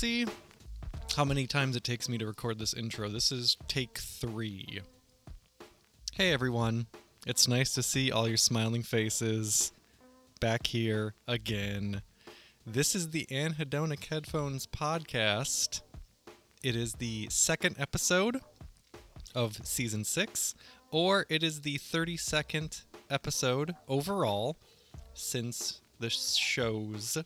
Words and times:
see 0.00 0.24
how 1.14 1.26
many 1.26 1.46
times 1.46 1.76
it 1.76 1.84
takes 1.84 2.08
me 2.08 2.16
to 2.16 2.26
record 2.26 2.58
this 2.58 2.72
intro. 2.72 3.10
This 3.10 3.30
is 3.30 3.58
take 3.68 3.98
three. 3.98 4.80
Hey 6.14 6.32
everyone, 6.32 6.86
it's 7.26 7.46
nice 7.46 7.74
to 7.74 7.82
see 7.82 8.10
all 8.10 8.26
your 8.26 8.38
smiling 8.38 8.82
faces 8.82 9.72
back 10.40 10.68
here 10.68 11.12
again. 11.28 12.00
This 12.66 12.94
is 12.94 13.10
the 13.10 13.26
Anhedonic 13.30 14.06
Headphones 14.06 14.66
podcast. 14.66 15.82
It 16.62 16.74
is 16.74 16.94
the 16.94 17.28
second 17.28 17.76
episode 17.78 18.40
of 19.34 19.66
season 19.66 20.04
six, 20.04 20.54
or 20.90 21.26
it 21.28 21.42
is 21.42 21.60
the 21.60 21.76
32nd 21.76 22.84
episode 23.10 23.74
overall 23.86 24.56
since 25.12 25.82
the 25.98 26.08
shows 26.08 27.18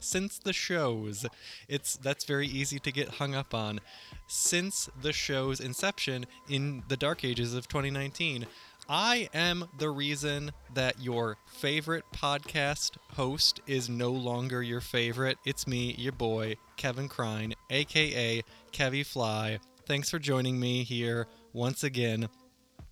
since 0.00 0.38
the 0.38 0.52
shows. 0.52 1.26
It's 1.68 1.96
that's 1.96 2.24
very 2.24 2.46
easy 2.46 2.78
to 2.80 2.92
get 2.92 3.08
hung 3.08 3.34
up 3.34 3.54
on. 3.54 3.80
Since 4.26 4.88
the 5.00 5.12
show's 5.12 5.60
inception 5.60 6.26
in 6.48 6.82
the 6.88 6.96
dark 6.96 7.24
ages 7.24 7.54
of 7.54 7.68
2019, 7.68 8.46
I 8.88 9.28
am 9.34 9.68
the 9.76 9.90
reason 9.90 10.52
that 10.72 10.98
your 11.02 11.36
favorite 11.46 12.04
podcast 12.14 12.96
host 13.12 13.60
is 13.66 13.88
no 13.88 14.10
longer 14.10 14.62
your 14.62 14.80
favorite. 14.80 15.36
It's 15.44 15.66
me, 15.66 15.94
your 15.98 16.12
boy, 16.12 16.56
Kevin 16.78 17.08
Krine, 17.08 17.54
aka 17.68 18.42
Kevy 18.72 19.04
Fly. 19.04 19.58
Thanks 19.86 20.10
for 20.10 20.18
joining 20.18 20.58
me 20.58 20.84
here 20.84 21.26
once 21.52 21.84
again 21.84 22.28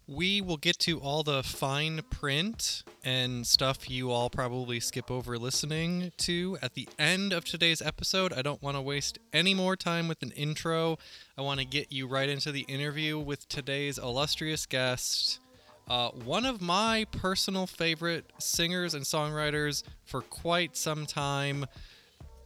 we 0.08 0.40
will 0.40 0.56
get 0.56 0.78
to 0.78 1.00
all 1.00 1.24
the 1.24 1.42
fine 1.42 2.00
print 2.10 2.84
and 3.04 3.44
stuff 3.44 3.90
you 3.90 4.10
all 4.12 4.30
probably 4.30 4.78
skip 4.78 5.10
over 5.10 5.36
listening 5.36 6.12
to 6.16 6.56
at 6.62 6.74
the 6.74 6.88
end 6.96 7.32
of 7.32 7.44
today's 7.44 7.82
episode. 7.82 8.32
I 8.32 8.42
don't 8.42 8.62
want 8.62 8.76
to 8.76 8.80
waste 8.80 9.18
any 9.32 9.52
more 9.52 9.74
time 9.74 10.06
with 10.06 10.22
an 10.22 10.30
intro. 10.32 10.98
I 11.36 11.42
want 11.42 11.58
to 11.58 11.66
get 11.66 11.90
you 11.90 12.06
right 12.06 12.28
into 12.28 12.52
the 12.52 12.60
interview 12.62 13.18
with 13.18 13.48
today's 13.48 13.98
illustrious 13.98 14.64
guest. 14.64 15.40
Uh, 15.88 16.10
one 16.10 16.46
of 16.46 16.60
my 16.60 17.06
personal 17.10 17.66
favorite 17.66 18.26
singers 18.38 18.94
and 18.94 19.04
songwriters 19.04 19.82
for 20.04 20.20
quite 20.22 20.76
some 20.76 21.06
time. 21.06 21.66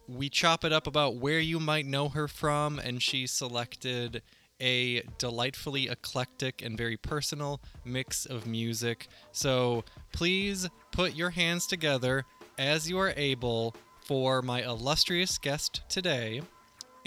We 0.08 0.31
chop 0.31 0.64
it 0.64 0.72
up 0.72 0.86
about 0.86 1.16
where 1.16 1.41
you 1.41 1.61
might 1.61 1.86
know 1.86 2.08
her 2.08 2.27
from, 2.27 2.78
and 2.78 3.03
she 3.03 3.27
selected 3.27 4.22
a 4.61 5.03
delightfully 5.19 5.89
eclectic 5.89 6.62
and 6.62 6.77
very 6.77 6.97
personal 6.97 7.61
mix 7.84 8.27
of 8.27 8.47
music. 8.47 9.08
So 9.33 9.84
please 10.12 10.69
put 10.92 11.14
your 11.14 11.30
hands 11.30 11.66
together 11.66 12.25
as 12.58 12.88
you 12.88 12.98
are 12.98 13.14
able 13.16 13.75
for 14.05 14.42
my 14.42 14.62
illustrious 14.62 15.38
guest 15.38 15.83
today, 15.88 16.42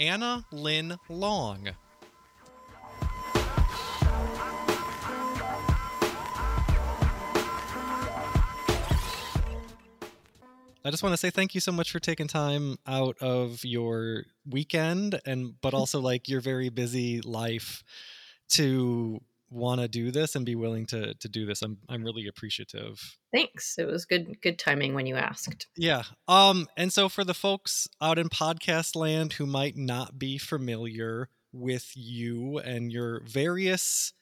Anna-Lynne 0.00 0.98
Long. 1.08 1.70
I 10.84 10.90
just 10.90 11.02
want 11.02 11.14
to 11.14 11.16
say 11.16 11.30
thank 11.30 11.54
you 11.54 11.60
so 11.60 11.72
much 11.72 11.90
for 11.90 11.98
taking 11.98 12.28
time 12.28 12.76
out 12.86 13.16
of 13.20 13.64
your 13.64 14.24
weekend 14.46 15.18
and 15.24 15.54
but 15.62 15.72
also 15.72 15.98
like 16.00 16.28
your 16.28 16.42
very 16.42 16.68
busy 16.68 17.22
life 17.22 17.82
to 18.50 19.20
want 19.48 19.80
to 19.80 19.88
do 19.88 20.10
this 20.10 20.34
and 20.34 20.44
be 20.44 20.54
willing 20.54 20.84
to 20.86 21.14
to 21.14 21.28
do 21.28 21.46
this. 21.46 21.62
I'm 21.62 21.78
I'm 21.88 22.04
really 22.04 22.26
appreciative. 22.26 23.16
Thanks. 23.32 23.78
It 23.78 23.86
was 23.86 24.04
good 24.04 24.42
good 24.42 24.58
timing 24.58 24.94
when 24.94 25.06
you 25.06 25.16
asked. 25.16 25.68
Yeah. 25.76 26.02
Um 26.28 26.66
and 26.76 26.92
so 26.92 27.08
for 27.08 27.24
the 27.24 27.34
folks 27.34 27.88
out 28.02 28.18
in 28.18 28.28
podcast 28.28 28.94
land 28.94 29.34
who 29.34 29.46
might 29.46 29.76
not 29.76 30.18
be 30.18 30.36
familiar 30.36 31.30
with 31.52 31.92
you 31.94 32.58
and 32.58 32.92
your 32.92 33.22
various 33.24 34.12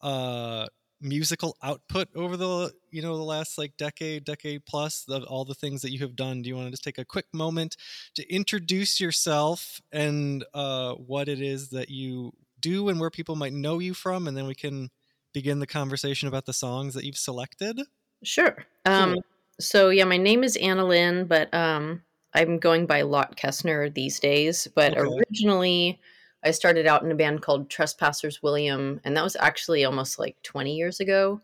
uh 0.00 0.66
musical 1.06 1.56
output 1.62 2.08
over 2.14 2.36
the 2.36 2.72
you 2.90 3.02
know 3.02 3.16
the 3.16 3.22
last 3.22 3.58
like 3.58 3.76
decade 3.76 4.24
decade 4.24 4.66
plus 4.66 5.04
of 5.08 5.24
all 5.24 5.44
the 5.44 5.54
things 5.54 5.82
that 5.82 5.92
you 5.92 6.00
have 6.00 6.16
done. 6.16 6.42
Do 6.42 6.48
you 6.48 6.56
want 6.56 6.66
to 6.66 6.70
just 6.70 6.84
take 6.84 6.98
a 6.98 7.04
quick 7.04 7.26
moment 7.32 7.76
to 8.14 8.32
introduce 8.32 9.00
yourself 9.00 9.80
and 9.92 10.44
uh, 10.54 10.94
what 10.94 11.28
it 11.28 11.40
is 11.40 11.70
that 11.70 11.90
you 11.90 12.32
do 12.60 12.88
and 12.88 12.98
where 12.98 13.10
people 13.10 13.36
might 13.36 13.52
know 13.52 13.78
you 13.78 13.94
from 13.94 14.26
and 14.26 14.36
then 14.36 14.46
we 14.46 14.54
can 14.54 14.90
begin 15.32 15.60
the 15.60 15.66
conversation 15.66 16.28
about 16.28 16.46
the 16.46 16.52
songs 16.52 16.94
that 16.94 17.04
you've 17.04 17.16
selected? 17.16 17.80
Sure. 18.22 18.64
Um, 18.86 19.18
so 19.60 19.90
yeah 19.90 20.04
my 20.04 20.16
name 20.16 20.44
is 20.44 20.56
Anna-Lynne 20.56 21.26
but 21.26 21.52
um, 21.54 22.02
i'm 22.34 22.58
going 22.58 22.86
by 22.86 23.02
Lotte 23.02 23.36
Kestner 23.36 23.92
these 23.92 24.20
days 24.20 24.68
but 24.74 24.96
okay. 24.96 25.08
originally 25.08 26.00
I 26.46 26.52
started 26.52 26.86
out 26.86 27.02
in 27.02 27.10
a 27.10 27.16
band 27.16 27.42
called 27.42 27.68
Trespassers 27.68 28.40
William, 28.40 29.00
and 29.02 29.16
that 29.16 29.24
was 29.24 29.36
actually 29.40 29.84
almost 29.84 30.16
like 30.16 30.40
20 30.44 30.76
years 30.76 31.00
ago 31.00 31.40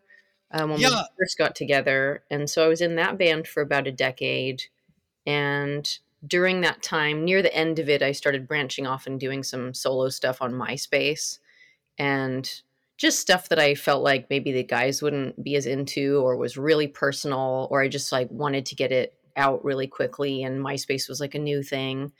um, 0.52 0.70
when 0.70 0.80
yeah. 0.80 0.90
we 0.90 1.02
first 1.18 1.36
got 1.36 1.56
together. 1.56 2.22
And 2.30 2.48
so 2.48 2.64
I 2.64 2.68
was 2.68 2.80
in 2.80 2.94
that 2.96 3.18
band 3.18 3.48
for 3.48 3.62
about 3.62 3.88
a 3.88 3.92
decade. 3.92 4.62
And 5.26 5.88
during 6.24 6.60
that 6.60 6.84
time, 6.84 7.24
near 7.24 7.42
the 7.42 7.52
end 7.52 7.80
of 7.80 7.88
it, 7.88 8.00
I 8.00 8.12
started 8.12 8.46
branching 8.46 8.86
off 8.86 9.08
and 9.08 9.18
doing 9.18 9.42
some 9.42 9.74
solo 9.74 10.08
stuff 10.08 10.40
on 10.40 10.52
MySpace 10.52 11.40
and 11.98 12.48
just 12.96 13.18
stuff 13.18 13.48
that 13.48 13.58
I 13.58 13.74
felt 13.74 14.04
like 14.04 14.30
maybe 14.30 14.52
the 14.52 14.62
guys 14.62 15.02
wouldn't 15.02 15.42
be 15.42 15.56
as 15.56 15.66
into 15.66 16.20
or 16.22 16.36
was 16.36 16.56
really 16.56 16.86
personal, 16.86 17.66
or 17.72 17.82
I 17.82 17.88
just 17.88 18.12
like 18.12 18.30
wanted 18.30 18.66
to 18.66 18.76
get 18.76 18.92
it 18.92 19.14
out 19.36 19.64
really 19.64 19.88
quickly. 19.88 20.44
And 20.44 20.64
MySpace 20.64 21.08
was 21.08 21.18
like 21.18 21.34
a 21.34 21.40
new 21.40 21.64
thing 21.64 22.12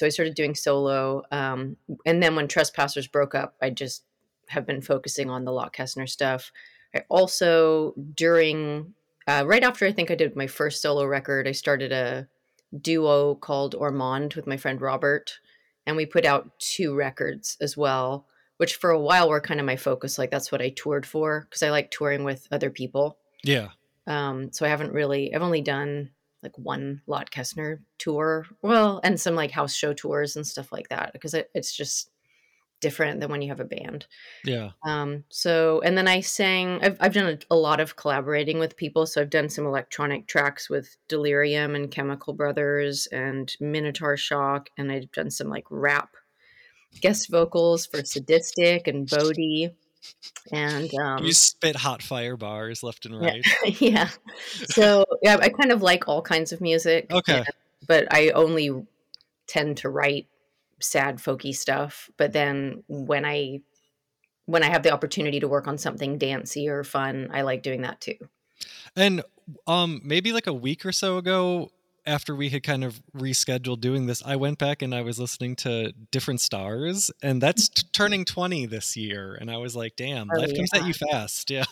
so 0.00 0.06
I 0.06 0.08
started 0.08 0.34
doing 0.34 0.54
solo. 0.54 1.24
Um, 1.30 1.76
and 2.06 2.22
then 2.22 2.34
when 2.34 2.48
Trespassers 2.48 3.06
broke 3.06 3.34
up, 3.34 3.54
I 3.60 3.68
just 3.68 4.04
have 4.48 4.66
been 4.66 4.80
focusing 4.80 5.28
on 5.28 5.44
the 5.44 5.52
Lotte 5.52 5.74
Kestner 5.74 6.08
stuff. 6.08 6.52
I 6.94 7.02
also, 7.10 7.92
during, 8.14 8.94
uh, 9.26 9.44
right 9.46 9.62
after 9.62 9.84
I 9.84 9.92
think 9.92 10.10
I 10.10 10.14
did 10.14 10.34
my 10.36 10.46
first 10.46 10.80
solo 10.80 11.04
record, 11.04 11.46
I 11.46 11.52
started 11.52 11.92
a 11.92 12.26
duo 12.80 13.34
called 13.34 13.74
Ormonde 13.74 14.36
with 14.36 14.46
my 14.46 14.56
friend 14.56 14.80
Robert. 14.80 15.38
And 15.84 15.98
we 15.98 16.06
put 16.06 16.24
out 16.24 16.58
two 16.58 16.94
records 16.94 17.58
as 17.60 17.76
well, 17.76 18.26
which 18.56 18.76
for 18.76 18.88
a 18.88 18.98
while 18.98 19.28
were 19.28 19.38
kind 19.38 19.60
of 19.60 19.66
my 19.66 19.76
focus. 19.76 20.16
Like 20.16 20.30
that's 20.30 20.50
what 20.50 20.62
I 20.62 20.70
toured 20.70 21.04
for 21.04 21.42
because 21.42 21.62
I 21.62 21.68
like 21.68 21.90
touring 21.90 22.24
with 22.24 22.48
other 22.50 22.70
people. 22.70 23.18
Yeah. 23.44 23.68
Um, 24.06 24.50
so 24.50 24.64
I 24.64 24.70
haven't 24.70 24.94
really, 24.94 25.34
I've 25.34 25.42
only 25.42 25.60
done 25.60 26.08
like 26.42 26.56
one 26.58 27.02
Lotte 27.06 27.30
Kestner 27.30 27.80
tour. 27.98 28.46
Well, 28.62 29.00
and 29.04 29.20
some 29.20 29.34
like 29.34 29.50
house 29.50 29.74
show 29.74 29.92
tours 29.92 30.36
and 30.36 30.46
stuff 30.46 30.72
like 30.72 30.88
that 30.88 31.12
because 31.12 31.34
it, 31.34 31.50
it's 31.54 31.74
just 31.74 32.10
different 32.80 33.20
than 33.20 33.30
when 33.30 33.42
you 33.42 33.48
have 33.48 33.60
a 33.60 33.64
band. 33.64 34.06
Yeah. 34.44 34.70
Um. 34.84 35.24
So 35.28 35.80
and 35.84 35.96
then 35.96 36.08
I 36.08 36.20
sang. 36.20 36.80
I've 36.82 36.96
I've 37.00 37.14
done 37.14 37.38
a, 37.50 37.54
a, 37.54 37.56
lot 37.56 37.80
of 37.80 37.96
collaborating 37.96 38.58
with 38.58 38.76
people. 38.76 39.06
So 39.06 39.20
I've 39.20 39.30
done 39.30 39.48
some 39.48 39.66
electronic 39.66 40.26
tracks 40.26 40.70
with 40.70 40.96
Delerium 41.08 41.74
and 41.76 41.90
Chemical 41.90 42.32
Brothers 42.32 43.06
and 43.08 43.54
Minotaur 43.60 44.16
Shock, 44.16 44.70
and 44.78 44.90
I've 44.90 45.12
done 45.12 45.30
some 45.30 45.48
like 45.48 45.66
rap 45.70 46.10
guest 47.00 47.30
vocals 47.30 47.86
for 47.86 47.98
Sadistik 47.98 48.88
and 48.88 49.08
Bodie 49.08 49.70
and 50.52 50.92
um, 50.94 51.24
you 51.24 51.32
spit 51.32 51.76
hot 51.76 52.02
fire 52.02 52.36
bars 52.36 52.82
left 52.82 53.06
and 53.06 53.20
right. 53.20 53.44
Yeah. 53.80 54.08
So 54.66 55.04
yeah, 55.22 55.36
I 55.40 55.48
kind 55.48 55.72
of 55.72 55.82
like 55.82 56.08
all 56.08 56.22
kinds 56.22 56.52
of 56.52 56.60
music. 56.60 57.12
Okay. 57.12 57.44
But 57.86 58.12
I 58.12 58.30
only 58.30 58.86
tend 59.46 59.78
to 59.78 59.88
write 59.88 60.26
sad 60.80 61.18
folky 61.18 61.54
stuff. 61.54 62.10
But 62.16 62.32
then 62.32 62.82
when 62.88 63.24
I 63.24 63.60
when 64.46 64.62
I 64.62 64.70
have 64.70 64.82
the 64.82 64.90
opportunity 64.90 65.40
to 65.40 65.48
work 65.48 65.68
on 65.68 65.78
something 65.78 66.18
dancey 66.18 66.68
or 66.68 66.82
fun, 66.84 67.28
I 67.32 67.42
like 67.42 67.62
doing 67.62 67.82
that 67.82 68.00
too. 68.00 68.16
And 68.96 69.22
um 69.66 70.00
maybe 70.04 70.32
like 70.32 70.46
a 70.46 70.54
week 70.54 70.84
or 70.84 70.92
so 70.92 71.18
ago, 71.18 71.70
after 72.06 72.34
we 72.34 72.48
had 72.48 72.62
kind 72.62 72.84
of 72.84 73.00
rescheduled 73.16 73.80
doing 73.80 74.06
this, 74.06 74.22
I 74.24 74.36
went 74.36 74.58
back 74.58 74.82
and 74.82 74.94
I 74.94 75.02
was 75.02 75.18
listening 75.18 75.56
to 75.56 75.92
Different 76.10 76.40
Stars, 76.40 77.10
and 77.22 77.42
that's 77.42 77.68
t- 77.68 77.86
turning 77.92 78.24
20 78.24 78.66
this 78.66 78.96
year. 78.96 79.34
And 79.34 79.50
I 79.50 79.56
was 79.58 79.76
like, 79.76 79.96
damn, 79.96 80.28
oh, 80.30 80.38
life 80.38 80.50
yeah. 80.50 80.56
comes 80.56 80.70
at 80.74 80.86
you 80.86 80.94
fast. 80.94 81.50
Yeah. 81.50 81.64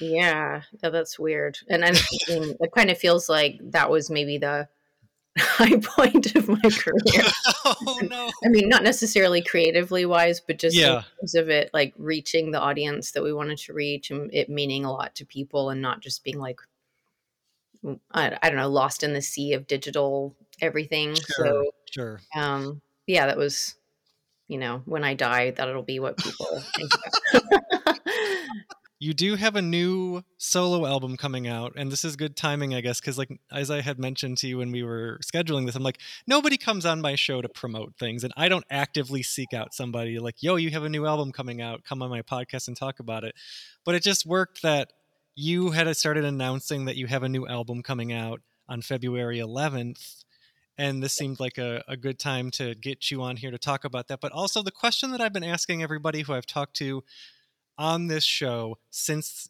Yeah. 0.00 0.62
Yeah, 0.82 0.90
that's 0.90 1.18
weird. 1.18 1.58
And 1.68 1.84
I 1.84 1.90
mean, 1.90 2.56
it 2.60 2.70
kind 2.74 2.90
of 2.90 2.98
feels 2.98 3.28
like 3.28 3.58
that 3.72 3.90
was 3.90 4.10
maybe 4.10 4.38
the 4.38 4.68
high 5.38 5.76
point 5.78 6.34
of 6.34 6.48
my 6.48 6.60
career. 6.70 7.24
oh, 7.64 8.00
no. 8.10 8.30
I 8.44 8.48
mean, 8.48 8.68
not 8.68 8.82
necessarily 8.82 9.42
creatively 9.42 10.06
wise, 10.06 10.40
but 10.40 10.58
just 10.58 10.76
yeah. 10.76 10.98
in 10.98 11.02
terms 11.20 11.34
of 11.34 11.48
it, 11.50 11.70
like 11.74 11.92
reaching 11.98 12.50
the 12.50 12.60
audience 12.60 13.12
that 13.12 13.22
we 13.22 13.32
wanted 13.32 13.58
to 13.58 13.72
reach 13.72 14.10
and 14.10 14.32
it 14.32 14.48
meaning 14.48 14.84
a 14.84 14.92
lot 14.92 15.14
to 15.16 15.26
people 15.26 15.70
and 15.70 15.82
not 15.82 16.00
just 16.00 16.24
being 16.24 16.38
like 16.38 16.60
I, 18.12 18.36
I 18.42 18.48
don't 18.48 18.58
know, 18.58 18.68
lost 18.68 19.02
in 19.02 19.12
the 19.12 19.22
sea 19.22 19.52
of 19.52 19.66
digital 19.66 20.34
everything. 20.60 21.14
Sure, 21.14 21.46
so, 21.46 21.70
sure. 21.90 22.20
Um, 22.34 22.80
yeah, 23.06 23.26
that 23.26 23.36
was, 23.36 23.74
you 24.48 24.58
know, 24.58 24.82
when 24.84 25.04
I 25.04 25.14
die, 25.14 25.52
that'll 25.52 25.82
be 25.82 26.00
what 26.00 26.16
people 26.16 26.62
think 26.74 26.92
you 28.98 29.12
do 29.12 29.34
have 29.34 29.56
a 29.56 29.62
new 29.62 30.22
solo 30.38 30.86
album 30.86 31.16
coming 31.16 31.46
out 31.46 31.74
and 31.76 31.92
this 31.92 32.04
is 32.04 32.16
good 32.16 32.36
timing 32.36 32.74
i 32.74 32.80
guess 32.80 33.00
because 33.00 33.18
like 33.18 33.30
as 33.52 33.70
i 33.70 33.80
had 33.80 33.98
mentioned 33.98 34.38
to 34.38 34.48
you 34.48 34.58
when 34.58 34.72
we 34.72 34.82
were 34.82 35.18
scheduling 35.22 35.66
this 35.66 35.74
i'm 35.74 35.82
like 35.82 36.00
nobody 36.26 36.56
comes 36.56 36.86
on 36.86 37.00
my 37.00 37.14
show 37.14 37.42
to 37.42 37.48
promote 37.48 37.94
things 37.98 38.24
and 38.24 38.32
i 38.36 38.48
don't 38.48 38.64
actively 38.70 39.22
seek 39.22 39.52
out 39.52 39.74
somebody 39.74 40.18
like 40.18 40.42
yo 40.42 40.56
you 40.56 40.70
have 40.70 40.84
a 40.84 40.88
new 40.88 41.06
album 41.06 41.30
coming 41.30 41.60
out 41.60 41.84
come 41.84 42.02
on 42.02 42.08
my 42.08 42.22
podcast 42.22 42.68
and 42.68 42.76
talk 42.76 42.98
about 42.98 43.22
it 43.24 43.34
but 43.84 43.94
it 43.94 44.02
just 44.02 44.24
worked 44.24 44.62
that 44.62 44.92
you 45.36 45.70
had 45.70 45.94
started 45.96 46.24
announcing 46.24 46.86
that 46.86 46.96
you 46.96 47.06
have 47.06 47.22
a 47.22 47.28
new 47.28 47.46
album 47.46 47.82
coming 47.82 48.12
out 48.12 48.40
on 48.68 48.82
february 48.82 49.38
11th 49.38 50.24
and 50.78 51.02
this 51.02 51.14
seemed 51.14 51.40
like 51.40 51.56
a, 51.58 51.82
a 51.88 51.96
good 51.96 52.18
time 52.18 52.50
to 52.50 52.74
get 52.74 53.10
you 53.10 53.22
on 53.22 53.36
here 53.36 53.50
to 53.50 53.56
talk 53.56 53.84
about 53.84 54.08
that. 54.08 54.20
But 54.20 54.32
also 54.32 54.62
the 54.62 54.70
question 54.70 55.10
that 55.12 55.20
i've 55.20 55.32
been 55.32 55.44
asking 55.44 55.82
everybody 55.82 56.22
who 56.22 56.34
i've 56.34 56.46
talked 56.46 56.76
to 56.76 57.02
on 57.78 58.06
this 58.06 58.24
show 58.24 58.78
since 58.90 59.48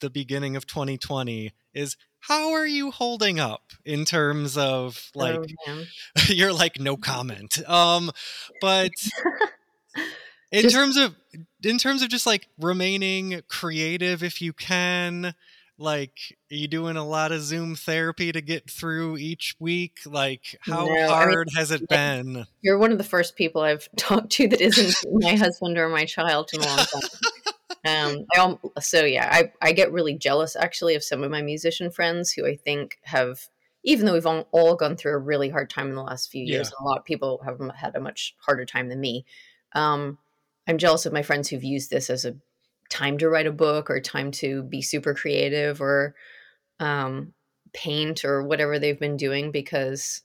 the 0.00 0.10
beginning 0.10 0.56
of 0.56 0.66
2020 0.66 1.52
is 1.74 1.96
how 2.20 2.52
are 2.52 2.66
you 2.66 2.90
holding 2.90 3.40
up 3.40 3.72
in 3.84 4.04
terms 4.04 4.56
of 4.56 5.10
like 5.14 5.40
oh, 5.66 5.84
you're 6.28 6.52
like 6.52 6.78
no 6.78 6.96
comment. 6.96 7.68
Um 7.68 8.10
but 8.60 8.90
in 10.52 10.62
just, 10.62 10.74
terms 10.74 10.96
of 10.96 11.14
in 11.64 11.78
terms 11.78 12.02
of 12.02 12.08
just 12.08 12.26
like 12.26 12.48
remaining 12.60 13.42
creative 13.48 14.22
if 14.22 14.40
you 14.40 14.52
can 14.52 15.34
like 15.78 16.36
are 16.50 16.54
you 16.54 16.68
doing 16.68 16.96
a 16.96 17.04
lot 17.04 17.32
of 17.32 17.40
zoom 17.40 17.74
therapy 17.74 18.30
to 18.30 18.40
get 18.40 18.70
through 18.70 19.16
each 19.16 19.56
week 19.58 19.98
like 20.06 20.56
how 20.60 20.86
no, 20.86 21.08
hard 21.08 21.48
I 21.48 21.54
mean, 21.54 21.56
has 21.56 21.70
it 21.70 21.88
been 21.88 22.46
you're 22.60 22.78
one 22.78 22.92
of 22.92 22.98
the 22.98 23.04
first 23.04 23.34
people 23.34 23.62
i've 23.62 23.88
talked 23.96 24.30
to 24.32 24.48
that 24.48 24.60
isn't 24.60 24.94
my 25.20 25.34
husband 25.34 25.78
or 25.78 25.88
my 25.88 26.04
child 26.04 26.50
in 26.52 26.60
a 26.60 26.66
long 26.66 26.76
time 26.76 27.00
um, 27.84 28.26
I, 28.36 28.80
so 28.80 29.04
yeah, 29.04 29.28
I, 29.30 29.52
I 29.60 29.72
get 29.72 29.92
really 29.92 30.14
jealous 30.14 30.56
actually 30.56 30.94
of 30.94 31.02
some 31.02 31.22
of 31.24 31.30
my 31.30 31.42
musician 31.42 31.90
friends 31.90 32.32
who 32.32 32.46
I 32.46 32.56
think 32.56 32.98
have, 33.02 33.48
even 33.82 34.06
though 34.06 34.14
we've 34.14 34.26
all, 34.26 34.46
all 34.52 34.76
gone 34.76 34.96
through 34.96 35.12
a 35.12 35.18
really 35.18 35.48
hard 35.48 35.68
time 35.68 35.88
in 35.88 35.96
the 35.96 36.02
last 36.02 36.30
few 36.30 36.44
years, 36.44 36.70
yeah. 36.70 36.84
a 36.84 36.86
lot 36.86 36.98
of 36.98 37.04
people 37.04 37.40
have 37.44 37.60
had 37.74 37.96
a 37.96 38.00
much 38.00 38.36
harder 38.38 38.64
time 38.64 38.88
than 38.88 39.00
me. 39.00 39.24
Um, 39.74 40.18
I'm 40.66 40.78
jealous 40.78 41.06
of 41.06 41.12
my 41.12 41.22
friends 41.22 41.48
who've 41.48 41.64
used 41.64 41.90
this 41.90 42.10
as 42.10 42.24
a 42.24 42.36
time 42.88 43.18
to 43.18 43.28
write 43.28 43.46
a 43.46 43.52
book 43.52 43.90
or 43.90 44.00
time 44.00 44.30
to 44.30 44.62
be 44.64 44.82
super 44.82 45.14
creative 45.14 45.80
or 45.80 46.14
um, 46.78 47.32
paint 47.72 48.24
or 48.24 48.42
whatever 48.42 48.78
they've 48.78 49.00
been 49.00 49.16
doing 49.16 49.50
because 49.50 50.22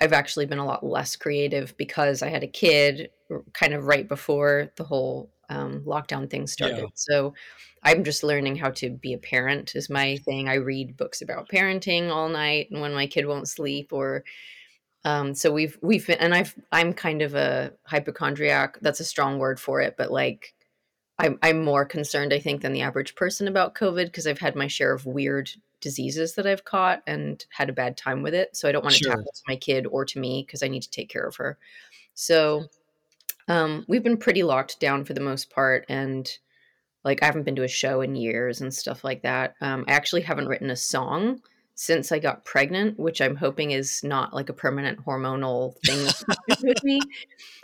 I've 0.00 0.12
actually 0.12 0.46
been 0.46 0.58
a 0.58 0.66
lot 0.66 0.84
less 0.84 1.16
creative 1.16 1.76
because 1.76 2.22
I 2.22 2.28
had 2.28 2.42
a 2.42 2.48
kid 2.48 3.10
kind 3.52 3.74
of 3.74 3.86
right 3.86 4.08
before 4.08 4.70
the 4.76 4.84
whole 4.84 5.30
um, 5.48 5.82
lockdown 5.86 6.30
thing 6.30 6.46
started. 6.46 6.78
Yeah. 6.78 6.86
So 6.94 7.34
I'm 7.82 8.04
just 8.04 8.22
learning 8.22 8.56
how 8.56 8.70
to 8.70 8.90
be 8.90 9.12
a 9.12 9.18
parent 9.18 9.74
is 9.74 9.90
my 9.90 10.16
thing. 10.18 10.48
I 10.48 10.54
read 10.54 10.96
books 10.96 11.22
about 11.22 11.48
parenting 11.48 12.10
all 12.10 12.28
night 12.28 12.68
and 12.70 12.80
when 12.80 12.94
my 12.94 13.06
kid 13.06 13.26
won't 13.26 13.48
sleep 13.48 13.92
or 13.92 14.24
um, 15.04 15.34
so 15.34 15.50
we've 15.52 15.78
we've 15.82 16.06
been, 16.06 16.18
and 16.18 16.34
I've 16.34 16.54
I'm 16.72 16.92
kind 16.92 17.22
of 17.22 17.34
a 17.34 17.72
hypochondriac. 17.84 18.78
That's 18.80 19.00
a 19.00 19.04
strong 19.04 19.38
word 19.38 19.58
for 19.58 19.80
it, 19.80 19.94
but 19.96 20.10
like 20.10 20.54
I'm 21.18 21.38
I'm 21.42 21.64
more 21.64 21.84
concerned 21.84 22.32
I 22.32 22.38
think 22.38 22.62
than 22.62 22.72
the 22.72 22.82
average 22.82 23.14
person 23.14 23.48
about 23.48 23.74
COVID 23.74 24.06
because 24.06 24.26
I've 24.26 24.38
had 24.38 24.56
my 24.56 24.66
share 24.66 24.92
of 24.92 25.06
weird 25.06 25.50
diseases 25.80 26.34
that 26.34 26.46
I've 26.46 26.64
caught 26.64 27.02
and 27.06 27.44
had 27.50 27.70
a 27.70 27.74
bad 27.74 27.96
time 27.96 28.22
with 28.22 28.34
it. 28.34 28.54
So 28.54 28.68
I 28.68 28.72
don't 28.72 28.84
want 28.84 28.96
sure. 28.96 29.06
to 29.06 29.10
happen 29.10 29.24
to 29.24 29.42
my 29.48 29.56
kid 29.56 29.86
or 29.86 30.04
to 30.04 30.18
me 30.18 30.44
because 30.46 30.62
I 30.62 30.68
need 30.68 30.82
to 30.82 30.90
take 30.90 31.08
care 31.08 31.26
of 31.26 31.36
her. 31.36 31.56
So 32.12 32.66
um, 33.48 33.86
we've 33.88 34.02
been 34.02 34.18
pretty 34.18 34.42
locked 34.42 34.80
down 34.80 35.04
for 35.06 35.14
the 35.14 35.20
most 35.20 35.48
part, 35.48 35.86
and 35.88 36.30
like 37.04 37.22
I 37.22 37.26
haven't 37.26 37.44
been 37.44 37.56
to 37.56 37.64
a 37.64 37.68
show 37.68 38.02
in 38.02 38.14
years 38.16 38.60
and 38.60 38.72
stuff 38.72 39.02
like 39.02 39.22
that. 39.22 39.54
Um, 39.62 39.86
I 39.88 39.92
actually 39.92 40.20
haven't 40.20 40.48
written 40.48 40.68
a 40.68 40.76
song 40.76 41.40
since 41.80 42.12
I 42.12 42.18
got 42.18 42.44
pregnant, 42.44 42.98
which 42.98 43.22
I'm 43.22 43.36
hoping 43.36 43.70
is 43.70 44.04
not 44.04 44.34
like 44.34 44.50
a 44.50 44.52
permanent 44.52 45.02
hormonal 45.02 45.78
thing 45.78 46.12
with 46.62 46.84
me. 46.84 47.00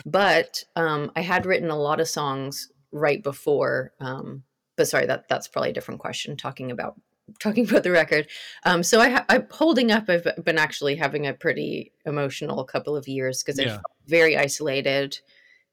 But 0.07 0.65
um, 0.75 1.13
I 1.15 1.21
had 1.21 1.45
written 1.45 1.69
a 1.69 1.77
lot 1.77 2.01
of 2.01 2.09
songs 2.09 2.73
right 2.93 3.23
before. 3.23 3.93
Um, 4.01 4.43
but 4.77 4.89
sorry, 4.89 5.05
that 5.05 5.29
that's 5.29 5.49
probably 5.49 5.69
a 5.69 5.75
different 5.75 6.01
question. 6.01 6.35
Talking 6.35 6.71
about 6.71 6.99
talking 7.41 7.69
about 7.69 7.83
the 7.83 7.91
record. 7.91 8.27
Um, 8.65 8.83
so 8.83 9.03
I, 9.03 9.23
am 9.29 9.49
holding 9.51 9.93
up. 9.93 10.09
I've 10.09 10.27
been 10.43 10.57
actually 10.57 10.97
having 10.97 11.27
a 11.27 11.35
pretty 11.35 11.93
emotional 12.07 12.65
couple 12.65 12.97
of 12.97 13.07
years 13.07 13.43
because 13.43 13.61
yeah. 13.61 13.75
I'm 13.75 13.81
very 14.07 14.35
isolated 14.35 15.19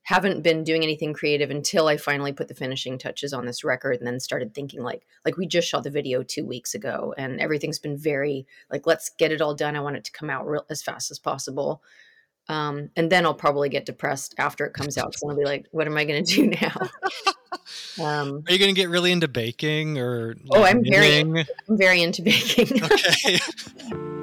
haven't 0.04 0.44
been 0.44 0.64
doing 0.64 0.84
anything 0.84 1.14
creative 1.14 1.50
until 1.50 1.88
I 1.88 1.98
finally 1.98 2.34
put 2.34 2.50
the 2.50 2.54
finishing 2.54 2.98
touches 2.98 3.34
on 3.34 3.46
this 3.46 3.64
record 3.64 3.98
and 3.98 4.08
then 4.08 4.20
started 4.20 4.54
thinking 4.54 4.84
like 4.84 5.06
like 5.26 5.38
we 5.38 5.48
just 5.48 5.68
shot 5.68 5.84
the 5.84 5.90
video 5.90 6.24
2 6.24 6.46
weeks 6.46 6.76
ago 6.76 7.14
and 7.18 7.40
everything's 7.40 7.80
been 7.80 7.98
very 7.98 8.46
like 8.70 8.86
let's 8.86 9.10
get 9.10 9.32
it 9.32 9.42
all 9.42 9.56
done. 9.56 9.76
I 9.76 9.80
want 9.80 9.96
it 9.96 10.04
to 10.06 10.12
come 10.12 10.30
out 10.30 10.46
real, 10.46 10.66
as 10.70 10.84
fast 10.84 11.10
as 11.10 11.20
possible. 11.20 11.82
Um, 12.50 12.90
and 12.98 13.10
then 13.10 13.26
I'll 13.26 13.34
probably 13.34 13.70
get 13.70 13.86
depressed 13.86 14.36
after 14.38 14.66
it 14.66 14.74
comes 14.74 14.98
out 14.98 15.18
so 15.18 15.30
I'll 15.30 15.38
be 15.38 15.46
like 15.46 15.68
what 15.72 15.88
am 15.88 15.98
I 15.98 16.04
going 16.04 16.24
to 16.24 16.36
do 16.36 16.48
now? 16.62 16.90
Um, 18.02 18.44
are 18.48 18.52
you 18.52 18.60
going 18.60 18.74
to 18.74 18.80
get 18.80 18.90
really 18.90 19.12
into 19.12 19.30
baking 19.30 19.98
or 19.98 20.36
like, 20.44 20.60
oh 20.60 20.64
I'm 20.64 20.84
very 20.84 21.20
I'm 21.22 21.46
very 21.70 22.02
into 22.02 22.22
baking. 22.22 22.84
Okay 22.84 23.40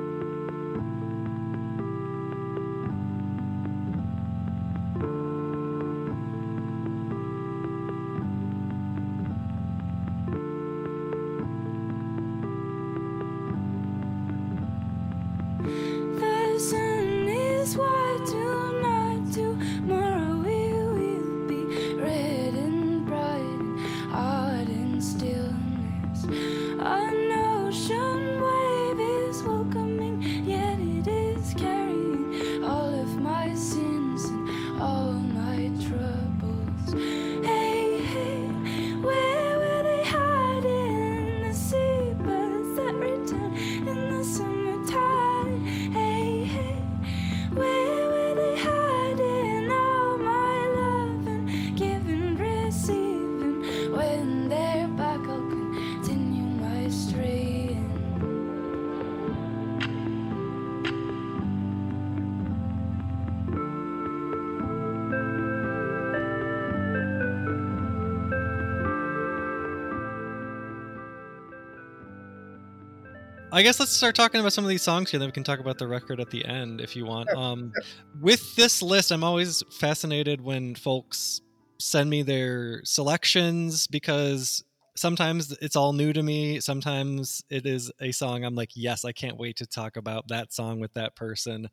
I 73.52 73.62
guess 73.62 73.80
let's 73.80 73.92
start 73.92 74.14
talking 74.14 74.40
about 74.40 74.52
some 74.52 74.64
of 74.64 74.68
these 74.68 74.82
songs 74.82 75.10
here. 75.10 75.18
Then 75.18 75.28
we 75.28 75.32
can 75.32 75.42
talk 75.42 75.58
about 75.58 75.76
the 75.78 75.88
record 75.88 76.20
at 76.20 76.30
the 76.30 76.44
end 76.44 76.80
if 76.80 76.94
you 76.94 77.04
want. 77.04 77.28
Um. 77.30 77.72
With 78.20 78.54
this 78.54 78.80
list, 78.80 79.10
I'm 79.10 79.24
always 79.24 79.62
fascinated 79.70 80.40
when 80.40 80.74
folks 80.74 81.40
send 81.78 82.10
me 82.10 82.22
their 82.22 82.84
selections 82.84 83.86
because 83.86 84.62
sometimes 84.94 85.50
it's 85.60 85.74
all 85.74 85.92
new 85.92 86.12
to 86.12 86.22
me. 86.22 86.60
Sometimes 86.60 87.42
it 87.50 87.66
is 87.66 87.90
a 88.00 88.12
song 88.12 88.44
I'm 88.44 88.54
like, 88.54 88.70
yes, 88.74 89.04
I 89.04 89.12
can't 89.12 89.36
wait 89.36 89.56
to 89.56 89.66
talk 89.66 89.96
about 89.96 90.28
that 90.28 90.52
song 90.52 90.78
with 90.78 90.92
that 90.94 91.16
person. 91.16 91.70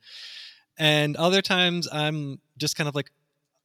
And 0.80 1.16
other 1.16 1.42
times 1.42 1.88
I'm 1.92 2.40
just 2.58 2.76
kind 2.76 2.88
of 2.88 2.96
like, 2.96 3.12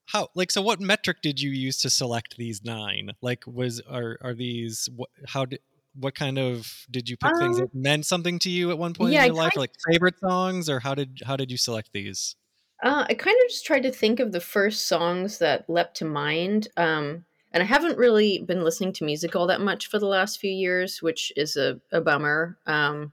how 0.06 0.28
like 0.34 0.50
so 0.50 0.60
what 0.60 0.80
metric 0.80 1.18
did 1.22 1.40
you 1.40 1.50
use 1.50 1.78
to 1.78 1.88
select 1.88 2.36
these 2.36 2.64
nine 2.64 3.12
like 3.20 3.44
was 3.46 3.80
are 3.88 4.18
are 4.20 4.34
these 4.34 4.88
how 5.28 5.44
did 5.44 5.60
what 5.94 6.14
kind 6.14 6.38
of 6.38 6.86
did 6.90 7.08
you 7.08 7.16
pick 7.16 7.32
um, 7.32 7.38
things 7.38 7.58
that 7.58 7.74
meant 7.74 8.06
something 8.06 8.38
to 8.40 8.50
you 8.50 8.70
at 8.70 8.78
one 8.78 8.94
point 8.94 9.12
yeah, 9.12 9.24
in 9.24 9.34
your 9.34 9.42
life, 9.42 9.56
like 9.56 9.72
favorite 9.90 10.18
songs, 10.18 10.68
or 10.68 10.80
how 10.80 10.94
did 10.94 11.20
how 11.26 11.36
did 11.36 11.50
you 11.50 11.56
select 11.56 11.90
these? 11.92 12.36
Uh, 12.82 13.04
I 13.08 13.14
kind 13.14 13.36
of 13.44 13.50
just 13.50 13.64
tried 13.64 13.84
to 13.84 13.92
think 13.92 14.18
of 14.18 14.32
the 14.32 14.40
first 14.40 14.88
songs 14.88 15.38
that 15.38 15.70
leapt 15.70 15.96
to 15.98 16.04
mind. 16.04 16.68
Um, 16.76 17.24
and 17.52 17.62
I 17.62 17.66
haven't 17.66 17.98
really 17.98 18.42
been 18.46 18.64
listening 18.64 18.92
to 18.94 19.04
music 19.04 19.36
all 19.36 19.46
that 19.46 19.60
much 19.60 19.86
for 19.86 19.98
the 19.98 20.06
last 20.06 20.40
few 20.40 20.50
years, 20.50 21.00
which 21.00 21.32
is 21.36 21.56
a, 21.56 21.80
a 21.92 22.00
bummer. 22.00 22.58
Um, 22.66 23.12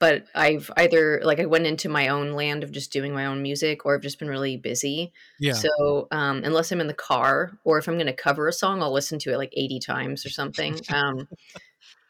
but 0.00 0.26
I've 0.34 0.70
either 0.76 1.20
like 1.24 1.40
I 1.40 1.46
went 1.46 1.66
into 1.66 1.88
my 1.88 2.08
own 2.08 2.32
land 2.32 2.64
of 2.64 2.72
just 2.72 2.92
doing 2.92 3.14
my 3.14 3.26
own 3.26 3.42
music, 3.42 3.86
or 3.86 3.94
I've 3.94 4.02
just 4.02 4.18
been 4.18 4.28
really 4.28 4.56
busy. 4.56 5.12
Yeah. 5.38 5.52
So 5.52 6.08
um, 6.10 6.42
unless 6.44 6.72
I'm 6.72 6.80
in 6.80 6.88
the 6.88 6.94
car, 6.94 7.58
or 7.64 7.78
if 7.78 7.88
I'm 7.88 7.94
going 7.94 8.06
to 8.06 8.12
cover 8.12 8.48
a 8.48 8.52
song, 8.52 8.82
I'll 8.82 8.92
listen 8.92 9.18
to 9.20 9.32
it 9.32 9.38
like 9.38 9.52
80 9.56 9.78
times 9.80 10.26
or 10.26 10.30
something. 10.30 10.78
Um, 10.92 11.28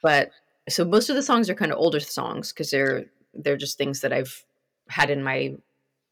but 0.05 0.31
so 0.69 0.85
most 0.85 1.09
of 1.09 1.17
the 1.17 1.23
songs 1.23 1.49
are 1.49 1.55
kind 1.55 1.73
of 1.73 1.79
older 1.79 1.99
songs 1.99 2.53
because 2.53 2.71
they're 2.71 3.07
they're 3.33 3.57
just 3.57 3.79
things 3.79 4.03
that 4.03 4.13
I've 4.13 4.45
had 4.89 5.09
in 5.09 5.25
my 5.25 5.55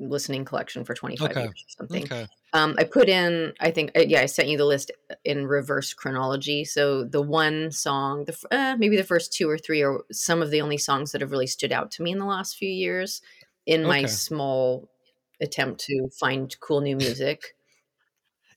listening 0.00 0.46
collection 0.46 0.82
for 0.84 0.94
25 0.94 1.30
Okay. 1.30 1.42
years 1.42 1.64
or 1.68 1.70
something. 1.78 2.04
Okay. 2.04 2.26
Um, 2.54 2.74
I 2.78 2.84
put 2.84 3.08
in, 3.08 3.52
I 3.60 3.70
think, 3.70 3.92
uh, 3.96 4.00
yeah, 4.00 4.20
I 4.20 4.26
sent 4.26 4.48
you 4.48 4.58
the 4.58 4.64
list 4.64 4.90
in 5.24 5.46
reverse 5.46 5.92
chronology. 5.94 6.64
So 6.64 7.04
the 7.04 7.22
one 7.22 7.70
song, 7.70 8.24
the 8.24 8.36
uh, 8.50 8.76
maybe 8.78 8.96
the 8.96 9.04
first 9.04 9.32
two 9.32 9.48
or 9.48 9.58
three 9.58 9.82
are 9.82 10.00
some 10.10 10.42
of 10.42 10.50
the 10.50 10.60
only 10.62 10.78
songs 10.78 11.12
that 11.12 11.20
have 11.20 11.30
really 11.30 11.46
stood 11.46 11.72
out 11.72 11.90
to 11.92 12.02
me 12.02 12.12
in 12.12 12.18
the 12.18 12.24
last 12.26 12.56
few 12.56 12.68
years 12.70 13.20
in 13.66 13.84
my 13.84 14.06
small 14.06 14.88
attempt 15.40 15.80
to 15.84 16.08
find 16.18 16.58
cool 16.60 16.80
new 16.80 16.96
music. 16.96 17.54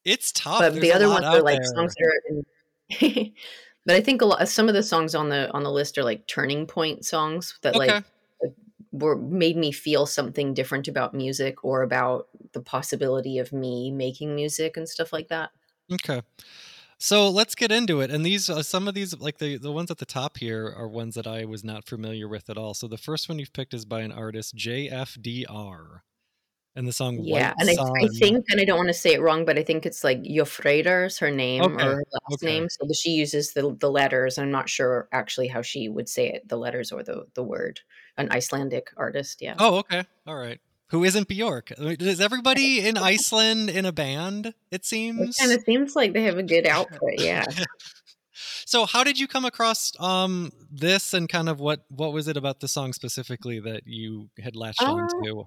It's 0.05 0.31
tough. 0.31 0.59
but 0.59 0.73
There's 0.73 0.81
the 0.81 0.93
other 0.93 1.09
ones 1.09 1.25
are 1.25 1.41
like 1.41 1.59
there. 1.61 1.73
songs 1.75 1.93
that 1.95 2.05
are 2.05 2.21
in. 2.29 3.33
but 3.85 3.95
I 3.95 4.01
think 4.01 4.21
a 4.21 4.25
lot, 4.25 4.47
some 4.49 4.67
of 4.67 4.73
the 4.75 4.83
songs 4.83 5.15
on 5.15 5.29
the 5.29 5.51
on 5.51 5.63
the 5.63 5.71
list 5.71 5.97
are 5.97 6.03
like 6.03 6.27
turning 6.27 6.67
point 6.67 7.05
songs 7.05 7.57
that 7.61 7.75
Okay. 7.75 7.77
like 7.77 8.03
were 8.91 9.15
made 9.17 9.57
me 9.57 9.71
feel 9.71 10.05
something 10.05 10.53
different 10.53 10.87
about 10.87 11.13
music 11.13 11.63
or 11.63 11.81
about 11.81 12.27
the 12.53 12.61
possibility 12.61 13.37
of 13.39 13.51
me 13.51 13.91
making 13.91 14.35
music 14.35 14.77
and 14.77 14.87
stuff 14.87 15.11
like 15.11 15.27
that. 15.27 15.51
Okay. 15.91 16.21
So 16.99 17.29
let's 17.29 17.55
get 17.55 17.71
into 17.71 18.01
it. 18.01 18.11
And 18.11 18.25
these, 18.25 18.49
uh, 18.49 18.63
some 18.63 18.87
of 18.87 18.95
these, 18.95 19.17
like 19.19 19.39
the 19.39 19.57
the 19.57 19.71
ones 19.71 19.91
at 19.91 19.99
the 19.99 20.05
top 20.05 20.37
here, 20.37 20.67
are 20.75 20.87
ones 20.87 21.15
that 21.15 21.27
I 21.27 21.45
was 21.45 21.63
not 21.63 21.85
familiar 21.87 22.27
with 22.27 22.49
at 22.49 22.57
all. 22.57 22.73
So 22.73 22.87
the 22.87 22.97
first 22.97 23.29
one 23.29 23.39
you've 23.39 23.53
picked 23.53 23.73
is 23.73 23.85
by 23.85 24.01
an 24.01 24.11
artist 24.11 24.55
JFDR, 24.55 26.01
and 26.75 26.87
the 26.87 26.93
song 26.93 27.17
Yeah, 27.23 27.49
White 27.49 27.55
and 27.59 27.69
I, 27.69 27.73
I 28.03 28.07
think, 28.19 28.45
and 28.49 28.59
I 28.59 28.65
don't 28.65 28.77
want 28.77 28.89
to 28.89 28.93
say 28.93 29.13
it 29.13 29.21
wrong, 29.21 29.45
but 29.45 29.57
I 29.57 29.63
think 29.63 29.85
it's 29.85 30.03
like 30.03 30.21
Jofreda's 30.23 31.17
her 31.19 31.31
name 31.31 31.63
Okay, 31.63 31.85
or 31.85 31.95
her 31.95 32.03
last 32.11 32.43
okay. 32.43 32.47
name. 32.47 32.67
So 32.69 32.87
she 32.93 33.11
uses 33.11 33.53
the 33.53 33.75
the 33.79 33.89
letters. 33.89 34.37
I'm 34.37 34.51
not 34.51 34.67
sure 34.69 35.07
actually 35.11 35.47
how 35.47 35.61
she 35.61 35.87
would 35.89 36.09
say 36.09 36.29
it, 36.29 36.47
the 36.47 36.57
letters 36.57 36.91
or 36.91 37.03
the 37.03 37.25
the 37.33 37.43
word. 37.43 37.79
An 38.17 38.31
Icelandic 38.31 38.91
artist, 38.97 39.41
yeah. 39.41 39.55
Oh, 39.59 39.77
okay. 39.79 40.03
All 40.27 40.35
right. 40.35 40.59
Who 40.89 41.03
isn't 41.03 41.27
Bjork? 41.27 41.71
Is 41.77 42.21
everybody 42.21 42.79
in 42.85 42.97
Iceland 42.97 43.69
in 43.69 43.85
a 43.85 43.91
band? 43.91 44.47
It 44.47 44.53
It 44.71 44.85
seems. 44.85 45.37
kind 45.37 45.51
of 45.51 45.61
seems 45.65 45.95
like 45.95 46.13
they 46.13 46.23
have 46.23 46.37
a 46.37 46.43
good 46.43 46.67
output, 46.67 47.19
yeah. 47.19 47.45
So 48.65 48.85
how 48.85 49.03
did 49.03 49.17
you 49.19 49.27
come 49.27 49.45
across 49.45 49.93
um 49.99 50.51
this 50.71 51.13
and 51.13 51.29
kind 51.29 51.47
of 51.49 51.59
what 51.59 51.85
what 51.89 52.13
was 52.13 52.27
it 52.27 52.37
about 52.37 52.59
the 52.59 52.67
song 52.67 52.93
specifically 52.93 53.59
that 53.61 53.83
you 53.85 54.29
had 54.39 54.55
latched 54.55 54.81
Uh, 54.81 54.91
onto? 54.91 55.45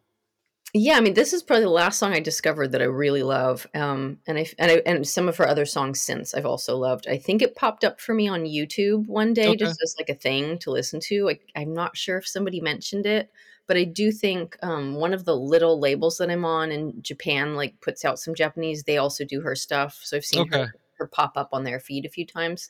Yeah, 0.75 0.95
I 0.99 1.01
mean, 1.01 1.15
this 1.15 1.33
is 1.33 1.43
probably 1.43 1.65
the 1.65 1.71
last 1.71 1.99
song 1.99 2.13
I 2.13 2.21
discovered 2.21 2.73
that 2.73 2.83
I 2.83 2.85
really 2.85 3.23
love, 3.23 3.67
um, 3.75 4.19
and 4.27 4.37
I 4.39 4.47
and 4.59 4.71
I, 4.71 4.83
and 4.85 5.07
some 5.09 5.27
of 5.27 5.37
her 5.39 5.49
other 5.49 5.65
songs 5.65 5.99
since 5.99 6.35
I've 6.35 6.45
also 6.45 6.77
loved. 6.77 7.07
I 7.09 7.17
think 7.17 7.41
it 7.41 7.57
popped 7.57 7.85
up 7.85 8.01
for 8.03 8.13
me 8.15 8.29
on 8.29 8.43
YouTube 8.45 9.07
one 9.07 9.33
day, 9.33 9.57
Okay. 9.57 9.57
just 9.57 9.81
as 9.83 9.95
like 9.99 10.11
a 10.11 10.15
thing 10.15 10.59
to 10.59 10.71
listen 10.71 11.01
to. 11.05 11.31
I, 11.31 11.39
I'm 11.57 11.73
not 11.73 11.97
sure 11.97 12.19
if 12.19 12.29
somebody 12.29 12.61
mentioned 12.61 13.07
it, 13.07 13.31
but 13.67 13.79
I 13.79 13.85
do 13.85 14.13
think 14.13 14.59
um, 14.63 14.97
one 14.97 15.15
of 15.15 15.25
the 15.25 15.37
little 15.37 15.81
labels 15.81 16.19
that 16.19 16.31
I'm 16.31 16.45
on 16.45 16.71
in 16.71 17.01
Japan 17.03 17.55
like 17.55 17.81
puts 17.81 18.05
out 18.05 18.19
some 18.19 18.35
Japanese. 18.35 18.83
They 18.85 18.99
also 18.99 19.25
do 19.25 19.41
her 19.41 19.55
stuff, 19.57 19.99
so 20.03 20.19
I've 20.19 20.25
seen 20.27 20.45
Okay. 20.45 20.67
her 20.67 20.75
her 20.99 21.07
pop 21.07 21.33
up 21.39 21.49
on 21.53 21.65
their 21.65 21.81
feed 21.81 22.05
a 22.05 22.11
few 22.11 22.27
times, 22.27 22.69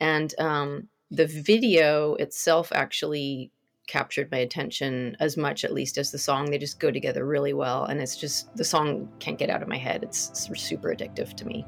and 0.00 0.34
um, 0.38 0.88
the 1.10 1.26
video 1.26 2.14
itself 2.16 2.72
actually 2.72 3.52
captured 3.86 4.30
my 4.30 4.38
attention 4.38 5.16
as 5.20 5.36
much 5.36 5.64
at 5.64 5.72
least 5.72 5.98
as 5.98 6.10
the 6.10 6.18
song. 6.18 6.50
They 6.50 6.58
just 6.58 6.80
go 6.80 6.90
together 6.90 7.24
really 7.24 7.52
well 7.52 7.84
and 7.84 8.00
it's 8.00 8.16
just 8.16 8.54
the 8.56 8.64
song 8.64 9.08
can't 9.18 9.38
get 9.38 9.50
out 9.50 9.62
of 9.62 9.68
my 9.68 9.78
head. 9.78 10.02
It's 10.02 10.48
super 10.56 10.94
addictive 10.94 11.34
to 11.34 11.46
me 11.46 11.64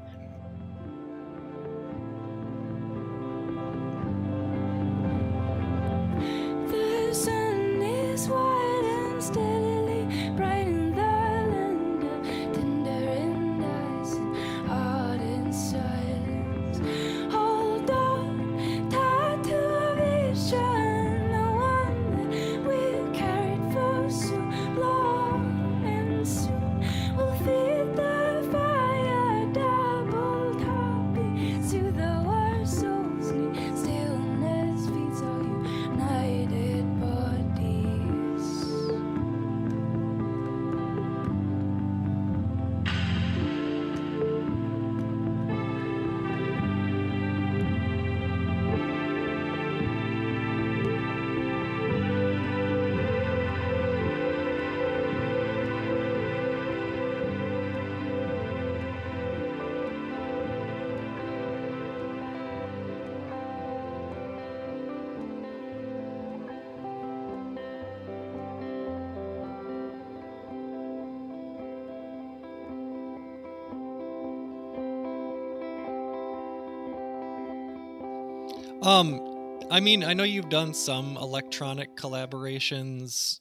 I 79.79 79.81
mean, 79.81 80.03
I 80.03 80.13
know 80.13 80.25
you've 80.25 80.49
done 80.49 80.75
some 80.75 81.17
electronic 81.17 81.95
collaborations, 81.95 83.39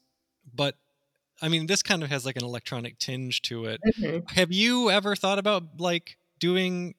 but 0.54 0.76
I 1.42 1.50
mean, 1.50 1.66
this 1.66 1.82
kind 1.82 2.04
of 2.04 2.10
has 2.12 2.28
like 2.28 2.36
an 2.36 2.44
electronic 2.44 3.00
tinge 3.00 3.42
to 3.44 3.66
it. 3.66 3.82
Mhm. 3.98 4.30
Have 4.30 4.52
you 4.52 4.92
ever 4.92 5.16
thought 5.16 5.40
about 5.40 5.80
like 5.80 6.20
doing 6.38 6.94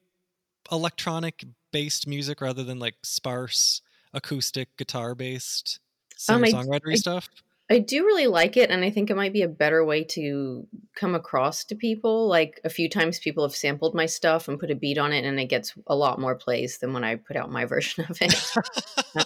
electronic 0.69 1.45
based 1.71 2.05
music 2.05 2.41
rather 2.41 2.65
than 2.65 2.79
like 2.79 2.95
sparse 3.01 3.81
acoustic 4.13 4.75
guitar 4.75 5.15
based 5.15 5.79
Um, 6.27 6.43
singer 6.43 6.45
I- 6.47 6.51
songwritery 6.51 6.97
stuff? 6.97 7.29
I 7.69 7.79
do 7.79 8.03
really 8.03 8.27
like 8.27 8.57
it, 8.57 8.69
and 8.69 8.83
I 8.83 8.89
think 8.89 9.09
it 9.09 9.15
might 9.15 9.31
be 9.31 9.43
a 9.43 9.47
better 9.47 9.85
way 9.85 10.03
to 10.03 10.67
come 10.99 11.15
across 11.15 11.63
to 11.65 11.75
people. 11.75 12.27
Like 12.27 12.59
a 12.63 12.69
few 12.69 12.89
times, 12.89 13.19
people 13.19 13.43
have 13.43 13.55
sampled 13.55 13.95
my 13.95 14.05
stuff 14.05 14.47
and 14.47 14.59
put 14.59 14.71
a 14.71 14.75
beat 14.75 14.97
on 14.97 15.13
it, 15.13 15.25
and 15.25 15.39
it 15.39 15.45
gets 15.45 15.73
a 15.87 15.95
lot 15.95 16.19
more 16.19 16.35
plays 16.35 16.79
than 16.79 16.93
when 16.93 17.03
I 17.03 17.15
put 17.15 17.37
out 17.37 17.51
my 17.51 17.65
version 17.73 18.05
of 18.09 18.17
it. 18.21 18.35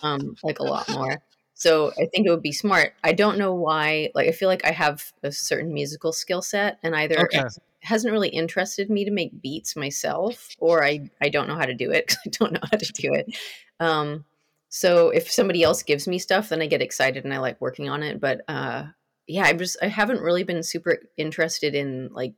um, 0.03 0.36
like 0.44 0.60
a 0.60 0.63
lot 0.63 0.89
more. 0.89 1.22
So 1.56 1.92
I 1.92 2.06
think 2.13 2.27
it 2.27 2.30
would 2.30 2.42
be 2.42 2.51
smart. 2.51 2.94
I 3.03 3.13
don't 3.13 3.38
know 3.38 3.53
why. 3.53 4.10
Like 4.15 4.27
I 4.27 4.32
feel 4.32 4.50
like 4.50 4.65
I 4.65 4.72
have 4.72 5.12
a 5.24 5.32
certain 5.32 5.74
musical 5.74 6.12
skill 6.12 6.42
set, 6.42 6.80
and 6.84 6.96
either 6.96 7.18
Okay. 7.18 7.39
it 7.39 7.53
hasn't 7.82 8.12
really 8.12 8.30
interested 8.30 8.89
me 8.89 9.06
to 9.06 9.12
make 9.12 9.42
beats 9.42 9.75
myself, 9.75 10.50
or 10.60 10.84
I 10.84 11.10
I 11.22 11.30
don't 11.30 11.48
know 11.48 11.56
how 11.56 11.65
to 11.65 11.74
do 11.74 11.92
it 11.92 12.15
I 12.25 12.30
don't 12.30 12.53
know 12.53 12.60
how 12.62 12.77
to 12.77 12.94
do 12.94 13.13
it. 13.13 13.36
Um, 13.80 14.25
so 14.70 15.10
if 15.10 15.32
somebody 15.32 15.62
else 15.62 15.84
gives 15.84 16.08
me 16.08 16.18
stuff, 16.18 16.50
then 16.50 16.62
I 16.62 16.65
get 16.68 16.82
excited 16.82 17.24
and 17.24 17.34
I 17.34 17.38
like 17.38 17.62
working 17.62 17.89
on 17.89 18.01
it. 18.01 18.20
But 18.20 18.42
uh, 18.48 18.86
yeah, 19.27 19.46
I 19.46 19.53
just 19.53 19.77
I 19.82 19.88
haven't 19.88 20.22
really 20.22 20.44
been 20.44 20.63
super 20.63 21.00
interested 21.18 21.75
in 21.75 22.10
like 22.13 22.34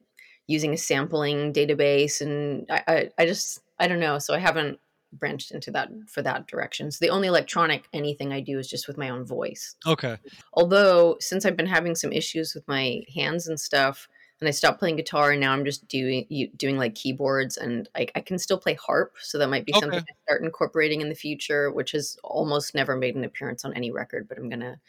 using 0.48 0.74
a 0.74 0.78
sampling 0.78 1.54
database, 1.54 2.22
and 2.22 2.66
I 2.70 2.84
I, 2.88 3.10
I 3.20 3.26
just 3.26 3.62
I 3.80 3.88
don't 3.88 4.00
know. 4.00 4.20
So 4.20 4.34
I 4.34 4.40
haven't 4.40 4.80
branched 5.14 5.52
into 5.52 5.72
that 5.72 5.90
for 6.08 6.22
that 6.22 6.48
direction. 6.48 6.92
So 6.92 6.98
the 7.02 7.12
only 7.12 7.28
electronic 7.28 7.86
anything 7.94 8.34
I 8.34 8.42
do 8.42 8.60
is 8.60 8.68
just 8.68 8.88
with 8.88 8.98
my 8.98 9.10
own 9.10 9.26
voice. 9.26 9.76
Okay. 9.86 10.18
Although 10.54 11.18
since 11.20 11.46
I've 11.46 11.58
been 11.58 11.66
having 11.66 11.96
some 11.96 12.12
issues 12.12 12.54
with 12.54 12.68
my 12.68 13.02
hands 13.14 13.48
and 13.48 13.60
stuff, 13.60 14.08
and 14.42 14.48
I 14.50 14.52
stopped 14.52 14.80
playing 14.80 14.98
guitar, 14.98 15.32
and 15.32 15.40
now 15.40 15.54
I'm 15.54 15.66
just 15.66 15.88
doing 15.88 16.28
doing 16.58 16.78
like 16.78 16.96
keyboards, 16.96 17.58
and 17.58 17.88
I, 17.96 18.08
I 18.16 18.22
can 18.22 18.38
still 18.38 18.60
play 18.60 18.74
harp. 18.74 19.16
So 19.22 19.38
that 19.38 19.50
might 19.50 19.66
be 19.66 19.74
something 19.74 20.00
Okay. 20.00 20.06
I 20.10 20.24
start 20.28 20.44
incorporating 20.44 21.02
in 21.02 21.10
the 21.10 21.16
future, 21.16 21.72
which 21.72 21.92
has 21.92 22.18
almost 22.24 22.76
never 22.76 22.96
made 22.98 23.16
an 23.16 23.24
appearance 23.24 23.64
on 23.64 23.74
any 23.74 23.92
record, 23.92 24.28
but 24.28 24.38
I'm 24.38 24.50
gonna 24.50 24.80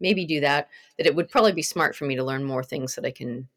maybe 0.00 0.24
do 0.24 0.40
that. 0.40 0.68
That 0.98 1.06
it 1.06 1.14
would 1.14 1.28
probably 1.28 1.52
be 1.52 1.62
smart 1.62 1.94
for 1.96 2.04
me 2.04 2.16
to 2.16 2.24
learn 2.24 2.44
more 2.44 2.64
things 2.64 2.94
that 2.94 3.04
I 3.04 3.10
can 3.10 3.48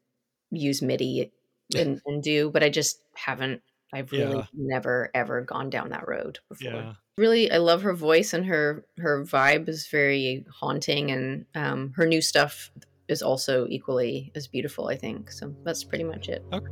use 0.50 0.82
MIDI 0.82 1.32
and, 1.76 2.00
and 2.06 2.22
do, 2.22 2.50
but 2.50 2.62
I 2.62 2.68
just 2.68 3.02
haven't. 3.14 3.62
I've 3.92 4.10
really 4.10 4.38
Yeah. 4.38 4.46
never 4.52 5.10
ever 5.14 5.40
gone 5.40 5.70
down 5.70 5.90
that 5.90 6.08
road 6.08 6.40
before. 6.48 6.72
Yeah. 6.72 6.94
really 7.16 7.50
I 7.50 7.58
love 7.58 7.82
her 7.82 7.92
voice 7.94 8.32
and 8.32 8.44
her 8.46 8.84
her 8.98 9.24
vibe 9.24 9.68
is 9.68 9.86
very 9.86 10.44
haunting 10.50 11.12
and 11.12 11.46
um, 11.54 11.92
her 11.96 12.06
new 12.06 12.20
stuff 12.20 12.72
is 13.06 13.22
also 13.22 13.66
equally 13.68 14.32
as 14.34 14.48
beautiful. 14.48 14.88
I 14.88 14.96
think 14.96 15.30
so. 15.30 15.54
That's 15.64 15.84
pretty 15.84 16.04
much 16.04 16.28
it. 16.28 16.42
Tied 16.50 16.62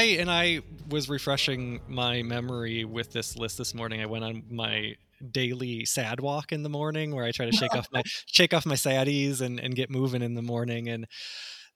I 0.00 0.04
and 0.18 0.30
I 0.30 0.60
was 0.88 1.10
refreshing 1.10 1.80
my 1.86 2.22
memory 2.22 2.86
with 2.86 3.12
this 3.12 3.36
list 3.36 3.58
this 3.58 3.74
morning. 3.74 4.00
I 4.00 4.06
went 4.06 4.24
on 4.24 4.44
my 4.48 4.94
daily 5.30 5.84
sad 5.84 6.20
walk 6.20 6.52
in 6.52 6.62
the 6.62 6.70
morning 6.70 7.14
where 7.14 7.26
I 7.26 7.32
try 7.32 7.44
to 7.44 7.52
shake 7.54 7.74
off 7.74 7.86
my 7.92 8.02
shake 8.26 8.54
off 8.54 8.64
my 8.64 8.76
saddies 8.76 9.42
and 9.42 9.60
and 9.60 9.74
get 9.76 9.90
moving 9.90 10.22
in 10.22 10.34
the 10.34 10.40
morning 10.42 10.88
and 10.88 11.06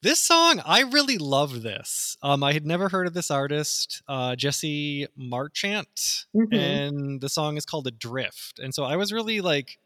this 0.02 0.20
song 0.20 0.62
I 0.64 0.80
really 0.84 1.18
love 1.18 1.62
this. 1.62 2.16
Um 2.22 2.42
I 2.42 2.54
had 2.54 2.64
never 2.64 2.88
heard 2.88 3.06
of 3.06 3.12
this 3.12 3.30
artist, 3.30 4.02
uh 4.08 4.36
Jesse 4.36 5.06
Marchant 5.18 6.24
Mhm. 6.34 6.56
and 6.56 7.20
the 7.20 7.28
song 7.28 7.58
is 7.58 7.66
called 7.66 7.86
Adrift. 7.86 8.58
And 8.58 8.74
so 8.74 8.84
I 8.84 8.96
was 8.96 9.12
really 9.12 9.42
like 9.42 9.78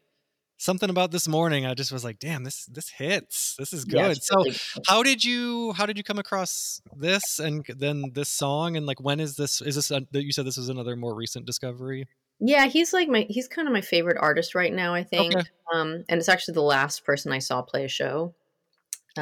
something 0.59 0.89
about 0.89 1.09
this 1.09 1.27
morning 1.27 1.65
I 1.65 1.73
just 1.73 1.91
was 1.91 2.03
like, 2.03 2.19
"Damn, 2.19 2.43
this 2.43 2.65
this 2.65 2.89
hits. 2.89 3.55
This 3.57 3.73
is 3.73 3.85
good." 3.85 4.17
it's 4.17 4.27
so 4.27 4.43
how 4.87 5.01
did 5.01 5.23
you 5.23 5.71
how 5.73 5.87
did 5.87 5.97
you 5.97 6.03
come 6.03 6.19
across 6.19 6.81
this 6.95 7.39
and 7.39 7.65
then 7.75 8.11
this 8.13 8.29
song 8.29 8.77
and 8.77 8.85
like 8.85 9.01
when 9.01 9.19
is 9.19 9.35
this 9.35 9.61
is 9.61 9.75
this 9.75 9.87
that 9.87 10.07
you 10.13 10.31
said 10.31 10.45
this 10.45 10.57
was 10.57 10.69
another 10.69 10.95
more 10.95 11.15
recent 11.15 11.45
discovery 11.45 12.07
Yeah, 12.39 12.67
he's 12.67 12.93
like 12.93 13.07
my 13.09 13.25
he's 13.29 13.47
kind 13.47 13.67
of 13.67 13.73
my 13.73 13.81
favorite 13.81 14.17
artist 14.19 14.55
right 14.55 14.73
now, 14.73 14.93
I 14.93 15.03
think. 15.03 15.35
Okay. 15.35 15.49
Um, 15.73 16.03
and 16.07 16.19
it's 16.19 16.29
actually 16.29 16.53
the 16.55 16.61
last 16.61 17.05
person 17.05 17.31
I 17.31 17.39
saw 17.39 17.61
play 17.61 17.85
a 17.85 17.89
show. 17.89 18.33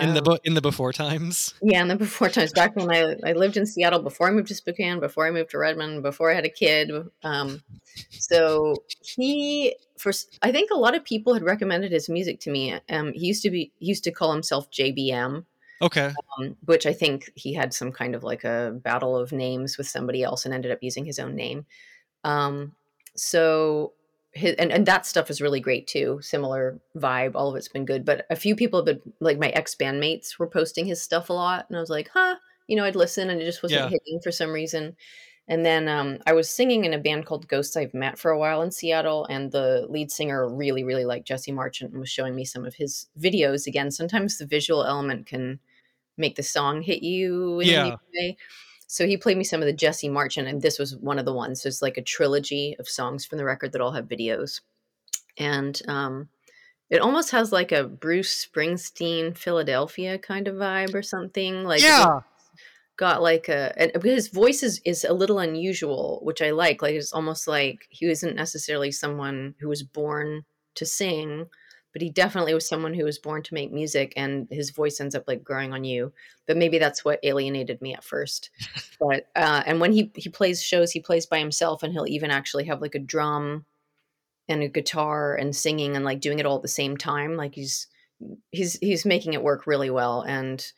In 0.02 0.14
the 0.14 0.32
Um, 0.32 0.38
in 0.44 0.54
the 0.54 0.62
before 0.62 0.94
times 0.94 1.54
Yeah, 1.62 1.82
in 1.82 1.88
the 1.88 1.96
before 1.96 2.30
times 2.30 2.54
back 2.54 2.76
when 2.76 2.92
I 2.92 3.16
I 3.26 3.34
lived 3.34 3.58
in 3.58 3.66
Seattle 3.66 4.02
before 4.02 4.28
I 4.28 4.32
moved 4.32 4.48
to 4.50 4.56
Spokane, 4.56 5.00
before 5.00 5.28
I 5.28 5.32
moved 5.32 5.52
to 5.52 5.58
Redmond, 5.58 6.04
before 6.04 6.32
I 6.32 6.36
had 6.36 6.46
a 6.46 6.50
kid. 6.50 6.92
Um, 7.24 7.64
so 8.12 8.76
he 9.02 9.76
for 9.98 10.12
I 10.42 10.52
think 10.52 10.72
a 10.72 10.78
lot 10.78 10.96
of 10.96 11.04
people 11.04 11.34
had 11.34 11.44
recommended 11.44 11.92
his 11.92 12.10
music 12.10 12.40
to 12.42 12.52
me. 12.52 12.80
Um, 12.90 13.14
he 13.14 13.28
used 13.28 13.44
to 13.44 13.50
be 13.50 13.72
he 13.80 13.88
used 13.88 14.04
to 14.06 14.12
call 14.12 14.32
himself 14.34 14.70
JBM, 14.72 15.46
okay 15.82 16.14
um, 16.38 16.56
which 16.66 16.86
I 16.86 16.94
think 16.94 17.32
he 17.36 17.54
had 17.54 17.74
some 17.74 17.92
kind 17.92 18.16
of 18.16 18.24
like 18.24 18.44
a 18.44 18.74
battle 18.84 19.18
of 19.18 19.32
names 19.32 19.78
with 19.78 19.88
somebody 19.88 20.24
else 20.24 20.46
and 20.46 20.54
ended 20.54 20.72
up 20.72 20.80
using 20.82 21.06
his 21.06 21.20
own 21.20 21.36
name. 21.36 21.66
Um, 22.24 22.74
so 23.16 23.94
his, 24.34 24.56
and, 24.56 24.72
and 24.72 24.86
that 24.86 25.06
stuff 25.06 25.30
is 25.30 25.42
really 25.42 25.60
great 25.60 25.88
too. 25.88 26.20
Similar 26.22 26.80
vibe. 26.96 27.32
All 27.36 27.50
of 27.50 27.56
it's 27.56 27.68
been 27.70 27.86
good. 27.86 28.06
But 28.06 28.26
a 28.30 28.36
few 28.36 28.56
people 28.56 28.80
have 28.80 28.86
been 28.86 29.14
like 29.20 29.40
my 29.40 29.50
ex 29.50 29.76
bandmates 29.76 30.38
were 30.38 30.48
posting 30.50 30.86
his 30.86 31.02
stuff 31.02 31.30
a 31.30 31.34
lot, 31.34 31.66
and 31.70 31.78
I 31.78 31.80
was 31.82 31.90
like, 31.90 32.10
huh, 32.14 32.36
you 32.68 32.76
know, 32.76 32.84
I'd 32.86 32.96
listen, 32.96 33.30
and 33.30 33.42
it 33.42 33.46
just 33.46 33.64
wasn't 33.64 33.84
Yeah. 33.84 33.90
hitting 33.90 34.20
for 34.22 34.32
some 34.32 34.52
reason. 34.52 34.96
And 35.50 35.66
then 35.66 35.88
um, 35.88 36.18
I 36.28 36.34
was 36.34 36.50
singing 36.50 36.84
in 36.84 36.94
a 36.94 37.00
band 37.00 37.26
called 37.26 37.48
Ghosts 37.48 37.78
I've 37.78 37.94
Met 37.94 38.20
for 38.20 38.32
a 38.32 38.38
while 38.38 38.62
in 38.64 38.70
Seattle, 38.72 39.26
and 39.30 39.52
the 39.52 39.86
lead 39.90 40.12
singer 40.12 40.48
really, 40.54 40.84
really 40.84 41.06
liked 41.06 41.26
Jesse 41.28 41.54
Marchant 41.54 41.92
and 41.92 42.00
was 42.02 42.10
showing 42.10 42.36
me 42.36 42.44
some 42.44 42.66
of 42.66 42.76
his 42.76 43.08
videos. 43.20 43.66
Again, 43.66 43.90
sometimes 43.92 44.38
the 44.38 44.46
visual 44.46 44.84
element 44.84 45.26
can 45.26 45.60
make 46.18 46.36
the 46.36 46.44
song 46.44 46.82
hit 46.82 47.02
you 47.02 47.62
in 47.62 47.68
Yeah. 47.70 47.84
new 47.84 47.98
way. 48.14 48.38
So 48.88 49.06
he 49.06 49.18
played 49.18 49.38
me 49.38 49.44
some 49.44 49.62
of 49.62 49.66
the 49.66 49.74
Jesse 49.74 50.10
Marchant, 50.10 50.48
and 50.48 50.62
this 50.62 50.80
was 50.80 50.96
one 50.96 51.20
of 51.20 51.26
the 51.26 51.34
ones. 51.34 51.62
So 51.62 51.68
it's 51.68 51.82
like 51.82 51.98
a 51.98 52.02
trilogy 52.02 52.76
of 52.80 52.88
songs 52.88 53.26
from 53.26 53.38
the 53.38 53.46
record 53.46 53.74
that 53.74 53.82
all 53.82 53.92
have 53.92 54.06
videos, 54.06 54.62
and 55.38 55.80
um, 55.88 56.30
it 56.90 57.02
almost 57.02 57.32
has 57.32 57.52
like 57.52 57.72
a 57.72 57.84
Bruce 57.84 58.46
Springsteen 58.46 59.38
Philadelphia 59.38 60.18
kind 60.18 60.48
of 60.48 60.56
vibe 60.56 60.96
or 60.96 61.04
something. 61.04 61.64
Like 61.64 61.82
yeah 61.82 62.22
got 62.98 63.22
like 63.22 63.48
a 63.48 63.72
and 63.78 64.04
his 64.04 64.28
voice 64.28 64.64
is, 64.64 64.82
is 64.84 65.04
a 65.04 65.14
little 65.14 65.40
unusual 65.40 66.20
which 66.24 66.42
i 66.42 66.50
like 66.50 66.82
like 66.82 66.96
it's 66.96 67.14
almost 67.14 67.48
like 67.48 67.88
he 67.90 68.08
wasn't 68.08 68.36
necessarily 68.36 68.92
someone 68.92 69.54
who 69.60 69.70
was 69.70 69.84
born 69.84 70.44
to 70.74 70.86
sing 70.86 71.46
but 71.98 72.04
he 72.04 72.12
definitely 72.12 72.54
was 72.54 72.68
someone 72.68 72.94
who 72.94 73.06
was 73.06 73.18
born 73.18 73.42
to 73.42 73.56
make 73.56 73.74
music 73.74 74.14
and 74.16 74.48
his 74.52 74.70
voice 74.70 75.00
ends 75.00 75.16
up 75.16 75.24
like 75.26 75.44
growing 75.44 75.74
on 75.74 75.84
you. 75.84 76.14
But 76.46 76.56
maybe 76.56 76.78
that's 76.78 77.04
what 77.04 77.20
alienated 77.24 77.82
me 77.82 77.96
at 77.96 78.04
first. 78.04 78.52
But 79.00 79.30
uh 79.36 79.64
and 79.66 79.82
when 79.82 79.94
he 79.94 80.12
he 80.16 80.30
plays 80.30 80.62
shows 80.62 80.92
he 80.92 81.00
plays 81.00 81.26
by 81.26 81.40
himself 81.40 81.82
and 81.82 81.92
he'll 81.92 82.06
even 82.06 82.30
actually 82.30 82.66
have 82.66 82.82
like 82.82 82.94
a 82.94 83.00
drum 83.00 83.66
and 84.48 84.62
a 84.62 84.68
guitar 84.68 85.34
and 85.34 85.56
singing 85.56 85.96
and 85.96 86.06
like 86.06 86.20
doing 86.20 86.38
it 86.38 86.46
all 86.46 86.58
at 86.58 86.62
the 86.62 86.68
same 86.68 86.98
time. 86.98 87.36
Like 87.36 87.56
he's 87.56 87.88
he's 88.52 88.78
he's 88.80 89.04
making 89.04 89.34
it 89.34 89.42
work 89.42 89.66
really 89.66 89.90
well 89.90 90.22
and 90.22 90.72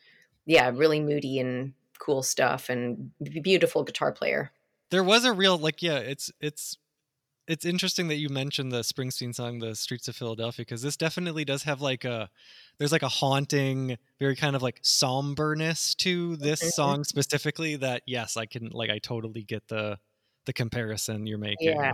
yeah 0.46 0.70
really 0.74 1.00
moody 1.00 1.38
and 1.38 1.74
cool 1.98 2.22
stuff 2.22 2.70
and 2.70 3.10
beautiful 3.42 3.84
guitar 3.84 4.10
player. 4.10 4.52
There 4.88 5.04
was 5.04 5.26
a 5.26 5.34
real 5.34 5.58
like 5.58 5.82
yeah 5.82 5.98
it's 5.98 6.32
it's 6.40 6.78
it's 7.50 7.64
interesting 7.64 8.08
that 8.08 8.16
you 8.16 8.28
mentioned 8.28 8.70
the 8.72 8.80
Springsteen 8.80 9.34
song, 9.34 9.58
"The 9.58 9.74
Streets 9.74 10.06
of 10.08 10.14
Philadelphia," 10.16 10.64
because 10.64 10.82
this 10.82 10.96
definitely 10.96 11.44
does 11.44 11.64
have 11.64 11.80
like 11.80 12.04
a 12.04 12.30
there's 12.78 12.92
like 12.92 13.02
a 13.02 13.08
haunting, 13.08 13.98
very 14.18 14.36
kind 14.36 14.54
of 14.56 14.62
like 14.62 14.80
somberness 14.82 15.94
to 15.96 16.36
this 16.36 16.62
Mhm. 16.62 16.70
song 16.70 17.04
specifically. 17.04 17.76
That 17.76 18.02
yes, 18.06 18.36
I 18.36 18.46
can 18.46 18.68
like 18.70 18.88
I 18.90 18.98
totally 18.98 19.42
get 19.42 19.66
the 19.68 19.98
the 20.46 20.52
comparison 20.52 21.26
you're 21.26 21.38
making. 21.38 21.68
Yeah. 21.76 21.92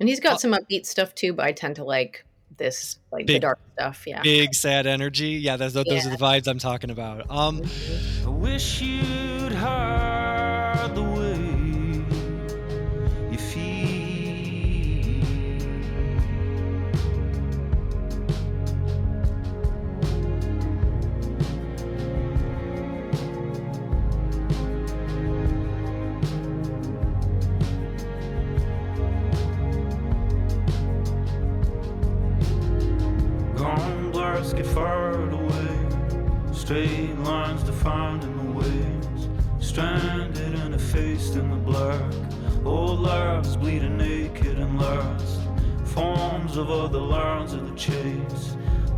And 0.00 0.08
he's 0.08 0.20
got 0.20 0.34
Uh, 0.34 0.38
some 0.38 0.52
upbeat 0.52 0.86
stuff 0.86 1.14
too, 1.14 1.32
but 1.32 1.46
I 1.46 1.52
tend 1.52 1.76
to 1.76 1.84
like 1.84 2.24
this, 2.58 2.98
like 3.12 3.26
the 3.26 3.38
dark 3.38 3.60
stuff. 3.74 4.04
Yeah. 4.06 4.22
Big 4.22 4.54
sad 4.54 4.86
energy. 4.86 5.30
Yeah, 5.30 5.56
those 5.56 5.72
those 5.72 5.86
Yeah. 5.86 6.06
are 6.06 6.10
the 6.10 6.16
vibes 6.16 6.48
I'm 6.48 6.58
talking 6.58 6.90
about. 6.90 7.30
Um, 7.30 7.60
Mhm. 7.62 8.26
I 8.26 8.28
wish 8.28 8.82
you'd 8.82 9.52
hide 9.52 10.19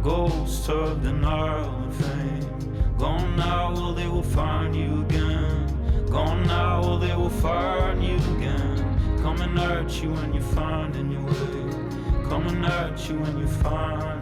Ghosts 0.03 0.69
of 0.69 1.01
denial 1.03 1.71
and 1.77 1.95
fame. 1.95 2.97
Gone 2.99 3.37
now, 3.37 3.73
well, 3.73 3.95
they 3.95 4.09
will 4.09 4.23
find 4.23 4.75
you 4.75 5.03
again. 5.03 6.07
Gone 6.11 6.45
now, 6.45 6.81
well, 6.81 6.99
they 6.99 7.15
will 7.15 7.31
find 7.31 8.03
you 8.03 8.17
again. 8.37 9.19
Coming 9.23 9.57
at 9.57 10.03
you 10.03 10.11
when 10.11 10.35
you're 10.35 10.43
finding 10.43 11.13
your 11.13 11.23
way. 11.23 12.29
Coming 12.29 12.65
at 12.65 13.09
you 13.09 13.19
when 13.21 13.39
you're 13.39 13.47
finding 13.47 14.22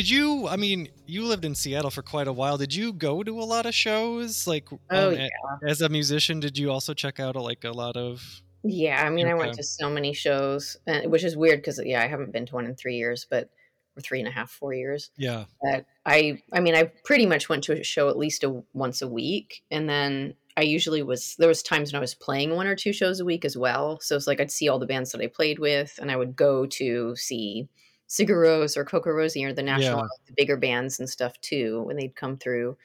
did 0.00 0.08
you? 0.08 0.48
I 0.48 0.56
mean, 0.56 0.88
you 1.04 1.26
lived 1.26 1.44
in 1.44 1.54
Seattle 1.54 1.90
for 1.90 2.00
quite 2.00 2.26
a 2.26 2.32
while. 2.32 2.56
Did 2.56 2.74
you 2.74 2.94
go 2.94 3.22
to 3.22 3.38
a 3.38 3.44
lot 3.44 3.66
of 3.66 3.74
shows? 3.74 4.46
Like, 4.46 4.66
Oh, 4.90 5.08
um, 5.08 5.14
yeah. 5.14 5.28
as 5.68 5.82
a 5.82 5.90
musician, 5.90 6.40
did 6.40 6.56
you 6.56 6.70
also 6.70 6.94
check 6.94 7.20
out 7.20 7.36
like 7.36 7.64
a 7.64 7.70
lot 7.70 7.98
of? 7.98 8.40
Yeah, 8.62 9.04
I 9.04 9.10
mean, 9.10 9.26
I 9.26 9.34
went 9.34 9.52
to 9.56 9.62
so 9.62 9.90
many 9.90 10.14
shows, 10.14 10.78
and, 10.86 11.12
which 11.12 11.22
is 11.22 11.36
weird 11.36 11.58
because 11.58 11.78
yeah, 11.84 12.02
I 12.02 12.06
haven't 12.06 12.32
been 12.32 12.46
to 12.46 12.54
one 12.54 12.64
in 12.64 12.76
three 12.76 12.96
years, 12.96 13.26
but 13.28 13.50
or 13.94 14.00
three 14.00 14.20
and 14.20 14.28
a 14.28 14.30
half, 14.30 14.50
four 14.50 14.72
years. 14.72 15.10
Yeah. 15.18 15.44
But 15.62 15.84
I, 16.06 16.40
I 16.50 16.60
mean, 16.60 16.74
I 16.74 16.84
pretty 17.04 17.26
much 17.26 17.50
went 17.50 17.64
to 17.64 17.78
a 17.78 17.84
show 17.84 18.08
at 18.08 18.16
least 18.16 18.42
a, 18.42 18.62
once 18.72 19.02
a 19.02 19.08
week, 19.08 19.62
and 19.70 19.86
then 19.86 20.32
I 20.56 20.62
usually 20.62 21.02
was 21.02 21.36
there 21.38 21.48
was 21.48 21.62
times 21.62 21.92
when 21.92 21.98
I 21.98 22.00
was 22.00 22.14
playing 22.14 22.56
one 22.56 22.66
or 22.66 22.74
two 22.74 22.94
shows 22.94 23.20
a 23.20 23.24
week 23.26 23.44
as 23.44 23.54
well. 23.54 24.00
So 24.00 24.16
it's 24.16 24.26
like 24.26 24.40
I'd 24.40 24.50
see 24.50 24.70
all 24.70 24.78
the 24.78 24.86
bands 24.86 25.12
that 25.12 25.20
I 25.20 25.26
played 25.26 25.58
with, 25.58 25.98
and 26.00 26.10
I 26.10 26.16
would 26.16 26.36
go 26.36 26.64
to 26.64 27.14
see 27.16 27.68
Sigur 28.10 28.44
Rós 28.44 28.76
or 28.76 28.84
Coco 28.84 29.10
Rosie 29.10 29.44
or 29.44 29.52
the 29.52 29.62
national 29.62 30.00
Yeah. 30.00 30.08
the 30.26 30.32
bigger 30.36 30.56
bands 30.56 30.98
and 30.98 31.08
stuff 31.08 31.40
too 31.40 31.82
when 31.82 31.96
they'd 31.96 32.16
come 32.16 32.36
through. 32.36 32.76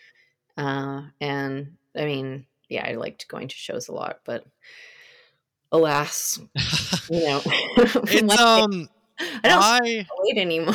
Uh, 0.56 1.02
and 1.20 1.76
I 1.98 2.06
mean, 2.06 2.46
yeah, 2.70 2.88
I 2.88 2.94
liked 2.94 3.28
going 3.28 3.48
to 3.48 3.56
shows 3.56 3.88
a 3.88 3.92
lot, 3.92 4.20
but 4.24 4.46
alas, 5.72 6.40
you 7.10 7.20
know, 7.26 7.42
it's 7.46 8.38
um 8.40 8.88
I 9.20 9.48
don't 9.48 9.62
I 9.62 10.06
wait 10.22 10.38
anymore. 10.38 10.74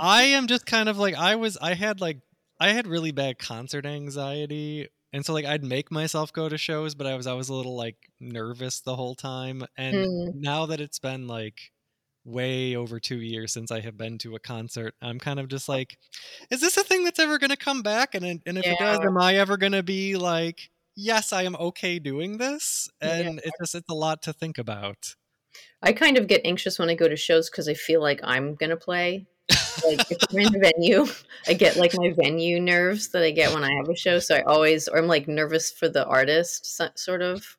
I 0.00 0.24
am 0.24 0.46
just 0.46 0.66
kind 0.66 0.88
of 0.88 0.98
like 0.98 1.14
I 1.14 1.36
was 1.36 1.56
I 1.56 1.74
had 1.74 2.00
like 2.00 2.18
I 2.58 2.70
had 2.72 2.86
really 2.86 3.12
bad 3.12 3.38
concert 3.38 3.86
anxiety 3.86 4.88
and 5.12 5.24
so 5.24 5.32
like 5.32 5.44
I'd 5.46 5.64
make 5.64 5.90
myself 5.90 6.32
go 6.32 6.48
to 6.48 6.58
shows 6.58 6.94
but 6.94 7.06
I 7.06 7.14
was 7.16 7.26
I 7.26 7.32
was 7.34 7.48
a 7.48 7.54
little 7.54 7.76
like 7.76 7.96
nervous 8.20 8.80
the 8.80 8.96
whole 8.96 9.14
time 9.14 9.64
and 9.76 9.96
Mm. 9.96 10.34
now 10.34 10.66
that 10.66 10.80
it's 10.80 10.98
been 10.98 11.26
like 11.26 11.72
way 12.24 12.76
over 12.76 13.00
2 13.00 13.16
years 13.16 13.52
since 13.52 13.70
I 13.70 13.80
have 13.80 13.96
been 13.96 14.18
to 14.18 14.34
a 14.34 14.38
concert 14.38 14.94
I'm 15.00 15.18
kind 15.18 15.40
of 15.40 15.48
just 15.48 15.68
oh. 15.68 15.72
like 15.72 15.98
is 16.50 16.60
this 16.60 16.76
a 16.76 16.84
thing 16.84 17.04
that's 17.04 17.18
ever 17.18 17.38
going 17.38 17.50
to 17.50 17.56
come 17.56 17.82
back 17.82 18.14
and 18.14 18.24
and 18.24 18.58
if 18.58 18.66
it 18.66 18.78
does 18.78 19.00
am 19.00 19.16
I 19.16 19.36
ever 19.36 19.56
going 19.56 19.72
to 19.72 19.82
be 19.82 20.16
like 20.16 20.70
yes 20.96 21.32
I 21.32 21.44
am 21.44 21.56
okay 21.56 21.98
doing 21.98 22.38
this 22.38 22.90
Yeah. 23.02 23.14
and 23.14 23.38
it's 23.38 23.58
just 23.58 23.74
it's 23.74 23.90
a 23.90 23.94
lot 23.94 24.22
to 24.22 24.32
think 24.32 24.58
about 24.58 25.14
I 25.82 25.92
kind 25.92 26.18
of 26.18 26.26
get 26.26 26.42
anxious 26.44 26.78
when 26.78 26.90
I 26.90 26.94
go 26.94 27.08
to 27.08 27.16
shows 27.16 27.48
because 27.50 27.68
I 27.68 27.74
feel 27.74 28.00
like 28.00 28.20
I'm 28.22 28.54
gonna 28.54 28.76
play. 28.76 29.26
Like 29.84 30.10
if 30.10 30.18
I'm 30.30 30.38
in 30.38 30.54
a 30.54 30.58
venue, 30.58 31.06
I 31.48 31.54
get 31.54 31.76
like 31.76 31.92
my 31.96 32.12
venue 32.12 32.60
nerves 32.60 33.08
that 33.08 33.22
I 33.22 33.30
get 33.30 33.52
when 33.52 33.64
I 33.64 33.72
have 33.72 33.88
a 33.88 33.96
show. 33.96 34.18
So 34.18 34.36
I 34.36 34.42
always, 34.42 34.88
or 34.88 34.98
I'm 34.98 35.06
like 35.06 35.26
nervous 35.26 35.72
for 35.72 35.88
the 35.88 36.06
artist, 36.06 36.80
sort 36.98 37.22
of. 37.22 37.56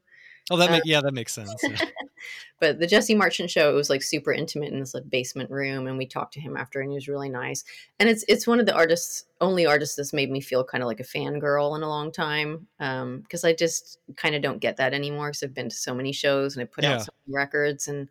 Oh 0.52 0.58
that 0.58 0.70
make, 0.70 0.84
yeah 0.86 1.02
that 1.02 1.14
makes 1.14 1.34
sense 1.34 1.68
yeah. 1.68 1.78
But 2.60 2.80
the 2.80 2.88
Jesse 2.88 3.16
Marchant 3.16 3.50
show, 3.50 3.72
it 3.72 3.76
was 3.76 3.90
like 3.90 4.04
super 4.04 4.32
intimate 4.32 4.72
in 4.72 4.80
this 4.80 4.94
like 4.94 5.10
basement 5.10 5.50
room, 5.50 5.88
and 5.88 5.98
we 5.98 6.06
talked 6.06 6.34
to 6.36 6.40
him 6.42 6.56
after, 6.56 6.80
and 6.80 6.92
he 6.92 6.96
was 6.96 7.08
really 7.08 7.30
nice. 7.30 7.64
And 8.00 8.08
it's 8.10 8.24
it's 8.28 8.46
one 8.46 8.60
of 8.60 8.68
the 8.68 8.76
artists, 8.76 9.26
only 9.42 9.66
artists 9.66 9.96
that's 9.96 10.14
made 10.14 10.30
me 10.30 10.42
feel 10.42 10.64
kind 10.64 10.84
of 10.84 10.88
like 10.88 11.00
a 11.00 11.04
fangirl 11.04 11.76
in 11.76 11.84
a 11.84 11.90
long 11.90 12.12
time, 12.12 12.68
because 12.78 13.44
I 13.44 13.54
just 13.54 14.00
kind 14.16 14.36
of 14.36 14.44
don't 14.44 14.60
get 14.60 14.78
that 14.78 14.94
anymore. 14.94 15.30
Because 15.30 15.44
I've 15.44 15.54
been 15.56 15.70
to 15.70 15.76
so 15.76 15.96
many 15.96 16.12
shows 16.12 16.56
and 16.56 16.62
I 16.64 16.66
put 16.66 16.84
Yeah. 16.84 16.94
out 16.96 17.02
so 17.02 17.12
many 17.26 17.36
records, 17.36 17.88
and 17.88 18.10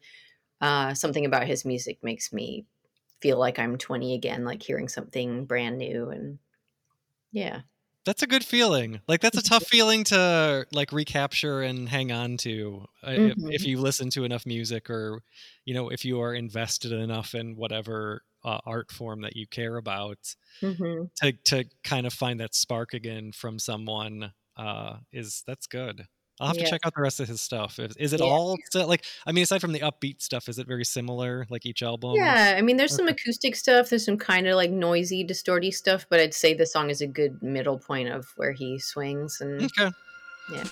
uh, 0.61 0.95
something 0.95 1.27
about 1.27 1.47
his 1.47 1.65
music 1.65 2.03
makes 2.03 2.33
me 2.33 2.67
feel 3.21 3.39
like 3.39 3.59
I'm 3.59 3.79
20 3.79 4.15
again, 4.15 4.45
like 4.45 4.63
hearing 4.63 4.89
something 4.89 5.47
brand 5.47 5.79
new, 5.79 6.11
and 6.11 6.39
yeah, 7.33 7.63
That's 8.11 8.25
a 8.25 8.27
good 8.27 8.45
feeling. 8.45 9.01
Like 9.07 9.21
that's 9.21 9.39
a 9.39 9.43
tough 9.43 9.63
feeling 9.63 10.03
to 10.05 10.67
like 10.73 10.91
recapture 10.91 11.63
and 11.63 11.89
hang 11.89 12.11
on 12.11 12.39
to 12.39 12.85
uh, 13.07 13.13
if, 13.13 13.39
if 13.47 13.65
Mhm. 13.65 13.69
you 13.69 13.79
listen 13.79 14.11
to 14.11 14.25
enough 14.25 14.45
music 14.45 14.91
or 14.91 15.23
you 15.65 15.75
know 15.75 15.91
if 15.91 16.05
you 16.05 16.21
are 16.21 16.35
invested 16.35 16.91
enough 16.91 17.37
in 17.37 17.55
whatever 17.55 18.25
uh, 18.43 18.59
art 18.67 18.91
form 18.91 19.21
that 19.21 19.37
you 19.37 19.47
care 19.47 19.77
about 19.77 20.35
hmm 20.63 21.11
to 21.19 21.33
to 21.45 21.65
kind 21.85 22.05
of 22.07 22.13
find 22.13 22.41
that 22.41 22.55
spark 22.57 22.95
again 22.95 23.33
from 23.33 23.61
someone 23.61 24.33
uh 24.57 24.99
is 25.13 25.45
that's 25.47 25.69
good. 25.69 26.09
I'll 26.41 26.49
have 26.49 26.57
to 26.57 26.65
check 26.69 26.81
out 26.85 26.95
the 26.95 27.03
rest 27.03 27.21
of 27.21 27.29
his 27.29 27.41
stuff. 27.41 27.79
Is, 27.79 27.97
is 27.97 28.13
it 28.13 28.21
Yeah. 28.21 28.27
all 28.27 28.57
still 28.65 28.87
like 28.89 29.05
I 29.27 29.33
mean 29.33 29.43
aside 29.45 29.61
from 29.61 29.73
the 29.73 29.81
upbeat 29.81 30.21
stuff 30.23 30.49
is 30.49 30.59
it 30.59 30.67
very 30.67 30.85
similar 30.85 31.47
like 31.51 31.67
each 31.67 31.83
album? 31.83 32.15
Yeah, 32.17 32.55
I 32.57 32.63
mean, 32.63 32.77
there's 32.77 32.95
some 32.97 33.09
acoustic 33.09 33.55
stuff. 33.57 33.91
There's 33.91 34.05
some 34.05 34.19
kind 34.19 34.47
of 34.49 34.57
like 34.57 34.71
noisy, 34.71 35.23
distorty 35.23 35.71
stuff, 35.71 36.07
but 36.09 36.19
I'd 36.21 36.35
say 36.35 36.55
the 36.55 36.67
song 36.67 36.91
is 36.91 37.01
a 37.01 37.07
good 37.07 37.43
middle 37.43 37.79
point 37.79 38.09
of 38.09 38.33
where 38.37 38.53
he 38.53 38.79
swings. 38.79 39.41
And 39.41 39.63
Okay. 39.63 39.91
Yeah. 40.53 40.65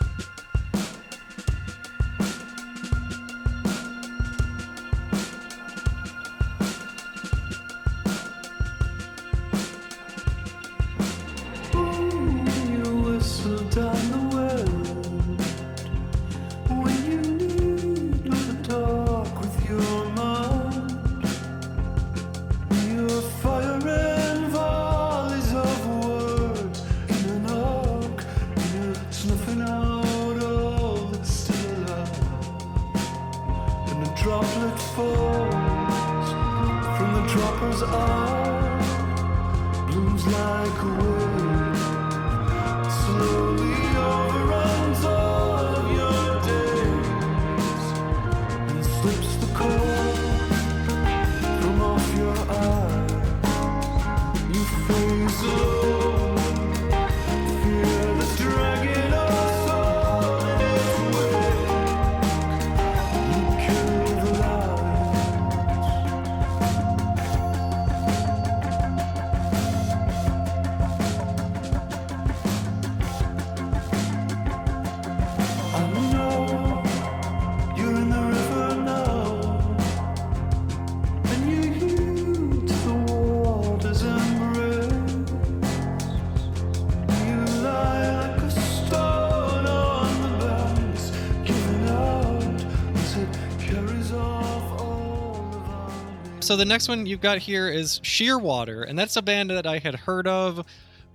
So 96.49 96.57
the 96.57 96.65
next 96.65 96.89
one 96.89 97.05
you've 97.05 97.21
got 97.21 97.37
here 97.37 97.69
is 97.69 98.01
Shearwater, 98.01 98.89
and 98.89 98.99
that's 98.99 99.19
a 99.19 99.21
band 99.21 99.51
that 99.51 99.67
I 99.67 99.77
had 99.77 99.95
heard 99.95 100.27
of, 100.27 100.65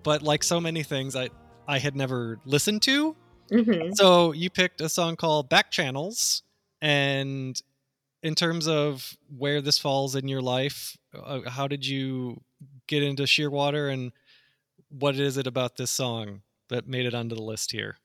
but 0.03 0.21
like 0.21 0.43
so 0.43 0.61
many 0.61 0.83
things, 0.83 1.15
I 1.15 1.31
I 1.67 1.79
had 1.79 1.95
never 1.95 2.39
listened 2.45 2.83
to. 2.83 3.15
hmm 3.49 3.93
So 3.93 4.33
you 4.33 4.51
picked 4.51 4.79
a 4.79 4.87
song 4.87 5.15
called 5.15 5.49
Back 5.49 5.71
Channels, 5.71 6.43
and 6.83 7.59
in 8.21 8.35
terms 8.35 8.67
of 8.67 9.17
where 9.35 9.59
this 9.59 9.79
falls 9.79 10.15
in 10.15 10.27
your 10.27 10.43
life, 10.43 10.95
uh, 11.15 11.49
how 11.49 11.67
did 11.67 11.83
you 11.83 12.39
get 12.85 13.01
into 13.01 13.23
Shearwater, 13.23 13.91
and 13.91 14.11
what 14.89 15.15
is 15.15 15.37
it 15.37 15.47
about 15.47 15.77
this 15.77 15.89
song 15.89 16.43
that 16.69 16.87
made 16.87 17.07
it 17.07 17.15
onto 17.15 17.33
the 17.33 17.41
list 17.41 17.71
here? 17.71 17.97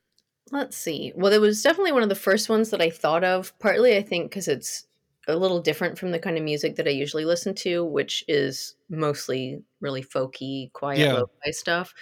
Let's 0.50 0.78
see. 0.78 1.12
Well, 1.14 1.34
it 1.34 1.42
was 1.42 1.62
definitely 1.62 1.92
one 1.92 2.02
of 2.02 2.08
the 2.08 2.14
first 2.14 2.48
ones 2.48 2.70
that 2.70 2.80
I 2.80 2.88
thought 2.88 3.22
of. 3.22 3.52
Partly, 3.58 3.98
I 3.98 4.02
think, 4.02 4.30
because 4.30 4.48
it's 4.48 4.87
a 5.28 5.36
little 5.36 5.60
different 5.60 5.98
from 5.98 6.10
the 6.10 6.18
kind 6.18 6.36
of 6.38 6.42
music 6.44 6.76
that 6.76 6.88
I 6.88 6.90
usually 6.90 7.24
listen 7.24 7.54
to, 7.56 7.84
which 7.84 8.24
is 8.28 8.74
mostly 8.88 9.62
really 9.80 10.02
folky, 10.02 10.72
quiet, 10.72 11.00
Yeah. 11.00 11.12
lo-fi 11.14 11.50
stuff. 11.50 11.94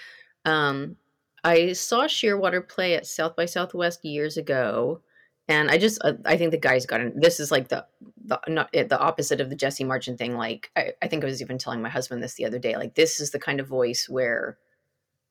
Um, 0.45 0.97
I 1.45 1.73
saw 1.75 2.05
Shearwater 2.07 2.67
play 2.67 2.95
at 2.95 3.07
South 3.07 3.37
by 3.37 3.47
Southwest 3.47 4.05
years 4.05 4.37
ago, 4.37 5.03
and 5.49 5.71
I 5.71 5.79
just 5.79 6.01
uh, 6.03 6.15
I 6.25 6.37
think 6.37 6.51
the 6.51 6.59
guy's 6.59 6.87
got 6.87 7.01
an, 7.01 7.13
this 7.21 7.39
is 7.41 7.51
like 7.51 7.69
the 7.69 7.87
the 8.25 8.41
not 8.49 8.69
eh, 8.75 8.85
the 8.85 8.99
opposite 8.99 9.41
of 9.41 9.51
the 9.51 9.57
Jesse 9.57 9.85
Marchant 9.85 10.19
thing. 10.19 10.37
Like 10.37 10.71
I, 10.77 10.93
I 11.03 11.09
think 11.09 11.23
I 11.23 11.27
was 11.27 11.41
even 11.43 11.59
telling 11.59 11.83
my 11.83 11.89
husband 11.89 12.23
this 12.23 12.35
the 12.35 12.47
other 12.47 12.59
day. 12.59 12.77
Like 12.77 12.95
this 12.95 13.21
is 13.21 13.31
the 13.31 13.39
kind 13.39 13.61
of 13.61 13.69
voice 13.69 14.09
where 14.09 14.59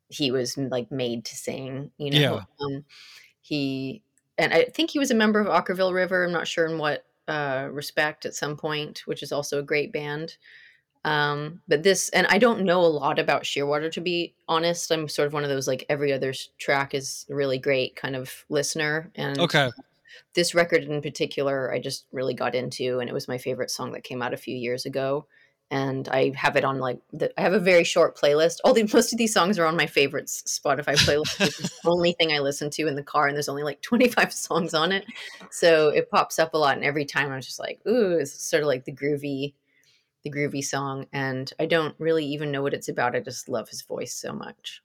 he 0.10 0.32
was 0.32 0.58
like 0.58 0.92
made 0.92 1.26
to 1.26 1.36
sing. 1.36 1.92
You 1.98 2.12
know, 2.12 2.20
Yeah. 2.20 2.44
um, 2.66 2.86
he 3.42 4.04
and 4.38 4.54
I 4.54 4.66
think 4.66 4.92
he 4.92 5.00
was 5.00 5.12
a 5.12 5.16
member 5.16 5.40
of 5.42 5.48
Okkervil 5.48 5.94
River. 5.94 6.24
I'm 6.24 6.32
not 6.32 6.48
sure 6.48 6.66
in 6.66 6.78
what 6.78 7.06
uh, 7.28 7.68
respect 7.72 8.26
at 8.26 8.36
some 8.36 8.58
point, 8.58 9.04
which 9.06 9.24
is 9.24 9.32
also 9.32 9.60
a 9.60 9.64
great 9.64 9.92
band. 9.92 10.38
Um, 11.06 11.62
but 11.68 11.84
this, 11.84 12.10
and 12.10 12.28
I 12.28 12.40
don't 12.40 12.66
know 12.66 12.82
a 12.82 12.88
lot 12.88 13.20
about 13.20 13.44
Shearwater 13.44 13.92
to 13.92 14.02
be 14.02 14.36
honest. 14.48 14.92
I'm 14.92 15.08
sort 15.08 15.28
of 15.28 15.34
one 15.34 15.44
of 15.44 15.50
those 15.50 15.68
like 15.68 15.86
every 15.90 16.12
other 16.12 16.34
track 16.58 16.96
is 16.96 17.26
really 17.30 17.60
great 17.60 17.96
kind 17.96 18.16
of 18.16 18.46
listener. 18.50 19.12
And 19.16 19.56
Okay. 19.56 19.70
this 20.34 20.56
record 20.56 20.84
in 20.84 21.02
particular, 21.02 21.74
I 21.74 21.80
just 21.80 22.08
really 22.12 22.34
got 22.34 22.56
into, 22.56 23.00
and 23.00 23.10
it 23.10 23.14
was 23.14 23.28
my 23.28 23.38
favorite 23.38 23.72
song 23.72 23.92
that 23.94 24.04
came 24.04 24.22
out 24.22 24.34
a 24.34 24.38
few 24.38 24.56
years 24.56 24.86
ago. 24.86 25.28
And 25.72 26.08
I 26.10 26.32
have 26.36 26.56
it 26.56 26.64
on 26.64 26.80
like 26.80 27.00
the, 27.12 27.38
I 27.40 27.44
have 27.44 27.54
a 27.54 27.60
very 27.60 27.84
short 27.84 28.18
playlist. 28.18 28.58
All 28.64 28.74
the 28.74 28.84
most 28.94 29.12
of 29.12 29.18
these 29.18 29.34
songs 29.34 29.58
are 29.58 29.66
on 29.66 29.76
my 29.76 29.88
favorites 29.88 30.44
Spotify 30.48 30.96
playlist, 30.96 31.42
is 31.42 31.58
the 31.58 31.72
only 31.90 32.14
thing 32.14 32.32
I 32.32 32.40
listen 32.40 32.70
to 32.72 32.88
in 32.88 32.96
the 32.96 33.04
car, 33.04 33.28
and 33.28 33.36
there's 33.36 33.50
only 33.50 33.64
like 33.64 33.82
25 33.84 34.32
songs 34.32 34.74
on 34.74 34.92
it, 34.92 35.06
so 35.50 35.90
it 35.90 36.10
pops 36.10 36.40
up 36.40 36.54
a 36.54 36.58
lot. 36.58 36.76
And 36.76 36.86
every 36.86 37.06
time 37.06 37.32
I'm 37.32 37.42
just 37.42 37.60
like, 37.60 37.80
ooh, 37.88 38.18
it's 38.20 38.44
sort 38.44 38.64
of 38.64 38.68
like 38.68 38.86
the 38.86 38.94
groovy, 38.94 39.54
the 40.24 40.32
groovy 40.32 40.64
song. 40.64 41.08
And 41.12 41.52
I 41.60 41.66
don't 41.66 41.96
really 42.00 42.26
even 42.26 42.52
know 42.52 42.62
what 42.62 42.74
it's 42.74 42.90
about. 42.90 43.16
I 43.16 43.20
just 43.20 43.50
love 43.50 43.70
his 43.70 43.82
voice 43.82 44.14
so 44.14 44.34
much. 44.34 44.82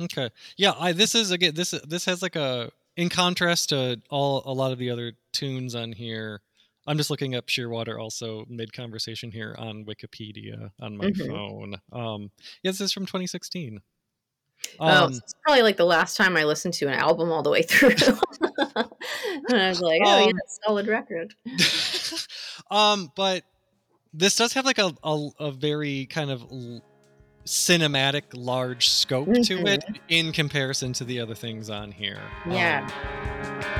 Okay. 0.00 0.30
Yeah, 0.56 0.72
I 0.78 0.92
this 0.92 1.14
is 1.14 1.30
again 1.30 1.54
this 1.54 1.70
this 1.86 2.04
has 2.06 2.20
like 2.22 2.36
a 2.36 2.72
in 2.96 3.08
contrast 3.08 3.68
to 3.70 4.00
all 4.10 4.42
a 4.44 4.52
lot 4.52 4.72
of 4.72 4.78
the 4.78 4.90
other 4.90 5.12
tunes 5.32 5.74
on 5.74 5.92
here. 5.92 6.40
I'm 6.86 6.96
just 6.98 7.10
looking 7.10 7.34
up 7.34 7.46
Shearwater 7.46 8.00
also 8.00 8.44
mid 8.48 8.72
conversation 8.72 9.30
here 9.32 9.54
on 9.58 9.84
Wikipedia 9.84 10.70
on 10.80 10.96
my 10.96 11.06
Mhm. 11.06 11.28
phone. 11.28 11.74
Um 11.92 12.30
yeah, 12.62 12.70
this 12.70 12.80
is 12.80 12.92
from 12.92 13.06
2016. 13.06 13.80
oh, 14.80 14.86
Um 14.86 15.12
so 15.12 15.18
it's 15.22 15.34
probably 15.44 15.62
like 15.62 15.76
the 15.76 15.84
last 15.86 16.16
time 16.16 16.36
I 16.36 16.44
listened 16.44 16.74
to 16.74 16.86
an 16.86 16.94
album 16.94 17.30
all 17.32 17.42
the 17.42 17.50
way 17.50 17.62
through. 17.62 17.90
and 18.76 19.60
I 19.62 19.68
was 19.68 19.80
like, 19.80 20.00
oh, 20.04 20.18
yeah, 20.18 20.26
Um, 20.26 20.32
solid 20.64 20.86
record. 20.86 21.34
um 22.70 23.10
but 23.16 23.44
this 24.12 24.36
does 24.36 24.52
have 24.52 24.64
like 24.64 24.78
a 24.78 24.92
a, 25.02 25.28
a 25.40 25.50
very 25.50 26.06
kind 26.06 26.30
of 26.30 26.42
l- 26.50 26.82
cinematic 27.44 28.22
large 28.32 28.88
scope 28.88 29.28
to 29.44 29.66
it 29.66 29.84
in 30.08 30.32
comparison 30.32 30.92
to 30.94 31.04
the 31.04 31.20
other 31.20 31.34
things 31.34 31.68
on 31.68 31.92
here. 31.92 32.22
Yeah. 32.48 32.88
Um, 32.88 33.73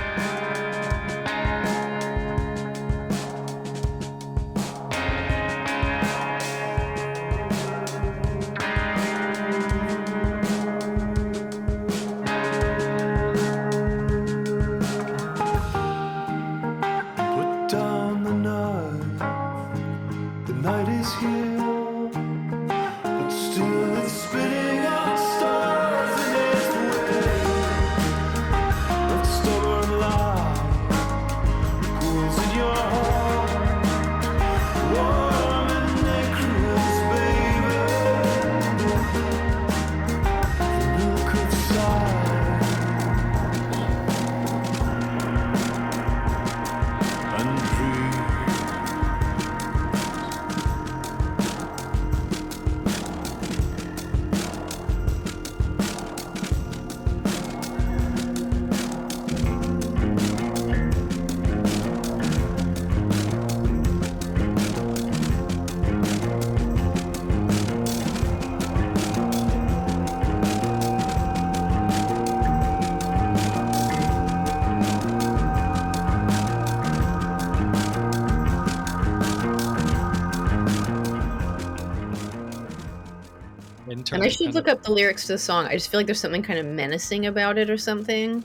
I 84.25 84.29
should 84.29 84.55
look 84.55 84.67
of- 84.69 84.79
up 84.79 84.83
the 84.85 84.93
lyrics 84.93 85.23
to 85.27 85.33
the 85.33 85.39
song. 85.39 85.67
I 85.67 85.75
just 85.75 85.91
feel 85.91 86.01
like 86.01 86.07
there's 86.07 86.21
something 86.21 86.43
kind 86.43 86.59
of 86.59 86.67
menacing 86.67 87.27
about 87.27 87.59
it 87.59 87.71
or 87.71 87.77
something. 87.79 88.45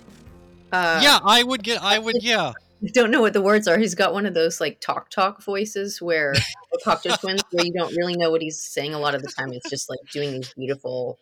Uh, 0.72 1.00
yeah, 1.04 1.20
I 1.24 1.44
would 1.44 1.63
get. 1.63 1.82
I 1.82 1.98
would. 2.00 2.22
Yeah. 2.22 2.54
I 2.84 2.88
don't 2.94 3.12
know 3.12 3.20
what 3.22 3.34
the 3.34 3.42
words 3.42 3.68
are. 3.68 3.78
He's 3.78 3.96
got 3.96 4.13
one 4.13 4.26
of 4.26 4.34
those 4.34 4.62
like 4.62 4.80
talk 4.80 5.10
talk 5.10 5.44
voices 5.44 6.02
where 6.02 6.34
the 6.34 6.80
Cocteau 6.86 7.20
twins, 7.20 7.42
where 7.52 7.65
you 7.65 7.74
don't 7.74 7.94
really 7.96 8.15
know 8.15 8.32
what 8.32 8.42
he's 8.42 8.62
saying 8.63 8.94
a 8.94 9.00
lot 9.00 9.15
of 9.15 9.22
the 9.22 9.28
time. 9.30 9.52
It's 9.52 9.70
just 9.70 9.89
like 9.89 10.00
doing 10.12 10.32
these 10.32 10.54
beautiful. 10.54 11.18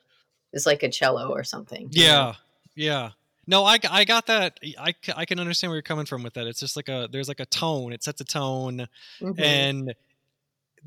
It's 0.54 0.66
like 0.66 0.84
a 0.84 0.90
cello 0.90 1.30
or 1.32 1.44
something. 1.44 1.90
you 1.92 2.04
know? 2.04 2.08
Yeah. 2.08 2.34
Yeah. 2.76 3.10
No, 3.48 3.64
I, 3.64 3.80
I 3.90 4.04
got 4.06 4.26
that. 4.28 4.60
I, 4.78 4.94
I 5.16 5.26
can 5.26 5.40
understand 5.40 5.72
where 5.72 5.78
you're 5.78 5.82
coming 5.82 6.06
from 6.06 6.22
with 6.22 6.34
that. 6.34 6.48
It's 6.48 6.60
just 6.60 6.76
like 6.76 6.90
a 6.90 7.08
there's 7.12 7.28
like 7.30 7.40
a 7.40 7.46
tone. 7.46 7.94
It 7.94 8.04
sets 8.04 8.20
a 8.22 8.26
tone, 8.26 8.88
Mhm. 9.22 9.40
and 9.40 9.94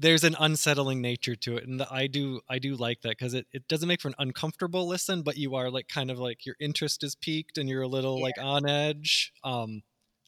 there's 0.00 0.24
an 0.24 0.34
unsettling 0.40 1.00
nature 1.00 1.36
to 1.36 1.56
it 1.56 1.66
and 1.66 1.82
i 1.90 2.06
do 2.06 2.40
i 2.48 2.58
do 2.58 2.74
like 2.74 3.00
that 3.02 3.10
because 3.10 3.34
it, 3.34 3.46
it 3.52 3.66
doesn't 3.68 3.88
make 3.88 4.00
for 4.00 4.08
an 4.08 4.14
uncomfortable 4.18 4.86
listen 4.88 5.22
but 5.22 5.36
you 5.36 5.54
are 5.54 5.70
like 5.70 5.88
kind 5.88 6.10
of 6.10 6.18
like 6.18 6.44
your 6.46 6.56
interest 6.60 7.04
is 7.04 7.14
peaked 7.14 7.58
and 7.58 7.68
you're 7.68 7.82
a 7.82 7.88
little 7.88 8.20
like 8.20 8.38
on 8.40 8.68
edge 8.68 9.32
um 9.44 9.82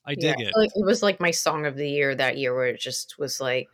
i 0.07 0.15
dig 0.15 0.39
I 0.39 0.43
it 0.43 0.55
like 0.55 0.71
it 0.75 0.85
was 0.85 1.03
like 1.03 1.21
my 1.21 1.31
song 1.31 1.67
of 1.67 1.77
the 1.77 1.89
year 1.89 2.15
that 2.15 2.39
year, 2.39 2.55
where 2.55 2.67
it 2.67 2.81
just 2.81 3.19
was 3.19 3.41
like, 3.41 3.69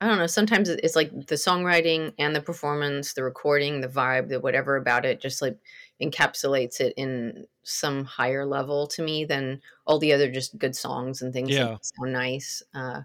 I 0.00 0.08
don't 0.08 0.18
know. 0.18 0.26
Sometimes 0.26 0.68
it's 0.68 0.96
like 0.96 1.10
the 1.26 1.34
songwriting 1.36 2.12
and 2.18 2.34
the 2.34 2.40
performance, 2.40 3.14
the 3.14 3.22
recording, 3.24 3.80
the 3.80 3.88
vibe, 3.88 4.28
the 4.28 4.40
whatever 4.40 4.76
about 4.76 5.04
it, 5.06 5.20
just 5.20 5.40
like 5.40 5.58
encapsulates 6.02 6.80
it 6.80 6.94
in 6.96 7.46
some 7.62 8.04
higher 8.04 8.44
level 8.44 8.86
to 8.88 9.02
me 9.02 9.24
than 9.24 9.60
all 9.86 9.98
the 9.98 10.12
other 10.12 10.30
just 10.30 10.58
good 10.58 10.76
songs 10.76 11.22
and 11.22 11.32
things 11.32 11.50
Yeah. 11.50 11.64
that 11.68 11.86
sound 11.86 12.12
nice. 12.12 12.62
Uh, 12.74 13.02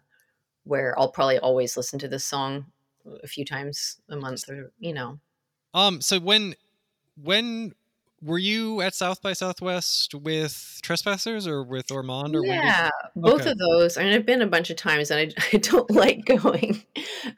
where 0.63 0.98
I'll 1.00 1.12
probably 1.12 1.39
always 1.39 1.76
listen 1.78 2.00
to 2.00 2.08
this 2.08 2.26
song 2.26 2.67
a 3.24 3.28
few 3.28 3.45
times 3.45 4.00
a 4.10 4.15
month, 4.15 4.50
or 4.50 4.72
you 4.80 4.93
know. 4.93 5.19
um 5.74 6.02
so 6.02 6.19
when 6.19 6.56
when 7.22 7.74
were 8.22 8.38
you 8.38 8.82
at 8.82 8.93
south 8.93 9.22
by 9.22 9.34
southwest 9.34 10.13
with 10.13 10.80
trespassers 10.84 11.48
or 11.48 11.63
with 11.63 11.88
Ormonde 11.88 12.36
or 12.36 12.43
Yeah, 12.43 12.89
both 13.15 13.41
Okay. 13.41 13.52
of 13.52 13.58
those. 13.58 13.98
I 13.98 14.04
mean, 14.04 14.13
I've 14.13 14.26
been 14.26 14.41
a 14.41 14.48
bunch 14.48 14.69
of 14.69 14.76
times, 14.78 15.10
and 15.10 15.34
I, 15.38 15.43
I 15.54 15.58
don't 15.58 15.89
like 15.91 16.26
going. 16.26 16.84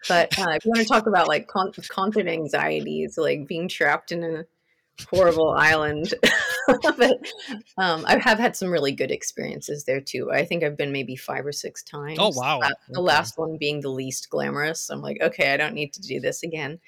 But 0.07 0.31
uh, 0.37 0.51
if 0.51 0.65
you 0.65 0.71
want 0.71 0.81
to 0.81 0.87
talk 0.91 1.07
about 1.07 1.27
like 1.27 1.47
con- 1.47 1.71
constant 1.89 2.27
anxieties, 2.27 3.17
like 3.17 3.47
being 3.47 3.67
trapped 3.67 4.11
in 4.11 4.23
a 4.23 4.45
horrible 5.09 5.51
island, 5.51 6.13
but 6.97 7.17
um, 7.77 8.05
I 8.05 8.17
have 8.19 8.39
had 8.39 8.55
some 8.55 8.69
really 8.69 8.91
good 8.91 9.11
experiences 9.11 9.83
there 9.83 10.01
too. 10.01 10.31
I 10.31 10.45
think 10.45 10.63
I've 10.63 10.77
been 10.77 10.91
maybe 10.91 11.15
five 11.15 11.45
or 11.45 11.51
six 11.51 11.83
times. 11.83 12.19
Oh, 12.19 12.29
wow. 12.29 12.59
Uh, 12.59 12.69
the 12.89 12.99
Okay. 12.99 13.05
last 13.05 13.37
one 13.37 13.57
being 13.57 13.81
the 13.81 13.89
least 13.89 14.29
glamorous. 14.29 14.89
I'm 14.89 15.01
like, 15.01 15.17
okay, 15.21 15.53
I 15.53 15.57
don't 15.57 15.73
need 15.73 15.93
to 15.93 16.01
do 16.01 16.19
this 16.19 16.43
again. 16.43 16.79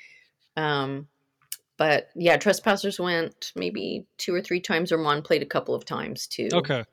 Um, 0.55 1.07
but 1.77 2.09
yeah, 2.15 2.37
trespassers 2.37 2.99
went 2.99 3.51
maybe 3.55 4.05
two 4.17 4.33
or 4.33 4.41
three 4.41 4.59
times. 4.59 4.91
Ormonde 4.91 5.23
played 5.23 5.41
a 5.41 5.47
couple 5.47 5.73
of 5.73 5.85
times 5.85 6.27
too 6.27 6.49
okay 6.53 6.83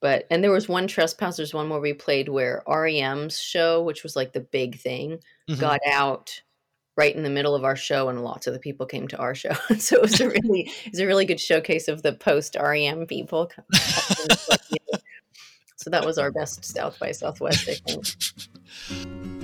but 0.00 0.26
and 0.30 0.44
there 0.44 0.50
was 0.50 0.68
one 0.68 0.86
trespassers 0.86 1.54
one 1.54 1.70
where 1.70 1.80
we 1.80 1.94
played 1.94 2.28
where 2.28 2.62
REM's 2.68 3.40
show, 3.40 3.82
which 3.82 4.02
was 4.02 4.14
like 4.14 4.34
the 4.34 4.40
big 4.40 4.78
thing, 4.78 5.18
Mhm. 5.48 5.58
got 5.58 5.80
out 5.90 6.42
right 6.96 7.14
in 7.14 7.22
the 7.22 7.30
middle 7.30 7.54
of 7.54 7.64
our 7.64 7.76
show, 7.76 8.08
and 8.08 8.22
lots 8.22 8.46
of 8.46 8.52
the 8.52 8.58
people 8.58 8.86
came 8.86 9.08
to 9.08 9.18
our 9.18 9.34
show. 9.34 9.52
so 9.78 9.96
it 9.96 10.02
was 10.02 10.20
a 10.20 10.28
really 10.28 10.70
it 10.84 10.92
was 10.92 11.00
a 11.00 11.06
really 11.06 11.24
good 11.24 11.40
showcase 11.40 11.88
of 11.88 12.02
the 12.02 12.12
post 12.12 12.56
REM 12.60 13.06
people. 13.06 13.50
so 15.76 15.90
that 15.90 16.04
was 16.04 16.18
our 16.18 16.30
best 16.30 16.64
South 16.64 16.98
by 16.98 17.12
Southwest, 17.12 17.68
I 17.68 17.74
think. 17.74 19.43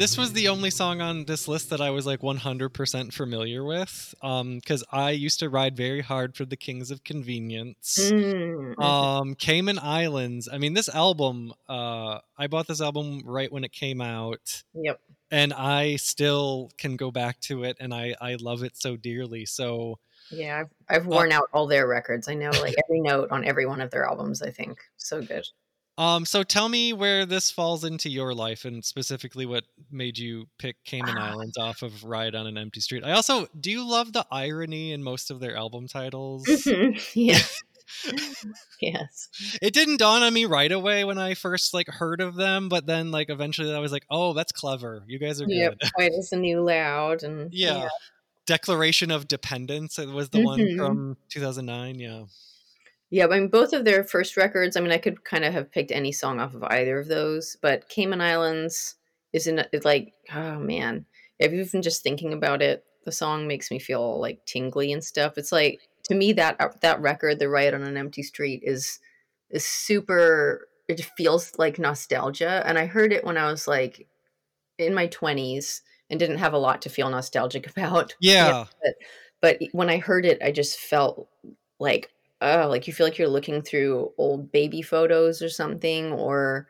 This 0.00 0.16
was 0.16 0.32
the 0.32 0.48
only 0.48 0.70
song 0.70 1.02
on 1.02 1.26
this 1.26 1.46
list 1.46 1.68
that 1.68 1.80
I 1.82 1.90
was 1.90 2.06
like 2.06 2.20
100% 2.20 3.12
familiar 3.12 3.62
with 3.62 4.14
um 4.22 4.60
cuz 4.62 4.82
I 4.90 5.10
used 5.10 5.40
to 5.40 5.50
ride 5.50 5.76
very 5.76 6.00
hard 6.00 6.34
for 6.34 6.46
the 6.46 6.56
Kings 6.56 6.90
of 6.90 7.04
Convenience. 7.04 8.10
Mm, 8.10 8.82
Um 8.82 9.34
Cayman 9.34 9.78
Islands. 9.78 10.48
I 10.50 10.56
mean 10.56 10.72
this 10.72 10.88
album 10.88 11.52
uh 11.68 12.20
I 12.38 12.46
bought 12.46 12.66
this 12.66 12.80
album 12.80 13.20
right 13.26 13.52
when 13.52 13.62
it 13.62 13.72
came 13.72 14.00
out 14.00 14.62
yep. 14.72 14.98
and 15.30 15.52
I 15.52 15.96
still 15.96 16.70
can 16.78 16.96
go 16.96 17.10
back 17.10 17.38
to 17.42 17.64
it 17.64 17.76
and 17.78 17.92
I 17.92 18.14
I 18.22 18.36
love 18.36 18.62
it 18.62 18.78
so 18.78 18.96
dearly. 18.96 19.44
So 19.44 19.98
Yeah, 20.30 20.60
I've, 20.60 20.70
I've 20.88 21.06
worn 21.06 21.30
out 21.30 21.48
all 21.52 21.66
their 21.66 21.86
records. 21.86 22.26
I 22.26 22.34
know 22.34 22.50
like 22.50 22.74
every 22.84 23.00
note 23.00 23.30
on 23.30 23.44
every 23.44 23.66
one 23.66 23.82
of 23.82 23.90
their 23.90 24.06
albums. 24.06 24.40
I 24.40 24.50
think 24.50 24.80
so 24.96 25.20
good. 25.20 25.46
Um 26.00 26.24
so 26.24 26.42
tell 26.42 26.68
me 26.68 26.92
where 26.94 27.26
this 27.26 27.50
falls 27.50 27.84
into 27.84 28.08
your 28.08 28.32
life 28.34 28.64
and 28.64 28.82
specifically 28.84 29.44
what 29.46 29.64
made 29.90 30.16
you 30.18 30.46
pick 30.58 30.82
Cayman 30.84 31.16
Ah. 31.18 31.30
Islands 31.32 31.58
off 31.58 31.82
of 31.82 32.04
Riot 32.04 32.34
on 32.34 32.46
an 32.46 32.56
Empty 32.56 32.80
Street. 32.80 33.04
I 33.04 33.12
also 33.12 33.46
do 33.60 33.70
you 33.70 33.86
love 33.88 34.12
the 34.14 34.26
irony 34.32 34.92
in 34.92 35.02
most 35.02 35.30
of 35.30 35.40
their 35.40 35.56
album 35.56 35.86
titles? 35.88 36.44
Mhm, 36.48 36.98
yeah. 37.14 37.38
yes. 38.80 39.28
it 39.60 39.74
didn't 39.74 39.98
dawn 39.98 40.22
on 40.22 40.32
me 40.32 40.44
right 40.46 40.70
away 40.72 41.04
when 41.04 41.18
I 41.18 41.34
first 41.34 41.74
like 41.74 41.88
heard 41.88 42.20
of 42.20 42.34
them, 42.36 42.68
but 42.68 42.86
then 42.86 43.10
like 43.10 43.28
eventually 43.30 43.74
I 43.74 43.80
was 43.80 43.92
like, 43.92 44.06
"Oh, 44.10 44.32
that's 44.32 44.52
clever. 44.52 45.02
You 45.08 45.18
guys 45.18 45.40
are 45.40 45.46
Yep. 45.48 45.78
good." 45.98 46.12
As 46.18 46.32
a 46.32 46.36
new 46.36 46.62
loud 46.62 47.22
and 47.24 47.52
Yeah. 47.52 47.88
Declaration 48.46 49.10
of 49.10 49.28
Dependence 49.28 49.98
it 49.98 50.08
was 50.08 50.30
the 50.30 50.40
one 50.44 50.60
Mhm. 50.60 50.76
from 50.76 51.16
2009, 51.28 51.98
yeah. 51.98 52.24
Yeah, 53.10 53.26
I 53.26 53.28
mean, 53.28 53.48
both 53.48 53.72
of 53.72 53.84
their 53.84 54.04
first 54.04 54.36
records. 54.36 54.76
I 54.76 54.80
mean, 54.80 54.92
I 54.92 54.98
could 54.98 55.24
kind 55.24 55.44
of 55.44 55.52
have 55.52 55.72
picked 55.72 55.90
any 55.90 56.12
song 56.12 56.38
off 56.38 56.54
of 56.54 56.62
either 56.64 56.98
of 56.98 57.08
those, 57.08 57.56
but 57.60 57.88
Cayman 57.88 58.20
Islands 58.20 58.94
is 59.32 59.46
in 59.46 59.64
it's 59.72 59.84
like, 59.84 60.12
oh 60.32 60.58
man, 60.58 61.04
if 61.38 61.52
you've 61.52 61.72
been 61.72 61.82
just 61.82 62.02
thinking 62.02 62.32
about 62.32 62.62
it, 62.62 62.84
the 63.04 63.12
song 63.12 63.48
makes 63.48 63.70
me 63.70 63.78
feel 63.78 64.20
like 64.20 64.44
tingly 64.46 64.92
and 64.92 65.02
stuff. 65.02 65.38
It's 65.38 65.52
like 65.52 65.80
to 66.04 66.14
me 66.14 66.32
that 66.34 66.56
uh, 66.60 66.68
that 66.82 67.00
record, 67.00 67.38
"The 67.38 67.48
Riot 67.48 67.74
on 67.74 67.82
an 67.82 67.96
Empty 67.96 68.22
Street," 68.22 68.62
is 68.64 69.00
is 69.50 69.64
super. 69.64 70.68
It 70.88 71.00
feels 71.16 71.52
like 71.58 71.78
nostalgia, 71.78 72.62
and 72.66 72.78
I 72.78 72.86
heard 72.86 73.12
it 73.12 73.24
when 73.24 73.36
I 73.36 73.50
was 73.50 73.66
like 73.66 74.06
in 74.78 74.94
my 74.94 75.06
twenties 75.08 75.82
and 76.10 76.18
didn't 76.18 76.38
have 76.38 76.52
a 76.52 76.58
lot 76.58 76.82
to 76.82 76.88
feel 76.88 77.10
nostalgic 77.10 77.68
about. 77.76 78.14
Yeah. 78.20 78.66
but 78.82 78.94
but 79.40 79.58
when 79.72 79.88
I 79.88 79.98
heard 79.98 80.26
it, 80.26 80.42
I 80.42 80.52
just 80.52 80.78
felt 80.78 81.28
like 81.78 82.10
oh, 82.40 82.68
like 82.68 82.86
you 82.86 82.92
feel 82.92 83.06
like 83.06 83.18
you're 83.18 83.28
looking 83.28 83.62
through 83.62 84.12
old 84.18 84.50
baby 84.52 84.82
photos 84.82 85.42
or 85.42 85.48
something, 85.48 86.12
or 86.12 86.66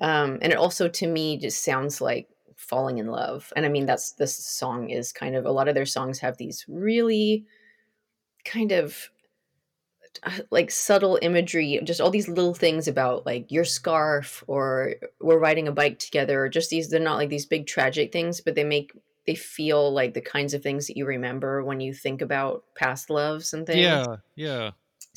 um, 0.00 0.38
and 0.42 0.52
it 0.52 0.58
also 0.58 0.88
to 0.88 1.06
me 1.06 1.36
just 1.36 1.64
sounds 1.64 2.00
like 2.00 2.28
falling 2.56 2.98
in 2.98 3.06
love. 3.06 3.52
And 3.56 3.64
I 3.64 3.68
mean, 3.68 3.86
that's 3.86 4.12
this 4.12 4.36
song 4.36 4.90
is 4.90 5.12
kind 5.12 5.34
of 5.34 5.46
a 5.46 5.52
lot 5.52 5.68
of 5.68 5.74
their 5.74 5.86
songs 5.86 6.18
have 6.20 6.36
these 6.36 6.64
really 6.68 7.46
kind 8.44 8.72
of 8.72 9.10
uh, 10.22 10.40
like 10.50 10.70
subtle 10.70 11.18
imagery, 11.22 11.80
just 11.84 12.00
all 12.00 12.10
these 12.10 12.28
little 12.28 12.54
things 12.54 12.88
about 12.88 13.24
like 13.24 13.50
your 13.50 13.64
scarf 13.64 14.44
or 14.46 14.94
we're 15.20 15.38
riding 15.38 15.68
a 15.68 15.72
bike 15.72 15.98
together, 15.98 16.44
or 16.44 16.48
just 16.48 16.70
these, 16.70 16.90
they're 16.90 17.00
not 17.00 17.16
like 17.16 17.28
these 17.30 17.46
big 17.46 17.66
tragic 17.66 18.12
things, 18.12 18.40
but 18.40 18.54
they 18.54 18.64
make, 18.64 18.92
they 19.26 19.34
feel 19.34 19.92
like 19.92 20.14
the 20.14 20.20
kinds 20.20 20.52
of 20.52 20.62
things 20.62 20.86
that 20.86 20.96
you 20.96 21.06
remember 21.06 21.64
when 21.64 21.80
you 21.80 21.94
think 21.94 22.20
about 22.20 22.64
past 22.74 23.08
loves 23.08 23.54
and 23.54 23.66
things. 23.66 23.80
Yeah, 23.80 24.16
yeah. 24.34 24.70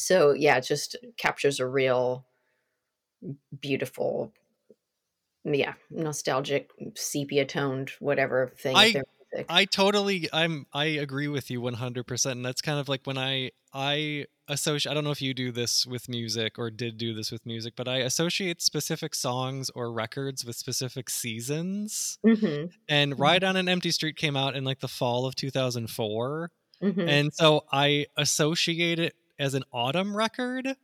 So 0.06 0.34
yeah, 0.34 0.58
it 0.58 0.62
just 0.62 0.96
captures 1.18 1.60
a 1.60 1.68
real 1.68 2.26
beautiful, 3.60 4.34
yeah, 5.44 5.74
nostalgic, 5.90 6.72
sepia 6.96 7.46
toned, 7.46 7.92
whatever 8.00 8.48
thing. 8.48 8.76
I- 8.76 9.02
I 9.50 9.66
totally 9.66 10.30
I'm 10.32 10.68
I 10.72 10.86
agree 10.86 11.28
with 11.28 11.52
you 11.52 11.60
100% 11.60 12.38
and 12.38 12.46
that's 12.46 12.62
kind 12.62 12.80
of 12.80 12.88
like 12.88 13.06
when 13.06 13.18
I 13.18 13.52
I 13.74 14.26
associate 14.48 14.90
I 14.90 14.94
don't 14.94 15.04
know 15.04 15.12
if 15.12 15.22
you 15.22 15.34
do 15.34 15.52
this 15.52 15.86
with 15.86 16.08
music 16.08 16.58
or 16.58 16.72
did 16.72 16.98
do 16.98 17.14
this 17.14 17.30
with 17.30 17.46
music 17.46 17.74
but 17.76 17.90
I 17.90 17.98
associate 17.98 18.62
specific 18.62 19.14
songs 19.14 19.70
or 19.76 19.92
records 19.92 20.46
with 20.46 20.56
specific 20.56 21.10
seasons 21.10 22.20
Mhm, 22.24 22.70
and 22.88 23.14
Mhm. 23.14 23.20
Riot 23.20 23.44
on 23.44 23.56
an 23.58 23.70
Empty 23.70 23.92
Street 23.92 24.18
came 24.18 24.38
out 24.38 24.56
in 24.56 24.64
like 24.66 24.80
the 24.80 24.88
fall 24.90 25.26
of 25.26 25.36
2004 25.36 26.52
mhm. 26.82 27.22
and 27.22 27.34
so 27.34 27.64
I 27.72 28.08
associate 28.18 29.00
it 29.00 29.16
as 29.44 29.54
an 29.56 29.64
autumn 29.74 30.18
record 30.18 30.78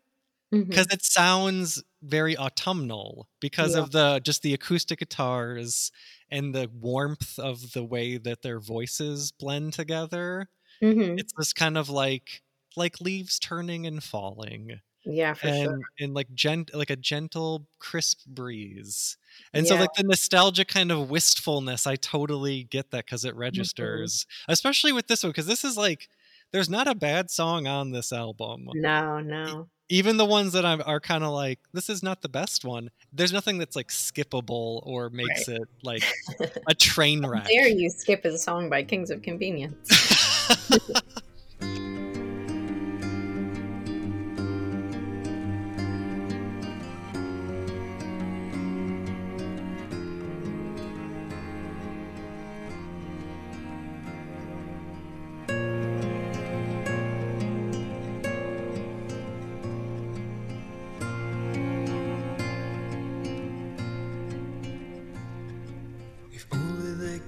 because 0.69 0.87
it 0.91 1.03
sounds 1.03 1.83
very 2.03 2.37
autumnal 2.37 3.29
because 3.41 3.75
Yeah. 3.75 3.81
of 3.83 3.91
the 3.91 4.19
just 4.23 4.41
the 4.43 4.53
acoustic 4.53 4.99
guitars 4.99 5.91
and 6.31 6.55
the 6.55 6.69
warmth 6.73 7.39
of 7.39 7.73
the 7.73 7.83
way 7.83 8.17
that 8.17 8.41
their 8.43 8.59
voices 8.59 9.31
blend 9.31 9.73
together. 9.73 10.49
Mhm. 10.81 11.19
It's 11.19 11.33
this 11.37 11.53
kind 11.53 11.77
of 11.77 11.89
like 11.89 12.43
like 12.77 13.01
leaves 13.01 13.39
turning 13.39 13.87
and 13.87 14.03
falling 14.03 14.81
Yeah, 15.05 15.33
for 15.33 15.47
and 15.47 15.57
sure. 15.63 15.89
and 15.99 16.13
like 16.15 16.33
gent 16.35 16.73
like 16.75 16.89
a 16.91 16.95
gentle 16.97 17.67
crisp 17.79 18.25
breeze. 18.27 19.17
And 19.53 19.67
so 19.67 19.75
like 19.77 19.93
the 19.95 20.03
nostalgia 20.03 20.65
kind 20.65 20.91
of 20.91 21.09
wistfulness, 21.09 21.87
I 21.87 21.95
totally 21.97 22.63
get 22.65 22.91
that 22.91 23.07
cuz 23.07 23.25
it 23.25 23.35
Mm-hmm. 23.53 23.69
registers. 23.75 24.25
Especially 24.49 24.91
with 24.93 25.07
this 25.07 25.23
one 25.23 25.33
cuz 25.33 25.45
this 25.47 25.63
is 25.65 25.77
like 25.77 26.09
there's 26.51 26.69
not 26.69 26.87
a 26.87 26.95
bad 26.95 27.29
song 27.29 27.67
on 27.67 27.91
this 27.91 28.11
album 28.11 28.69
No, 28.75 29.19
no. 29.19 29.69
even 29.89 30.17
the 30.17 30.25
ones 30.25 30.53
that 30.53 30.65
I'm, 30.65 30.81
are 30.85 30.99
kind 30.99 31.23
of 31.23 31.31
like 31.31 31.59
this 31.73 31.89
is 31.89 32.03
not 32.03 32.21
the 32.21 32.29
best 32.29 32.65
one 32.65 32.89
there's 33.13 33.33
nothing 33.33 33.57
that's 33.57 33.75
like 33.75 33.89
skippable 33.89 34.81
or 34.85 35.09
makes 35.09 35.47
it 35.47 35.63
like 35.83 36.03
a 36.67 36.73
train 36.73 37.25
wreck 37.25 37.47
Dare 37.47 37.67
you 37.67 37.89
skip 37.89 38.25
a 38.25 38.37
song 38.37 38.69
by 38.69 38.83
Kings 38.83 39.09
of 39.09 39.21
Convenience? 39.21 40.45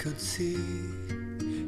could 0.01 0.19
see, 0.19 0.57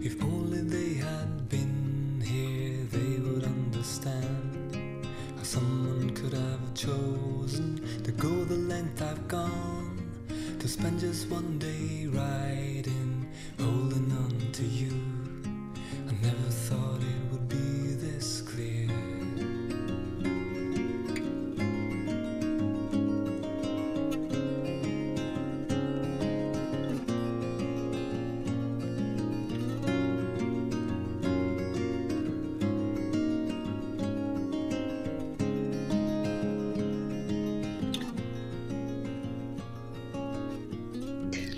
if 0.02 0.20
only 0.24 0.62
they 0.62 0.96
had 0.96 1.48
been 1.50 2.20
here, 2.26 2.84
they 2.90 3.20
would 3.20 3.44
understand 3.44 5.06
how 5.38 5.44
someone 5.44 6.10
could 6.16 6.34
have 6.34 6.74
chosen 6.74 7.80
to 8.04 8.12
go 8.14 8.44
the 8.46 8.56
length 8.56 9.04
I've 9.04 9.28
gone, 9.28 10.12
to 10.58 10.68
spend 10.68 11.00
just 11.00 11.30
one 11.30 11.60
day 11.60 12.08
riding, 12.08 13.30
holding 13.60 14.12
on 14.12 14.52
to 14.54 14.64
you. 14.64 14.93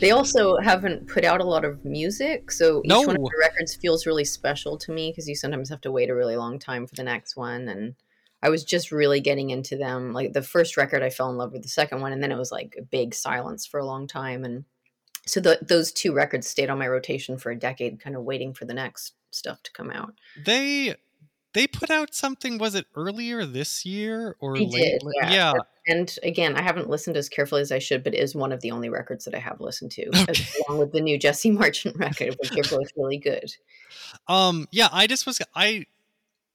They 0.05 0.11
also 0.11 0.57
haven't 0.57 1.07
put 1.07 1.25
out 1.25 1.41
a 1.41 1.45
lot 1.45 1.65
of 1.65 1.83
music, 1.83 2.51
so 2.51 2.83
each 2.85 2.91
one 2.91 3.15
of 3.15 3.23
the 3.23 3.37
records 3.39 3.73
feels 3.73 4.05
really 4.05 4.23
special 4.23 4.77
to 4.77 4.91
me 4.91 5.09
because 5.09 5.27
you 5.27 5.33
sometimes 5.33 5.67
have 5.69 5.81
to 5.81 5.91
wait 5.91 6.11
a 6.11 6.15
really 6.15 6.35
long 6.35 6.59
time 6.59 6.85
for 6.85 6.93
the 6.93 7.03
next 7.03 7.35
one. 7.35 7.67
And 7.67 7.95
I 8.43 8.49
was 8.49 8.63
just 8.63 8.91
really 8.91 9.19
getting 9.19 9.49
into 9.49 9.75
them. 9.75 10.13
Like 10.13 10.33
the 10.33 10.43
first 10.43 10.77
record, 10.77 11.01
I 11.01 11.09
fell 11.09 11.31
in 11.31 11.37
love 11.37 11.53
with 11.53 11.63
the 11.63 11.69
second 11.69 12.01
one, 12.01 12.11
and 12.11 12.21
then 12.21 12.31
it 12.31 12.37
was 12.37 12.51
like 12.51 12.75
a 12.77 12.83
big 12.83 13.15
silence 13.15 13.65
for 13.65 13.79
a 13.79 13.85
long 13.85 14.05
time. 14.05 14.45
And 14.45 14.65
so 15.25 15.39
the, 15.39 15.57
those 15.59 15.91
two 15.91 16.13
records 16.13 16.45
stayed 16.45 16.69
on 16.69 16.77
my 16.77 16.87
rotation 16.87 17.39
for 17.39 17.49
a 17.49 17.57
decade, 17.57 17.99
kind 17.99 18.15
of 18.15 18.21
waiting 18.21 18.53
for 18.53 18.65
the 18.65 18.75
next 18.75 19.13
stuff 19.31 19.63
to 19.63 19.71
come 19.71 19.89
out. 19.89 20.13
they 20.45 20.93
they 21.55 21.65
put 21.65 21.89
out 21.89 22.13
something 22.13 22.59
was 22.59 22.75
it 22.75 22.85
earlier 22.95 23.45
this 23.45 23.83
year 23.85 24.35
or 24.39 24.57
They 24.59 24.65
late 24.65 24.83
did, 25.01 25.01
yeah. 25.23 25.31
yeah 25.33 25.53
And 25.87 26.15
again, 26.23 26.55
I 26.55 26.61
haven't 26.61 26.89
listened 26.89 27.17
as 27.17 27.29
carefully 27.29 27.61
as 27.61 27.71
I 27.71 27.79
should, 27.79 28.03
but 28.03 28.13
it 28.13 28.19
is 28.19 28.35
one 28.35 28.51
of 28.51 28.61
the 28.61 28.69
only 28.71 28.89
records 28.89 29.25
that 29.25 29.33
I 29.35 29.39
have 29.39 29.59
listened 29.61 29.91
to, 29.93 30.05
as- 30.29 30.29
Okay. 30.29 30.45
along 30.67 30.79
with 30.79 30.91
the 30.91 31.01
new 31.01 31.17
Jesse 31.17 31.49
Marchant 31.59 31.95
record, 31.97 32.35
which 32.39 32.51
are 32.57 32.69
both 32.77 32.87
really 32.95 33.17
good. 33.17 33.51
um 34.27 34.67
yeah 34.71 34.87
i 34.91 35.07
just 35.07 35.25
was 35.25 35.39
i 35.55 35.85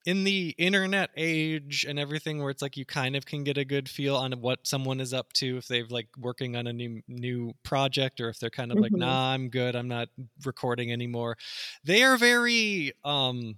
in 0.07 0.24
the 0.24 0.55
internet 0.57 1.11
age 1.16 1.84
and 1.88 1.98
everything 1.98 2.40
where 2.40 2.51
it's 2.51 2.62
like 2.62 2.76
you 2.76 2.84
kind 2.86 3.14
of 3.16 3.26
can 3.26 3.44
get 3.44 3.59
a 3.59 3.64
good 3.64 3.86
feel 3.88 4.16
on 4.16 4.32
what 4.40 4.66
someone 4.66 4.98
is 4.98 5.12
up 5.12 5.30
to 5.34 5.59
if 5.59 5.68
they've 5.68 5.90
like 5.90 6.09
working 6.18 6.57
on 6.57 6.66
a 6.66 6.72
new 6.72 7.03
new 7.07 7.53
project 7.62 8.20
or 8.20 8.28
if 8.30 8.38
they're 8.40 8.48
kind 8.51 8.72
of 8.72 8.78
like 8.78 8.92
Mhm. 8.92 8.98
nah 9.01 9.32
i'm 9.32 9.48
good 9.51 9.76
i'm 9.76 9.88
not 9.88 10.09
recording 10.44 10.90
anymore 10.90 11.36
they 11.84 12.03
are 12.03 12.16
very 12.16 12.92
um 13.05 13.57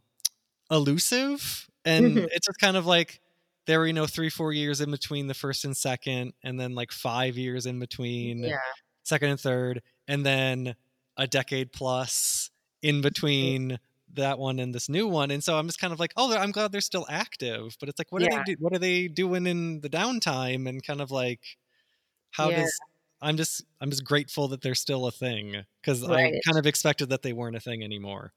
elusive 0.73 1.71
and 1.87 2.19
Mhm. 2.19 2.29
it's 2.33 2.47
just 2.49 2.61
kind 2.61 2.77
of 2.79 2.87
like 2.87 3.21
there 3.67 3.79
were 3.81 3.87
you 3.89 3.95
know 3.95 4.07
three 4.09 4.31
four 4.31 4.53
years 4.55 4.81
in 4.83 4.91
between 4.91 5.29
the 5.29 5.35
first 5.35 5.65
and 5.67 5.77
second 5.77 6.35
and 6.45 6.59
then 6.61 6.75
like 6.75 6.93
five 6.93 7.39
years 7.39 7.67
in 7.67 7.79
between 7.81 8.45
Yeah. 8.45 8.59
second 9.05 9.31
and 9.31 9.41
third, 9.41 9.83
and 10.09 10.27
then 10.27 10.77
a 11.19 11.27
decade 11.29 11.73
plus 11.73 12.51
in 12.83 13.03
between 13.03 13.79
that 14.15 14.39
one 14.39 14.59
and 14.61 14.75
this 14.75 14.89
new 14.91 15.09
one. 15.09 15.31
And 15.31 15.43
so 15.45 15.59
I'm 15.59 15.67
just 15.67 15.79
kind 15.81 15.93
of 15.93 16.01
like, 16.01 16.13
oh, 16.17 16.37
I'm 16.37 16.53
glad 16.53 16.73
they're 16.73 16.81
still 16.83 17.07
active. 17.11 17.77
But 17.81 17.89
it's 17.89 17.99
like, 17.99 18.13
what 18.13 18.23
are 18.23 18.29
they 18.29 18.43
do? 18.45 18.57
What 18.61 18.75
are 18.75 18.79
they 18.79 19.09
doing 19.09 19.47
in 19.47 19.81
the 19.83 19.89
downtime? 19.91 20.69
And 20.69 20.83
kind 20.85 21.01
of 21.01 21.11
like, 21.11 21.41
how 22.33 22.51
Yeah. 22.51 22.57
does 22.63 22.79
I'm 23.23 23.37
just 23.37 23.65
I'm 23.81 23.91
just 23.91 24.05
grateful 24.05 24.49
that 24.49 24.63
they're 24.63 24.75
still 24.77 25.07
a 25.07 25.13
thing 25.13 25.65
because 25.83 26.03
I 26.05 26.33
kind 26.45 26.59
of 26.59 26.67
expected 26.67 27.11
that 27.11 27.23
they 27.23 27.33
weren't 27.33 27.57
a 27.57 27.61
thing 27.61 27.83
anymore. 27.85 28.33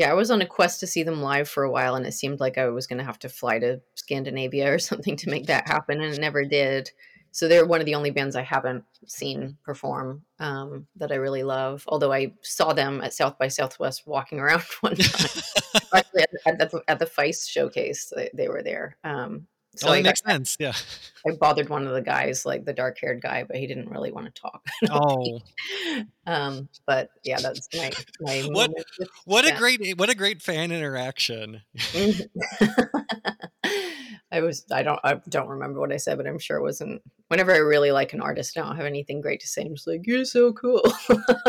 Yeah, 0.00 0.10
I 0.10 0.14
was 0.14 0.30
on 0.30 0.40
a 0.40 0.46
quest 0.46 0.80
to 0.80 0.86
see 0.86 1.02
them 1.02 1.20
live 1.20 1.46
for 1.46 1.62
a 1.62 1.70
while, 1.70 1.94
and 1.94 2.06
it 2.06 2.12
seemed 2.12 2.40
like 2.40 2.56
I 2.56 2.70
was 2.70 2.86
going 2.86 3.00
to 3.00 3.04
have 3.04 3.18
to 3.18 3.28
fly 3.28 3.58
to 3.58 3.82
Scandinavia 3.96 4.72
or 4.72 4.78
something 4.90 5.14
to 5.16 5.28
make 5.28 5.44
that 5.48 5.68
happen, 5.68 6.00
and 6.00 6.14
it 6.14 6.18
never 6.18 6.42
did. 6.42 6.90
So 7.32 7.46
they're 7.46 7.66
one 7.66 7.80
of 7.80 7.86
the 7.86 7.94
only 7.94 8.10
bands 8.10 8.34
I 8.34 8.40
haven't 8.40 8.82
seen 9.06 9.58
perform 9.62 10.22
um, 10.38 10.86
that 10.96 11.12
I 11.12 11.16
really 11.16 11.42
love. 11.42 11.84
Although 11.86 12.14
I 12.14 12.32
saw 12.40 12.72
them 12.72 13.02
at 13.02 13.12
South 13.12 13.36
by 13.36 13.48
Southwest 13.48 14.06
walking 14.06 14.40
around 14.40 14.62
one 14.80 14.96
time, 14.96 15.42
actually 15.94 16.22
at, 16.22 16.60
at 16.60 16.70
the 16.70 16.82
at 16.88 16.98
the 16.98 17.04
Feist 17.04 17.50
showcase, 17.50 18.10
they, 18.16 18.30
they 18.32 18.48
were 18.48 18.62
there. 18.62 18.96
Um, 19.04 19.48
so 19.76 19.88
oh, 19.88 19.92
I, 19.92 19.96
that 20.02 20.08
makes 20.08 20.22
sense. 20.22 20.56
Yeah. 20.58 20.72
I 21.26 21.32
bothered 21.36 21.68
one 21.68 21.86
of 21.86 21.92
the 21.92 22.02
guys, 22.02 22.44
like 22.44 22.64
the 22.64 22.72
dark 22.72 22.98
haired 23.00 23.22
guy, 23.22 23.44
but 23.44 23.56
he 23.56 23.66
didn't 23.66 23.88
really 23.90 24.10
want 24.12 24.26
to 24.34 24.40
talk. 24.40 24.66
Oh, 24.90 25.40
um, 26.26 26.68
but 26.86 27.10
yeah, 27.22 27.38
that's 27.40 27.68
my 27.74 27.90
my 28.20 28.40
What- 28.50 28.72
what 29.24 29.46
a 29.46 29.56
great 29.56 29.96
what 29.98 30.10
a 30.10 30.14
great 30.14 30.42
fan 30.42 30.72
interaction. 30.72 31.62
Mhm. 31.76 32.28
I 34.32 34.40
was 34.40 34.64
I 34.70 34.82
don't 34.82 35.00
I 35.02 35.20
don't 35.28 35.48
remember 35.48 35.80
what 35.80 35.92
I 35.92 35.96
said, 35.96 36.16
but 36.16 36.26
I'm 36.26 36.38
sure 36.38 36.56
it 36.56 36.62
wasn't 36.62 37.02
whenever 37.28 37.52
I 37.52 37.58
really 37.58 37.90
like 37.92 38.12
an 38.12 38.20
artist, 38.20 38.56
I 38.56 38.62
don't 38.62 38.76
have 38.76 38.86
anything 38.86 39.20
great 39.20 39.40
to 39.40 39.46
say. 39.46 39.62
I'm 39.62 39.74
just 39.74 39.86
like, 39.86 40.06
You're 40.06 40.24
so 40.24 40.52
cool. 40.52 40.82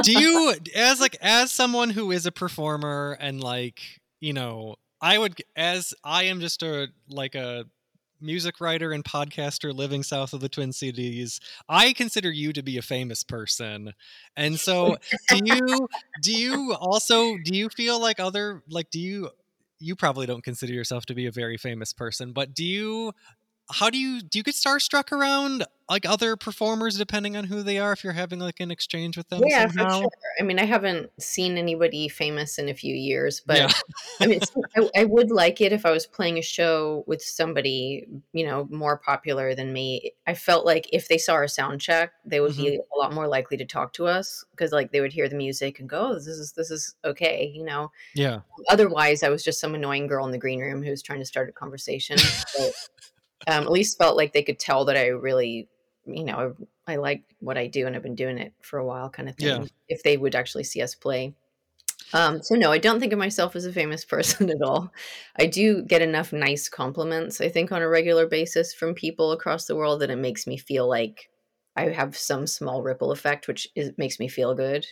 do 0.03 0.11
you 0.11 0.55
as 0.75 0.99
like 0.99 1.17
as 1.21 1.51
someone 1.51 1.89
who 1.91 2.11
is 2.11 2.25
a 2.25 2.31
performer 2.31 3.17
and 3.19 3.41
like 3.41 3.81
you 4.19 4.33
know 4.33 4.75
i 5.01 5.17
would 5.17 5.35
as 5.55 5.93
i 6.03 6.23
am 6.25 6.39
just 6.39 6.61
a 6.61 6.87
like 7.09 7.33
a 7.35 7.65
music 8.21 8.61
writer 8.61 8.91
and 8.91 9.03
podcaster 9.03 9.73
living 9.73 10.03
south 10.03 10.33
of 10.33 10.39
the 10.41 10.49
twin 10.49 10.71
cities 10.71 11.39
i 11.67 11.93
consider 11.93 12.31
you 12.31 12.53
to 12.53 12.61
be 12.61 12.77
a 12.77 12.81
famous 12.81 13.23
person. 13.23 13.93
And 14.35 14.59
so 14.59 14.97
do 15.29 15.39
you 15.43 15.87
do 16.21 16.31
you 16.31 16.73
also 16.73 17.37
do 17.43 17.55
you 17.57 17.69
feel 17.69 17.99
like 17.99 18.19
other 18.19 18.63
like 18.69 18.89
do 18.89 18.99
you 18.99 19.29
you 19.79 19.95
probably 19.95 20.25
don't 20.25 20.43
consider 20.43 20.73
yourself 20.73 21.05
to 21.07 21.15
be 21.15 21.25
a 21.25 21.31
very 21.31 21.57
famous 21.57 21.93
person 21.93 22.33
but 22.33 22.53
do 22.53 22.63
you 22.63 23.13
how 23.71 23.89
do 23.89 23.97
you 23.97 24.21
do 24.21 24.39
you 24.39 24.43
get 24.43 24.55
starstruck 24.55 25.11
around 25.11 25.65
like 25.91 26.05
other 26.05 26.37
performers 26.37 26.97
depending 26.97 27.35
on 27.35 27.43
who 27.43 27.61
they 27.61 27.77
are 27.77 27.91
if 27.91 28.01
you're 28.01 28.13
having 28.13 28.39
like 28.39 28.61
an 28.61 28.71
exchange 28.71 29.17
with 29.17 29.27
them 29.27 29.41
yeah, 29.45 29.67
somehow? 29.67 29.97
for 29.97 30.03
sure. 30.03 30.09
I 30.39 30.43
mean, 30.43 30.57
I 30.57 30.63
haven't 30.63 31.11
seen 31.19 31.57
anybody 31.57 32.07
famous 32.07 32.57
in 32.57 32.69
a 32.69 32.73
few 32.73 32.95
years, 32.95 33.41
but 33.45 33.57
Yeah. 33.57 33.71
I 34.21 34.27
mean, 34.27 34.39
I, 34.77 34.89
I 35.01 35.03
would 35.03 35.31
like 35.31 35.59
it 35.59 35.73
if 35.73 35.85
I 35.85 35.91
was 35.91 36.07
playing 36.07 36.37
a 36.37 36.41
show 36.41 37.03
with 37.07 37.21
somebody, 37.21 38.07
you 38.31 38.45
know, 38.45 38.69
more 38.71 38.97
popular 38.97 39.53
than 39.53 39.73
me. 39.73 40.13
I 40.25 40.33
felt 40.33 40.65
like 40.65 40.87
if 40.93 41.09
they 41.09 41.17
saw 41.17 41.33
our 41.33 41.47
sound 41.49 41.81
check, 41.81 42.13
they 42.25 42.39
would 42.39 42.55
be 42.55 42.75
a 42.77 42.97
lot 42.97 43.13
more 43.13 43.27
likely 43.27 43.57
to 43.57 43.65
talk 43.65 43.91
to 43.93 44.07
us 44.07 44.45
because, 44.51 44.71
like, 44.71 44.91
they 44.91 45.01
would 45.01 45.11
hear 45.11 45.27
the 45.27 45.35
music 45.35 45.79
and 45.79 45.89
go, 45.89 46.11
"Oh, 46.11 46.13
this 46.13 46.27
is 46.27 46.53
this 46.53 46.71
is 46.71 46.95
okay," 47.03 47.51
you 47.53 47.65
know. 47.65 47.91
Yeah. 48.15 48.41
Otherwise, 48.69 49.23
I 49.23 49.29
was 49.29 49.43
just 49.43 49.59
some 49.59 49.75
annoying 49.75 50.07
girl 50.07 50.25
in 50.25 50.31
the 50.31 50.37
green 50.37 50.59
room 50.59 50.81
who 50.83 50.89
was 50.89 51.01
trying 51.01 51.19
to 51.19 51.25
start 51.25 51.49
a 51.49 51.51
conversation. 51.51 52.17
but 52.57 52.71
um, 53.47 53.63
at 53.63 53.71
least 53.71 53.97
felt 53.97 54.17
like 54.17 54.33
they 54.33 54.43
could 54.43 54.59
tell 54.59 54.85
that 54.85 54.97
I 54.97 55.07
really, 55.07 55.67
you 56.05 56.23
know, 56.23 56.55
I, 56.87 56.93
I 56.93 56.95
like 56.97 57.23
what 57.39 57.57
I 57.57 57.67
do 57.67 57.87
and 57.87 57.95
I've 57.95 58.03
been 58.03 58.15
doing 58.15 58.37
it 58.37 58.53
for 58.61 58.79
a 58.79 58.85
while, 58.85 59.09
kind 59.09 59.29
of 59.29 59.35
thing. 59.35 59.63
Yeah. 59.63 59.67
If 59.87 60.03
they 60.03 60.17
would 60.17 60.35
actually 60.35 60.63
see 60.63 60.81
us 60.81 60.95
play. 60.95 61.33
Um, 62.13 62.41
so 62.41 62.55
no, 62.55 62.71
I 62.71 62.77
don't 62.77 62.99
think 62.99 63.13
of 63.13 63.19
myself 63.19 63.55
as 63.55 63.65
a 63.65 63.73
famous 63.73 64.03
person 64.05 64.49
at 64.49 64.61
all. 64.61 64.91
I 65.37 65.45
do 65.45 65.83
get 65.83 66.01
enough 66.01 66.33
nice 66.33 66.67
compliments, 66.69 67.41
I 67.41 67.49
think, 67.49 67.71
on 67.71 67.81
a 67.81 67.87
regular 67.87 68.27
basis 68.27 68.73
from 68.73 68.93
people 68.93 69.31
across 69.31 69.65
the 69.65 69.75
world 69.75 70.01
that 70.01 70.09
it 70.09 70.17
makes 70.17 70.47
me 70.47 70.57
feel 70.57 70.87
like 70.87 71.29
I 71.75 71.89
have 71.89 72.17
some 72.17 72.47
small 72.47 72.81
ripple 72.81 73.11
effect, 73.11 73.47
which 73.47 73.67
is, 73.75 73.91
makes 73.97 74.19
me 74.19 74.27
feel 74.27 74.53
good. 74.55 74.85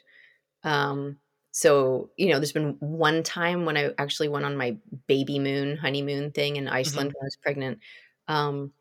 Um, 0.63 1.17
so 1.51 2.11
you 2.15 2.29
know, 2.29 2.39
there's 2.39 2.53
been 2.53 2.77
one 2.79 3.23
time 3.23 3.65
when 3.65 3.75
I 3.75 3.91
actually 3.97 4.29
went 4.29 4.45
on 4.45 4.55
my 4.55 4.77
baby 5.07 5.39
moon 5.39 5.77
honeymoon 5.77 6.31
thing 6.31 6.55
in 6.55 6.67
Iceland 6.67 7.13
when 7.13 7.23
I 7.23 7.25
was 7.25 7.37
pregnant. 7.41 7.79
Um, 8.27 8.71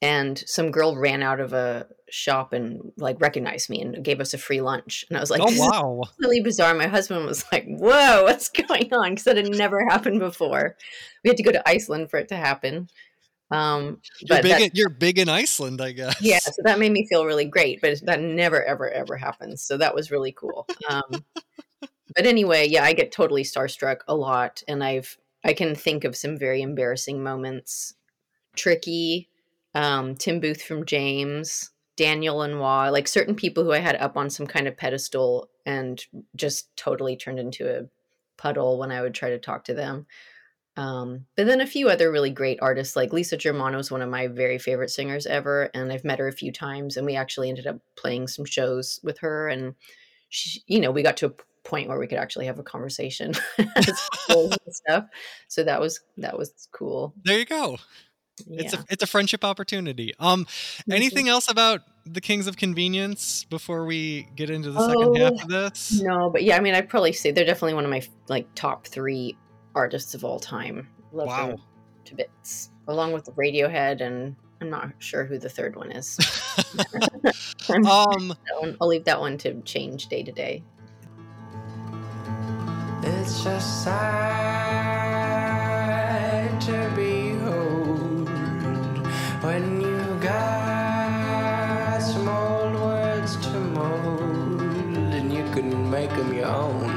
and 0.00 0.42
some 0.46 0.70
girl 0.70 0.96
ran 0.96 1.22
out 1.22 1.40
of 1.40 1.52
a 1.52 1.86
shop 2.10 2.52
and 2.52 2.92
like 2.96 3.20
recognized 3.20 3.68
me 3.68 3.80
and 3.82 4.02
gave 4.04 4.20
us 4.20 4.32
a 4.32 4.38
free 4.38 4.60
lunch. 4.60 5.04
And 5.08 5.16
I 5.16 5.20
was 5.20 5.30
like, 5.30 5.40
oh 5.42 5.52
wow. 5.58 6.04
really 6.18 6.40
bizarre. 6.40 6.74
My 6.74 6.86
husband 6.86 7.24
was 7.26 7.44
like, 7.52 7.66
"Whoa, 7.66 8.24
what's 8.24 8.48
going 8.68 8.92
on?" 8.92 9.10
Because 9.10 9.24
that 9.24 9.36
had 9.36 9.50
never 9.50 9.84
happened 9.88 10.20
before. 10.20 10.76
We 11.24 11.28
had 11.28 11.36
to 11.36 11.42
go 11.42 11.52
to 11.52 11.68
Iceland 11.68 12.10
for 12.10 12.18
it 12.18 12.28
to 12.28 12.36
happen. 12.36 12.88
Um, 13.50 14.00
You're 14.20 14.36
but 14.36 14.42
big. 14.42 14.52
that- 14.52 14.60
in, 14.62 14.70
you're 14.74 14.90
big 14.90 15.18
in 15.18 15.28
Iceland, 15.28 15.80
I 15.80 15.92
guess. 15.92 16.20
yeah, 16.20 16.38
so 16.38 16.52
that 16.64 16.78
made 16.78 16.92
me 16.92 17.06
feel 17.08 17.24
really 17.24 17.46
great. 17.46 17.80
But 17.80 18.00
that 18.04 18.20
never, 18.20 18.62
ever, 18.62 18.90
ever 18.90 19.16
happens. 19.16 19.62
So 19.62 19.78
that 19.78 19.94
was 19.94 20.10
really 20.10 20.32
cool. 20.32 20.66
Um, 20.88 21.24
but 22.14 22.26
anyway, 22.26 22.68
yeah, 22.68 22.84
I 22.84 22.92
get 22.92 23.10
totally 23.10 23.42
starstruck 23.44 24.00
a 24.06 24.14
lot, 24.14 24.62
and 24.68 24.84
I've 24.84 25.16
I 25.44 25.54
can 25.54 25.74
think 25.74 26.04
of 26.04 26.16
some 26.16 26.36
very 26.36 26.62
embarrassing 26.62 27.22
moments. 27.22 27.94
Tricky, 28.54 29.28
um, 29.78 30.16
Tim 30.16 30.40
Booth 30.40 30.60
from 30.60 30.84
James, 30.84 31.70
Daniel 31.96 32.38
Waugh, 32.58 32.90
like 32.90 33.06
certain 33.06 33.36
people 33.36 33.62
who 33.62 33.72
I 33.72 33.78
had 33.78 33.94
up 33.96 34.16
on 34.16 34.28
some 34.28 34.46
kind 34.46 34.66
of 34.66 34.76
pedestal 34.76 35.50
and 35.64 36.04
just 36.34 36.76
totally 36.76 37.16
turned 37.16 37.38
into 37.38 37.68
a 37.68 37.86
puddle 38.36 38.78
when 38.78 38.90
I 38.90 39.00
would 39.00 39.14
try 39.14 39.30
to 39.30 39.38
talk 39.38 39.64
to 39.64 39.74
them. 39.74 40.06
Um, 40.76 41.26
but 41.36 41.46
then 41.46 41.60
a 41.60 41.66
few 41.66 41.88
other 41.88 42.10
really 42.10 42.30
great 42.30 42.58
artists, 42.60 42.96
like 42.96 43.12
Lisa 43.12 43.36
Germano 43.36 43.78
is 43.78 43.90
one 43.90 44.02
of 44.02 44.10
my 44.10 44.26
very 44.26 44.58
favorite 44.58 44.90
singers 44.90 45.26
ever, 45.26 45.70
and 45.74 45.92
I've 45.92 46.04
met 46.04 46.18
her 46.18 46.28
a 46.28 46.32
few 46.32 46.52
times, 46.52 46.96
and 46.96 47.06
we 47.06 47.14
actually 47.14 47.48
ended 47.48 47.66
up 47.68 47.78
playing 47.96 48.26
some 48.26 48.44
shows 48.44 48.98
with 49.04 49.18
her, 49.18 49.48
and 49.48 49.74
she, 50.28 50.62
you 50.66 50.80
know, 50.80 50.90
we 50.90 51.02
got 51.02 51.16
to 51.18 51.26
a 51.26 51.32
point 51.68 51.88
where 51.88 51.98
we 51.98 52.06
could 52.06 52.18
actually 52.18 52.46
have 52.46 52.58
a 52.58 52.64
conversation 52.64 53.32
and 53.58 54.54
stuff. 54.70 55.04
So 55.48 55.64
that 55.64 55.80
was 55.80 56.00
that 56.16 56.38
was 56.38 56.68
cool. 56.72 57.12
There 57.24 57.38
you 57.38 57.44
go. 57.44 57.78
Yeah. 58.46 58.62
It's 58.62 58.74
a 58.74 58.84
it's 58.90 59.02
a 59.02 59.06
friendship 59.06 59.44
opportunity. 59.44 60.12
Um, 60.18 60.46
anything 60.90 61.28
else 61.28 61.50
about 61.50 61.82
the 62.06 62.20
Kings 62.20 62.46
of 62.46 62.56
Convenience 62.56 63.44
before 63.44 63.84
we 63.84 64.28
get 64.36 64.48
into 64.50 64.70
the 64.70 64.80
second 64.86 65.16
half 65.16 65.32
Oh, 65.32 65.42
of 65.42 65.48
this? 65.48 66.00
No, 66.00 66.30
but 66.30 66.42
yeah, 66.42 66.56
I 66.56 66.60
mean, 66.60 66.74
I'd 66.74 66.88
probably 66.88 67.12
say 67.12 67.30
they're 67.30 67.44
definitely 67.44 67.74
one 67.74 67.84
of 67.84 67.90
my 67.90 68.02
like 68.28 68.46
top 68.54 68.86
three 68.86 69.36
artists 69.74 70.14
of 70.14 70.24
all 70.24 70.40
time. 70.40 70.88
Love 71.12 71.26
Wow. 71.28 71.56
to 72.06 72.14
bits, 72.14 72.70
along 72.86 73.12
with 73.12 73.26
Radiohead, 73.36 74.00
and 74.00 74.36
I'm 74.60 74.70
not 74.70 74.90
sure 74.98 75.24
who 75.24 75.38
the 75.38 75.48
third 75.50 75.76
one 75.76 75.92
is. 75.92 76.18
I'm- 77.68 77.86
um, 77.86 78.28
that 78.46 78.60
one- 78.60 78.76
I'll 78.80 78.88
leave 78.88 79.04
that 79.04 79.20
one 79.20 79.36
to 79.38 79.60
change 79.62 80.06
day 80.08 80.22
to 80.22 80.32
day. 80.32 80.62
It's 83.02 83.44
just 83.44 83.84
sight 83.84 85.37
when 89.48 89.80
you 89.80 90.00
got 90.20 91.98
some 92.02 92.28
old 92.28 92.74
words 92.86 93.32
to 93.44 93.54
mold 93.78 94.60
and 95.18 95.32
you 95.36 95.44
can 95.54 95.68
make 95.96 96.10
them 96.18 96.30
your 96.34 96.50
own. 96.64 96.90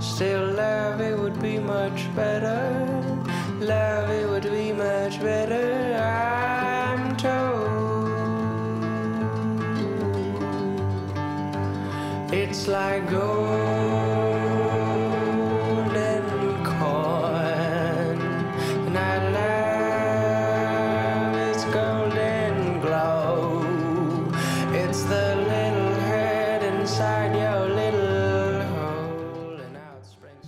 Still, 0.00 0.44
love 0.64 1.02
it 1.02 1.16
would 1.22 1.38
be 1.42 1.58
much 1.58 2.00
better. 2.16 2.62
Love 3.60 4.08
it 4.20 4.26
would 4.30 4.48
be 4.58 4.72
much 4.72 5.20
better. 5.20 5.66
I'm 6.00 7.02
told. 7.26 8.08
It's 12.32 12.62
like 12.68 13.02
golden 13.10 14.47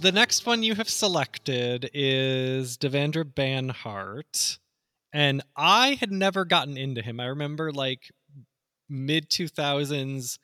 the 0.00 0.12
next 0.12 0.46
one 0.46 0.62
you 0.62 0.74
have 0.74 0.88
selected 0.88 1.90
is 1.92 2.76
Devendra 2.76 3.24
Banhart, 3.24 4.58
and 5.12 5.42
I 5.56 5.94
had 5.94 6.10
never 6.12 6.44
gotten 6.44 6.76
into 6.76 7.02
him. 7.02 7.20
I 7.20 7.26
remember 7.26 7.72
like 7.72 8.10
mid 8.88 9.30
two 9.30 9.48
thousands. 9.48 10.38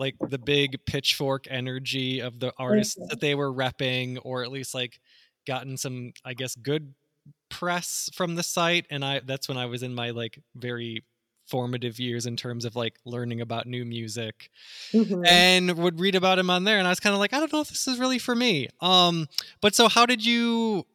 Like 0.00 0.14
the 0.20 0.38
big 0.38 0.78
pitchfork 0.86 1.48
energy 1.50 2.20
of 2.20 2.38
the 2.38 2.52
artists 2.56 2.94
that 3.08 3.18
they 3.20 3.34
were 3.34 3.52
repping, 3.52 4.20
or 4.22 4.44
at 4.44 4.52
least 4.52 4.72
like 4.72 5.00
gotten 5.44 5.76
some, 5.76 6.12
I 6.24 6.34
guess, 6.34 6.54
good 6.54 6.94
press 7.50 8.08
from 8.14 8.36
the 8.36 8.44
site. 8.44 8.86
And 8.90 9.04
I 9.04 9.20
that's 9.26 9.48
when 9.48 9.58
I 9.58 9.66
was 9.66 9.82
in 9.82 9.92
my 9.92 10.10
like 10.10 10.38
very 10.54 11.02
formative 11.48 11.98
years 11.98 12.26
in 12.26 12.36
terms 12.36 12.64
of 12.64 12.76
like 12.76 12.94
learning 13.04 13.40
about 13.40 13.66
new 13.66 13.84
music 13.84 14.50
and 15.26 15.76
would 15.78 15.98
read 15.98 16.14
about 16.14 16.38
him 16.38 16.50
on 16.50 16.64
there 16.64 16.78
and 16.78 16.86
i 16.86 16.90
was 16.90 17.00
kind 17.00 17.14
of 17.14 17.20
like 17.20 17.32
i 17.32 17.38
don't 17.38 17.52
know 17.52 17.60
if 17.60 17.68
this 17.68 17.88
is 17.88 17.98
really 17.98 18.18
for 18.18 18.34
me. 18.34 18.68
Um 18.80 19.26
but 19.60 19.74
so 19.74 19.88
how 19.88 20.06
did 20.06 20.24
you 20.24 20.86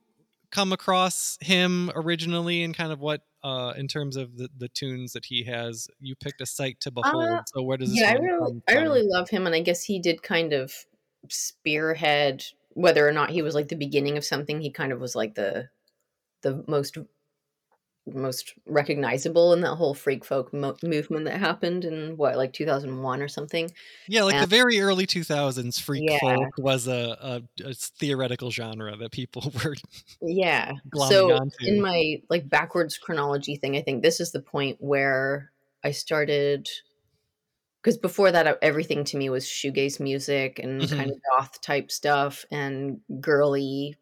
come 0.52 0.72
across 0.72 1.38
him 1.42 1.92
originally 1.96 2.64
and 2.64 2.76
kind 2.76 2.92
of 2.92 3.00
what 3.00 3.22
uh 3.44 3.74
in 3.76 3.88
terms 3.88 4.16
of 4.16 4.38
the, 4.38 4.50
the 4.58 4.68
tunes 4.68 5.14
that 5.14 5.26
he 5.26 5.44
has? 5.46 5.88
You 6.00 6.16
picked 6.16 6.42
a 6.42 6.46
sight 6.46 6.80
to 6.82 6.92
behold 6.92 7.42
so 7.48 7.64
where 7.64 7.78
does 7.78 7.90
this 7.94 8.02
Uh, 8.02 8.06
yeah, 8.06 8.12
I 8.12 8.16
really, 8.16 8.62
I 8.70 8.74
really 8.74 9.04
love 9.04 9.30
him, 9.30 9.46
and 9.46 9.56
I 9.56 9.62
guess 9.62 9.84
he 9.84 10.00
did 10.00 10.22
kind 10.22 10.54
of 10.54 10.74
spearhead 11.30 12.44
whether 12.76 13.08
or 13.08 13.12
not 13.12 13.30
he 13.30 13.42
was 13.42 13.56
like 13.56 13.68
the 13.68 13.76
beginning 13.76 14.18
of 14.18 14.26
something. 14.26 14.62
He 14.62 14.72
kind 14.72 14.92
of 14.92 15.00
was 15.00 15.16
like 15.16 15.36
the 15.36 15.70
the 16.42 16.64
most 16.68 16.98
most 18.06 18.54
recognizable 18.66 19.54
in 19.54 19.62
that 19.62 19.76
whole 19.76 19.94
freak 19.94 20.26
folk 20.26 20.54
mo- 20.54 20.76
movement 20.84 21.24
that 21.26 21.40
happened 21.40 21.86
in 21.86 22.18
what 22.18 22.36
like 22.36 22.52
2001 22.52 23.22
or 23.22 23.28
something. 23.30 23.72
yeah 24.10 24.24
like 24.24 24.42
the 24.42 24.46
very 24.48 24.80
early 24.82 25.08
2000s 25.08 25.80
freak 25.80 26.04
Yeah. 26.10 26.20
folk 26.20 26.50
was 26.58 26.88
a, 26.88 27.18
a, 27.62 27.64
a 27.70 27.74
theoretical 27.74 28.52
genre 28.52 28.96
that 28.98 29.12
people 29.14 29.54
were 29.64 29.76
Yeah. 30.22 30.74
so 30.96 31.32
onto 31.34 31.56
in 31.66 31.82
my 31.82 32.22
like 32.30 32.50
backwards 32.50 32.98
chronology 32.98 33.56
thing, 33.56 33.78
I 33.78 33.82
think 33.82 34.04
this 34.04 34.20
is 34.20 34.32
the 34.34 34.42
point 34.42 34.78
where 34.82 35.52
I 35.84 35.92
started 35.92 36.68
because 37.82 37.98
before 37.98 38.32
that 38.32 38.48
uh, 38.48 38.56
everything 38.62 39.04
to 39.06 39.18
me 39.18 39.30
was 39.30 39.46
shoegaze 39.46 40.00
music 40.00 40.60
and 40.60 40.82
Mhm. 40.82 40.96
kind 40.98 41.10
of 41.12 41.18
goth 41.32 41.62
type 41.62 41.90
stuff 41.92 42.46
and 42.52 43.00
girly 43.22 43.96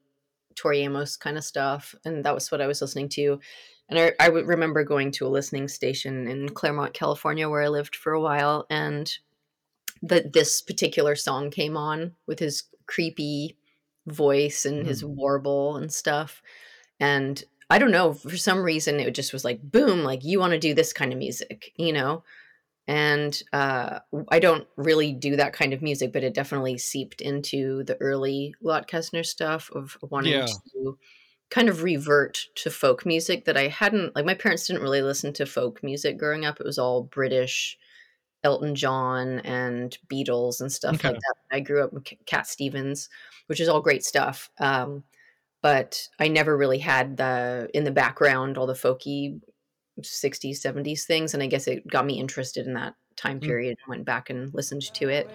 Tori 0.56 0.82
Amos 0.82 1.18
kind 1.18 1.38
of 1.38 1.44
stuff 1.44 1.96
and 2.04 2.24
that 2.26 2.34
was 2.36 2.52
what 2.52 2.62
I 2.62 2.68
was 2.68 2.82
listening 2.82 3.10
to 3.10 3.40
and 3.92 4.00
I, 4.00 4.14
I 4.20 4.28
remember 4.30 4.84
going 4.86 5.12
to 5.12 5.28
a 5.28 5.30
listening 5.30 5.68
station 5.68 6.28
in 6.28 6.50
Claremont, 6.50 6.94
California 6.94 7.50
where 7.50 7.62
I 7.62 7.68
lived 7.68 7.96
for 7.96 8.14
a 8.14 8.22
while 8.22 8.66
and 8.70 9.12
that 10.02 10.34
this 10.34 10.62
particular 10.62 11.16
song 11.16 11.52
came 11.52 11.78
on 11.78 12.14
with 12.26 12.40
his 12.40 12.64
creepy 12.88 13.58
voice 14.08 14.66
and 14.66 14.88
his 14.88 15.04
warble 15.06 15.76
and 15.78 15.92
stuff. 15.94 16.42
And 17.00 17.44
i 17.70 17.78
don't 17.78 17.92
know 17.92 18.14
for 18.14 18.36
some 18.36 18.62
reason 18.62 19.00
it 19.00 19.16
just 19.16 19.32
was 19.32 19.46
like 19.46 19.62
boom 19.62 20.04
like 20.04 20.26
you 20.26 20.40
want 20.40 20.52
to 20.52 20.60
do 20.60 20.74
this 20.74 20.92
kind 20.92 21.14
of 21.14 21.18
music 21.20 21.72
you 21.78 21.94
know? 21.94 22.24
And 22.88 23.42
uh, 23.54 24.00
i 24.30 24.40
don't 24.40 24.68
really 24.76 25.14
do 25.14 25.38
that 25.38 25.54
kind 25.54 25.72
of 25.74 25.82
music 25.82 26.12
but 26.12 26.24
it 26.24 26.34
definitely 26.34 26.78
seeped 26.78 27.22
into 27.22 27.84
the 27.86 27.96
early 28.02 28.54
Lotte 28.62 28.88
Kestner 28.88 29.26
stuff 29.26 29.72
of 29.74 29.98
wanting 30.02 30.34
Yeah. 30.34 30.46
to 30.74 30.98
kind 31.52 31.70
of 31.70 31.84
revert 31.84 32.48
to 32.56 32.70
folk 32.72 33.06
music 33.06 33.46
that 33.46 33.58
i 33.58 33.68
hadn't 33.68 34.16
like 34.16 34.26
my 34.26 34.34
parents 34.34 34.66
didn't 34.66 34.82
really 34.82 35.02
listen 35.04 35.32
to 35.34 35.46
folk 35.46 35.84
music 35.84 36.18
growing 36.18 36.46
up. 36.46 36.60
It 36.60 36.66
was 36.66 36.80
all 36.80 37.04
british 37.04 37.78
elton 38.44 38.74
john 38.74 39.40
and 39.42 39.96
beatles 40.12 40.62
and 40.62 40.72
stuff 40.72 40.96
Okay. 40.96 41.10
like 41.10 41.18
that. 41.18 41.56
I 41.56 41.60
grew 41.60 41.84
up 41.84 41.94
with 41.94 42.06
cat 42.26 42.48
stevens 42.48 43.10
which 43.48 43.60
is 43.60 43.68
all 43.70 43.82
great 43.82 44.04
stuff 44.04 44.50
um, 44.60 45.04
but 45.62 46.08
i 46.20 46.28
never 46.28 46.58
really 46.58 46.80
had 46.80 47.18
the 47.18 47.70
in 47.74 47.84
the 47.84 47.92
background 47.92 48.58
all 48.58 48.66
the 48.66 48.74
folky 48.74 49.40
60s 50.00 50.62
70s 50.66 51.04
things 51.04 51.34
and 51.36 51.44
i 51.44 51.48
guess 51.48 51.68
it 51.68 51.86
got 51.88 52.06
me 52.06 52.18
interested 52.20 52.66
in 52.66 52.74
that 52.74 52.96
time 53.18 53.40
Mm. 53.40 53.44
period 53.44 53.78
and 53.84 53.90
went 53.90 54.06
back 54.06 54.30
and 54.32 54.52
listened 54.54 54.82
to 54.94 55.10
it 55.10 55.30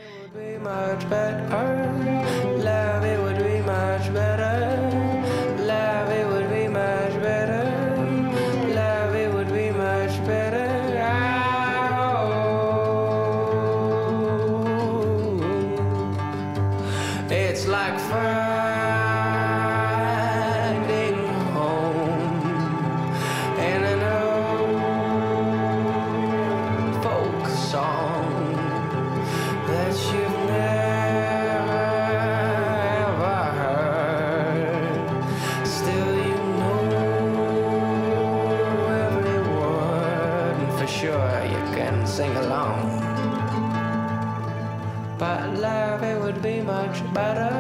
Love, 45.59 46.03
it 46.03 46.21
would 46.21 46.43
be 46.43 46.61
much 46.61 47.03
better. 47.15 47.51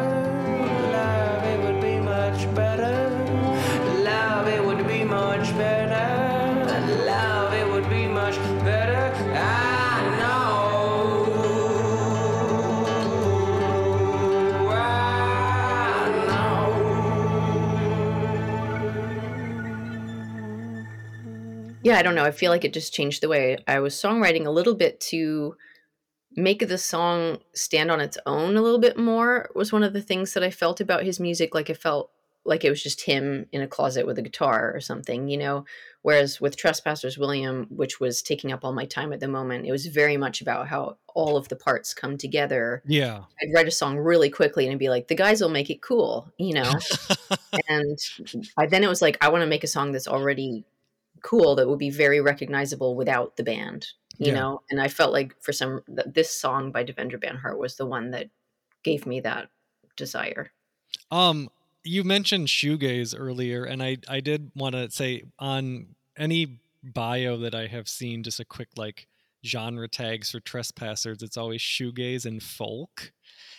Love, 0.92 1.44
it 1.44 1.58
would 1.64 1.80
be 1.80 1.98
much 1.98 2.54
better. 2.54 3.10
Love, 4.04 4.46
it 4.48 4.62
would 4.64 4.86
be 4.86 5.02
much 5.02 5.56
better. 5.56 7.04
Love, 7.04 7.54
it 7.54 7.66
would 7.70 7.88
be 7.88 8.06
much 8.06 8.36
better. 8.64 9.14
I 9.34 10.18
know. 10.18 10.36
Yeah, 21.82 21.98
I 21.98 22.02
don't 22.02 22.14
know. 22.14 22.24
I 22.24 22.30
feel 22.30 22.50
like 22.50 22.64
it 22.64 22.74
just 22.74 22.92
changed 22.92 23.22
the 23.22 23.28
way 23.28 23.56
I 23.66 23.80
was 23.80 23.94
songwriting 23.94 24.44
a 24.44 24.50
little 24.50 24.74
bit 24.74 25.00
to 25.12 25.56
make 26.36 26.66
the 26.68 26.78
song 26.78 27.38
stand 27.54 27.90
on 27.90 28.00
its 28.00 28.18
own 28.26 28.56
a 28.56 28.62
little 28.62 28.78
bit 28.78 28.98
more 28.98 29.48
was 29.54 29.72
one 29.72 29.82
of 29.82 29.92
the 29.92 30.02
things 30.02 30.34
that 30.34 30.42
I 30.42 30.50
felt 30.50 30.80
about 30.80 31.04
his 31.04 31.18
music 31.18 31.54
like 31.54 31.70
it 31.70 31.78
felt 31.78 32.10
like 32.46 32.64
it 32.64 32.70
was 32.70 32.82
just 32.82 33.02
him 33.02 33.46
in 33.52 33.60
a 33.60 33.68
closet 33.68 34.06
with 34.06 34.18
a 34.18 34.22
guitar 34.22 34.72
or 34.72 34.80
something, 34.80 35.28
you 35.28 35.36
know. 35.36 35.64
Whereas 36.02 36.40
with 36.40 36.56
Trespassers 36.56 37.18
William, 37.18 37.66
which 37.70 37.98
was 37.98 38.22
taking 38.22 38.52
up 38.52 38.64
all 38.64 38.72
my 38.72 38.84
time 38.84 39.12
at 39.12 39.18
the 39.18 39.26
moment, 39.26 39.66
it 39.66 39.72
was 39.72 39.86
very 39.86 40.16
much 40.16 40.40
about 40.40 40.68
how 40.68 40.98
all 41.14 41.36
of 41.36 41.48
the 41.48 41.56
parts 41.56 41.92
come 41.92 42.16
together. 42.16 42.82
Yeah. 42.86 43.22
I'd 43.42 43.52
write 43.52 43.66
a 43.66 43.72
song 43.72 43.98
really 43.98 44.30
quickly 44.30 44.68
and 44.68 44.78
be 44.78 44.88
like, 44.88 45.08
the 45.08 45.16
guys 45.16 45.40
will 45.40 45.48
make 45.48 45.70
it 45.70 45.82
cool, 45.82 46.32
you 46.38 46.54
know. 46.54 46.72
and 47.68 47.98
I, 48.56 48.66
then 48.66 48.84
it 48.84 48.88
was 48.88 49.02
like, 49.02 49.18
I 49.20 49.30
want 49.30 49.42
to 49.42 49.48
make 49.48 49.64
a 49.64 49.68
song 49.68 49.90
that's 49.90 50.06
already 50.06 50.64
cool 51.22 51.56
that 51.56 51.68
would 51.68 51.78
be 51.78 51.90
very 51.90 52.20
recognizable 52.20 52.94
without 52.94 53.36
the 53.36 53.42
band, 53.42 53.88
you 54.18 54.28
Yeah. 54.28 54.34
know. 54.34 54.62
And 54.70 54.80
I 54.80 54.88
felt 54.88 55.12
like 55.12 55.34
for 55.42 55.52
some 55.52 55.82
that 55.88 56.14
this 56.14 56.30
song 56.38 56.72
by 56.72 56.84
Devendra 56.84 57.16
Banhart 57.22 57.58
was 57.58 57.76
the 57.76 57.86
one 57.86 58.10
that 58.12 58.28
gave 58.82 59.06
me 59.06 59.20
that 59.20 59.48
desire. 59.96 60.52
Um, 61.10 61.48
you 61.84 62.04
mentioned 62.04 62.48
shoegaze 62.48 63.14
earlier, 63.18 63.64
and 63.64 63.82
I 63.82 63.98
I 64.08 64.20
did 64.20 64.50
want 64.54 64.74
to 64.74 64.90
say 64.90 65.22
on 65.38 65.88
any 66.16 66.58
bio 66.82 67.36
that 67.38 67.54
I 67.54 67.66
have 67.66 67.88
seen, 67.88 68.22
just 68.22 68.40
a 68.40 68.44
quick 68.44 68.68
like 68.76 69.06
genre 69.44 69.88
tags 69.88 70.30
for 70.32 70.40
trespassers. 70.40 71.22
It's 71.22 71.36
always 71.36 71.60
shoegaze 71.60 72.26
and 72.26 72.42
folk, 72.42 73.12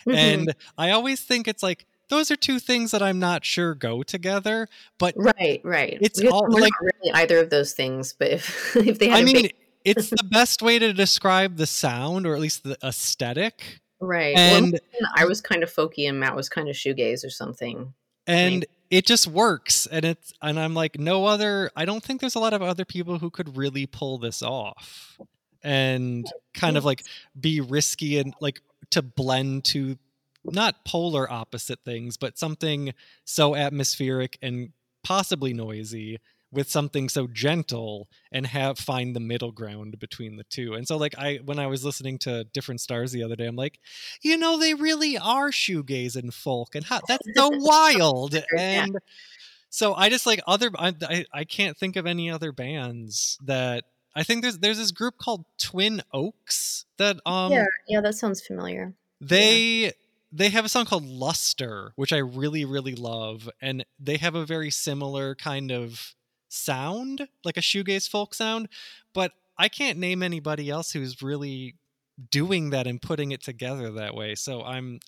and 0.06 0.54
I 0.76 0.90
always 0.90 1.20
think 1.22 1.48
it's 1.48 1.62
like 1.62 1.86
those 2.08 2.30
are 2.30 2.36
two 2.36 2.58
things 2.58 2.90
that 2.90 3.02
I'm 3.02 3.18
not 3.18 3.44
sure 3.44 3.74
go 3.74 4.02
together. 4.02 4.68
But 4.98 5.14
right, 5.16 5.60
right. 5.64 5.98
It's 6.00 6.22
all, 6.24 6.46
like- 6.50 6.72
really 6.80 7.12
either 7.14 7.38
of 7.38 7.50
those 7.50 7.72
things, 7.74 8.12
but 8.18 8.28
if 8.30 8.76
if 8.76 8.98
they 8.98 9.08
had 9.08 9.18
I 9.18 9.20
a 9.20 9.24
mean, 9.24 9.34
big, 9.42 9.54
it's 9.96 10.10
the 10.10 10.24
best 10.30 10.62
way 10.62 10.78
to 10.78 10.92
describe 10.92 11.56
the 11.56 11.66
sound, 11.66 12.26
or 12.26 12.34
at 12.34 12.40
least 12.40 12.64
the 12.64 12.76
aesthetic. 12.82 13.80
right, 14.00 14.34
well, 14.34 14.56
And 14.64 14.80
I 15.16 15.24
was 15.24 15.40
kind 15.40 15.62
of 15.62 15.72
folky 15.72 16.08
and 16.08 16.18
Matt 16.20 16.36
was 16.36 16.48
kind 16.48 16.68
of 16.68 16.76
shoegaze 16.76 17.24
or 17.24 17.30
something. 17.30 17.94
and 18.26 18.66
it 18.90 19.04
just 19.06 19.26
works 19.26 19.86
and 19.86 20.04
it's 20.04 20.32
and 20.40 20.58
i'm 20.58 20.74
like 20.74 20.98
no 20.98 21.26
other 21.26 21.70
i 21.76 21.84
don't 21.84 22.02
think 22.02 22.20
there's 22.20 22.34
a 22.34 22.38
lot 22.38 22.54
of 22.54 22.62
other 22.62 22.84
people 22.84 23.18
who 23.18 23.28
could 23.30 23.56
really 23.56 23.86
pull 23.86 24.16
this 24.18 24.42
off 24.42 25.18
and 25.62 26.26
kind 26.54 26.76
of 26.76 26.84
like 26.84 27.04
be 27.38 27.60
risky 27.60 28.18
and 28.18 28.34
like 28.40 28.60
to 28.90 29.02
blend 29.02 29.64
to 29.64 29.98
not 30.44 30.84
polar 30.86 31.30
opposite 31.30 31.80
things 31.84 32.16
but 32.16 32.38
something 32.38 32.94
so 33.24 33.54
atmospheric 33.54 34.38
and 34.40 34.72
possibly 35.04 35.52
noisy 35.52 36.18
with 36.50 36.70
something 36.70 37.08
so 37.08 37.26
gentle 37.26 38.08
and 38.32 38.46
have 38.46 38.78
find 38.78 39.14
the 39.14 39.20
middle 39.20 39.52
ground 39.52 39.98
between 39.98 40.36
the 40.36 40.44
two. 40.44 40.74
And 40.74 40.88
so 40.88 40.96
like 40.96 41.14
i 41.18 41.36
when 41.44 41.58
i 41.58 41.66
was 41.66 41.84
listening 41.84 42.18
to 42.20 42.44
different 42.52 42.80
stars 42.80 43.12
the 43.12 43.22
other 43.22 43.36
day 43.36 43.46
i'm 43.46 43.56
like 43.56 43.78
you 44.22 44.36
know 44.38 44.58
they 44.58 44.74
really 44.74 45.18
are 45.18 45.50
shoegaze 45.50 46.16
and 46.16 46.32
folk 46.32 46.74
and 46.74 46.84
how 46.86 47.00
that's 47.06 47.26
so 47.36 47.50
wild. 47.52 48.34
Yeah. 48.54 48.84
and 48.84 48.98
so 49.70 49.94
i 49.94 50.08
just 50.08 50.24
like 50.26 50.40
other 50.46 50.70
I, 50.78 50.94
I 51.02 51.24
i 51.32 51.44
can't 51.44 51.76
think 51.76 51.96
of 51.96 52.06
any 52.06 52.30
other 52.30 52.52
bands 52.52 53.38
that 53.44 53.84
i 54.16 54.22
think 54.22 54.42
there's 54.42 54.58
there's 54.58 54.78
this 54.78 54.90
group 54.92 55.18
called 55.18 55.44
twin 55.58 56.02
oaks 56.14 56.86
that 56.96 57.18
um 57.26 57.52
yeah, 57.52 57.66
yeah, 57.86 58.00
that 58.00 58.14
sounds 58.14 58.40
familiar. 58.40 58.94
they 59.20 59.92
they 60.32 60.48
have 60.50 60.64
a 60.64 60.68
song 60.68 60.86
called 60.86 61.04
luster 61.06 61.92
which 61.96 62.12
i 62.12 62.18
really 62.18 62.64
really 62.64 62.94
love. 62.94 63.48
And 63.60 63.84
they 63.98 64.16
have 64.16 64.34
a 64.34 64.46
very 64.46 64.70
similar 64.70 65.34
kind 65.34 65.70
of 65.70 66.14
sound 66.48 67.28
like 67.44 67.56
a 67.56 67.60
shoegaze 67.60 68.08
folk 68.08 68.34
sound 68.34 68.68
but 69.14 69.32
i 69.58 69.68
can't 69.68 69.98
name 69.98 70.22
anybody 70.22 70.70
else 70.70 70.92
who's 70.92 71.22
really 71.22 71.74
doing 72.30 72.70
that 72.70 72.86
and 72.86 73.00
putting 73.00 73.32
it 73.32 73.42
together 73.42 73.92
that 73.92 74.14
way. 74.14 74.34
So 74.34 74.62
i'm 74.62 75.00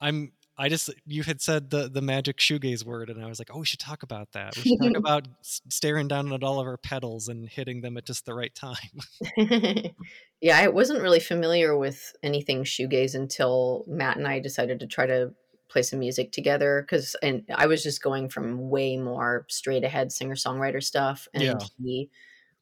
i'm 0.00 0.32
i 0.56 0.68
just 0.68 0.90
you 1.06 1.22
had 1.22 1.40
said 1.40 1.70
the 1.70 1.88
the 1.88 2.02
magic 2.02 2.38
shoegaze 2.38 2.84
word 2.84 3.10
and 3.10 3.24
i 3.24 3.28
was 3.28 3.38
like 3.38 3.50
oh 3.52 3.58
we 3.58 3.66
should 3.66 3.80
talk 3.80 4.02
about 4.02 4.32
that. 4.32 4.56
We 4.56 4.62
should 4.62 4.78
talk 4.80 4.96
about 4.96 5.28
staring 5.42 6.08
down 6.08 6.32
at 6.32 6.44
all 6.44 6.60
of 6.60 6.66
our 6.66 6.76
pedals 6.76 7.28
and 7.28 7.48
hitting 7.48 7.80
them 7.80 7.96
at 7.96 8.06
just 8.06 8.26
the 8.26 8.34
right 8.34 8.54
time. 8.54 9.00
Yeah, 10.40 10.58
I 10.58 10.68
wasn't 10.68 11.00
really 11.00 11.20
familiar 11.20 11.74
with 11.74 12.14
anything 12.22 12.64
shoegaze 12.64 13.14
until 13.14 13.82
Matt 13.88 14.18
and 14.18 14.28
I 14.28 14.40
decided 14.40 14.80
to 14.80 14.86
try 14.86 15.06
to 15.06 15.32
play 15.74 15.82
some 15.82 16.00
music 16.00 16.32
together 16.32 16.82
because 16.82 17.16
and 17.22 17.44
I 17.54 17.66
was 17.66 17.82
just 17.84 18.02
going 18.02 18.30
from 18.30 18.70
way 18.70 18.96
more 18.98 19.46
straight 19.50 19.84
ahead 19.84 20.12
singer 20.12 20.36
songwriter 20.36 20.82
stuff 20.82 21.28
and 21.34 21.44
Yeah. 21.44 21.68
he 21.78 22.10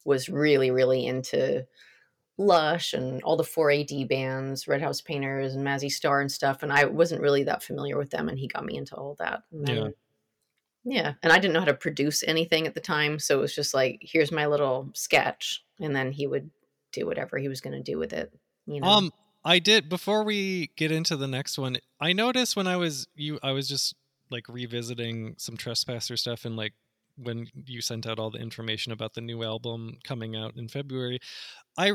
was 0.06 0.28
really 0.30 0.72
really 0.72 1.06
into 1.06 1.66
Lush 2.38 2.94
and 2.94 3.22
all 3.24 3.36
the 3.36 3.44
4AD 3.44 4.08
bands, 4.08 4.68
Red 4.68 4.82
House 4.82 5.00
Painters 5.02 5.54
and 5.54 5.66
Mazzy 5.66 5.90
Star 5.90 6.20
and 6.22 6.32
stuff 6.32 6.64
and 6.64 6.72
I 6.72 6.86
wasn't 6.86 7.22
really 7.22 7.44
that 7.44 7.62
familiar 7.62 7.98
with 7.98 8.10
them 8.10 8.28
and 8.30 8.38
he 8.38 8.48
got 8.48 8.64
me 8.66 8.76
into 8.78 8.96
all 8.96 9.16
that. 9.20 9.44
And 9.52 9.68
Yeah. 9.68 9.88
yeah, 10.84 11.14
and 11.22 11.32
I 11.32 11.38
didn't 11.38 11.54
know 11.54 11.60
how 11.60 11.66
to 11.66 11.74
produce 11.74 12.24
anything 12.24 12.66
at 12.66 12.74
the 12.74 12.80
time, 12.80 13.18
so 13.20 13.38
it 13.38 13.42
was 13.42 13.54
just 13.54 13.72
like, 13.74 14.00
here's 14.02 14.32
my 14.32 14.46
little 14.46 14.90
sketch, 14.94 15.64
and 15.80 15.94
then 15.94 16.10
he 16.12 16.26
would 16.26 16.50
do 16.92 17.06
whatever 17.06 17.38
he 17.38 17.48
was 17.48 17.60
going 17.60 17.76
to 17.76 17.82
do 17.92 17.98
with 17.98 18.12
it. 18.12 18.32
You 18.66 18.80
know, 18.80 18.88
Um, 18.88 19.12
I 19.44 19.58
did 19.58 19.88
before 19.88 20.24
we 20.24 20.68
get 20.76 20.92
into 20.92 21.16
the 21.16 21.26
next 21.28 21.58
one. 21.58 21.76
I 22.00 22.12
noticed 22.12 22.56
when 22.56 22.66
I 22.66 22.76
was 22.76 23.06
you, 23.14 23.38
I 23.42 23.52
was 23.52 23.68
just 23.68 23.94
like 24.30 24.48
revisiting 24.48 25.34
some 25.38 25.56
trespasser 25.56 26.16
stuff, 26.16 26.44
and 26.44 26.56
like 26.56 26.74
when 27.16 27.48
you 27.66 27.80
sent 27.82 28.06
out 28.06 28.18
all 28.18 28.30
the 28.30 28.38
information 28.38 28.92
about 28.92 29.14
the 29.14 29.20
new 29.20 29.42
album 29.42 29.98
coming 30.04 30.36
out 30.36 30.56
in 30.56 30.68
February, 30.68 31.18
I 31.78 31.94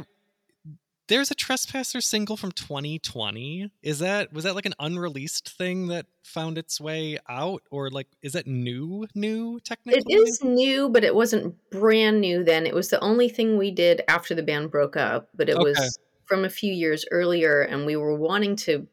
there's 1.08 1.32
a 1.32 1.36
trespasser 1.36 2.02
single 2.02 2.36
from 2.38 2.52
2020. 2.52 3.72
Is 3.82 4.00
that 4.00 4.34
was 4.34 4.44
that 4.44 4.56
like 4.56 4.66
an 4.66 4.74
unreleased 4.80 5.50
thing 5.58 5.88
that 5.88 6.06
found 6.24 6.58
its 6.58 6.82
way 6.82 7.18
out, 7.30 7.64
or 7.72 7.90
like 7.90 8.08
is 8.22 8.34
that 8.34 8.48
new 8.48 9.08
new 9.16 9.60
technically? 9.62 9.96
it 9.96 10.04
is 10.10 10.44
new, 10.44 10.90
but 10.90 11.04
it 11.04 11.16
wasn't 11.16 11.56
brand 11.72 12.20
new 12.22 12.44
then. 12.44 12.66
It 12.66 12.74
was 12.76 12.90
the 12.90 13.00
only 13.00 13.30
thing 13.30 13.58
we 13.58 13.72
did 13.72 14.02
after 14.08 14.36
the 14.36 14.44
band 14.44 14.70
broke 14.72 14.98
up, 14.98 15.30
but 15.34 15.48
it 15.50 15.60
Okay. 15.60 15.60
was 15.60 15.98
from 16.28 16.46
a 16.46 16.50
few 16.50 16.74
years 16.74 17.06
earlier, 17.12 17.62
and 17.62 17.86
we 17.86 17.96
were 17.96 18.16
wanting 18.16 18.56
to 18.58 18.88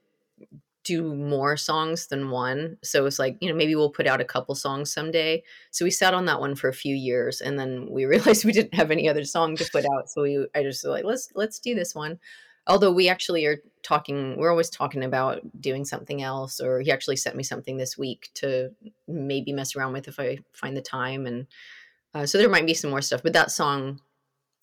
do 0.84 1.02
more 1.02 1.56
songs 1.56 2.06
than 2.06 2.30
one. 2.30 2.76
So 2.82 3.00
it 3.00 3.04
was 3.04 3.18
like, 3.18 3.38
you 3.40 3.48
know, 3.48 3.54
maybe 3.56 3.74
we'll 3.74 3.90
put 3.90 4.06
out 4.06 4.20
a 4.20 4.24
couple 4.24 4.54
songs 4.54 4.92
someday. 4.92 5.42
So 5.70 5.84
we 5.84 5.90
sat 5.90 6.14
on 6.14 6.26
that 6.26 6.40
one 6.40 6.54
for 6.54 6.68
a 6.68 6.74
few 6.74 6.94
years 6.94 7.40
and 7.40 7.58
then 7.58 7.88
we 7.90 8.04
realized 8.04 8.44
we 8.44 8.52
didn't 8.52 8.74
have 8.74 8.90
any 8.90 9.08
other 9.08 9.24
song 9.24 9.56
to 9.56 9.68
put 9.72 9.84
out. 9.96 10.10
So 10.10 10.22
we 10.22 10.46
I 10.54 10.62
just 10.62 10.84
was 10.84 10.90
like, 10.90 11.04
let's 11.04 11.30
let's 11.34 11.58
do 11.58 11.74
this 11.74 11.94
one. 11.94 12.18
Although 12.66 12.92
we 12.92 13.08
actually 13.08 13.44
are 13.44 13.58
talking, 13.82 14.38
we're 14.38 14.50
always 14.50 14.70
talking 14.70 15.04
about 15.04 15.40
doing 15.60 15.84
something 15.84 16.22
else, 16.22 16.60
or 16.60 16.80
he 16.80 16.90
actually 16.90 17.16
sent 17.16 17.36
me 17.36 17.42
something 17.42 17.76
this 17.76 17.98
week 17.98 18.30
to 18.34 18.70
maybe 19.06 19.52
mess 19.52 19.76
around 19.76 19.92
with 19.92 20.08
if 20.08 20.18
I 20.18 20.38
find 20.52 20.74
the 20.74 20.80
time. 20.80 21.26
And 21.26 21.46
uh, 22.14 22.24
so 22.24 22.38
there 22.38 22.48
might 22.48 22.64
be 22.64 22.72
some 22.72 22.88
more 22.88 23.02
stuff. 23.02 23.22
But 23.22 23.34
that 23.34 23.50
song, 23.50 24.00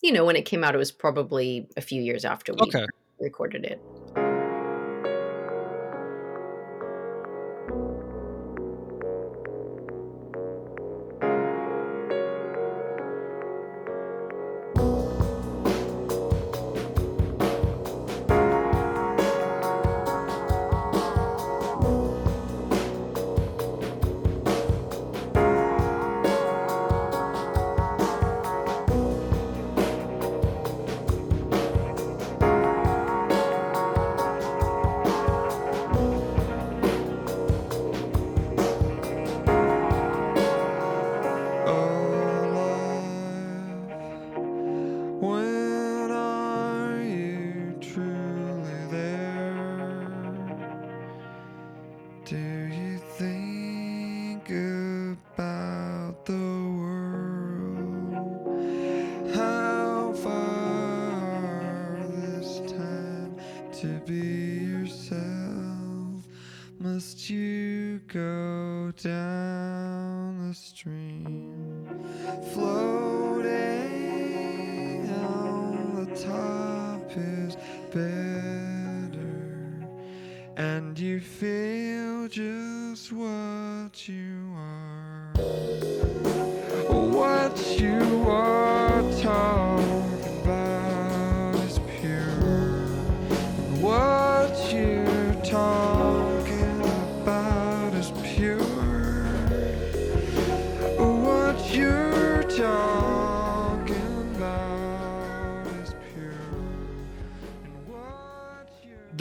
you 0.02 0.12
know, 0.12 0.26
when 0.26 0.36
it 0.36 0.44
came 0.46 0.64
out, 0.64 0.76
it 0.76 0.78
was 0.78 0.92
probably 0.92 1.68
a 1.78 1.82
few 1.82 2.02
years 2.02 2.26
after 2.26 2.54
we 2.54 2.68
Okay. 2.68 2.86
recorded 3.20 3.66
it. 3.66 3.80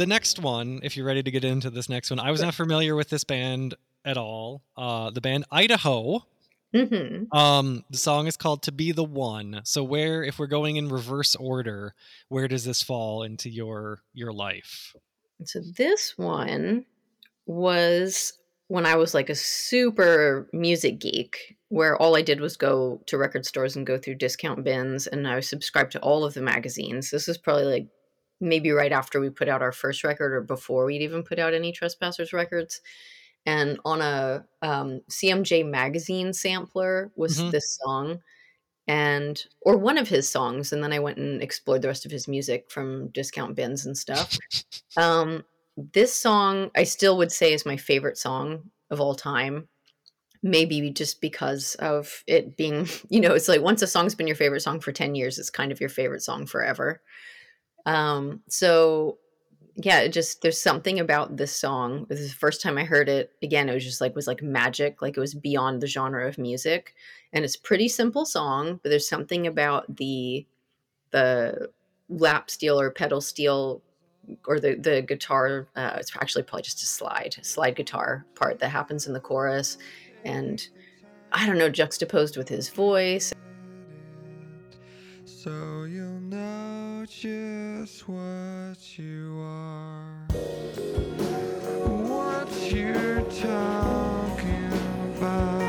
The 0.01 0.07
next 0.07 0.39
one, 0.39 0.81
if 0.83 0.97
you're 0.97 1.05
ready 1.05 1.23
to 1.23 1.31
get 1.31 1.45
into 1.45 1.69
this 1.69 1.91
next 1.91 2.09
one, 2.09 2.19
I 2.19 2.31
was 2.31 2.41
not 2.41 2.55
familiar 2.55 2.97
with 2.97 3.11
this 3.11 3.23
band 3.23 3.75
at 4.03 4.17
all. 4.17 4.63
Uh, 4.75 5.11
the 5.11 5.21
band 5.21 5.45
Idaho. 5.51 6.25
hmm 6.75 7.25
Um, 7.31 7.85
the 7.91 7.99
song 7.99 8.27
is 8.27 8.39
called 8.39 8.63
"To 8.63 8.73
Be 8.73 8.93
the 8.93 9.05
One." 9.05 9.61
So, 9.65 9.85
where, 9.85 10.25
if 10.25 10.39
we're 10.39 10.47
going 10.47 10.77
in 10.77 10.89
reverse 10.89 11.37
order, 11.37 11.95
where 12.31 12.49
does 12.49 12.65
this 12.65 12.83
fall 12.83 13.25
into 13.25 13.51
your 13.51 14.01
your 14.15 14.33
life? 14.33 14.97
So 15.45 15.61
this 15.77 16.15
one 16.17 16.87
was 17.45 18.33
when 18.69 18.87
I 18.87 18.97
was 18.97 19.13
like 19.13 19.29
a 19.29 19.35
super 19.35 20.49
music 20.55 20.99
geek, 20.99 21.59
where 21.69 21.95
all 22.01 22.17
I 22.17 22.23
did 22.23 22.41
was 22.41 22.57
go 22.57 23.03
to 23.05 23.19
record 23.19 23.45
stores 23.45 23.77
and 23.77 23.87
go 23.87 23.99
through 23.99 24.15
discount 24.15 24.65
bins, 24.65 25.07
and 25.07 25.29
I 25.29 25.37
was 25.37 25.47
subscribed 25.47 25.93
to 25.93 26.01
all 26.01 26.25
of 26.25 26.33
the 26.33 26.41
magazines. 26.41 27.11
This 27.11 27.29
is 27.29 27.37
probably 27.37 27.65
like 27.65 27.89
maybe 28.41 28.71
right 28.73 28.93
after 28.93 29.21
we 29.21 29.31
put 29.31 29.49
out 29.49 29.63
our 29.63 29.73
first 29.73 30.05
record 30.05 30.33
or 30.35 30.41
before 30.43 30.87
we'd 30.87 31.03
even 31.03 31.23
put 31.23 31.39
out 31.39 31.55
any 31.55 31.73
Trespassers 31.73 32.33
records. 32.33 32.81
And 33.47 33.81
on 33.85 34.03
a 34.03 34.47
um, 34.63 35.03
CMJ 35.11 35.63
magazine 35.65 36.33
sampler 36.33 37.13
was 37.17 37.45
Mhm. 37.45 37.51
this 37.51 37.79
song, 37.83 38.21
and 38.89 39.45
or 39.63 39.77
one 39.79 39.99
of 39.99 40.09
his 40.09 40.29
songs. 40.31 40.73
And 40.73 40.83
then 40.83 40.93
I 40.93 40.99
went 40.99 41.19
and 41.19 41.43
explored 41.43 41.83
the 41.83 41.89
rest 41.89 42.07
of 42.07 42.13
his 42.13 42.29
music 42.29 42.71
from 42.71 43.09
discount 43.11 43.57
bins 43.57 43.87
and 43.87 43.97
stuff. 43.99 44.39
Um, 44.97 45.45
this 45.77 46.15
song 46.15 46.71
I 46.77 46.85
still 46.85 47.17
would 47.19 47.33
say 47.33 47.53
is 47.55 47.67
my 47.67 47.77
favorite 47.77 48.19
song 48.19 48.71
of 48.91 49.01
all 49.01 49.15
time. 49.15 49.69
Maybe 50.43 50.91
just 50.91 51.21
because 51.21 51.75
of 51.77 52.25
it 52.27 52.57
being, 52.57 52.87
you 53.11 53.21
know, 53.21 53.35
it's 53.35 53.49
like 53.49 53.61
once 53.63 53.83
a 53.83 53.87
song's 53.87 54.15
been 54.15 54.27
your 54.27 54.37
favorite 54.37 54.61
song 54.63 54.81
for 54.81 54.93
10 54.93 55.15
years, 55.15 55.39
it's 55.39 55.51
kind 55.51 55.73
of 55.73 55.81
your 55.81 55.91
favorite 55.91 56.23
song 56.23 56.47
forever. 56.47 57.03
Um, 57.87 58.43
so 58.49 59.19
yeah, 59.77 60.01
it 60.01 60.11
just 60.11 60.43
there's 60.43 60.61
something 60.61 61.01
about 61.01 61.37
this 61.37 61.55
song. 61.55 62.07
This 62.09 62.21
is 62.21 62.31
the 62.31 62.39
first 62.39 62.61
time 62.61 62.77
I 62.77 62.85
heard 62.85 63.09
it. 63.09 63.33
Again, 63.43 63.69
it 63.69 63.75
was 63.75 63.85
just 63.85 64.01
like 64.01 64.15
was 64.15 64.27
like 64.27 64.43
magic, 64.43 65.01
like 65.01 65.17
it 65.17 65.21
was 65.21 65.35
beyond 65.35 65.81
the 65.81 65.87
genre 65.87 66.27
of 66.29 66.39
music. 66.39 66.95
And 67.33 67.45
it's 67.45 67.57
pretty 67.57 67.89
simple 67.89 68.25
song, 68.25 68.81
but 68.83 68.91
there's 68.91 69.09
something 69.09 69.47
about 69.47 69.97
the 69.97 70.47
the 71.11 71.71
lap 72.09 72.51
steel 72.51 72.81
or 72.81 72.91
pedal 72.91 73.21
steel 73.21 73.83
or 74.47 74.61
the 74.61 74.75
the 74.75 75.03
guitar 75.03 75.69
uh, 75.77 75.97
it's 75.99 76.15
actually 76.17 76.43
probably 76.43 76.63
just 76.63 76.83
a 76.83 76.87
slide 76.87 77.37
slide 77.43 77.77
guitar 77.77 78.27
part 78.35 78.59
that 78.59 78.69
happens 78.69 79.07
in 79.07 79.13
the 79.13 79.21
chorus 79.21 79.79
and 80.25 80.69
i 81.33 81.47
don't 81.47 81.59
know 81.59 81.69
juxtaposed 81.69 82.37
with 82.37 82.49
his 82.49 82.69
voice 82.69 83.33
So 85.25 85.85
you'll 85.85 86.21
know 86.21 86.80
just 87.07 88.09
what 88.09 88.99
you 88.99 89.41
are. 89.43 90.27
What 91.87 92.73
you're 92.73 93.23
talking 93.23 94.73
about 95.17 95.60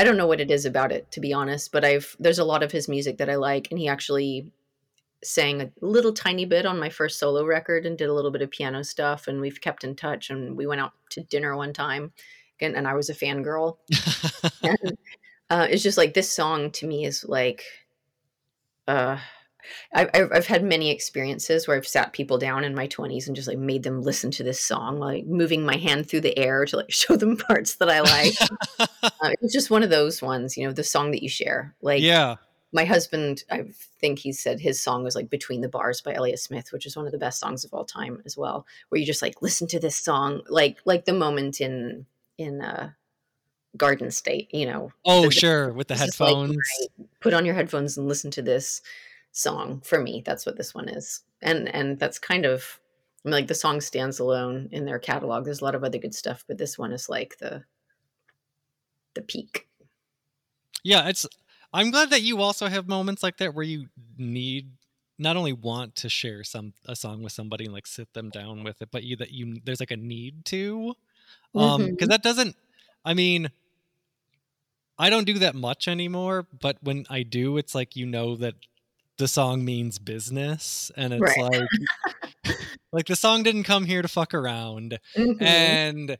i 0.00 0.04
don't 0.04 0.16
know 0.16 0.26
what 0.26 0.40
it 0.40 0.50
is 0.50 0.64
about 0.64 0.90
it 0.90 1.10
to 1.10 1.20
be 1.20 1.32
honest 1.32 1.70
but 1.72 1.84
i've 1.84 2.16
there's 2.18 2.38
a 2.38 2.44
lot 2.44 2.62
of 2.62 2.72
his 2.72 2.88
music 2.88 3.18
that 3.18 3.28
i 3.28 3.34
like 3.34 3.68
and 3.70 3.78
he 3.78 3.86
actually 3.86 4.50
sang 5.22 5.60
a 5.60 5.70
little 5.82 6.12
tiny 6.12 6.46
bit 6.46 6.64
on 6.64 6.80
my 6.80 6.88
first 6.88 7.18
solo 7.18 7.44
record 7.44 7.84
and 7.84 7.98
did 7.98 8.08
a 8.08 8.14
little 8.14 8.30
bit 8.30 8.40
of 8.40 8.50
piano 8.50 8.82
stuff 8.82 9.28
and 9.28 9.40
we've 9.40 9.60
kept 9.60 9.84
in 9.84 9.94
touch 9.94 10.30
and 10.30 10.56
we 10.56 10.66
went 10.66 10.80
out 10.80 10.92
to 11.10 11.22
dinner 11.24 11.54
one 11.54 11.72
time 11.72 12.12
and, 12.60 12.74
and 12.74 12.88
i 12.88 12.94
was 12.94 13.10
a 13.10 13.14
fangirl. 13.14 13.76
And 14.62 14.98
uh, 15.50 15.66
it's 15.68 15.82
just 15.82 15.98
like 15.98 16.14
this 16.14 16.30
song 16.30 16.70
to 16.72 16.86
me 16.86 17.04
is 17.04 17.24
like 17.24 17.64
uh 18.88 19.18
I've, 19.92 20.10
I've 20.14 20.46
had 20.46 20.62
many 20.64 20.90
experiences 20.90 21.66
where 21.66 21.76
I've 21.76 21.86
sat 21.86 22.12
people 22.12 22.38
down 22.38 22.64
in 22.64 22.74
my 22.74 22.86
20s 22.88 23.26
and 23.26 23.36
just 23.36 23.48
like 23.48 23.58
made 23.58 23.82
them 23.82 24.02
listen 24.02 24.30
to 24.32 24.42
this 24.42 24.60
song, 24.60 24.98
like 24.98 25.26
moving 25.26 25.64
my 25.64 25.76
hand 25.76 26.08
through 26.08 26.22
the 26.22 26.38
air 26.38 26.64
to 26.66 26.76
like 26.76 26.92
show 26.92 27.16
them 27.16 27.36
parts 27.36 27.76
that 27.76 27.90
I 27.90 28.00
like. 28.00 28.34
uh, 29.02 29.32
it's 29.40 29.52
just 29.52 29.70
one 29.70 29.82
of 29.82 29.90
those 29.90 30.22
ones, 30.22 30.56
you 30.56 30.66
know, 30.66 30.72
the 30.72 30.84
song 30.84 31.10
that 31.12 31.22
you 31.22 31.28
share. 31.28 31.74
Like 31.82 32.02
yeah. 32.02 32.36
my 32.72 32.84
husband, 32.84 33.44
I 33.50 33.64
think 34.00 34.18
he 34.18 34.32
said 34.32 34.60
his 34.60 34.80
song 34.80 35.04
was 35.04 35.14
like 35.14 35.30
Between 35.30 35.60
the 35.60 35.68
Bars 35.68 36.00
by 36.00 36.14
Elliott 36.14 36.40
Smith, 36.40 36.72
which 36.72 36.86
is 36.86 36.96
one 36.96 37.06
of 37.06 37.12
the 37.12 37.18
best 37.18 37.40
songs 37.40 37.64
of 37.64 37.72
all 37.74 37.84
time 37.84 38.22
as 38.24 38.36
well, 38.36 38.66
where 38.88 38.98
you 39.00 39.06
just 39.06 39.22
like 39.22 39.42
listen 39.42 39.66
to 39.68 39.80
this 39.80 39.96
song, 39.96 40.42
like 40.48 40.78
like 40.84 41.04
the 41.04 41.12
moment 41.12 41.60
in 41.60 42.06
in 42.38 42.60
uh 42.60 42.90
Garden 43.76 44.10
State, 44.10 44.48
you 44.52 44.66
know, 44.66 44.92
Oh, 45.04 45.26
the- 45.26 45.30
sure. 45.30 45.72
With 45.72 45.88
the 45.88 45.94
just 45.94 46.18
like, 46.20 46.28
headphones. 46.28 46.56
put 47.20 47.34
on 47.34 47.44
your 47.46 47.54
headphones 47.54 47.96
and 47.96 48.08
listen 48.08 48.30
to 48.32 48.42
this 48.42 48.82
song 49.32 49.80
for 49.84 50.00
me 50.00 50.22
that's 50.24 50.44
what 50.44 50.56
this 50.56 50.74
one 50.74 50.88
is 50.88 51.22
and 51.42 51.68
and 51.74 51.98
that's 51.98 52.18
kind 52.18 52.44
of 52.44 52.80
I 53.24 53.28
mean, 53.28 53.32
like 53.32 53.46
the 53.48 53.54
song 53.54 53.80
stands 53.80 54.18
alone 54.18 54.68
in 54.72 54.84
their 54.84 54.98
catalog 54.98 55.44
there's 55.44 55.60
a 55.60 55.64
lot 55.64 55.74
of 55.74 55.84
other 55.84 55.98
good 55.98 56.14
stuff 56.14 56.44
but 56.48 56.58
this 56.58 56.78
one 56.78 56.92
is 56.92 57.08
like 57.08 57.38
the 57.38 57.64
the 59.14 59.22
peak 59.22 59.66
Yeah, 60.82 61.08
it's. 61.08 61.26
I'm 61.72 61.90
glad 61.90 62.10
that 62.10 62.22
you 62.22 62.40
also 62.40 62.66
have 62.66 62.88
moments 62.88 63.22
like 63.22 63.36
that 63.36 63.54
where 63.54 63.64
you 63.64 63.86
need 64.18 64.72
not 65.18 65.36
only 65.36 65.52
want 65.52 65.94
to 65.96 66.08
share 66.08 66.42
some 66.42 66.72
a 66.86 66.96
song 66.96 67.22
with 67.22 67.32
somebody 67.32 67.66
and 67.66 67.74
like 67.74 67.86
sit 67.86 68.12
them 68.12 68.30
down 68.30 68.64
with 68.64 68.82
it, 68.82 68.88
but 68.90 69.04
you 69.04 69.16
that 69.16 69.30
you 69.30 69.60
there's 69.64 69.80
like 69.80 69.92
a 69.92 69.96
need 69.96 70.44
to, 70.46 70.94
um, 71.54 71.90
because 71.90 72.08
that 72.08 72.22
doesn't. 72.22 72.56
I 73.04 73.14
mean, 73.14 73.50
I 74.98 75.10
don't 75.10 75.24
do 75.24 75.38
that 75.40 75.54
much 75.54 75.86
anymore, 75.86 76.46
but 76.60 76.78
when 76.82 77.06
I 77.08 77.22
do, 77.22 77.56
it's 77.56 77.74
like 77.74 77.94
you 77.94 78.06
know 78.06 78.36
that 78.36 78.54
the 79.20 79.28
song 79.28 79.64
means 79.64 80.00
business, 80.00 80.90
and 80.96 81.12
it's 81.14 81.22
Right. 81.22 81.38
like 81.38 81.68
like 82.92 83.06
the 83.06 83.14
song 83.14 83.44
didn't 83.44 83.62
come 83.64 83.84
here 83.84 84.02
to 84.02 84.08
fuck 84.08 84.34
around 84.34 84.98
Mhm. 85.16 85.40
and 85.40 86.18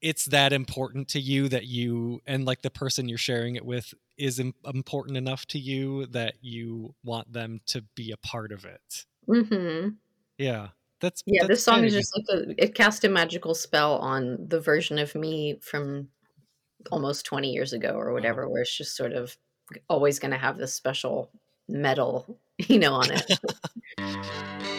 it's 0.00 0.26
that 0.26 0.52
important 0.52 1.08
to 1.08 1.20
you 1.20 1.48
that 1.48 1.66
you 1.66 2.20
and 2.26 2.44
like 2.44 2.62
the 2.62 2.70
person 2.70 3.08
you're 3.08 3.18
sharing 3.18 3.56
it 3.56 3.64
with 3.64 3.92
is 4.16 4.38
im- 4.38 4.54
important 4.64 5.16
enough 5.16 5.46
to 5.46 5.58
you 5.58 6.06
that 6.06 6.34
you 6.40 6.94
want 7.04 7.32
them 7.32 7.60
to 7.66 7.82
be 7.96 8.12
a 8.12 8.16
part 8.16 8.52
of 8.52 8.64
it 8.64 9.06
mm-hmm. 9.28 9.88
yeah 10.38 10.68
that's 11.00 11.22
yeah 11.26 11.42
that's 11.42 11.48
this 11.48 11.64
song 11.64 11.84
is 11.84 11.94
just 11.94 12.12
like 12.16 12.38
a, 12.38 12.62
it 12.62 12.74
cast 12.74 13.04
a 13.04 13.08
magical 13.08 13.54
spell 13.54 13.96
on 13.98 14.36
the 14.48 14.60
version 14.60 14.98
of 14.98 15.14
me 15.14 15.58
from 15.60 16.08
almost 16.90 17.24
20 17.26 17.50
years 17.50 17.72
ago 17.72 17.90
or 17.90 18.12
whatever 18.12 18.48
where 18.48 18.62
it's 18.62 18.76
just 18.76 18.96
sort 18.96 19.12
of 19.12 19.36
always 19.88 20.18
going 20.18 20.32
to 20.32 20.38
have 20.38 20.58
this 20.58 20.74
special 20.74 21.30
medal 21.68 22.38
you 22.58 22.78
know 22.78 22.94
on 22.94 23.08
it 23.10 24.78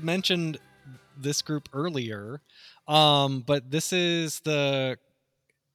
had 0.00 0.04
mentioned 0.04 0.58
this 1.16 1.42
group 1.42 1.68
earlier, 1.72 2.40
um, 2.88 3.42
but 3.46 3.70
this 3.70 3.92
is 3.92 4.40
the 4.40 4.96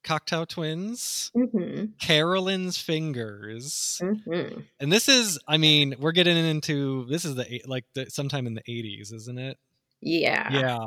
Cocteau 0.04 0.46
Twins, 0.46 1.30
hmm 1.34 1.84
Carolyn's 2.00 2.78
Fingers, 2.78 4.00
hmm 4.02 4.48
and 4.80 4.92
this 4.92 5.08
is, 5.08 5.38
I 5.46 5.56
mean, 5.56 5.94
we're 5.98 6.12
getting 6.12 6.36
into 6.36 7.06
this 7.06 7.24
is 7.24 7.36
the 7.36 7.62
like 7.66 7.84
the 7.94 8.10
sometime 8.10 8.46
in 8.46 8.54
the 8.54 8.62
eighties, 8.66 9.12
isn't 9.12 9.38
it? 9.38 9.58
Yeah. 10.00 10.52
Yeah. 10.52 10.86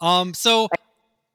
Um. 0.00 0.34
So, 0.34 0.68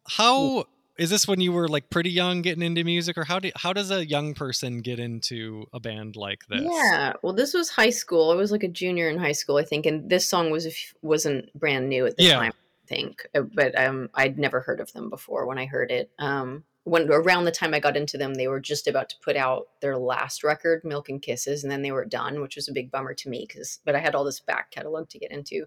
how 0.07 0.65
is 0.99 1.09
this 1.09 1.27
when 1.27 1.41
you 1.41 1.51
were 1.51 1.67
like 1.67 1.89
pretty 1.89 2.11
young 2.11 2.41
getting 2.41 2.61
into 2.61 2.83
music, 2.83 3.17
or 3.17 3.23
how 3.23 3.39
do 3.39 3.51
how 3.55 3.73
does 3.73 3.89
a 3.89 4.05
young 4.05 4.33
person 4.33 4.79
get 4.81 4.99
into 4.99 5.65
a 5.73 5.79
band 5.79 6.15
like 6.15 6.45
this? 6.47 6.61
Yeah. 6.63 7.13
Well, 7.23 7.33
this 7.33 7.53
was 7.53 7.69
high 7.69 7.89
school. 7.89 8.31
I 8.31 8.35
was 8.35 8.51
like 8.51 8.63
a 8.63 8.67
junior 8.67 9.09
in 9.09 9.17
high 9.17 9.31
school, 9.31 9.57
I 9.57 9.63
think, 9.63 9.85
and 9.85 10.09
this 10.09 10.27
song 10.27 10.51
was 10.51 10.67
wasn't 11.01 11.51
brand 11.53 11.89
new 11.89 12.05
at 12.05 12.17
the 12.17 12.23
Yeah. 12.25 12.35
time. 12.35 12.51
I 12.53 12.87
think, 12.87 13.25
Uh, 13.35 13.41
but 13.41 13.79
um, 13.79 14.09
I'd 14.15 14.39
never 14.39 14.61
heard 14.61 14.79
of 14.79 14.91
them 14.93 15.09
before 15.09 15.45
when 15.45 15.59
I 15.59 15.65
heard 15.65 15.91
it. 15.91 16.11
Um, 16.19 16.63
when 16.85 17.07
around 17.11 17.45
the 17.45 17.51
time 17.51 17.75
I 17.75 17.79
got 17.79 17.95
into 17.95 18.17
them, 18.17 18.33
they 18.33 18.47
were 18.47 18.59
just 18.59 18.87
about 18.87 19.09
to 19.09 19.15
put 19.23 19.35
out 19.35 19.67
their 19.79 19.95
last 19.95 20.43
record, 20.43 20.83
Milk 20.83 21.07
and 21.07 21.21
Kisses, 21.21 21.63
and 21.63 21.71
then 21.71 21.83
they 21.83 21.91
were 21.91 22.05
done, 22.05 22.41
which 22.41 22.55
was 22.55 22.67
a 22.67 22.71
big 22.73 22.89
bummer 22.89 23.13
to 23.13 23.29
me 23.29 23.45
because. 23.47 23.79
But 23.85 23.95
I 23.95 23.99
had 23.99 24.15
all 24.15 24.23
this 24.23 24.39
back 24.39 24.71
catalog 24.71 25.07
to 25.09 25.19
get 25.19 25.29
into. 25.31 25.65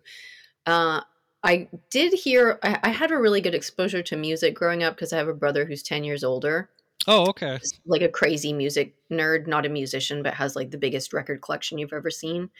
Uh, 0.67 1.03
I 1.45 1.69
did 1.91 2.13
hear. 2.13 2.59
I, 2.63 2.79
I 2.85 2.89
had 2.91 3.11
a 3.11 3.19
really 3.19 3.41
good 3.41 3.55
exposure 3.55 4.03
to 4.03 4.17
music 4.17 4.55
growing 4.55 4.83
up 4.83 4.95
because 4.95 5.13
I 5.13 5.17
have 5.19 5.29
a 5.29 5.35
brother 5.35 5.65
who's 5.65 5.83
ten 5.83 6.05
years 6.05 6.23
older 6.25 6.71
Oh, 7.07 7.29
okay. 7.31 7.59
like 7.85 8.03
a 8.03 8.09
crazy 8.09 8.53
music 8.53 8.95
nerd, 9.11 9.47
not 9.47 9.67
a 9.67 9.69
musician, 9.69 10.23
but 10.23 10.35
has 10.35 10.55
like 10.55 10.71
the 10.71 10.79
biggest 10.79 11.13
record 11.13 11.43
collection 11.43 11.79
you've 11.79 11.93
ever 11.93 12.11
seen. 12.11 12.51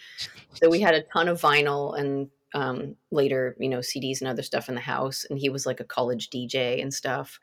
So 0.55 0.69
we 0.69 0.81
had 0.81 0.95
a 0.95 1.03
ton 1.03 1.29
of 1.29 1.41
vinyl 1.41 1.99
and 1.99 2.29
um, 2.55 2.97
later, 3.11 3.57
you 3.61 3.69
know, 3.69 3.79
CDs 3.79 4.21
and 4.21 4.29
other 4.29 4.43
stuff 4.43 4.69
in 4.69 4.75
the 4.75 4.81
house. 4.81 5.25
And 5.31 5.39
he 5.39 5.49
was 5.49 5.65
like 5.65 5.81
a 5.81 5.85
college 5.85 6.29
DJ 6.29 6.83
and 6.83 6.93
stuff. 6.93 7.39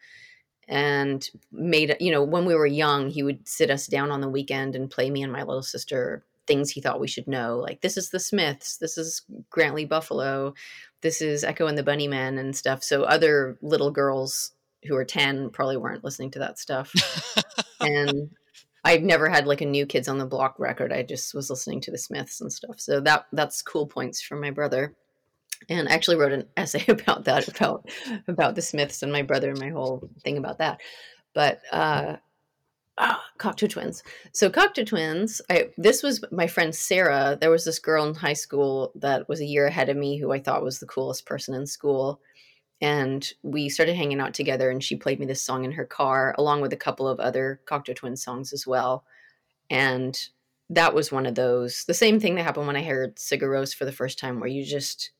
And 0.68 1.28
made, 1.52 1.96
you 2.00 2.12
know, 2.12 2.24
when 2.24 2.46
we 2.46 2.54
were 2.54 2.68
young, 2.68 3.10
he 3.10 3.24
would 3.24 3.48
sit 3.48 3.72
us 3.72 3.88
down 3.88 4.12
on 4.12 4.22
the 4.22 4.30
weekend 4.30 4.76
and 4.76 4.92
play 4.92 5.10
me 5.10 5.24
and 5.24 5.32
my 5.32 5.44
little 5.44 5.64
sister 5.64 6.26
things 6.46 6.70
he 6.72 6.82
thought 6.82 7.00
we 7.00 7.08
should 7.08 7.28
know. 7.28 7.58
Like, 7.58 7.82
this 7.82 7.96
is 7.96 8.10
the 8.10 8.20
Smiths, 8.20 8.78
this 8.78 8.98
is 8.98 9.22
Grant 9.50 9.76
Lee 9.76 9.86
Buffalo, 9.86 10.54
this 11.02 11.22
is 11.22 11.44
Echo 11.44 11.68
and 11.68 11.78
the 11.78 11.84
Bunnymen 11.84 12.40
and 12.40 12.56
stuff. 12.56 12.84
So 12.84 13.04
other 13.04 13.58
little 13.62 13.92
girls 13.92 14.52
who 14.86 14.96
are 14.96 15.06
10 15.06 15.50
probably 15.52 15.78
weren't 15.78 16.04
listening 16.04 16.32
to 16.32 16.40
that 16.40 16.58
stuff 16.58 16.94
and 17.82 18.30
I've 18.84 19.02
never 19.02 19.30
had 19.30 19.46
like 19.46 19.62
a 19.62 19.66
new 19.66 19.86
Kids 19.86 20.08
on 20.08 20.18
the 20.18 20.26
Block 20.26 20.56
record. 20.58 20.94
I 20.94 21.04
just 21.04 21.34
was 21.34 21.50
listening 21.50 21.82
to 21.82 21.92
the 21.92 21.98
Smiths 21.98 22.42
and 22.42 22.52
stuff. 22.52 22.80
So 22.80 23.02
that 23.02 23.26
that's 23.34 23.62
cool 23.62 23.88
points 23.88 24.22
from 24.22 24.42
my 24.42 24.52
brother. 24.52 24.96
And 25.68 25.90
I 25.90 25.94
actually 25.94 26.16
wrote 26.16 26.32
an 26.32 26.48
essay 26.58 26.86
about 26.88 27.26
that 27.26 27.48
about 27.48 27.90
about 28.28 28.56
the 28.56 28.62
Smiths 28.62 29.04
and 29.04 29.12
my 29.12 29.22
brother 29.22 29.50
and 29.50 29.60
my 29.60 29.70
whole 29.70 30.10
thing 30.24 30.38
about 30.38 30.60
that. 30.60 30.80
But 31.34 31.60
uh 31.72 32.18
ah, 33.02 33.24
Cocteau 33.38 33.70
Twins. 33.70 34.04
So 34.32 34.50
Cocteau 34.50 34.86
Twins, 34.86 35.42
I 35.50 35.70
this 35.78 36.04
was 36.04 36.24
my 36.32 36.48
friend 36.48 36.74
Sarah. 36.76 37.38
There 37.40 37.52
was 37.52 37.66
this 37.66 37.80
girl 37.80 38.06
in 38.08 38.14
high 38.14 38.34
school 38.34 38.92
that 38.96 39.28
was 39.30 39.40
a 39.42 39.46
year 39.46 39.68
ahead 39.68 39.90
of 39.90 39.98
me 39.98 40.18
who 40.18 40.32
I 40.32 40.40
thought 40.40 40.64
was 40.64 40.80
the 40.80 40.86
coolest 40.86 41.26
person 41.26 41.56
in 41.56 41.66
school 41.66 42.22
and 42.82 43.34
we 43.44 43.70
started 43.70 43.96
hanging 43.96 44.22
out 44.22 44.34
together 44.34 44.70
and 44.70 44.84
she 44.84 44.96
played 44.96 45.20
me 45.20 45.26
this 45.26 45.42
song 45.42 45.66
in 45.66 45.72
her 45.72 45.86
car 45.86 46.34
along 46.38 46.62
with 46.62 46.74
a 46.74 46.78
couple 46.78 47.08
of 47.08 47.20
other 47.20 47.60
Cocteau 47.66 47.96
Twins 47.96 48.24
songs 48.24 48.54
as 48.54 48.66
well 48.66 49.04
and 49.70 50.30
that 50.70 50.94
was 50.94 51.12
one 51.12 51.26
of 51.26 51.36
those 51.36 51.84
the 51.86 51.94
same 51.94 52.20
thing 52.20 52.36
that 52.36 52.44
happened 52.44 52.68
when 52.68 52.76
i 52.76 52.84
heard 52.84 53.16
Sigur 53.16 53.50
Rós 53.50 53.76
for 53.76 53.86
the 53.86 53.92
first 53.92 54.20
time 54.20 54.40
where 54.40 54.50
you 54.50 54.64
just 54.64 55.12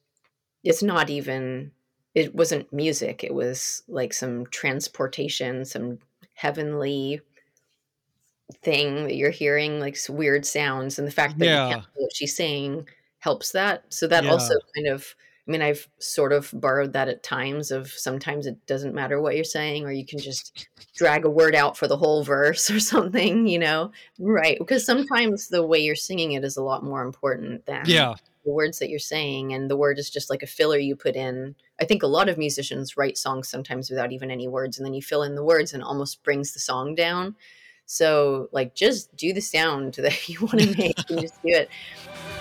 it's 0.64 0.84
not 0.84 1.10
even 1.10 1.72
it 2.16 2.34
wasn't 2.36 2.72
music 2.72 3.24
it 3.24 3.34
was 3.34 3.84
like 3.88 4.14
some 4.14 4.46
transportation 4.48 5.66
some 5.66 6.00
heavenly 6.34 7.22
thing 8.64 9.04
that 9.06 9.16
you're 9.16 9.30
hearing 9.30 9.80
like 9.80 9.98
weird 10.10 10.46
sounds 10.46 10.98
and 10.98 11.08
the 11.08 11.12
fact 11.12 11.38
that 11.40 11.46
you 11.46 11.52
can't 11.76 11.82
know 11.84 11.88
what 11.96 12.16
she's 12.16 12.36
saying 12.36 12.88
helps 13.20 13.52
that 13.52 13.84
so 13.90 14.08
that 14.08 14.24
Yeah. 14.24 14.32
also 14.32 14.56
kind 14.76 14.88
of 14.88 15.16
I 15.48 15.52
mean, 15.52 15.64
I've 15.64 15.88
sort 15.98 16.32
of 16.32 16.52
borrowed 16.54 16.94
that 16.94 17.08
at 17.08 17.24
times 17.24 17.72
of 17.72 17.88
sometimes 17.88 18.46
it 18.46 18.64
doesn't 18.68 18.94
matter 18.94 19.20
what 19.20 19.34
you're 19.36 19.44
saying, 19.44 19.84
or 19.84 19.92
you 19.92 20.06
can 20.06 20.20
just 20.20 20.68
drag 20.96 21.26
a 21.26 21.30
word 21.30 21.56
out 21.56 21.76
for 21.76 21.88
the 21.88 21.98
whole 21.98 22.24
verse 22.24 22.70
or 22.70 22.80
something, 22.94 23.48
you 23.48 23.58
know? 23.58 23.92
Right. 24.20 24.60
Because 24.60 24.86
sometimes 24.86 25.48
the 25.48 25.66
way 25.66 25.80
you're 25.80 25.96
singing 25.96 26.34
it 26.34 26.44
is 26.44 26.56
a 26.56 26.62
lot 26.62 26.84
more 26.84 27.02
important 27.02 27.66
than 27.66 27.82
Yeah. 27.88 28.14
the 28.46 28.52
words 28.52 28.78
that 28.78 28.90
you're 28.92 29.00
saying. 29.00 29.52
And 29.54 29.72
the 29.72 29.78
word 29.78 29.98
is 29.98 30.12
just 30.12 30.30
like 30.30 30.44
a 30.44 30.48
filler 30.48 30.78
you 30.78 30.96
put 30.96 31.16
in. 31.16 31.56
I 31.82 31.86
think 31.86 32.04
a 32.04 32.08
lot 32.08 32.30
of 32.30 32.38
musicians 32.38 32.96
write 32.96 33.18
songs 33.18 33.50
sometimes 33.50 33.90
without 33.90 34.12
even 34.12 34.30
any 34.30 34.48
words, 34.48 34.78
and 34.78 34.86
then 34.86 34.94
you 34.94 35.02
fill 35.02 35.24
in 35.24 35.34
the 35.34 35.44
words 35.44 35.74
and 35.74 35.82
almost 35.82 36.22
brings 36.22 36.54
the 36.54 36.60
song 36.60 36.94
down. 36.94 37.36
So, 37.92 38.50
like, 38.52 38.76
just 38.76 39.16
do 39.18 39.34
the 39.34 39.42
sound 39.42 39.94
that 39.96 40.30
you 40.30 40.40
want 40.42 40.60
to 40.60 40.78
make 40.78 40.96
and 41.10 41.20
just 41.20 41.42
do 41.42 41.50
it. 41.50 41.70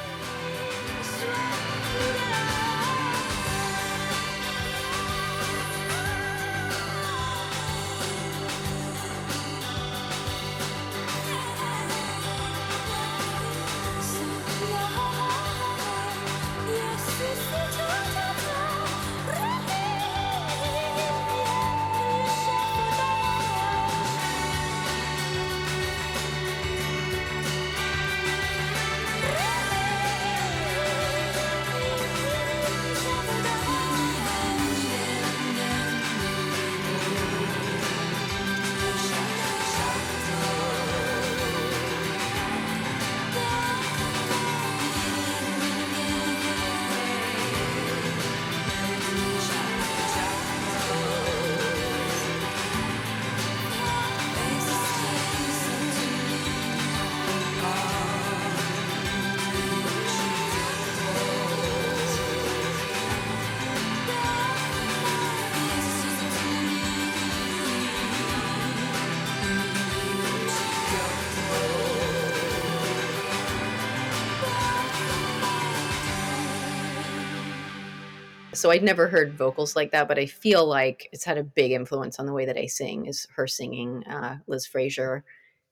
so 78.59 78.71
I'd 78.71 78.83
never 78.83 79.07
heard 79.07 79.35
vocals 79.35 79.77
like 79.77 79.93
that, 79.93 80.09
but 80.09 80.19
I 80.19 80.27
feel 80.27 80.67
like 80.67 81.09
it's 81.13 81.25
had 81.25 81.39
a 81.39 81.45
big 81.45 81.73
influence 81.73 82.19
on 82.19 82.27
the 82.27 82.33
way 82.33 82.45
that 82.45 82.59
I 82.59 82.67
sing. 82.67 83.07
Is 83.07 83.27
her 83.37 83.47
singing 83.47 84.05
uh, 84.05 84.39
Liz 84.47 84.67
Fraser, 84.67 85.25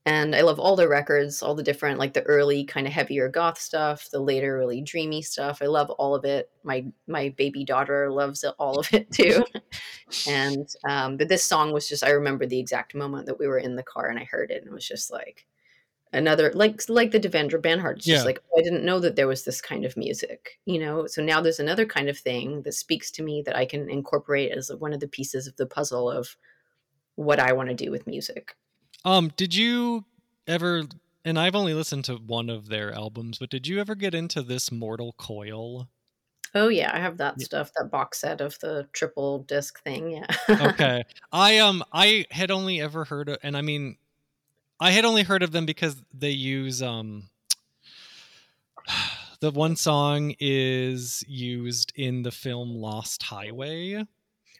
and 0.06 0.36
I 0.36 0.42
love 0.42 0.60
all 0.60 0.76
the 0.76 0.88
records, 0.88 1.42
all 1.42 1.56
the 1.56 1.64
different 1.64 1.98
like 1.98 2.14
the 2.14 2.22
early 2.22 2.64
kind 2.64 2.86
of 2.86 2.92
heavier 2.92 3.28
goth 3.28 3.58
stuff, 3.58 4.08
the 4.10 4.20
later 4.20 4.56
really 4.56 4.80
dreamy 4.80 5.20
stuff. 5.20 5.58
I 5.60 5.66
love 5.66 5.90
all 5.90 6.14
of 6.14 6.24
it. 6.24 6.48
My 6.62 6.86
my 7.08 7.30
baby 7.30 7.64
daughter 7.64 8.10
loves 8.10 8.44
it, 8.44 8.54
all 8.58 8.78
of 8.78 8.92
it 8.94 9.10
too. 9.12 9.44
and 10.28 10.68
um, 10.88 11.16
but 11.16 11.28
this 11.28 11.44
song 11.44 11.72
was 11.72 11.88
just 11.88 12.04
I 12.04 12.10
remember 12.10 12.46
the 12.46 12.60
exact 12.60 12.94
moment 12.94 13.26
that 13.26 13.38
we 13.38 13.48
were 13.48 13.58
in 13.58 13.74
the 13.74 13.82
car 13.82 14.08
and 14.08 14.18
I 14.18 14.24
heard 14.30 14.52
it 14.52 14.62
and 14.62 14.68
it 14.68 14.74
was 14.74 14.86
just 14.86 15.10
like 15.10 15.44
another 16.12 16.52
like 16.54 16.80
like 16.88 17.10
the 17.10 17.20
Devendra 17.20 17.60
Banhart. 17.60 17.96
It's 17.96 18.06
just 18.06 18.24
like 18.26 18.40
oh, 18.52 18.60
I 18.60 18.62
didn't 18.62 18.84
know 18.84 19.00
that 19.00 19.16
there 19.16 19.26
was 19.28 19.44
this 19.44 19.60
kind 19.60 19.84
of 19.84 19.96
music, 19.96 20.58
you 20.64 20.78
know. 20.78 21.06
So 21.06 21.22
now 21.22 21.40
there's 21.40 21.60
another 21.60 21.86
kind 21.86 22.08
of 22.08 22.18
thing 22.18 22.62
that 22.62 22.72
speaks 22.72 23.10
to 23.12 23.22
me 23.22 23.42
that 23.46 23.56
I 23.56 23.66
can 23.66 23.88
incorporate 23.90 24.52
as 24.52 24.70
one 24.78 24.92
of 24.92 25.00
the 25.00 25.08
pieces 25.08 25.46
of 25.46 25.56
the 25.56 25.66
puzzle 25.66 26.10
of 26.10 26.36
what 27.16 27.40
I 27.40 27.52
want 27.52 27.68
to 27.68 27.74
do 27.74 27.90
with 27.90 28.06
music. 28.06 28.54
Um, 29.04 29.32
did 29.36 29.54
you 29.54 30.04
ever? 30.46 30.84
And 31.24 31.38
I've 31.38 31.56
only 31.56 31.74
listened 31.74 32.04
to 32.04 32.14
one 32.16 32.48
of 32.48 32.68
their 32.68 32.92
albums, 32.92 33.38
but 33.38 33.50
did 33.50 33.66
you 33.66 33.80
ever 33.80 33.94
get 33.96 34.14
into 34.14 34.42
this 34.42 34.70
Mortal 34.70 35.12
Coil? 35.18 35.88
Oh 36.54 36.68
yeah, 36.68 36.90
I 36.94 37.00
have 37.00 37.18
that 37.18 37.34
Yeah. 37.36 37.44
stuff, 37.44 37.70
that 37.76 37.90
box 37.90 38.20
set 38.20 38.40
of 38.40 38.58
the 38.60 38.88
triple 38.92 39.40
disc 39.40 39.82
thing. 39.82 40.12
Yeah. 40.12 40.26
Okay, 40.48 41.02
I 41.32 41.58
um, 41.58 41.84
I 41.92 42.26
had 42.30 42.50
only 42.50 42.80
ever 42.80 43.04
heard 43.04 43.28
of, 43.28 43.38
and 43.42 43.56
I 43.56 43.60
mean, 43.62 43.96
I 44.78 44.90
had 44.90 45.04
only 45.04 45.22
heard 45.22 45.42
of 45.42 45.52
them 45.52 45.66
because 45.66 46.02
they 46.12 46.30
use 46.30 46.82
um, 46.82 47.30
the 49.40 49.50
one 49.50 49.76
song 49.76 50.34
is 50.38 51.24
used 51.26 51.92
in 51.96 52.22
the 52.22 52.30
film 52.30 52.76
Lost 52.76 53.22
Highway. 53.22 54.06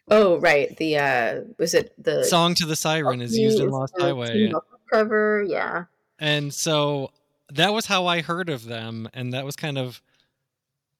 Oh, 0.09 0.37
right. 0.39 0.75
The 0.77 0.97
uh 0.97 1.41
was 1.57 1.73
it 1.73 1.93
the 2.01 2.23
Song 2.23 2.53
to 2.55 2.65
the 2.65 2.75
Siren 2.75 3.21
is 3.21 3.37
used 3.37 3.59
in 3.59 3.69
Lost 3.69 3.93
Highway. 3.99 4.51
Cover? 4.91 5.43
Yeah. 5.45 5.85
And 6.17 6.53
so 6.53 7.11
that 7.51 7.73
was 7.73 7.85
how 7.87 8.05
I 8.05 8.21
heard 8.21 8.49
of 8.49 8.65
them. 8.65 9.09
And 9.13 9.33
that 9.33 9.45
was 9.45 9.55
kind 9.57 9.77
of, 9.77 10.01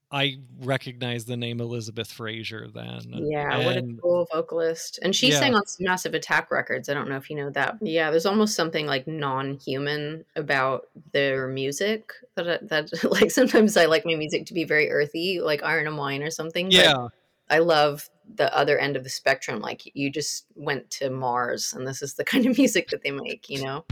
I 0.09 0.37
recognize 0.61 1.25
the 1.25 1.35
name 1.35 1.59
Elizabeth 1.59 2.09
Fraser 2.09 2.67
then. 2.73 3.01
Yeah, 3.13 3.65
what 3.65 3.75
a 3.75 3.83
cool 4.01 4.25
vocalist. 4.31 4.99
And 5.01 5.13
she 5.13 5.29
Yeah. 5.31 5.39
sang 5.39 5.53
on 5.55 5.65
some 5.65 5.83
Massive 5.83 6.13
Attack 6.13 6.49
records. 6.49 6.87
I 6.87 6.93
don't 6.93 7.09
know 7.09 7.17
if 7.17 7.29
you 7.29 7.35
know 7.35 7.49
that. 7.49 7.75
Yeah, 7.81 8.09
there's 8.09 8.25
almost 8.25 8.55
something 8.55 8.85
like 8.85 9.05
non-human 9.05 10.23
about 10.37 10.87
their 11.11 11.47
music 11.49 12.13
that 12.35 12.69
that 12.69 12.89
like 13.11 13.31
sometimes 13.31 13.75
I 13.75 13.85
like 13.85 14.05
my 14.05 14.15
music 14.15 14.45
to 14.45 14.53
be 14.53 14.63
very 14.63 14.89
earthy, 14.91 15.41
like 15.41 15.61
Iron 15.63 15.87
and 15.87 15.97
Wine 15.97 16.23
or 16.23 16.31
something. 16.31 16.67
but 16.67 16.73
Yeah. 16.75 17.07
I 17.49 17.59
love 17.59 18.09
the 18.35 18.53
other 18.57 18.77
end 18.77 18.95
of 18.95 19.03
the 19.03 19.09
spectrum. 19.09 19.59
Like 19.61 19.93
you 19.93 20.09
just 20.09 20.45
went 20.55 20.89
to 20.91 21.09
Mars 21.09 21.73
and 21.73 21.85
this 21.85 22.01
is 22.01 22.13
the 22.13 22.23
kind 22.25 22.45
of 22.45 22.57
music 22.57 22.89
that 22.89 23.03
they 23.03 23.11
make, 23.11 23.49
you 23.49 23.61
know? 23.63 23.83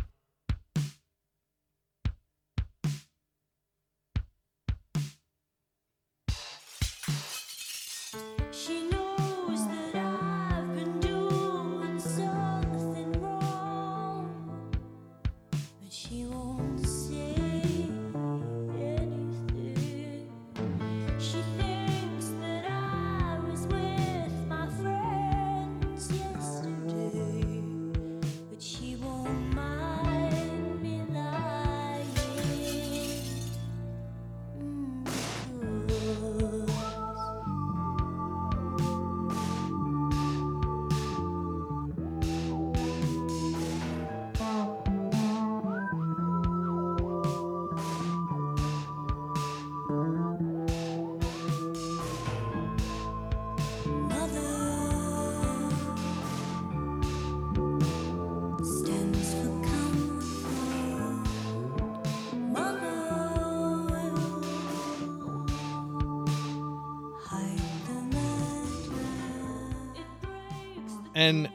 And 71.25 71.49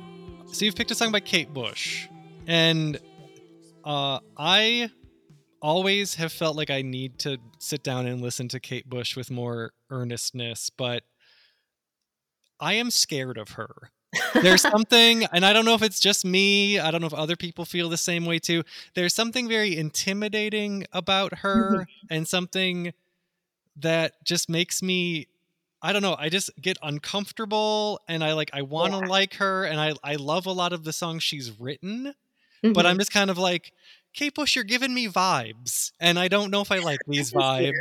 so 0.46 0.64
you've 0.64 0.74
picked 0.74 0.90
a 0.90 0.96
song 0.96 1.12
by 1.12 1.20
Kate 1.20 1.54
Bush. 1.54 2.08
And 2.48 2.98
uh, 3.84 4.18
I 4.36 4.90
always 5.62 6.16
have 6.16 6.32
felt 6.32 6.56
like 6.56 6.70
I 6.70 6.82
need 6.82 7.20
to 7.20 7.38
sit 7.60 7.84
down 7.84 8.06
and 8.08 8.20
listen 8.20 8.48
to 8.48 8.58
Kate 8.58 8.90
Bush 8.90 9.14
with 9.14 9.30
more 9.30 9.70
earnestness, 9.88 10.70
but 10.70 11.04
I 12.58 12.74
am 12.74 12.90
scared 12.90 13.38
of 13.38 13.50
her. 13.50 13.92
There's 14.34 14.62
something, 14.74 15.26
and 15.26 15.46
I 15.46 15.52
don't 15.52 15.64
know 15.64 15.74
if 15.74 15.82
it's 15.82 16.00
just 16.00 16.24
me, 16.24 16.80
I 16.80 16.90
don't 16.90 17.00
know 17.00 17.06
if 17.06 17.14
other 17.14 17.36
people 17.36 17.64
feel 17.64 17.88
the 17.88 17.96
same 17.96 18.26
way 18.26 18.40
too. 18.40 18.64
There's 18.94 19.14
something 19.14 19.46
very 19.48 19.76
intimidating 19.76 20.84
about 20.92 21.38
her 21.38 21.86
and 22.10 22.26
something 22.26 22.92
that 23.76 24.14
just 24.24 24.48
makes 24.48 24.82
me 24.82 25.28
I 25.82 25.92
don't 25.92 26.02
know, 26.02 26.16
I 26.18 26.28
just 26.28 26.50
get 26.60 26.76
uncomfortable 26.82 28.00
and 28.08 28.22
I 28.22 28.32
like 28.34 28.50
I 28.52 28.62
want 28.62 28.92
to 28.92 29.00
Yeah. 29.00 29.06
like 29.06 29.34
her 29.34 29.64
and 29.64 29.80
I 29.80 29.94
I 30.04 30.16
love 30.16 30.46
a 30.46 30.52
lot 30.52 30.72
of 30.72 30.84
the 30.84 30.92
songs 30.92 31.22
she's 31.22 31.58
written, 31.58 32.14
but 32.62 32.86
I'm 32.86 32.98
just 32.98 33.12
kind 33.12 33.30
of 33.30 33.38
like 33.38 33.72
Kate 34.12 34.34
Bush, 34.34 34.56
you're 34.56 34.64
giving 34.64 34.92
me 34.92 35.06
vibes, 35.08 35.92
and 36.00 36.18
I 36.18 36.28
don't 36.28 36.50
know 36.50 36.60
if 36.62 36.72
I 36.72 36.78
like 36.90 37.00
these 37.06 37.32
vibes. 37.32 37.72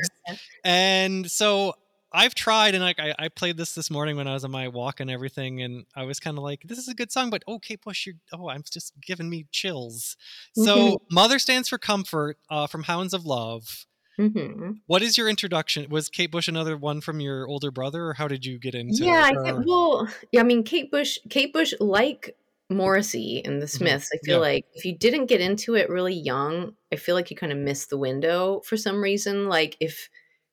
And 0.64 1.30
so 1.30 1.74
I've 2.12 2.34
tried, 2.36 2.74
and 2.76 2.84
like 2.84 3.00
I, 3.00 3.14
I 3.20 3.30
played 3.30 3.58
this 3.58 3.74
this 3.76 3.92
morning 3.92 4.16
when 4.16 4.28
I 4.28 4.34
was 4.34 4.44
on 4.44 4.52
my 4.52 4.68
walk 4.68 5.00
and 5.00 5.12
everything, 5.12 5.62
and 5.62 5.86
I 5.96 6.04
was 6.04 6.20
kind 6.20 6.38
of 6.38 6.44
like, 6.44 6.62
"This 6.64 6.78
is 6.78 6.88
a 6.88 6.94
good 6.96 7.12
song," 7.12 7.30
but 7.30 7.44
oh, 7.48 7.60
Kate 7.60 7.82
Bush, 7.82 8.06
you're 8.08 8.16
oh, 8.34 8.50
I'm 8.50 8.64
just 8.64 8.94
giving 9.02 9.30
me 9.30 9.46
chills. 9.52 10.18
So 10.54 11.02
Mother 11.12 11.38
stands 11.40 11.70
for 11.70 11.78
comfort 11.78 12.38
uh, 12.50 12.68
from 12.68 12.84
Hounds 12.84 13.14
of 13.14 13.26
Love. 13.26 13.86
Mhm. 14.20 14.82
What 14.88 15.02
is 15.02 15.18
your 15.18 15.30
introduction? 15.30 15.90
Was 15.90 16.10
Kate 16.10 16.30
Bush 16.30 16.48
another 16.50 16.76
one 16.78 17.00
from 17.00 17.20
your 17.22 17.48
older 17.48 17.72
brother, 17.72 18.06
or 18.08 18.14
how 18.14 18.28
did 18.28 18.46
you 18.46 18.60
get 18.60 18.76
into? 18.76 19.06
Yeah, 19.06 19.24
I 19.34 19.44
think, 19.44 19.66
well, 19.66 20.10
yeah, 20.32 20.42
I 20.42 20.44
mean, 20.44 20.64
Kate 20.64 20.92
Bush, 20.92 21.18
Kate 21.30 21.54
Bush, 21.54 21.74
like 21.80 22.36
Morrissey 22.70 23.42
and 23.46 23.62
the 23.62 23.68
Smiths, 23.68 24.10
I 24.14 24.18
feel 24.26 24.36
Mm-hmm. 24.40 24.44
Yeah. 24.44 24.54
like 24.56 24.66
if 24.74 24.86
you 24.86 24.96
didn't 24.98 25.28
get 25.28 25.42
into 25.42 25.76
it 25.76 25.90
really 25.90 26.14
young, 26.14 26.76
I 26.92 26.98
feel 26.98 27.16
like 27.16 27.32
you 27.32 27.38
kind 27.38 27.52
of 27.54 27.58
missed 27.58 27.90
the 27.90 27.98
window 27.98 28.62
for 28.66 28.76
some 28.78 29.02
reason. 29.02 29.48
Like 29.48 29.78
if 29.80 30.10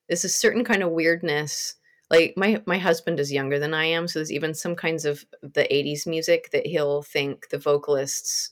there's 0.07 0.23
a 0.23 0.29
certain 0.29 0.63
kind 0.63 0.81
of 0.81 0.91
weirdness, 0.91 1.75
like 2.09 2.33
my 2.37 2.61
my 2.65 2.77
husband 2.77 3.19
is 3.19 3.33
younger 3.33 3.59
than 3.59 3.73
I 3.73 3.85
am, 3.85 4.07
so 4.07 4.19
there's 4.19 4.31
even 4.31 4.53
some 4.53 4.75
kinds 4.75 5.03
of 5.03 5.25
the 5.41 5.71
'80s 5.71 6.07
music 6.07 6.49
that 6.53 6.65
he'll 6.65 7.01
think 7.03 7.49
the 7.49 7.57
vocalists 7.59 8.51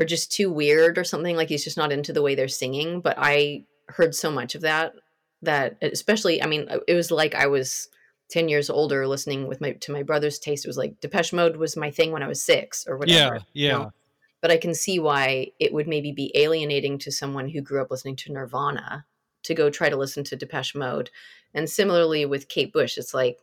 are 0.00 0.06
just 0.06 0.32
too 0.32 0.50
weird 0.50 0.96
or 0.98 1.04
something. 1.04 1.36
Like 1.36 1.50
he's 1.50 1.64
just 1.64 1.76
not 1.76 1.92
into 1.92 2.12
the 2.14 2.22
way 2.22 2.34
they're 2.34 2.48
singing. 2.48 3.00
But 3.02 3.16
I 3.18 3.64
heard 3.88 4.14
so 4.14 4.30
much 4.30 4.54
of 4.54 4.62
that 4.62 4.94
that, 5.42 5.76
especially, 5.82 6.42
I 6.42 6.46
mean, 6.46 6.68
it 6.88 6.94
was 6.94 7.10
like 7.10 7.34
I 7.34 7.46
was 7.46 7.88
10 8.30 8.48
years 8.48 8.70
older 8.70 9.06
listening 9.06 9.46
with 9.46 9.60
my 9.60 9.72
to 9.72 9.92
my 9.92 10.02
brother's 10.02 10.38
taste. 10.38 10.64
It 10.64 10.68
was 10.68 10.76
like 10.76 11.00
depeche 11.00 11.32
mode 11.32 11.56
was 11.56 11.76
my 11.76 11.90
thing 11.90 12.12
when 12.12 12.22
i 12.22 12.28
was 12.28 12.42
six 12.42 12.86
or 12.86 12.96
whatever 12.96 13.36
yeah, 13.36 13.40
you 13.52 13.66
yeah, 13.66 13.72
know? 13.72 13.92
but 14.40 14.50
i 14.50 14.56
can 14.56 14.74
see 14.74 14.98
why 14.98 15.48
it 15.60 15.72
would 15.72 15.86
maybe 15.86 16.12
be 16.12 16.32
alienating 16.34 16.98
to 16.98 17.12
someone 17.12 17.48
who 17.48 17.60
grew 17.60 17.80
up 17.80 17.90
listening 17.90 18.16
to 18.16 18.32
nirvana 18.32 19.04
to 19.44 19.54
go 19.54 19.70
try 19.70 19.88
to 19.88 19.96
listen 19.96 20.24
to 20.24 20.34
depeche 20.34 20.74
mode. 20.74 21.10
And 21.54 21.70
similarly 21.70 22.26
with 22.26 22.48
kate 22.48 22.72
bush 22.72 22.98
it's 22.98 23.14
like 23.14 23.38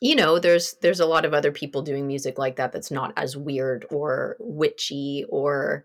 you 0.00 0.16
know 0.16 0.38
there's 0.38 0.74
there's 0.80 1.00
a 1.00 1.06
lot 1.06 1.24
of 1.24 1.34
other 1.34 1.52
people 1.52 1.82
doing 1.82 2.06
music 2.06 2.38
like 2.38 2.56
that 2.56 2.72
that's 2.72 2.90
not 2.90 3.12
as 3.16 3.36
weird 3.36 3.84
or 3.90 4.36
witchy 4.40 5.24
or 5.28 5.84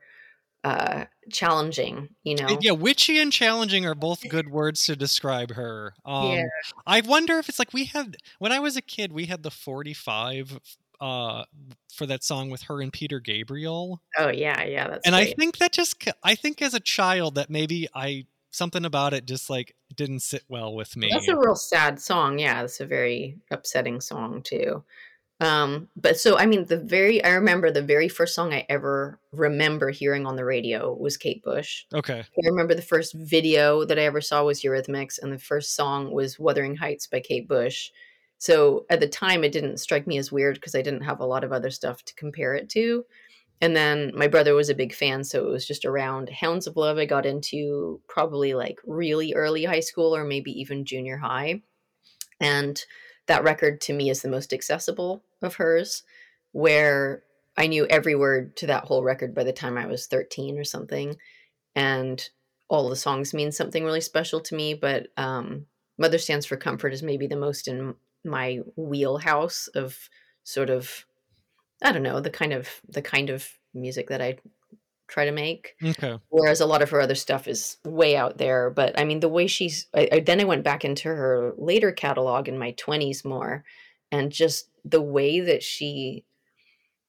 uh 0.64 1.06
challenging 1.32 2.10
you 2.24 2.36
know 2.36 2.46
Uh, 2.46 2.58
yeah. 2.62 2.72
Witchy 2.72 3.20
and 3.20 3.32
challenging 3.32 3.86
are 3.86 3.96
both 3.96 4.28
good 4.30 4.50
words 4.50 4.86
to 4.86 4.96
describe 4.96 5.52
her. 5.52 5.94
Um, 6.06 6.32
Yeah. 6.32 6.44
I 6.86 7.02
wonder 7.02 7.38
if 7.40 7.50
it's 7.50 7.60
like 7.60 7.74
we 7.74 7.86
had 7.86 8.18
when 8.40 8.52
I 8.52 8.60
was 8.60 8.76
a 8.78 8.82
kid, 8.82 9.12
we 9.12 9.26
had 9.26 9.44
the 9.44 9.52
45 9.52 10.60
uh, 11.02 11.44
for 11.94 12.06
that 12.06 12.24
song 12.24 12.50
with 12.50 12.64
her 12.64 12.82
and 12.82 12.94
Peter 12.94 13.20
Gabriel. 13.20 14.02
oh 14.18 14.30
yeah 14.30 14.64
yeah 14.64 14.88
that's 14.88 15.06
and 15.06 15.16
I 15.16 15.26
think 15.26 15.58
that 15.58 15.72
just 15.74 16.08
I 16.24 16.36
think 16.36 16.62
as 16.62 16.74
a 16.74 16.80
child 16.80 17.36
that 17.36 17.50
maybe 17.50 17.88
I 17.94 18.26
something 18.52 18.86
about 18.86 19.14
it 19.14 19.26
just 19.26 19.50
like 19.50 19.76
didn't 19.96 20.22
sit 20.22 20.44
well 20.48 20.74
with 20.74 20.96
me. 20.96 21.10
That's 21.12 21.28
a 21.28 21.38
real 21.38 21.56
sad 21.56 22.00
song. 22.00 22.40
Yeah, 22.40 22.62
that's 22.62 22.80
a 22.80 22.86
very 22.86 23.38
upsetting 23.52 24.00
song 24.00 24.42
too. 24.44 24.84
Um, 25.44 25.90
but 25.98 26.18
so 26.18 26.38
I 26.38 26.46
mean, 26.46 26.66
the 26.66 26.78
very 26.78 27.22
I 27.22 27.32
remember 27.32 27.70
the 27.70 27.82
very 27.82 28.08
first 28.08 28.34
song 28.34 28.54
I 28.54 28.66
ever 28.70 29.20
remember 29.34 29.90
hearing 29.90 30.26
on 30.26 30.38
the 30.38 30.46
radio 30.46 30.94
was 30.94 31.18
Kate 31.18 31.44
Bush. 31.44 31.84
okay. 31.94 32.20
I 32.20 32.48
remember 32.50 32.74
the 32.74 32.82
first 32.82 33.14
video 33.14 33.84
that 33.84 34.00
I 34.00 34.04
ever 34.04 34.22
saw 34.22 34.46
was 34.46 34.62
Eurythmics, 34.62 35.20
and 35.22 35.34
the 35.34 35.38
first 35.38 35.76
song 35.76 36.12
was 36.12 36.40
Wuthering 36.40 36.78
Heights 36.78 37.08
by 37.08 37.20
Kate 37.20 37.46
Bush. 37.46 37.90
So 38.38 38.86
at 38.90 39.02
the 39.02 39.08
time, 39.08 39.44
it 39.44 39.52
didn't 39.52 39.82
strike 39.82 40.08
me 40.08 40.18
as 40.18 40.32
weird 40.32 40.56
because 40.56 40.76
I 40.76 40.82
didn't 40.82 41.04
have 41.04 41.20
a 41.20 41.26
lot 41.26 41.44
of 41.44 41.52
other 41.52 41.72
stuff 41.72 42.06
to 42.06 42.16
compare 42.16 42.56
it 42.56 42.70
to. 42.70 43.04
And 43.60 43.76
then 43.76 44.14
my 44.16 44.28
brother 44.28 44.54
was 44.54 44.70
a 44.70 44.76
big 44.76 44.94
fan, 44.94 45.26
so 45.26 45.46
it 45.46 45.52
was 45.52 45.68
just 45.68 45.84
around 45.84 46.30
Hounds 46.30 46.68
of 46.68 46.78
Love. 46.78 46.98
I 46.98 47.06
got 47.06 47.26
into 47.26 48.00
probably 48.08 48.54
like 48.54 48.80
really 48.86 49.34
early 49.34 49.66
high 49.66 49.82
school 49.82 50.16
or 50.16 50.24
maybe 50.24 50.52
even 50.52 50.86
junior 50.86 51.18
high. 51.18 51.64
And 52.40 52.82
that 53.28 53.44
record 53.44 53.82
to 53.82 53.94
me 53.94 54.10
is 54.10 54.22
the 54.22 54.30
most 54.30 54.54
accessible 54.54 55.24
of 55.44 55.56
hers, 55.56 56.04
where 56.52 57.24
I 57.58 57.68
knew 57.68 57.86
every 57.88 58.16
word 58.16 58.56
to 58.58 58.68
that 58.68 58.86
whole 58.86 59.04
record 59.04 59.36
by 59.36 59.44
the 59.44 59.54
time 59.54 59.78
I 59.78 59.86
was 59.86 60.08
13 60.08 60.58
or 60.58 60.64
something. 60.64 61.16
And 61.76 62.28
all 62.70 62.90
the 62.90 62.96
songs 62.96 63.34
mean 63.34 63.52
something 63.52 63.84
really 63.84 64.02
special 64.02 64.40
to 64.42 64.56
me. 64.56 64.74
But 64.74 65.08
um, 65.18 65.66
Mother 65.98 66.18
Stands 66.18 66.46
for 66.46 66.58
Comfort 66.58 66.94
is 66.94 67.04
maybe 67.04 67.28
the 67.28 67.36
most 67.36 67.68
in 67.68 67.96
my 68.26 68.60
wheelhouse 68.76 69.68
of 69.68 69.98
sort 70.44 70.70
of, 70.70 71.06
I 71.84 71.92
don't 71.92 72.04
know, 72.04 72.20
the 72.20 72.30
kind 72.30 72.54
of 72.54 72.70
the 72.88 73.02
kind 73.02 73.30
of 73.30 73.48
music 73.74 74.10
that 74.10 74.22
I 74.22 74.38
try 75.08 75.26
to 75.26 75.32
make 75.32 75.76
Okay. 75.84 76.18
whereas 76.30 76.62
a 76.62 76.66
lot 76.66 76.82
of 76.82 76.90
her 76.90 77.00
other 77.00 77.16
stuff 77.16 77.48
is 77.48 77.78
way 77.86 78.16
out 78.16 78.38
there 78.38 78.70
but 78.70 78.98
i 79.00 79.04
mean 79.04 79.20
the 79.20 79.30
way 79.30 79.46
she's 79.46 79.88
I, 79.94 80.10
I 80.12 80.20
then 80.22 80.42
i 80.42 80.46
went 80.46 80.64
back 80.64 80.84
into 80.84 81.10
her 81.10 81.54
later 81.58 81.92
catalog 81.92 82.48
in 82.48 82.58
my 82.58 82.72
20s 82.74 83.24
more 83.24 83.64
and 84.12 84.32
just 84.32 84.70
the 84.86 85.02
way 85.02 85.40
that 85.40 85.64
she 85.64 86.26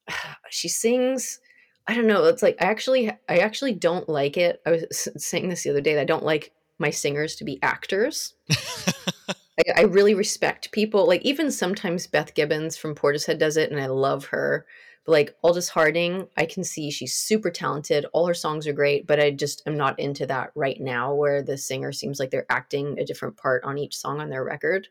she 0.50 0.68
sings 0.68 1.40
i 1.86 1.94
don't 1.94 2.06
know 2.06 2.24
it's 2.24 2.42
like 2.42 2.56
i 2.60 2.64
actually 2.64 3.10
i 3.28 3.38
actually 3.38 3.72
don't 3.72 4.08
like 4.08 4.36
it 4.36 4.60
i 4.66 4.70
was 4.70 5.08
saying 5.16 5.48
this 5.48 5.62
the 5.64 5.70
other 5.70 5.80
day 5.80 5.94
that 5.94 6.02
i 6.02 6.04
don't 6.04 6.24
like 6.24 6.52
my 6.78 6.90
singers 6.90 7.36
to 7.36 7.44
be 7.44 7.62
actors. 7.62 8.34
I, 9.58 9.62
I 9.76 9.82
really 9.82 10.14
respect 10.14 10.72
people 10.72 11.06
like 11.06 11.22
even 11.22 11.52
sometimes 11.52 12.08
beth 12.08 12.34
gibbons 12.34 12.76
from 12.76 12.96
portishead 12.96 13.38
does 13.38 13.56
it 13.56 13.70
and 13.70 13.80
i 13.80 13.86
love 13.86 14.26
her 14.26 14.66
but 15.06 15.12
like 15.12 15.36
aldous 15.44 15.68
harding 15.68 16.26
i 16.36 16.44
can 16.44 16.64
see 16.64 16.90
she's 16.90 17.14
super 17.14 17.50
talented 17.50 18.04
all 18.12 18.26
her 18.26 18.34
songs 18.34 18.66
are 18.66 18.72
great 18.72 19.06
but 19.06 19.20
i 19.20 19.30
just 19.30 19.62
am 19.66 19.76
not 19.76 19.96
into 20.00 20.26
that 20.26 20.50
right 20.56 20.80
now 20.80 21.14
where 21.14 21.40
the 21.40 21.56
singer 21.56 21.92
seems 21.92 22.18
like 22.18 22.32
they're 22.32 22.50
acting 22.50 22.98
a 22.98 23.04
different 23.04 23.36
part 23.36 23.62
on 23.62 23.78
each 23.78 23.96
song 23.96 24.20
on 24.20 24.28
their 24.28 24.42
record 24.42 24.88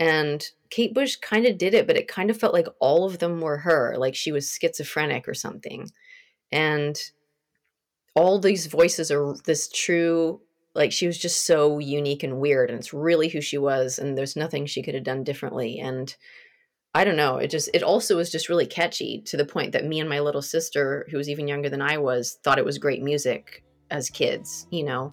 and 0.00 0.50
kate 0.70 0.94
bush 0.94 1.16
kind 1.16 1.46
of 1.46 1.58
did 1.58 1.74
it 1.74 1.86
but 1.86 1.96
it 1.96 2.06
kind 2.06 2.30
of 2.30 2.38
felt 2.38 2.54
like 2.54 2.68
all 2.78 3.04
of 3.04 3.18
them 3.18 3.40
were 3.40 3.58
her 3.58 3.96
like 3.98 4.14
she 4.14 4.32
was 4.32 4.50
schizophrenic 4.50 5.28
or 5.28 5.34
something. 5.34 5.90
And 6.50 6.98
all 8.18 8.40
these 8.40 8.66
voices 8.66 9.12
are 9.12 9.34
this 9.44 9.68
true 9.68 10.40
like 10.74 10.90
she 10.90 11.06
was 11.06 11.18
just 11.18 11.46
so 11.46 11.78
unique 11.78 12.24
and 12.24 12.40
weird 12.40 12.68
and 12.68 12.78
it's 12.78 12.92
really 12.92 13.28
who 13.28 13.40
she 13.40 13.58
was 13.58 13.98
and 13.98 14.18
there's 14.18 14.34
nothing 14.34 14.66
she 14.66 14.82
could 14.82 14.94
have 14.94 15.04
done 15.04 15.22
differently 15.22 15.78
and 15.78 16.16
i 16.94 17.04
don't 17.04 17.16
know 17.16 17.36
it 17.36 17.48
just 17.48 17.70
it 17.72 17.82
also 17.82 18.16
was 18.16 18.30
just 18.30 18.48
really 18.48 18.66
catchy 18.66 19.22
to 19.24 19.36
the 19.36 19.44
point 19.44 19.70
that 19.72 19.84
me 19.84 20.00
and 20.00 20.08
my 20.08 20.18
little 20.18 20.42
sister 20.42 21.06
who 21.10 21.16
was 21.16 21.28
even 21.28 21.46
younger 21.46 21.68
than 21.68 21.80
i 21.80 21.96
was 21.96 22.38
thought 22.42 22.58
it 22.58 22.64
was 22.64 22.76
great 22.76 23.02
music 23.02 23.62
as 23.90 24.10
kids 24.10 24.66
you 24.70 24.82
know 24.82 25.12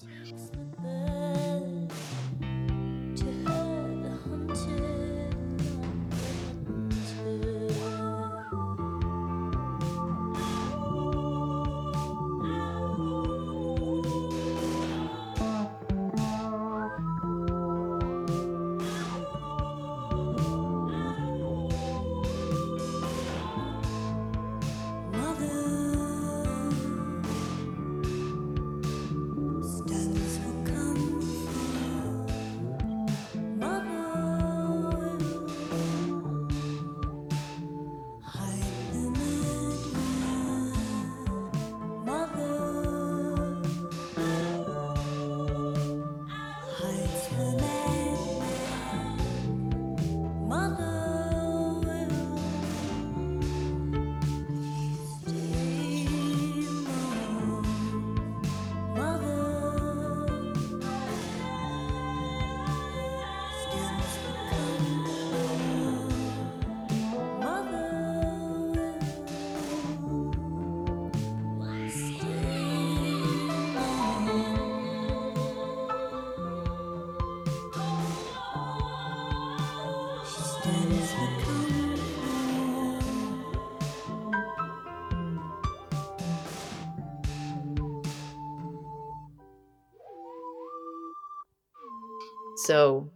so 92.55 93.09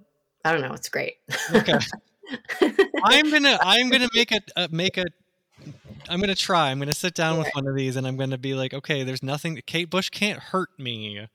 i 0.45 0.52
don't 0.52 0.61
know 0.61 0.74
it's 0.74 0.90
great 0.90 1.16
Okay. 1.53 1.78
I'm 3.03 3.32
gonna 3.32 3.57
I'm 3.61 3.90
gonna 3.90 4.10
make 4.14 4.32
a 4.32 4.40
uh, 4.56 4.68
make 4.72 4.98
a 4.98 5.06
I'm 6.07 6.20
gonna 6.20 6.36
try. 6.36 6.70
I'm 6.72 6.80
gonna 6.80 6.94
sit 6.94 7.14
down 7.14 7.38
with 7.38 7.49
one 7.53 7.68
of 7.68 7.76
these 7.76 7.95
and 7.95 8.07
I'm 8.07 8.18
gonna 8.18 8.38
be 8.38 8.53
like, 8.53 8.74
okay, 8.74 9.03
there's 9.03 9.24
nothing. 9.24 9.60
Kate 9.66 9.90
Bush 9.90 10.10
can't 10.10 10.40
hurt 10.40 10.70
me. 10.78 11.28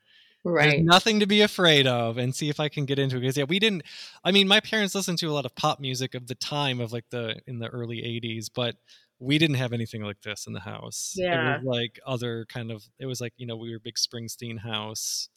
Right. 0.45 0.71
There's 0.71 0.83
nothing 0.83 1.21
to 1.21 1.27
be 1.27 1.41
afraid 1.41 1.87
of, 1.87 2.19
and 2.19 2.35
see 2.35 2.51
if 2.51 2.61
I 2.61 2.69
can 2.69 2.85
get 2.85 2.99
into 2.99 3.17
it. 3.17 3.21
Because 3.21 3.37
yeah, 3.37 3.45
we 3.45 3.59
didn't. 3.59 3.83
I 4.25 4.31
mean, 4.31 4.47
my 4.47 4.61
parents 4.61 4.95
listened 4.95 5.19
to 5.19 5.27
a 5.27 5.33
lot 5.33 5.47
of 5.47 5.55
pop 5.55 5.81
music 5.81 6.15
of 6.15 6.27
the 6.27 6.35
time 6.35 6.81
of 6.81 6.93
like 6.93 7.07
the 7.11 7.37
in 7.47 7.59
the 7.61 7.69
early 7.69 7.99
'80s, 8.03 8.51
but 8.55 8.77
we 9.19 9.39
didn't 9.39 9.57
have 9.57 9.73
anything 9.73 10.03
like 10.03 10.21
this 10.23 10.47
in 10.47 10.53
the 10.53 10.61
house. 10.61 11.15
Yeah. 11.17 11.57
it 11.57 11.65
was 11.65 11.77
like 11.77 11.99
other 12.07 12.47
kind 12.49 12.71
of. 12.71 12.85
It 12.99 13.07
was 13.07 13.21
like 13.21 13.33
you 13.37 13.47
know 13.47 13.57
we 13.57 13.73
were 13.73 13.79
big 13.79 13.95
Springsteen 13.95 14.59
house 14.59 15.29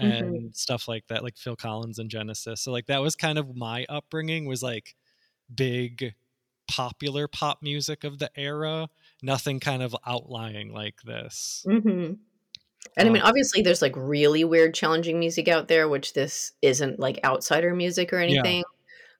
Mhm. 0.00 0.38
and 0.38 0.56
stuff 0.56 0.88
like 0.88 1.06
that, 1.08 1.22
like 1.24 1.36
Phil 1.36 1.56
Collins 1.56 1.98
and 1.98 2.10
Genesis. 2.10 2.62
So 2.62 2.72
like 2.72 2.86
that 2.86 3.00
was 3.02 3.16
kind 3.16 3.38
of 3.38 3.56
my 3.56 3.86
upbringing 3.88 4.46
was 4.46 4.62
like 4.62 4.96
big 5.54 6.14
popular 6.68 7.28
pop 7.28 7.62
music 7.62 8.04
of 8.04 8.18
the 8.20 8.30
era. 8.36 8.90
Nothing 9.22 9.60
kind 9.60 9.82
of 9.82 9.96
outlying 10.06 10.72
like 10.72 11.02
this. 11.04 11.68
hmm 11.68 12.12
And 12.96 13.08
I 13.08 13.10
mean, 13.10 13.22
Um, 13.22 13.24
obviously, 13.24 13.62
there's 13.62 13.82
like 13.82 13.94
really 13.96 14.44
weird, 14.44 14.74
challenging 14.74 15.20
music 15.20 15.48
out 15.48 15.68
there, 15.68 15.88
which 15.88 16.14
this 16.14 16.52
isn't 16.62 17.00
like 17.00 17.20
outsider 17.24 17.74
music 17.74 18.12
or 18.12 18.18
Yeah. 18.26 18.44
anything. 18.44 18.64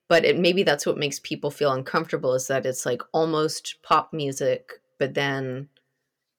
But 0.09 0.24
it, 0.26 0.38
maybe 0.38 0.62
that's 0.64 0.86
what 0.86 0.98
makes 0.98 1.20
people 1.20 1.50
feel 1.50 1.72
uncomfortable 1.72 2.34
is 2.34 2.48
that 2.48 2.66
it's 2.66 2.86
like 2.86 3.02
almost 3.12 3.78
pop 3.84 4.12
music, 4.12 4.72
but 4.98 5.14
then, 5.14 5.68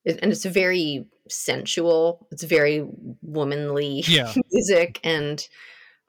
it, 0.04 0.18
and 0.22 0.32
it's 0.32 0.46
a 0.46 0.50
very 0.50 1.06
sensual. 1.30 2.26
It's 2.30 2.42
very 2.44 2.84
womanly 3.22 4.04
Yeah. 4.06 4.32
music, 4.52 5.00
and 5.04 5.46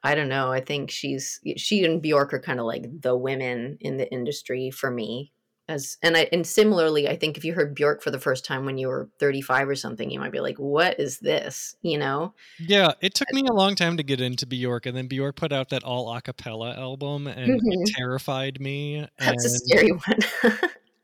I 0.04 0.16
don't 0.16 0.30
know. 0.30 0.52
I 0.52 0.62
think 0.62 0.90
she's 0.92 1.40
she 1.58 1.86
and 1.86 2.02
Bjork 2.02 2.34
are 2.34 2.40
kind 2.40 2.60
of 2.60 2.66
like 2.66 2.86
the 3.02 3.16
women 3.16 3.78
in 3.82 3.98
the 3.98 4.12
industry 4.12 4.72
for 4.72 4.90
me. 4.92 5.32
As 5.68 5.98
and 6.02 6.18
I 6.18 6.28
and 6.32 6.46
similarly, 6.46 7.08
I 7.08 7.16
think 7.16 7.38
if 7.38 7.46
you 7.46 7.54
heard 7.54 7.76
Bjork 7.76 8.02
for 8.02 8.10
the 8.12 8.20
first 8.20 8.44
time 8.46 8.66
when 8.66 8.78
you 8.80 8.88
were 8.88 9.10
35 9.20 9.70
or 9.70 9.76
something, 9.76 10.10
you 10.10 10.20
might 10.20 10.32
be 10.32 10.40
like, 10.40 10.58
"What 10.58 11.00
is 11.00 11.20
this?" 11.20 11.76
You 11.84 12.00
know? 12.00 12.34
Yeah, 12.60 12.94
it 13.00 13.14
took 13.14 13.32
me 13.32 13.44
a 13.48 13.54
long 13.54 13.76
time 13.76 13.96
to 13.98 14.04
get 14.04 14.20
into 14.20 14.48
Bjork, 14.48 14.88
and 14.88 14.98
then 14.98 15.08
Bjork 15.08 15.36
put 15.36 15.54
out 15.54 15.70
that 15.70 15.84
all 15.84 16.12
a 16.14 16.20
cappella 16.22 16.76
album, 16.76 17.28
and 17.28 17.62
Mhm. 17.62 17.62
it 17.64 17.94
terrified 17.96 18.60
me. 18.60 19.06
That's 19.20 19.46
a 19.46 19.50
scary 19.50 19.92
one. 20.44 20.60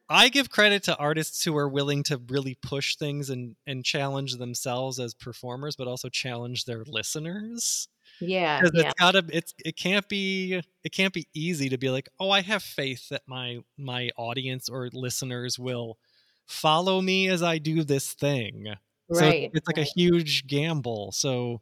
I 0.09 0.29
give 0.29 0.49
credit 0.49 0.83
to 0.83 0.97
artists 0.97 1.43
who 1.43 1.55
are 1.57 1.67
willing 1.67 2.03
to 2.03 2.21
really 2.29 2.57
push 2.61 2.95
things 2.95 3.29
and 3.29 3.55
and 3.65 3.83
challenge 3.83 4.35
themselves 4.37 4.99
as 4.99 5.13
performers, 5.13 5.75
but 5.75 5.87
also 5.87 6.09
challenge 6.09 6.65
their 6.65 6.83
listeners. 6.85 7.87
yeah, 8.21 8.61
Because 8.61 8.71
yeah, 8.73 8.85
it's 8.85 8.93
gotta, 8.99 9.25
it's 9.29 9.53
it 9.65 9.75
can't 9.75 10.07
be 10.07 10.61
it 10.83 10.91
can't 10.91 11.13
be 11.13 11.27
easy 11.33 11.69
to 11.69 11.77
be 11.77 11.89
like, 11.89 12.07
oh, 12.19 12.31
I 12.31 12.41
have 12.41 12.63
faith 12.63 13.09
that 13.09 13.23
my 13.27 13.59
my 13.77 14.09
audience 14.17 14.69
or 14.69 14.89
listeners 14.93 15.59
will 15.59 15.97
follow 16.45 17.01
me 17.01 17.27
as 17.27 17.43
I 17.43 17.57
do 17.57 17.83
this 17.83 18.13
thing. 18.13 18.75
Right. 19.09 19.43
it's, 19.43 19.57
it's 19.57 19.67
like 19.67 19.77
a 19.77 19.83
huge 19.83 20.47
gamble. 20.47 21.11
So 21.11 21.61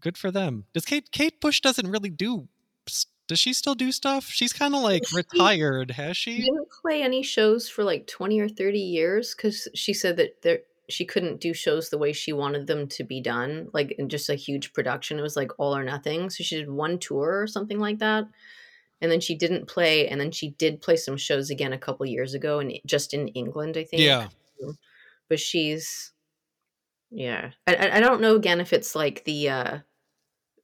good 0.00 0.16
for 0.16 0.30
them. 0.30 0.64
Does 0.72 0.84
Kate 0.84 1.10
Kate 1.10 1.40
Bush 1.40 1.60
doesn't 1.60 1.90
really 1.90 2.10
do? 2.10 2.48
Does 3.30 3.38
she 3.38 3.52
still 3.52 3.76
do 3.76 3.92
stuff? 3.92 4.24
She's 4.26 4.52
kind 4.52 4.74
of 4.74 4.82
like 4.82 5.04
retired, 5.12 5.92
has 5.92 6.16
She 6.16 6.32
she? 6.32 6.42
didn't 6.42 6.68
play 6.82 7.00
any 7.00 7.22
shows 7.22 7.68
for 7.68 7.84
like 7.84 8.08
20 8.08 8.40
or 8.40 8.48
30 8.48 8.80
years 8.80 9.36
because 9.36 9.68
she 9.72 9.94
said 9.94 10.16
that 10.16 10.42
there 10.42 10.62
she 10.88 11.04
couldn't 11.04 11.40
do 11.40 11.54
shows 11.54 11.90
the 11.90 11.98
way 11.98 12.12
she 12.12 12.32
wanted 12.32 12.66
them 12.66 12.88
to 12.88 13.04
be 13.04 13.20
done, 13.20 13.68
like 13.72 13.92
in 13.92 14.08
just 14.08 14.28
a 14.28 14.34
huge 14.34 14.72
production. 14.72 15.16
It 15.16 15.22
was 15.22 15.36
like 15.36 15.52
all 15.60 15.76
or 15.76 15.84
nothing. 15.84 16.28
So 16.30 16.42
she 16.42 16.56
did 16.56 16.68
one 16.68 16.98
tour 16.98 17.40
or 17.40 17.46
something 17.46 17.78
like 17.78 18.00
that. 18.00 18.24
And 19.00 19.12
then 19.12 19.20
she 19.20 19.36
didn't 19.36 19.68
play, 19.68 20.08
and 20.08 20.20
then 20.20 20.32
she 20.32 20.50
did 20.50 20.82
play 20.82 20.96
some 20.96 21.16
shows 21.16 21.50
again 21.50 21.72
a 21.72 21.78
couple 21.78 22.04
years 22.06 22.34
ago, 22.34 22.58
and 22.58 22.72
just 22.84 23.14
in 23.14 23.28
England, 23.28 23.76
I 23.76 23.84
think. 23.84 24.02
Yeah. 24.02 24.28
But 25.28 25.38
she's, 25.38 26.12
yeah, 27.10 27.52
I, 27.68 27.74
I 27.76 27.96
I 27.98 28.00
don't 28.00 28.20
know 28.20 28.34
again 28.34 28.60
if 28.60 28.72
it's 28.72 28.96
like 28.96 29.24
the 29.24 29.48
uh 29.48 29.78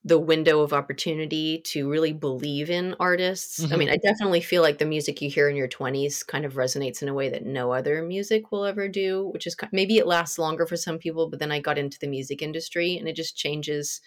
the 0.07 0.21
window 0.21 0.63
of 0.63 0.73
opportunity 0.73 1.61
to 1.63 1.91
really 1.91 2.15
believe 2.15 2.71
in 2.71 2.95
artists. 3.01 3.67
I 3.73 3.77
Mhm. 3.77 3.77
mean, 3.77 3.91
I 3.91 3.99
definitely 3.99 4.41
feel 4.41 4.63
like 4.63 4.79
the 4.79 4.87
music 4.87 5.21
you 5.21 5.29
hear 5.31 5.51
in 5.51 5.57
your 5.57 5.69
20s 5.69 6.23
kind 6.23 6.47
of 6.47 6.55
resonates 6.55 7.03
in 7.03 7.09
a 7.09 7.15
way 7.15 7.29
that 7.31 7.45
no 7.45 7.73
other 7.73 8.03
music 8.03 8.53
will 8.53 8.65
ever 8.65 8.89
do, 8.89 9.29
which 9.29 9.49
is 9.49 9.57
maybe 9.73 9.99
it 9.99 10.07
lasts 10.07 10.39
longer 10.39 10.67
for 10.67 10.77
some 10.79 10.99
people, 10.99 11.29
but 11.29 11.41
then 11.41 11.53
I 11.53 11.61
got 11.61 11.79
into 11.79 11.99
the 11.99 12.09
music 12.09 12.43
industry 12.43 12.97
and 12.97 13.09
it 13.09 13.17
just 13.17 13.37
changes 13.37 14.01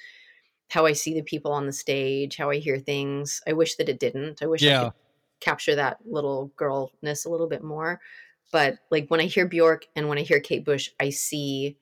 how 0.70 0.86
I 0.86 0.94
see 0.94 1.14
the 1.14 1.24
people 1.24 1.52
on 1.52 1.66
the 1.66 1.74
stage, 1.74 2.38
how 2.38 2.50
I 2.50 2.58
hear 2.58 2.80
things. 2.80 3.42
I 3.48 3.54
wish 3.54 3.76
that 3.76 3.90
it 3.90 4.00
didn't. 4.00 4.42
I 4.42 4.48
wish 4.48 4.68
I 4.68 4.74
could 4.74 4.92
capture 5.42 5.76
that 5.76 6.00
little 6.06 6.52
girlness 6.58 7.26
a 7.26 7.30
little 7.30 7.48
bit 7.48 7.64
more. 7.64 8.02
But 8.52 8.80
like 8.92 9.08
when 9.10 9.20
I 9.20 9.26
hear 9.26 9.48
Bjork 9.48 9.88
and 9.96 10.10
when 10.10 10.18
I 10.18 10.22
hear 10.22 10.40
Kate 10.40 10.66
Bush, 10.66 10.92
I 11.00 11.10
see 11.10 11.78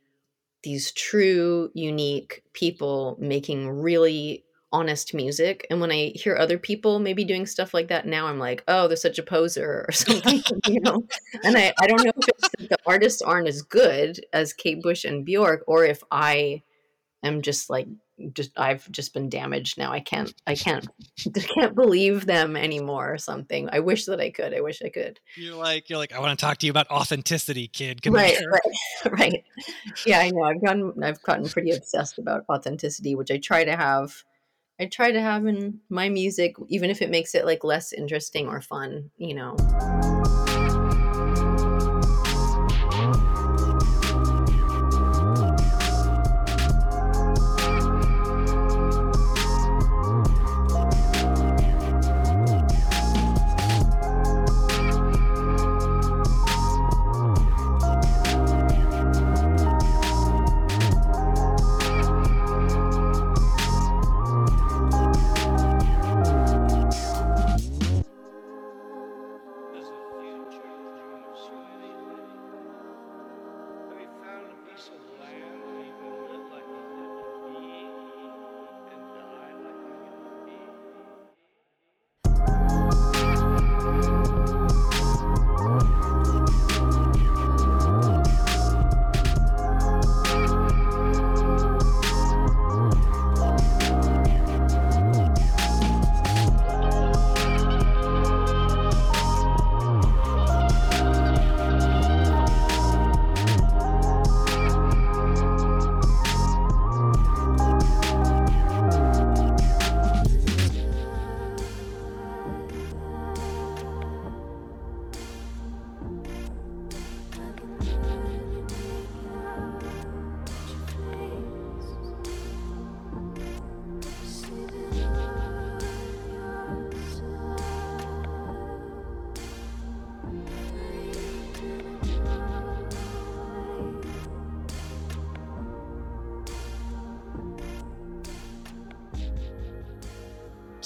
these 0.64 0.92
true, 0.92 1.70
unique 1.74 2.44
people 2.54 3.18
making 3.20 3.70
really 3.70 4.44
honest 4.72 5.14
music. 5.14 5.66
And 5.70 5.80
when 5.80 5.92
I 5.92 6.12
hear 6.16 6.36
other 6.36 6.58
people 6.58 7.00
maybe 7.00 7.24
doing 7.24 7.46
stuff 7.46 7.74
like 7.74 7.88
that 7.88 8.06
now, 8.06 8.28
I'm 8.28 8.40
like, 8.40 8.64
oh, 8.68 8.88
they're 8.88 8.98
such 8.98 9.18
a 9.18 9.24
poser 9.24 9.86
or 9.88 9.92
something, 9.92 10.44
you 10.68 10.82
know? 10.82 11.04
And 11.44 11.58
I, 11.58 11.74
I 11.80 11.88
don't 11.88 12.04
know 12.04 12.12
if 12.16 12.28
it's 12.28 12.50
that 12.50 12.70
the 12.70 12.78
artists 12.86 13.22
aren't 13.22 13.48
as 13.48 13.62
good 13.62 14.20
as 14.34 14.54
Kate 14.54 14.82
Bush 14.82 15.06
and 15.06 15.26
Bjork, 15.26 15.64
or 15.68 15.86
if 15.86 16.04
I 16.12 16.64
am 17.24 17.42
just 17.42 17.70
like 17.70 17.88
just 18.34 18.52
I've 18.58 18.90
just 18.92 19.14
been 19.14 19.30
damaged 19.30 19.78
now. 19.78 19.92
I 19.92 20.00
can't 20.00 20.34
I 20.46 20.56
can't 20.56 20.88
can't 21.56 21.76
believe 21.76 22.26
them 22.26 22.56
anymore 22.56 23.14
or 23.14 23.18
something. 23.18 23.70
I 23.72 23.80
wish 23.80 24.06
that 24.06 24.20
I 24.20 24.30
could. 24.30 24.54
I 24.54 24.62
wish 24.62 24.82
I 24.82 24.90
could. 24.90 25.20
You're 25.36 25.56
like, 25.56 25.90
you're 25.90 26.00
like, 26.00 26.14
I 26.14 26.20
want 26.20 26.38
to 26.38 26.46
talk 26.46 26.58
to 26.60 26.66
you 26.66 26.72
about 26.72 26.90
authenticity, 26.90 27.68
kid. 27.68 28.02
Come 28.02 28.14
right, 28.14 28.38
here. 28.38 28.50
right, 28.50 29.12
right. 29.20 29.44
Yeah, 30.06 30.20
I 30.20 30.30
know. 30.30 30.44
I've 30.44 30.64
gotten 30.64 31.04
I've 31.04 31.22
gotten 31.24 31.48
pretty 31.48 31.72
obsessed 31.72 32.18
about 32.18 32.44
authenticity, 32.50 33.16
which 33.16 33.32
I 33.32 33.38
try 33.38 33.64
to 33.64 33.76
have 33.76 34.24
I 34.80 34.86
try 34.86 35.12
to 35.12 35.22
have 35.22 35.46
in 35.48 35.80
my 35.90 36.10
music, 36.10 36.56
even 36.68 36.90
if 36.90 37.02
it 37.02 37.10
makes 37.10 37.34
it 37.34 37.46
like 37.46 37.64
less 37.64 37.94
interesting 37.94 38.48
or 38.48 38.62
fun, 38.62 39.10
you 39.18 39.34
know. 39.34 39.56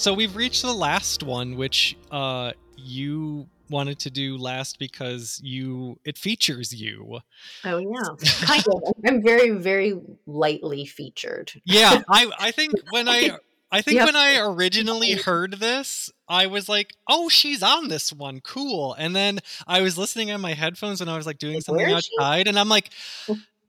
So 0.02 0.12
we've 0.12 0.34
reached 0.34 0.62
the 0.62 0.72
last 0.72 1.22
one, 1.22 1.56
which 1.56 1.96
uh, 2.10 2.54
you 2.76 3.46
wanted 3.70 4.00
to 4.00 4.10
do 4.10 4.36
last 4.36 4.80
because 4.80 5.40
you 5.44 5.96
it 6.04 6.18
features 6.18 6.74
you. 6.74 7.20
Oh 7.64 7.78
yeah. 7.78 8.26
Kind 8.44 8.64
of. 8.66 8.82
I'm 9.06 9.22
very, 9.22 9.50
very 9.50 9.94
lightly 10.26 10.86
featured. 10.86 11.52
Yeah, 11.64 12.02
I 12.08 12.28
I 12.36 12.50
think 12.50 12.72
when 12.90 13.08
I 13.08 13.38
I 13.70 13.80
think 13.80 13.98
Yep. 13.98 14.06
when 14.06 14.16
I 14.16 14.38
originally 14.40 15.12
heard 15.12 15.60
this, 15.60 16.10
I 16.28 16.48
was 16.48 16.68
like, 16.68 16.96
"Oh, 17.08 17.28
she's 17.28 17.62
on 17.62 17.86
this 17.86 18.12
one, 18.12 18.40
cool." 18.40 18.94
And 18.94 19.14
then 19.14 19.38
I 19.68 19.82
was 19.82 19.96
listening 19.96 20.32
on 20.32 20.40
my 20.40 20.54
headphones 20.54 21.00
and 21.00 21.08
I 21.08 21.16
was 21.16 21.26
like 21.26 21.38
doing 21.38 21.60
something 21.60 21.92
outside, 21.92 22.48
and 22.48 22.58
I'm 22.58 22.68
like, 22.68 22.90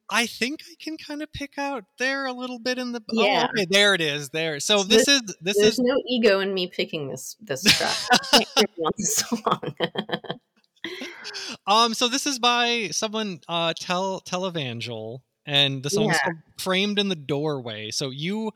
I 0.10 0.26
think 0.26 0.62
I 0.70 0.76
can 0.84 0.98
kind 0.98 1.22
of 1.22 1.32
pick 1.34 1.58
out 1.58 1.86
there 1.98 2.26
a 2.26 2.34
little 2.34 2.60
bit 2.60 2.78
in 2.78 2.92
the. 2.92 3.02
Yeah. 3.12 3.48
Oh, 3.48 3.54
okay, 3.58 3.66
there 3.70 3.94
it 3.94 4.02
is. 4.02 4.30
There. 4.30 4.60
So 4.60 4.80
So 4.80 4.84
this 4.84 5.08
is 5.08 5.22
this 5.42 5.58
There's 5.58 5.74
is 5.74 5.80
no 5.80 6.02
ego 6.08 6.40
in 6.40 6.54
me 6.54 6.68
picking 6.68 7.08
this 7.08 7.36
this 7.42 7.64
track. 7.64 7.96
I 8.12 8.18
can't 8.32 8.50
hear 8.56 8.68
one 8.76 8.94
song. 8.98 9.76
um. 11.68 11.94
So 11.94 12.08
this 12.08 12.26
is 12.28 12.40
by 12.40 12.90
someone 12.92 13.40
uh 13.48 13.74
tell 13.80 14.22
televangel, 14.22 15.22
and 15.46 15.82
the 15.84 15.90
song 15.90 16.10
is 16.12 16.20
Yeah. 16.26 16.34
framed 16.58 17.00
in 17.00 17.10
the 17.10 17.16
doorway. 17.16 17.92
So 17.92 18.10
you. 18.10 18.52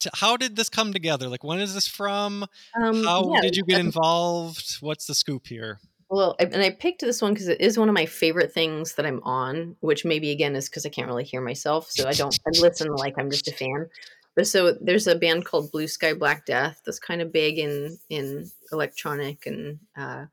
T- 0.00 0.10
how 0.12 0.36
did 0.36 0.56
this 0.56 0.68
come 0.68 0.92
together? 0.92 1.28
Like, 1.28 1.44
when 1.44 1.60
is 1.60 1.72
this 1.72 1.86
from? 1.86 2.44
um, 2.74 3.04
How 3.04 3.30
yeah, 3.32 3.40
did 3.42 3.56
you 3.56 3.64
get 3.64 3.78
involved? 3.78 4.78
What's 4.80 5.06
the 5.06 5.14
scoop 5.14 5.46
here? 5.46 5.78
Well, 6.10 6.36
I, 6.38 6.44
and 6.44 6.62
I 6.62 6.70
picked 6.70 7.00
this 7.00 7.22
one 7.22 7.32
because 7.32 7.48
it 7.48 7.60
is 7.60 7.78
one 7.78 7.88
of 7.88 7.94
my 7.94 8.06
favorite 8.06 8.52
things 8.52 8.94
that 8.94 9.06
I'm 9.06 9.22
on, 9.22 9.76
which 9.80 10.04
maybe 10.04 10.30
again 10.30 10.54
is 10.56 10.68
because 10.68 10.86
I 10.86 10.90
can't 10.90 11.08
really 11.08 11.24
hear 11.24 11.40
myself, 11.40 11.90
so 11.90 12.08
I 12.08 12.12
don't 12.12 12.38
I 12.46 12.50
listen 12.60 12.92
like 12.92 13.14
I'm 13.18 13.30
just 13.30 13.48
a 13.48 13.52
fan. 13.52 13.88
But 14.36 14.46
so 14.46 14.76
there's 14.80 15.06
a 15.06 15.14
band 15.14 15.44
called 15.44 15.70
Blue 15.70 15.86
Sky 15.86 16.12
Black 16.12 16.44
Death 16.44 16.80
that's 16.84 16.98
kind 16.98 17.22
of 17.22 17.32
big 17.32 17.58
in 17.58 17.98
in 18.10 18.50
electronic, 18.72 19.46
and 19.46 19.78
uh, 19.96 20.26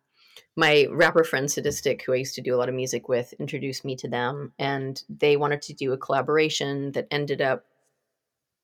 my 0.55 0.87
rapper 0.91 1.23
friend 1.23 1.47
Sadistik, 1.47 2.01
who 2.01 2.13
I 2.13 2.17
used 2.17 2.35
to 2.35 2.41
do 2.41 2.55
a 2.55 2.57
lot 2.57 2.69
of 2.69 2.75
music 2.75 3.07
with, 3.07 3.33
introduced 3.39 3.85
me 3.85 3.95
to 3.97 4.07
them, 4.07 4.53
and 4.59 5.01
they 5.09 5.37
wanted 5.37 5.61
to 5.63 5.73
do 5.73 5.93
a 5.93 5.97
collaboration 5.97 6.91
that 6.93 7.07
ended 7.11 7.41
up. 7.41 7.65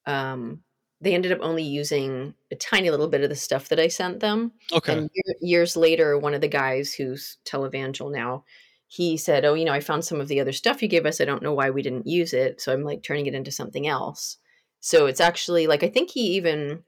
Um, 0.06 0.64
they 1.02 1.14
ended 1.14 1.32
up 1.32 1.40
only 1.42 1.64
using 1.64 2.34
a 2.52 2.56
tiny 2.56 2.90
little 2.90 3.08
bit 3.08 3.22
of 3.22 3.30
the 3.30 3.36
stuff 3.36 3.70
that 3.70 3.80
I 3.80 3.88
sent 3.88 4.20
them, 4.20 4.54
Okay. 4.74 4.94
and 4.94 5.10
year, 5.14 5.36
years 5.42 5.78
later, 5.78 6.18
one 6.18 6.34
of 6.34 6.42
the 6.42 6.48
guys 6.48 6.94
who's 6.94 7.38
televangel 7.46 8.12
now, 8.12 8.46
he 8.88 9.18
said, 9.18 9.46
"Oh, 9.46 9.54
you 9.54 9.66
know, 9.66 9.74
I 9.74 9.80
found 9.80 10.06
some 10.06 10.20
of 10.22 10.28
the 10.28 10.40
other 10.40 10.54
stuff 10.54 10.82
you 10.82 10.88
gave 10.88 11.06
us. 11.06 11.22
I 11.22 11.26
don't 11.26 11.44
know 11.44 11.54
why 11.54 11.70
we 11.70 11.82
didn't 11.82 12.08
use 12.08 12.34
it, 12.34 12.62
so 12.62 12.74
I'm 12.74 12.84
like 12.84 13.04
turning 13.04 13.26
it 13.28 13.36
into 13.36 13.52
something 13.52 13.88
else." 13.88 14.38
So 14.80 15.06
it's 15.08 15.22
actually 15.22 15.68
like 15.68 15.84
I 15.84 15.90
think 15.90 16.10
he 16.12 16.36
even 16.36 16.84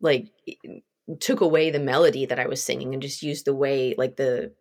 like 0.00 0.28
took 1.20 1.40
away 1.40 1.70
the 1.70 1.78
melody 1.80 2.26
that 2.26 2.38
I 2.38 2.46
was 2.46 2.62
singing 2.62 2.92
and 2.92 3.02
just 3.02 3.22
used 3.22 3.44
the 3.44 3.54
way 3.54 3.94
like 3.98 4.16
the 4.16 4.52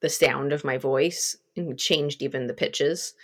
the 0.00 0.08
sound 0.08 0.52
of 0.52 0.64
my 0.64 0.78
voice 0.78 1.36
and 1.56 1.78
changed 1.78 2.22
even 2.22 2.46
the 2.46 2.54
pitches. 2.54 3.14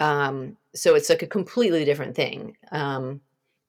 Um, 0.00 0.56
so 0.74 0.94
it's 0.94 1.08
like 1.10 1.22
a 1.22 1.26
completely 1.26 1.84
different 1.84 2.16
thing. 2.16 2.56
Um, 2.72 3.20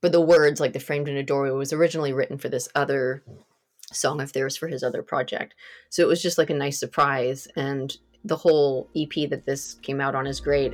but 0.06 0.12
the 0.12 0.22
words, 0.22 0.60
like 0.60 0.74
the 0.74 0.80
framed 0.80 1.10
in 1.10 1.18
a 1.18 1.24
doorway, 1.24 1.50
was 1.50 1.74
originally 1.74 2.14
written 2.14 2.38
for 2.38 2.48
this 2.48 2.70
other 2.76 3.24
song 3.92 4.22
of 4.22 4.34
theirs 4.34 4.56
for 4.56 4.68
his 4.68 4.84
other 4.84 5.02
project. 5.02 5.56
So 5.90 6.04
it 6.04 6.08
was 6.08 6.22
just 6.22 6.38
like 6.38 6.52
a 6.52 6.54
nice 6.54 6.80
surprise. 6.80 7.48
And 7.56 7.98
the 8.24 8.36
whole 8.36 8.88
EP 8.96 9.28
that 9.32 9.48
this 9.48 9.74
came 9.82 10.00
out 10.00 10.14
on 10.14 10.28
is 10.28 10.40
great. 10.40 10.74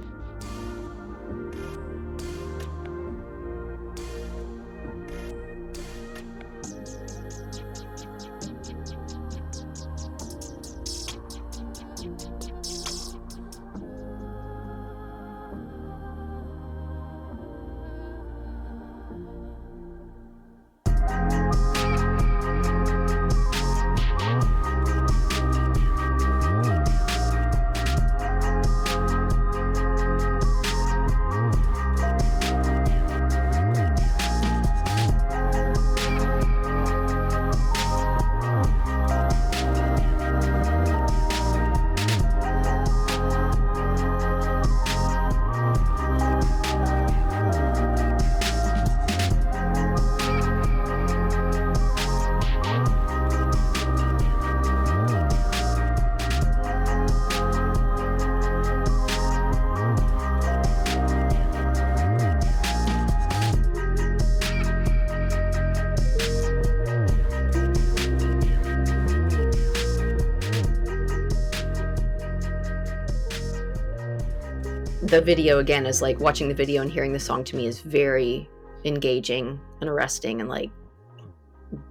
Video 75.36 75.60
again 75.60 75.86
is 75.86 76.02
like 76.02 76.20
watching 76.20 76.50
the 76.50 76.54
video 76.54 76.82
and 76.82 76.92
hearing 76.92 77.14
the 77.14 77.20
song 77.20 77.42
to 77.42 77.56
me 77.56 77.66
is 77.66 77.80
very 77.80 78.50
engaging 78.84 79.58
and 79.80 79.90
arresting 79.90 80.42
and 80.42 80.50
like 80.50 80.70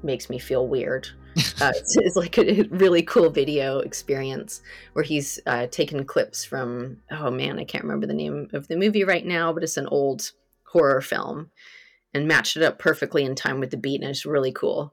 makes 0.03 0.29
me 0.29 0.39
feel 0.39 0.69
weird. 0.69 1.09
uh, 1.63 1.73
it's, 1.75 1.97
it's 1.97 2.17
like 2.17 2.37
a 2.37 2.65
really 2.65 3.01
cool 3.01 3.31
video 3.31 3.79
experience 3.79 4.61
where 4.93 5.03
he's 5.03 5.41
uh, 5.47 5.67
taken 5.69 6.05
clips 6.05 6.45
from 6.45 6.99
oh 7.11 7.31
man 7.31 7.59
I 7.59 7.65
can't 7.65 7.85
remember 7.85 8.07
the 8.07 8.13
name 8.13 8.49
of 8.53 8.69
the 8.69 8.77
movie 8.77 9.05
right 9.05 9.25
now 9.25 9.55
but 9.55 9.63
it's 9.63 9.79
an 9.79 9.87
old 9.87 10.33
horror 10.65 11.01
film 11.01 11.51
and 12.13 12.29
matched 12.29 12.59
it 12.59 12.63
up 12.63 12.79
perfectly 12.79 13.25
in 13.25 13.35
time 13.35 13.59
with 13.59 13.71
the 13.71 13.79
beat 13.79 14.03
and 14.03 14.11
it's 14.11 14.27
really 14.27 14.53
cool. 14.53 14.93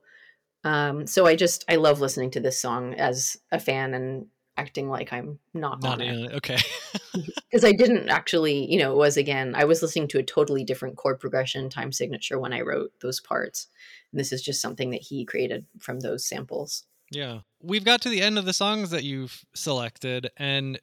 Um, 0.63 1.05
so 1.05 1.25
I 1.25 1.35
just 1.35 1.65
I 1.67 1.75
love 1.75 1.99
listening 1.99 2.31
to 2.31 2.39
this 2.39 2.61
song 2.61 2.93
as 2.93 3.35
a 3.51 3.59
fan 3.59 3.93
and 3.93 4.27
acting 4.57 4.89
like 4.89 5.13
I'm 5.13 5.39
not, 5.53 5.81
Not 5.81 5.93
on 5.93 6.01
it 6.01 6.25
it. 6.25 6.33
Okay. 6.35 6.57
because 7.13 7.63
I 7.63 7.71
didn't 7.71 8.09
actually, 8.09 8.69
you 8.71 8.79
know, 8.79 8.91
it 8.91 8.97
was 8.97 9.17
again, 9.17 9.53
I 9.55 9.65
was 9.65 9.81
listening 9.81 10.07
to 10.09 10.19
a 10.19 10.23
totally 10.23 10.63
different 10.63 10.97
chord 10.97 11.19
progression 11.19 11.69
time 11.69 11.91
signature 11.91 12.39
when 12.39 12.53
I 12.53 12.61
wrote 12.61 12.91
those 13.01 13.19
parts. 13.19 13.67
And 14.11 14.19
this 14.19 14.31
is 14.31 14.41
just 14.41 14.61
something 14.61 14.89
that 14.91 15.01
he 15.01 15.25
created 15.25 15.65
from 15.79 15.99
those 15.99 16.25
samples. 16.25 16.85
Yeah. 17.11 17.39
We've 17.61 17.85
got 17.85 18.01
to 18.01 18.09
the 18.09 18.21
end 18.21 18.37
of 18.37 18.45
the 18.45 18.53
songs 18.53 18.89
that 18.89 19.03
you've 19.03 19.45
selected 19.53 20.29
and 20.37 20.79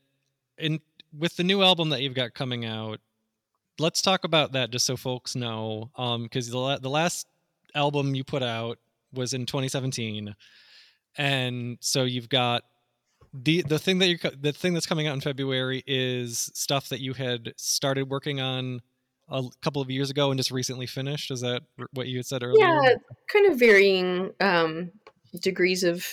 in 0.56 0.80
with 1.16 1.36
the 1.36 1.44
new 1.44 1.62
album 1.62 1.90
that 1.90 2.02
you've 2.02 2.14
got 2.14 2.34
coming 2.34 2.64
out, 2.64 3.00
let's 3.78 4.02
talk 4.02 4.24
about 4.24 4.52
that 4.52 4.70
just 4.70 4.86
so 4.86 4.96
folks 4.96 5.34
know 5.34 5.90
um 5.96 6.28
cuz 6.28 6.48
the 6.48 6.58
la- 6.58 6.78
the 6.78 6.88
last 6.88 7.26
album 7.74 8.14
you 8.14 8.22
put 8.22 8.42
out 8.42 8.78
was 9.12 9.34
in 9.34 9.46
2017 9.46 10.34
and 11.16 11.78
so 11.80 12.04
you've 12.04 12.28
got 12.28 12.64
the 13.34 13.62
the 13.62 13.78
thing 13.78 13.98
that 13.98 14.08
you 14.08 14.18
the 14.40 14.52
thing 14.52 14.74
that's 14.74 14.86
coming 14.86 15.08
out 15.08 15.14
in 15.14 15.20
February 15.20 15.82
is 15.86 16.50
stuff 16.54 16.88
that 16.88 17.00
you 17.00 17.14
had 17.14 17.52
started 17.56 18.08
working 18.08 18.40
on 18.40 18.80
a 19.28 19.42
couple 19.60 19.82
of 19.82 19.90
years 19.90 20.10
ago 20.10 20.30
and 20.30 20.38
just 20.38 20.50
recently 20.50 20.86
finished 20.86 21.30
is 21.30 21.40
that 21.40 21.62
what 21.92 22.06
you 22.06 22.18
had 22.18 22.26
said 22.26 22.42
earlier 22.42 22.64
Yeah, 22.64 22.94
kind 23.28 23.50
of 23.50 23.58
varying 23.58 24.30
um, 24.40 24.92
degrees 25.40 25.82
of 25.82 26.06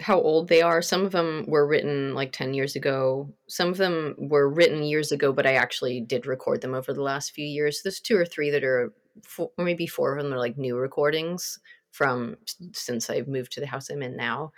how 0.00 0.20
old 0.20 0.48
they 0.48 0.62
are. 0.62 0.82
Some 0.82 1.04
of 1.04 1.12
them 1.12 1.44
were 1.46 1.66
written 1.66 2.14
like 2.14 2.32
10 2.32 2.54
years 2.54 2.76
ago. 2.76 3.32
Some 3.48 3.68
of 3.68 3.76
them 3.76 4.14
were 4.18 4.48
written 4.48 4.82
years 4.82 5.12
ago, 5.12 5.32
but 5.32 5.46
I 5.46 5.54
actually 5.54 6.00
did 6.00 6.26
record 6.26 6.60
them 6.60 6.74
over 6.74 6.92
the 6.92 7.02
last 7.02 7.32
few 7.32 7.46
years. 7.46 7.82
There's 7.82 8.00
two 8.00 8.16
or 8.16 8.24
three 8.24 8.50
that 8.50 8.64
are, 8.64 8.92
four, 9.22 9.50
or 9.56 9.64
maybe 9.64 9.86
four 9.86 10.16
of 10.16 10.22
them 10.22 10.32
are 10.32 10.38
like 10.38 10.58
new 10.58 10.76
recordings 10.76 11.58
from 11.90 12.36
since 12.72 13.08
I've 13.08 13.28
moved 13.28 13.52
to 13.52 13.60
the 13.60 13.66
house 13.66 13.90
I'm 13.90 14.02
in 14.02 14.16
now. 14.16 14.52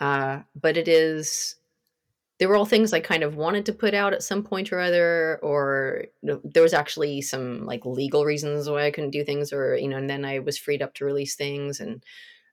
Uh, 0.00 0.40
but 0.60 0.76
it 0.76 0.88
is, 0.88 1.56
they 2.38 2.46
were 2.46 2.56
all 2.56 2.64
things 2.64 2.92
I 2.92 3.00
kind 3.00 3.24
of 3.24 3.34
wanted 3.34 3.66
to 3.66 3.72
put 3.72 3.94
out 3.94 4.12
at 4.12 4.22
some 4.22 4.44
point 4.44 4.72
or 4.72 4.78
other, 4.78 5.40
or 5.42 6.04
you 6.22 6.28
know, 6.28 6.40
there 6.44 6.62
was 6.62 6.72
actually 6.74 7.20
some 7.20 7.66
like 7.66 7.84
legal 7.84 8.24
reasons 8.24 8.70
why 8.70 8.84
I 8.84 8.90
couldn't 8.92 9.10
do 9.10 9.24
things, 9.24 9.52
or 9.52 9.76
you 9.76 9.88
know, 9.88 9.96
and 9.96 10.08
then 10.08 10.24
I 10.24 10.38
was 10.38 10.56
freed 10.56 10.82
up 10.82 10.94
to 10.94 11.04
release 11.04 11.34
things, 11.34 11.80
and 11.80 12.04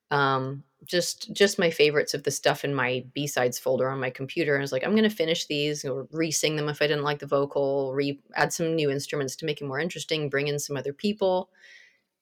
um, 0.10 0.64
just 0.86 1.32
just 1.34 1.60
my 1.60 1.70
favorites 1.70 2.16
of 2.16 2.24
the 2.24 2.32
stuff 2.32 2.64
in 2.64 2.74
my 2.74 3.06
B 3.14 3.28
sides 3.28 3.60
folder 3.60 3.90
on 3.90 4.00
my 4.00 4.10
computer. 4.10 4.56
And 4.56 4.62
I 4.62 4.64
was 4.64 4.72
like, 4.72 4.84
I'm 4.84 4.96
gonna 4.96 5.10
finish 5.10 5.46
these 5.46 5.86
or 5.86 6.08
re-sing 6.12 6.56
them 6.56 6.70
if 6.70 6.82
I 6.82 6.88
didn't 6.88 7.04
like 7.04 7.20
the 7.20 7.28
vocal, 7.28 7.94
re 7.94 8.20
add 8.36 8.54
some 8.54 8.76
new 8.76 8.90
instruments 8.90 9.36
to 9.36 9.46
make 9.46 9.62
it 9.62 9.66
more 9.68 9.80
interesting, 9.80 10.30
bring 10.30 10.48
in 10.48 10.58
some 10.58 10.78
other 10.78 10.94
people, 10.94 11.50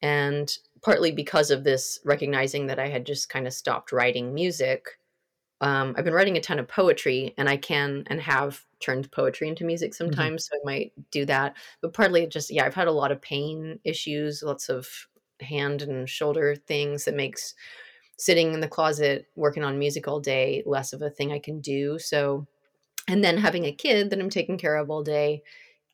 and 0.02 0.58
partly 0.82 1.12
because 1.14 1.50
of 1.50 1.64
this, 1.64 2.02
recognizing 2.04 2.68
that 2.68 2.80
I 2.80 2.90
had 2.90 3.06
just 3.06 3.30
kind 3.30 3.48
of 3.48 3.54
stopped 3.54 3.94
writing 3.94 4.34
music 4.34 5.00
um, 5.62 5.96
I've 5.98 6.04
been 6.04 6.14
writing 6.14 6.38
a 6.38 6.42
ton 6.42 6.60
of 6.60 6.68
poetry, 6.68 7.34
and 7.38 7.48
I 7.48 7.58
can 7.58 8.04
and 8.08 8.20
have 8.22 8.64
turned 8.80 9.12
poetry 9.12 9.48
into 9.48 9.64
music 9.64 9.94
sometimes. 9.94 10.50
So 10.52 10.58
I 10.58 10.66
might 10.66 10.92
do 11.12 11.26
that, 11.26 11.56
but 11.82 11.94
partly 11.94 12.24
it 12.24 12.32
just 12.32 12.52
yeah, 12.52 12.66
I've 12.66 12.76
had 12.76 12.88
a 12.88 12.92
lot 12.92 13.12
of 13.12 13.22
pain 13.22 13.80
issues, 13.84 14.44
lots 14.44 14.70
of 14.70 15.08
hand 15.40 15.82
and 15.82 16.10
shoulder 16.10 16.56
things 16.56 17.06
that 17.06 17.16
makes 17.16 17.56
sitting 18.18 18.54
in 18.54 18.60
the 18.60 18.68
closet 18.68 19.26
working 19.36 19.64
on 19.64 19.80
music 19.80 20.08
all 20.08 20.20
day 20.20 20.64
less 20.66 20.94
of 20.94 21.02
a 21.02 21.10
thing 21.10 21.32
I 21.32 21.40
can 21.40 21.62
do. 21.62 21.98
So, 21.98 22.46
and 23.08 23.24
then 23.24 23.38
having 23.38 23.66
a 23.66 23.72
kid 23.72 24.10
that 24.10 24.20
I'm 24.20 24.30
taking 24.30 24.58
care 24.58 24.76
of 24.76 24.90
all 24.90 25.04
day, 25.04 25.44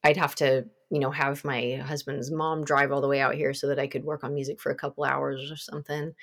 I'd 0.03 0.17
have 0.17 0.35
to 0.35 0.65
you 0.89 0.99
know 0.99 1.11
have 1.11 1.45
my 1.45 1.75
husband's 1.75 2.31
mom 2.31 2.63
drive 2.63 2.91
all 2.91 3.01
the 3.01 3.07
way 3.07 3.19
out 3.21 3.35
here 3.35 3.53
so 3.53 3.67
that 3.67 3.79
I 3.79 3.87
could 3.87 4.03
work 4.03 4.23
on 4.23 4.33
music 4.33 4.59
for 4.59 4.71
a 4.71 4.75
couple 4.75 5.03
hours 5.03 5.51
or 5.51 5.57
something 5.57 6.15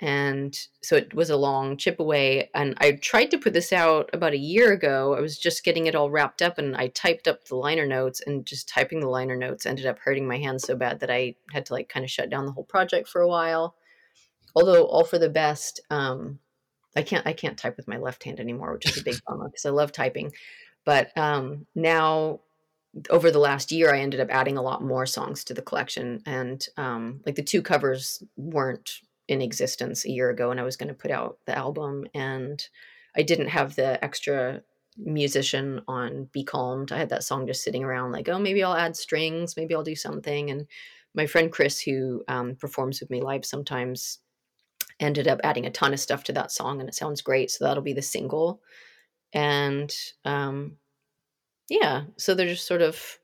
and 0.00 0.66
so 0.82 0.96
it 0.96 1.14
was 1.14 1.30
a 1.30 1.36
long 1.36 1.76
chip 1.76 2.00
away 2.00 2.50
and 2.54 2.74
i 2.80 2.92
tried 2.92 3.30
to 3.30 3.38
put 3.38 3.52
this 3.52 3.72
out 3.72 4.10
about 4.12 4.32
a 4.32 4.38
year 4.38 4.72
ago 4.72 5.14
i 5.14 5.20
was 5.20 5.38
just 5.38 5.64
getting 5.64 5.86
it 5.86 5.94
all 5.94 6.10
wrapped 6.10 6.42
up 6.42 6.58
and 6.58 6.76
i 6.76 6.88
typed 6.88 7.28
up 7.28 7.44
the 7.44 7.54
liner 7.54 7.86
notes 7.86 8.20
and 8.26 8.44
just 8.44 8.68
typing 8.68 9.00
the 9.00 9.08
liner 9.08 9.36
notes 9.36 9.64
ended 9.64 9.86
up 9.86 9.98
hurting 10.00 10.26
my 10.26 10.38
hands 10.38 10.64
so 10.64 10.74
bad 10.74 11.00
that 11.00 11.10
i 11.10 11.34
had 11.52 11.64
to 11.64 11.72
like 11.72 11.88
kind 11.88 12.04
of 12.04 12.10
shut 12.10 12.28
down 12.28 12.46
the 12.46 12.52
whole 12.52 12.64
project 12.64 13.08
for 13.08 13.20
a 13.20 13.28
while 13.28 13.76
although 14.56 14.84
all 14.86 15.04
for 15.04 15.18
the 15.18 15.30
best 15.30 15.80
um 15.90 16.38
i 16.96 17.02
can't 17.02 17.26
i 17.26 17.32
can't 17.32 17.58
type 17.58 17.76
with 17.76 17.88
my 17.88 17.96
left 17.96 18.24
hand 18.24 18.40
anymore 18.40 18.74
which 18.74 18.86
is 18.86 18.98
a 18.98 19.04
big 19.04 19.16
bummer 19.26 19.48
because 19.48 19.64
i 19.64 19.70
love 19.70 19.92
typing 19.92 20.32
but 20.84 21.16
um 21.16 21.64
now 21.74 22.40
over 23.08 23.30
the 23.30 23.38
last 23.38 23.70
year 23.70 23.94
i 23.94 24.00
ended 24.00 24.20
up 24.20 24.28
adding 24.30 24.58
a 24.58 24.62
lot 24.62 24.82
more 24.82 25.06
songs 25.06 25.44
to 25.44 25.54
the 25.54 25.62
collection 25.62 26.20
and 26.26 26.66
um 26.76 27.20
like 27.24 27.36
the 27.36 27.42
two 27.42 27.62
covers 27.62 28.22
weren't 28.36 29.00
in 29.32 29.42
existence 29.42 30.04
a 30.04 30.10
year 30.10 30.30
ago 30.30 30.50
and 30.50 30.60
I 30.60 30.64
was 30.64 30.76
going 30.76 30.88
to 30.88 30.94
put 30.94 31.10
out 31.10 31.38
the 31.46 31.56
album 31.56 32.06
and 32.14 32.62
I 33.16 33.22
didn't 33.22 33.48
have 33.48 33.74
the 33.74 34.02
extra 34.04 34.62
musician 34.96 35.80
on 35.88 36.28
Be 36.32 36.44
Calmed. 36.44 36.92
I 36.92 36.98
had 36.98 37.08
that 37.08 37.24
song 37.24 37.46
just 37.46 37.64
sitting 37.64 37.82
around 37.82 38.12
like, 38.12 38.28
oh, 38.28 38.38
maybe 38.38 38.62
I'll 38.62 38.74
add 38.74 38.96
strings, 38.96 39.56
maybe 39.56 39.74
I'll 39.74 39.82
do 39.82 39.96
something. 39.96 40.50
And 40.50 40.66
my 41.14 41.26
friend 41.26 41.50
Chris, 41.50 41.80
who 41.80 42.22
um, 42.28 42.56
performs 42.56 43.00
with 43.00 43.10
me 43.10 43.20
live 43.20 43.44
sometimes, 43.44 44.18
ended 45.00 45.26
up 45.26 45.40
adding 45.42 45.66
a 45.66 45.70
ton 45.70 45.92
of 45.92 46.00
stuff 46.00 46.24
to 46.24 46.32
that 46.32 46.52
song 46.52 46.80
and 46.80 46.88
it 46.88 46.94
sounds 46.94 47.22
great. 47.22 47.50
So 47.50 47.64
that'll 47.64 47.82
be 47.82 47.92
the 47.92 48.02
single. 48.02 48.60
And 49.32 49.92
um, 50.24 50.76
yeah, 51.68 52.04
so 52.16 52.34
they're 52.34 52.46
just 52.46 52.66
sort 52.66 52.82
of 52.82 53.18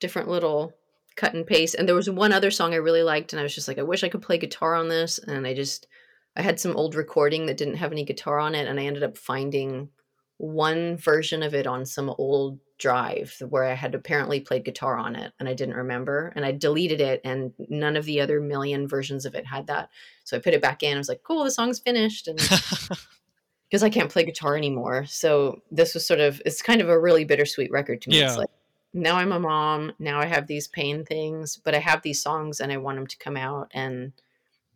different 0.00 0.28
little 0.28 0.72
cut 1.20 1.34
and 1.34 1.46
paste. 1.46 1.74
And 1.74 1.86
there 1.86 1.94
was 1.94 2.08
one 2.08 2.32
other 2.32 2.50
song 2.50 2.72
I 2.72 2.78
really 2.78 3.02
liked, 3.02 3.32
and 3.32 3.40
I 3.40 3.42
was 3.42 3.54
just 3.54 3.68
like, 3.68 3.78
I 3.78 3.82
wish 3.82 4.02
I 4.02 4.08
could 4.08 4.22
play 4.22 4.38
guitar 4.38 4.74
on 4.74 4.88
this. 4.88 5.18
And 5.18 5.46
I 5.46 5.52
just, 5.52 5.86
I 6.34 6.40
had 6.40 6.58
some 6.58 6.74
old 6.76 6.94
recording 6.94 7.46
that 7.46 7.58
didn't 7.58 7.76
have 7.76 7.92
any 7.92 8.04
guitar 8.04 8.38
on 8.38 8.54
it, 8.54 8.66
and 8.66 8.80
I 8.80 8.84
ended 8.84 9.02
up 9.02 9.18
finding 9.18 9.90
one 10.38 10.96
version 10.96 11.42
of 11.42 11.52
it 11.54 11.66
on 11.66 11.84
some 11.84 12.08
old 12.16 12.58
drive 12.78 13.36
where 13.50 13.64
I 13.64 13.74
had 13.74 13.94
apparently 13.94 14.40
played 14.40 14.64
guitar 14.64 14.96
on 14.96 15.14
it, 15.14 15.34
and 15.38 15.46
I 15.46 15.52
didn't 15.52 15.76
remember. 15.76 16.32
And 16.34 16.44
I 16.44 16.52
deleted 16.52 17.02
it, 17.02 17.20
and 17.22 17.52
none 17.68 17.98
of 17.98 18.06
the 18.06 18.22
other 18.22 18.40
million 18.40 18.88
versions 18.88 19.26
of 19.26 19.34
it 19.34 19.44
had 19.44 19.66
that. 19.66 19.90
So 20.24 20.38
I 20.38 20.40
put 20.40 20.54
it 20.54 20.62
back 20.62 20.82
in. 20.82 20.94
I 20.94 20.98
was 20.98 21.10
like, 21.10 21.22
cool, 21.22 21.44
the 21.44 21.50
song's 21.50 21.80
finished. 21.80 22.28
And 22.28 22.38
because 23.70 23.82
I 23.82 23.90
can't 23.90 24.10
play 24.10 24.24
guitar 24.24 24.56
anymore. 24.56 25.04
So 25.06 25.60
this 25.70 25.92
was 25.92 26.06
sort 26.06 26.20
of 26.20 26.40
it's 26.46 26.62
kind 26.62 26.80
of 26.80 26.88
a 26.88 26.98
really 26.98 27.24
bittersweet 27.24 27.70
record 27.70 28.00
to 28.02 28.08
me. 28.08 28.20
Yeah. 28.20 28.28
It's 28.28 28.38
like 28.38 28.50
now 28.92 29.16
I'm 29.16 29.32
a 29.32 29.40
mom, 29.40 29.92
now 29.98 30.20
I 30.20 30.26
have 30.26 30.46
these 30.46 30.68
pain 30.68 31.04
things, 31.04 31.56
but 31.56 31.74
I 31.74 31.78
have 31.78 32.02
these 32.02 32.22
songs 32.22 32.60
and 32.60 32.72
I 32.72 32.76
want 32.78 32.96
them 32.96 33.06
to 33.06 33.18
come 33.18 33.36
out 33.36 33.70
and 33.72 34.12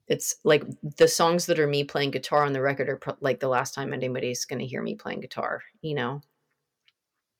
it's 0.09 0.37
like 0.45 0.65
the 0.83 1.09
songs 1.09 1.47
that 1.47 1.59
are 1.59 1.67
me 1.67 1.85
playing 1.85 2.11
guitar 2.13 2.45
on 2.45 2.53
the 2.53 2.63
record 2.63 2.89
are 2.91 2.97
pro- 2.99 3.17
like 3.21 3.41
the 3.41 3.49
last 3.49 3.75
time 3.75 3.93
anybody's 3.93 4.45
going 4.45 4.61
to 4.61 4.67
hear 4.67 4.83
me 4.83 4.97
playing 4.97 5.21
guitar, 5.21 5.63
you 5.83 5.95
know. 5.95 6.23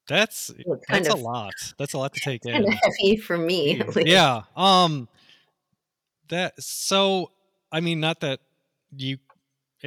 that's 0.07 0.51
So 0.67 0.77
kind 0.91 1.07
that's 1.07 1.09
of 1.09 1.15
a 1.15 1.17
lot 1.17 1.75
that's 1.79 1.95
a 1.95 1.99
lot 1.99 2.13
to 2.15 2.21
take 2.21 2.45
kind 2.53 2.65
in 2.65 2.67
of 2.67 2.75
heavy 2.83 3.17
for 3.17 3.39
me. 3.39 3.81
yeah 4.05 4.43
um 4.57 5.09
that 6.29 6.61
so 6.63 7.31
i 7.73 7.81
mean 7.81 8.01
not 8.01 8.21
that 8.21 8.41
you 8.97 9.19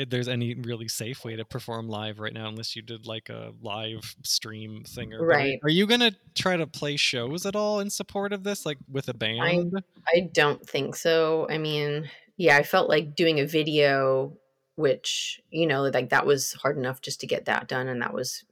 there's 0.05 0.27
any 0.27 0.53
really 0.55 0.87
safe 0.87 1.25
way 1.25 1.35
to 1.35 1.43
perform 1.45 1.87
live 1.89 2.19
right 2.19 2.33
now 2.33 2.47
unless 2.47 2.75
you 2.75 2.81
did 2.81 3.05
like 3.07 3.29
a 3.29 3.51
live 3.61 4.15
stream 4.23 4.83
thing 4.85 5.13
or 5.13 5.25
Right. 5.25 5.59
are 5.63 5.69
you 5.69 5.87
gonna 5.87 6.11
try 6.35 6.55
to 6.57 6.67
play 6.67 6.97
shows 6.97 7.45
at 7.45 7.55
all 7.55 7.79
in 7.79 7.89
support 7.89 8.33
of 8.33 8.43
this 8.43 8.65
like 8.65 8.77
with 8.91 9.07
a 9.09 9.13
band 9.13 9.73
I 10.07 10.29
don't 10.33 10.65
think 10.67 10.95
so. 10.95 11.47
I 11.49 11.57
mean, 11.57 12.09
yeah, 12.37 12.55
I 12.57 12.63
felt 12.63 12.89
like 12.89 13.15
doing 13.15 13.39
a 13.39 13.45
video, 13.45 14.37
which, 14.75 15.41
you 15.51 15.65
know, 15.67 15.83
like 15.83 16.09
that 16.09 16.25
was 16.25 16.53
hard 16.53 16.77
enough 16.77 17.01
just 17.01 17.19
to 17.21 17.27
get 17.27 17.45
that 17.45 17.67
done. 17.67 17.87
And 17.87 18.01
that 18.01 18.13
was 18.13 18.43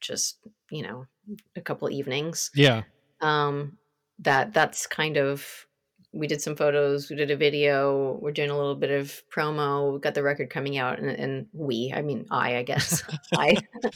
just, 0.00 0.38
you 0.70 0.82
know, 0.82 1.06
a 1.54 1.60
couple 1.60 1.90
evenings. 1.90 2.50
yeah 2.54 2.82
Um, 3.20 3.76
that 4.20 4.52
that's 4.52 4.86
kind 4.86 5.16
of, 5.16 5.66
we 6.12 6.26
did 6.26 6.42
some 6.42 6.56
photos, 6.56 7.08
we 7.08 7.16
did 7.16 7.30
a 7.30 7.36
video, 7.36 8.18
we're 8.20 8.32
doing 8.32 8.50
a 8.50 8.56
little 8.56 8.74
bit 8.74 8.90
of 8.90 9.22
promo, 9.32 9.92
we 9.92 10.00
got 10.00 10.14
the 10.14 10.22
record 10.22 10.50
coming 10.50 10.76
out, 10.76 10.98
and, 10.98 11.08
and 11.08 11.46
we, 11.52 11.92
I 11.94 12.02
mean, 12.02 12.26
I, 12.30 12.56
I 12.56 12.62
guess, 12.64 13.02
I, 13.36 13.56
the, 13.80 13.92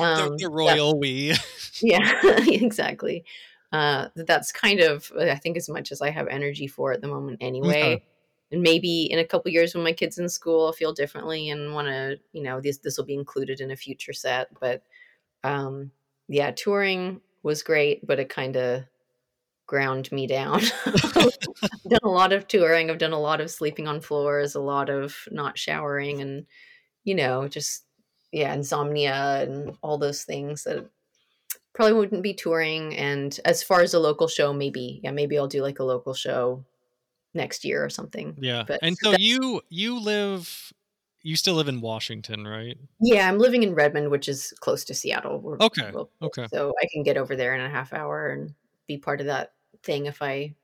um, 0.00 0.36
the 0.36 0.44
that- 0.44 0.50
royal 0.50 0.98
we. 0.98 1.34
Yeah 1.80 2.20
exactly. 2.46 3.24
Uh 3.72 4.08
that's 4.14 4.52
kind 4.52 4.80
of 4.80 5.10
uh, 5.18 5.24
i 5.24 5.34
think 5.36 5.56
as 5.56 5.68
much 5.68 5.90
as 5.90 6.02
i 6.02 6.10
have 6.10 6.28
energy 6.28 6.66
for 6.66 6.92
at 6.92 7.00
the 7.00 7.08
moment 7.08 7.38
anyway. 7.40 8.04
And 8.52 8.60
maybe 8.60 9.04
in 9.10 9.18
a 9.18 9.24
couple 9.24 9.50
years 9.50 9.74
when 9.74 9.82
my 9.82 9.94
kids 9.94 10.18
in 10.18 10.28
school 10.28 10.66
i'll 10.66 10.72
feel 10.72 10.92
differently 10.92 11.48
and 11.48 11.72
want 11.72 11.88
to 11.88 12.18
you 12.32 12.42
know 12.42 12.60
this 12.60 12.78
this 12.78 12.98
will 12.98 13.06
be 13.06 13.14
included 13.14 13.60
in 13.60 13.70
a 13.70 13.76
future 13.76 14.12
set 14.12 14.48
but 14.60 14.82
um 15.42 15.90
yeah 16.28 16.50
touring 16.50 17.20
was 17.42 17.62
great, 17.62 18.06
but 18.06 18.20
it 18.20 18.28
kind 18.28 18.56
of 18.56 18.84
ground 19.66 20.10
me 20.12 20.26
down. 20.26 20.60
I've 20.86 21.82
done 21.88 22.00
a 22.02 22.08
lot 22.08 22.32
of 22.32 22.48
touring. 22.48 22.90
I've 22.90 22.98
done 22.98 23.12
a 23.12 23.20
lot 23.20 23.40
of 23.40 23.50
sleeping 23.50 23.88
on 23.88 24.00
floors, 24.00 24.54
a 24.54 24.60
lot 24.60 24.90
of 24.90 25.16
not 25.30 25.58
showering, 25.58 26.20
and 26.20 26.46
you 27.04 27.14
know, 27.14 27.48
just 27.48 27.84
yeah, 28.32 28.54
insomnia 28.54 29.42
and 29.42 29.76
all 29.82 29.98
those 29.98 30.24
things 30.24 30.64
that 30.64 30.88
probably 31.74 31.94
wouldn't 31.94 32.22
be 32.22 32.34
touring. 32.34 32.96
And 32.96 33.38
as 33.44 33.62
far 33.62 33.80
as 33.82 33.94
a 33.94 34.00
local 34.00 34.28
show, 34.28 34.52
maybe 34.52 35.00
yeah, 35.02 35.10
maybe 35.10 35.38
I'll 35.38 35.48
do 35.48 35.62
like 35.62 35.78
a 35.78 35.84
local 35.84 36.14
show 36.14 36.64
next 37.34 37.64
year 37.64 37.84
or 37.84 37.90
something. 37.90 38.36
Yeah. 38.38 38.64
But 38.66 38.80
and 38.82 38.96
so 38.98 39.14
you 39.18 39.62
you 39.68 39.98
live 39.98 40.72
you 41.22 41.36
still 41.36 41.54
live 41.54 41.68
in 41.68 41.80
Washington, 41.80 42.46
right? 42.46 42.76
Yeah, 43.00 43.28
I'm 43.28 43.38
living 43.38 43.62
in 43.62 43.74
Redmond, 43.74 44.10
which 44.10 44.28
is 44.28 44.52
close 44.60 44.84
to 44.84 44.94
Seattle. 44.94 45.40
We're 45.40 45.56
Okay, 45.60 45.90
close, 45.90 46.08
okay. 46.20 46.46
So 46.52 46.74
I 46.82 46.86
can 46.92 47.04
get 47.04 47.16
over 47.16 47.36
there 47.36 47.54
in 47.54 47.60
a 47.60 47.70
half 47.70 47.92
hour 47.92 48.30
and 48.30 48.54
be 48.86 48.98
part 48.98 49.20
of 49.20 49.26
that 49.26 49.54
thing 49.82 50.06
if 50.06 50.22
I 50.22 50.54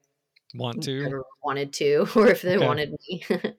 Want 0.55 0.81
to? 0.83 1.15
wanted 1.43 1.73
to, 1.75 2.07
or 2.17 2.29
if 2.29 2.43
they 2.43 2.59
Okay. 2.59 2.59
wanted 2.59 2.97
me. 3.09 3.25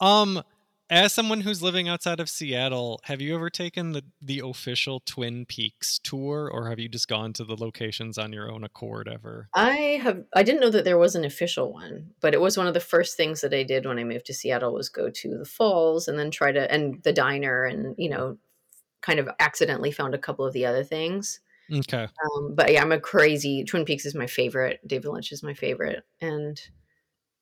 Um 0.00 0.42
as 0.90 1.14
someone 1.14 1.40
who's 1.40 1.62
living 1.62 1.88
outside 1.88 2.20
of 2.20 2.28
Seattle, 2.28 3.00
have 3.04 3.22
you 3.22 3.34
ever 3.34 3.48
taken 3.48 3.92
the 3.92 4.04
the 4.20 4.40
official 4.44 5.00
Twin 5.00 5.46
Peaks 5.46 5.98
tour 5.98 6.50
or 6.52 6.68
have 6.68 6.78
you 6.78 6.88
just 6.88 7.08
gone 7.08 7.32
to 7.34 7.44
the 7.44 7.56
locations 7.56 8.18
on 8.18 8.32
your 8.32 8.50
own 8.50 8.62
accord 8.64 9.08
ever? 9.08 9.50
I 9.54 10.00
have. 10.02 10.24
I 10.34 10.42
didn't 10.42 10.60
know 10.62 10.70
that 10.70 10.84
there 10.84 10.96
was 10.98 11.14
an 11.14 11.24
official 11.24 11.72
one, 11.72 12.14
but 12.20 12.32
it 12.32 12.40
was 12.40 12.56
one 12.56 12.66
of 12.66 12.74
the 12.74 12.80
first 12.80 13.16
things 13.16 13.42
that 13.42 13.52
I 13.52 13.62
did 13.64 13.84
when 13.84 13.98
I 13.98 14.04
moved 14.04 14.24
to 14.26 14.34
Seattle 14.34 14.72
was 14.72 14.88
go 14.88 15.10
to 15.10 15.38
the 15.38 15.44
falls 15.44 16.08
and 16.08 16.18
then 16.18 16.30
try 16.30 16.52
to 16.52 16.70
and 16.72 17.02
the 17.02 17.12
diner 17.12 17.64
and 17.64 17.94
you 17.98 18.08
know, 18.08 18.38
kind 19.02 19.20
of 19.20 19.28
accidentally 19.40 19.92
found 19.92 20.14
a 20.14 20.18
couple 20.18 20.46
of 20.46 20.54
the 20.54 20.66
other 20.66 20.84
things. 20.84 21.40
Okay. 21.72 22.02
Um, 22.02 22.54
but 22.54 22.72
yeah, 22.72 22.82
I'm 22.82 22.92
a 22.92 23.00
crazy. 23.00 23.64
Twin 23.64 23.84
Peaks 23.84 24.04
is 24.04 24.14
my 24.14 24.26
favorite. 24.26 24.80
David 24.86 25.08
Lynch 25.08 25.32
is 25.32 25.42
my 25.42 25.54
favorite, 25.54 26.04
and 26.20 26.60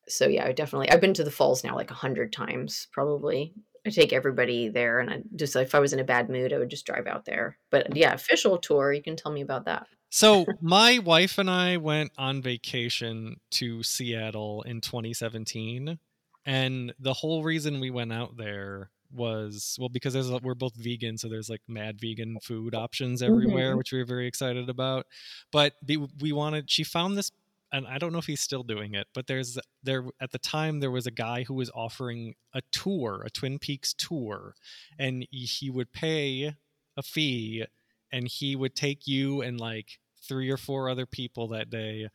so 0.09 0.29
yeah, 0.29 0.47
I 0.47 0.53
definitely. 0.53 0.91
I've 0.91 1.01
been 1.01 1.15
to 1.15 1.25
the 1.25 1.31
falls 1.31 1.65
now 1.65 1.75
like 1.75 1.91
a 1.91 1.95
hundred 1.95 2.33
times, 2.33 2.87
probably. 2.93 3.55
I 3.87 3.91
take 3.91 4.13
everybody 4.13 4.69
there, 4.69 5.01
and 5.01 5.11
I 5.11 5.23
just 5.35 5.57
if 5.57 5.75
I 5.75 5.81
was 5.81 5.93
in 5.93 6.01
a 6.01 6.05
bad 6.05 6.29
mood, 6.29 6.53
I 6.53 6.59
would 6.59 6.71
just 6.71 6.87
drive 6.87 7.07
out 7.07 7.25
there. 7.25 7.59
But 7.71 7.97
yeah, 7.97 8.13
official 8.13 8.59
tour. 8.59 8.93
You 8.93 9.03
can 9.03 9.17
tell 9.17 9.33
me 9.33 9.41
about 9.41 9.65
that. 9.65 9.87
So 10.11 10.45
my 10.61 10.99
wife 10.99 11.39
and 11.39 11.51
I 11.51 11.79
went 11.79 12.13
on 12.17 12.43
vacation 12.43 13.41
to 13.53 13.83
Seattle 13.83 14.63
in 14.63 14.81
2017, 14.81 15.99
and 16.45 16.95
the 17.01 17.15
whole 17.15 17.43
reason 17.43 17.81
we 17.81 17.91
went 17.91 18.13
out 18.13 18.37
there 18.37 18.91
was 19.13 19.77
well 19.79 19.89
because 19.89 20.13
there's 20.13 20.31
a, 20.31 20.39
we're 20.43 20.55
both 20.55 20.75
vegan, 20.77 21.19
so 21.19 21.29
there's 21.29 21.49
like 21.51 21.63
mad 21.69 22.01
vegan 22.01 22.39
food 22.43 22.75
options 22.75 23.23
everywhere, 23.23 23.75
Mhm. 23.75 23.79
which 23.79 23.93
we 23.93 23.99
were 23.99 24.05
very 24.05 24.27
excited 24.27 24.69
about. 24.69 25.07
But 25.53 25.75
be, 25.85 25.97
we 25.97 26.33
wanted. 26.33 26.71
She 26.71 26.85
found 26.85 27.17
this, 27.19 27.31
and 27.73 27.87
I 27.87 27.99
don't 27.99 28.13
know 28.13 28.19
if 28.19 28.27
he's 28.27 28.41
still 28.41 28.63
doing 28.63 28.95
it, 28.95 29.07
but 29.15 29.27
there's 29.27 29.59
there 29.83 30.05
at 30.21 30.31
the 30.33 30.39
time 30.39 30.81
there 30.81 30.91
was 30.91 31.07
a 31.07 31.11
guy 31.11 31.45
who 31.45 31.55
was 31.55 31.71
offering 31.75 32.35
a 32.53 32.63
tour, 32.73 33.23
a 33.25 33.31
Twin 33.31 33.59
Peaks 33.59 33.95
tour, 33.95 34.55
and 34.99 35.27
he 35.31 35.71
would 35.71 35.93
pay 35.93 36.55
a 36.97 37.03
fee 37.03 37.65
and 38.13 38.27
he 38.29 38.57
would 38.57 38.75
take 38.75 39.07
you 39.07 39.41
and 39.41 39.61
like 39.61 39.99
three 40.23 40.51
or 40.51 40.57
four 40.57 40.89
other 40.89 41.07
people 41.07 41.49
that 41.49 41.71
day 41.71 42.09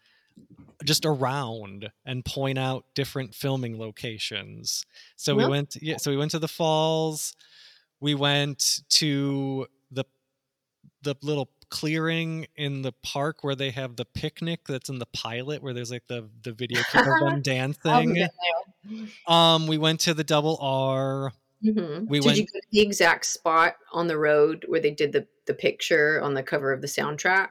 just 0.84 1.06
around 1.06 1.92
and 2.06 2.24
point 2.26 2.58
out 2.58 2.86
different 2.96 3.34
filming 3.34 3.80
locations. 3.80 4.86
So 5.16 5.36
we 5.36 5.48
went 5.48 5.78
yeah, 5.82 5.98
so 5.98 6.12
we 6.12 6.18
went 6.18 6.32
to 6.32 6.40
the 6.40 6.48
falls. 6.48 7.36
We 8.00 8.14
went 8.14 8.82
to 8.90 9.68
the 9.92 10.06
the 11.02 11.16
little 11.22 11.50
clearing 11.70 12.46
in 12.56 12.84
the 12.84 12.92
park 12.92 13.44
where 13.44 13.56
they 13.56 13.72
have 13.72 13.96
the 13.96 14.06
picnic 14.06 14.62
that's 14.68 14.90
in 14.90 15.00
the 15.00 15.08
pilot 15.08 15.64
where 15.64 15.74
there's 15.74 15.92
like 15.92 16.08
the 16.08 16.30
the 16.44 16.52
video 16.52 16.82
clip 16.92 17.06
of 17.08 17.20
them 17.20 17.42
dancing. 17.42 18.28
Um 19.28 19.66
we 19.68 19.78
went 19.78 20.02
to 20.02 20.14
the 20.14 20.24
double 20.24 20.58
R. 20.62 21.34
Mhm. 21.64 22.08
We 22.08 22.20
did 22.20 22.26
went- 22.26 22.38
you 22.38 22.44
go 22.46 22.60
to 22.60 22.68
the 22.72 22.82
exact 22.82 23.26
spot 23.26 23.78
on 23.92 24.08
the 24.08 24.18
road 24.18 24.66
where 24.68 24.80
they 24.80 24.92
did 24.92 25.12
the 25.14 25.28
the 25.48 25.54
picture 25.56 26.22
on 26.22 26.34
the 26.34 26.44
cover 26.44 26.72
of 26.72 26.82
the 26.82 26.88
soundtrack? 26.88 27.50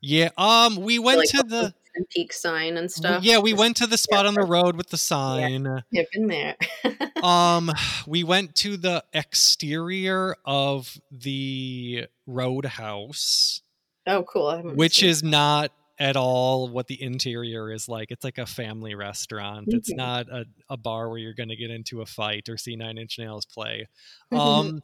Yeah, 0.00 0.30
um 0.36 0.76
we 0.76 0.98
went 0.98 1.18
like 1.20 1.28
to 1.30 1.42
the 1.42 1.74
Twin 1.94 2.06
Peaks 2.10 2.40
sign 2.40 2.76
and 2.76 2.90
stuff. 2.90 3.22
Yeah, 3.24 3.38
we 3.38 3.52
went 3.54 3.76
to 3.78 3.86
the 3.86 3.98
spot 3.98 4.26
on 4.26 4.34
the 4.34 4.42
road 4.44 4.76
with 4.76 4.88
the 4.90 4.96
sign. 4.98 5.66
I've 5.66 6.10
been 6.12 6.28
there. 6.28 6.56
um 7.22 7.70
we 8.06 8.24
went 8.24 8.54
to 8.56 8.76
the 8.76 9.04
exterior 9.12 10.36
of 10.44 10.98
the 11.10 12.06
roadhouse 12.26 13.62
oh, 14.06 14.22
cool. 14.24 14.60
Which 14.74 15.02
is 15.02 15.22
not 15.22 15.70
at 15.98 16.16
all 16.16 16.68
what 16.68 16.88
the 16.88 17.00
interior 17.00 17.72
is 17.72 17.88
like 17.88 18.10
it's 18.10 18.24
like 18.24 18.38
a 18.38 18.46
family 18.46 18.96
restaurant 18.96 19.66
it's 19.68 19.92
Mhm. 19.92 19.96
not 19.96 20.28
a, 20.28 20.44
a 20.68 20.76
bar 20.76 21.08
where 21.08 21.18
you're 21.18 21.34
going 21.34 21.50
to 21.50 21.56
get 21.56 21.70
into 21.70 22.00
a 22.00 22.06
fight 22.06 22.48
or 22.48 22.56
see 22.56 22.74
nine 22.74 22.98
inch 22.98 23.16
nails 23.16 23.46
play 23.46 23.86
Mhm. 24.32 24.38
um 24.38 24.80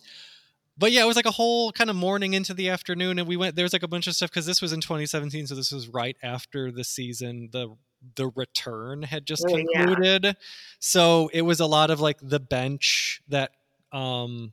but 0.81 0.91
yeah 0.91 1.03
it 1.03 1.07
was 1.07 1.15
like 1.15 1.27
a 1.27 1.31
whole 1.31 1.71
kind 1.71 1.89
of 1.91 1.95
morning 1.95 2.35
into 2.35 2.53
the 2.55 2.69
afternoon 2.71 3.19
and 3.21 3.29
we 3.29 3.37
went 3.37 3.55
there 3.55 3.65
was 3.65 3.73
like 3.73 3.85
a 3.85 3.89
bunch 3.89 4.09
of 4.09 4.15
stuff 4.17 4.31
because 4.31 4.47
this 4.47 4.61
was 4.61 4.73
in 4.73 4.81
2017 4.81 5.47
so 5.47 5.55
this 5.55 5.71
was 5.71 5.87
right 5.89 6.17
after 6.23 6.73
the 6.73 6.83
season 6.83 7.49
the 7.53 7.69
the 8.17 8.29
return 8.35 9.03
had 9.03 9.27
just 9.27 9.45
Oh, 9.49 9.57
yeah. 9.57 9.85
concluded 9.85 10.37
so 10.81 11.31
it 11.33 11.43
was 11.43 11.61
a 11.61 11.67
lot 11.67 11.91
of 11.91 12.01
like 12.01 12.17
the 12.23 12.41
bench 12.41 13.21
that 13.29 13.53
um 13.93 14.53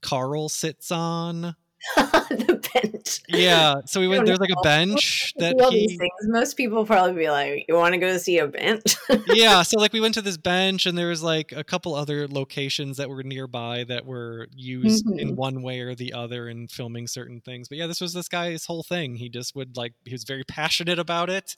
carl 0.00 0.48
sits 0.48 0.90
on 0.90 1.54
the 1.96 2.60
bench. 2.74 3.20
yeah 3.28 3.74
so 3.86 4.00
we 4.00 4.06
went 4.08 4.24
there's 4.26 4.38
like 4.38 4.50
a 4.50 4.62
bench 4.62 5.32
that 5.38 5.60
all 5.60 5.70
these 5.70 5.96
things. 5.98 6.10
Most 6.24 6.56
people 6.56 6.86
probably 6.86 7.14
be 7.14 7.30
like, 7.30 7.64
"You 7.68 7.74
want 7.74 7.94
to 7.94 7.98
go 7.98 8.16
see 8.18 8.38
a 8.38 8.46
bench?" 8.46 8.94
yeah 9.26 9.62
so 9.62 9.78
like 9.78 9.92
we 9.92 10.00
went 10.00 10.14
to 10.14 10.22
this 10.22 10.36
bench 10.36 10.86
and 10.86 10.96
there 10.96 11.08
was 11.08 11.22
like 11.22 11.52
a 11.52 11.64
couple 11.64 11.94
other 11.94 12.28
locations 12.28 12.96
that 12.98 13.08
were 13.10 13.22
nearby 13.22 13.84
that 13.84 14.06
were 14.06 14.48
used 14.54 15.06
in 15.18 15.30
Mhm. 15.32 15.36
one 15.36 15.62
way 15.62 15.80
or 15.80 15.94
the 15.94 16.12
other 16.12 16.48
in 16.48 16.68
filming 16.68 17.06
certain 17.08 17.40
things 17.40 17.68
but 17.68 17.78
yeah 17.78 17.86
this 17.86 18.00
was 18.00 18.12
this 18.12 18.28
guy's 18.28 18.64
whole 18.66 18.82
thing 18.82 19.16
he 19.16 19.28
just 19.28 19.54
would 19.56 19.76
like 19.76 19.94
he 20.04 20.12
was 20.12 20.24
very 20.24 20.44
passionate 20.44 20.98
about 20.98 21.30
it 21.30 21.56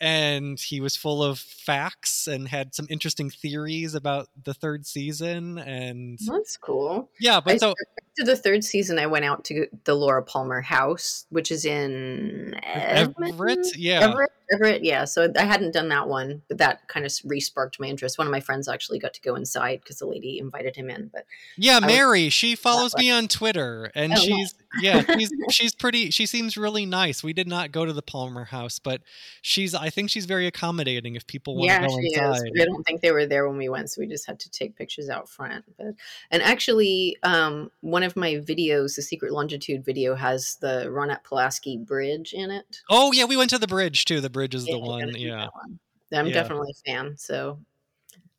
and 0.00 0.58
he 0.60 0.80
was 0.80 0.96
full 0.96 1.22
of 1.22 1.38
facts 1.38 2.26
and 2.26 2.48
had 2.48 2.74
some 2.74 2.86
interesting 2.90 3.30
theories 3.30 3.94
about 3.94 4.28
the 4.44 4.54
third 4.54 4.86
season 4.86 5.58
and 5.58 6.18
That's 6.26 6.56
cool. 6.56 7.08
yeah 7.20 7.40
but 7.40 7.54
I- 7.54 7.58
so 7.58 7.74
To 8.18 8.24
the 8.24 8.36
third 8.36 8.64
season, 8.64 8.98
I 8.98 9.06
went 9.06 9.26
out 9.26 9.44
to 9.46 9.66
the 9.84 9.94
Laura 9.94 10.22
Palmer 10.22 10.62
house, 10.62 11.26
which 11.28 11.50
is 11.50 11.66
in 11.66 12.54
Edmonton? 12.62 13.24
everett 13.34 13.76
yeah 13.76 14.08
Everett, 14.08 14.30
Everett, 14.54 14.84
yeah. 14.84 15.04
So 15.04 15.30
I 15.36 15.42
hadn't 15.44 15.72
done 15.72 15.88
that 15.88 16.08
one, 16.08 16.40
but 16.48 16.56
that 16.58 16.86
kind 16.88 17.04
of 17.04 17.12
re-sparked 17.24 17.78
my 17.80 17.88
interest. 17.88 18.16
One 18.16 18.26
of 18.28 18.30
my 18.30 18.38
friends 18.40 18.68
actually 18.68 19.00
got 19.00 19.12
to 19.14 19.20
go 19.20 19.34
inside 19.34 19.80
because 19.82 19.98
the 19.98 20.06
lady 20.06 20.38
invited 20.38 20.76
him 20.76 20.88
in. 20.88 21.10
But 21.12 21.26
Yeah, 21.58 21.80
was- 21.80 21.86
Mary. 21.88 22.28
She 22.30 22.54
follows 22.54 22.94
me 22.96 23.10
on 23.10 23.26
Twitter, 23.28 23.90
and 23.94 24.12
Oh, 24.12 24.16
she's 24.16 24.54
yeah, 24.56 24.65
she's 25.18 25.32
she's 25.50 25.74
pretty. 25.74 26.10
She 26.10 26.26
seems 26.26 26.56
really 26.56 26.86
nice. 26.86 27.22
We 27.22 27.32
did 27.32 27.48
not 27.48 27.72
go 27.72 27.84
to 27.84 27.92
the 27.92 28.02
Palmer 28.02 28.44
house, 28.44 28.78
but 28.78 29.02
she's. 29.42 29.74
I 29.74 29.90
think 29.90 30.10
she's 30.10 30.26
very 30.26 30.46
accommodating 30.46 31.14
if 31.16 31.26
people 31.26 31.56
want 31.56 31.66
yeah, 31.68 31.80
to 31.80 31.86
go 31.88 31.98
she 32.00 32.12
inside. 32.14 32.36
is. 32.54 32.60
I 32.60 32.64
don't 32.64 32.82
think 32.84 33.00
they 33.00 33.12
were 33.12 33.26
there 33.26 33.48
when 33.48 33.56
we 33.58 33.68
went, 33.68 33.90
so 33.90 34.00
we 34.00 34.06
just 34.06 34.26
had 34.26 34.40
to 34.40 34.50
take 34.50 34.76
pictures 34.76 35.08
out 35.08 35.28
front. 35.28 35.64
But 35.78 35.94
and 36.30 36.42
actually, 36.42 37.16
um, 37.22 37.70
one 37.80 38.02
of 38.02 38.16
my 38.16 38.34
videos, 38.34 38.96
the 38.96 39.02
Secret 39.02 39.32
Longitude 39.32 39.84
video, 39.84 40.14
has 40.14 40.56
the 40.60 40.86
Ronette 40.88 41.24
Pulaski 41.24 41.78
Bridge 41.78 42.32
in 42.32 42.50
it. 42.50 42.80
Oh 42.90 43.12
yeah, 43.12 43.24
we 43.24 43.36
went 43.36 43.50
to 43.50 43.58
the 43.58 43.66
bridge 43.66 44.04
too. 44.04 44.20
The 44.20 44.30
bridge 44.30 44.54
is 44.54 44.66
Yeah, 44.66 44.74
the 44.74 44.80
one. 44.80 45.16
Yeah, 45.16 45.48
one. 45.52 45.78
I'm 46.12 46.26
Yeah. 46.28 46.34
definitely 46.34 46.70
a 46.70 46.90
fan. 46.90 47.16
So 47.16 47.60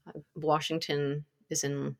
uh, 0.08 0.20
Washington 0.36 1.26
is 1.50 1.64
in 1.64 1.96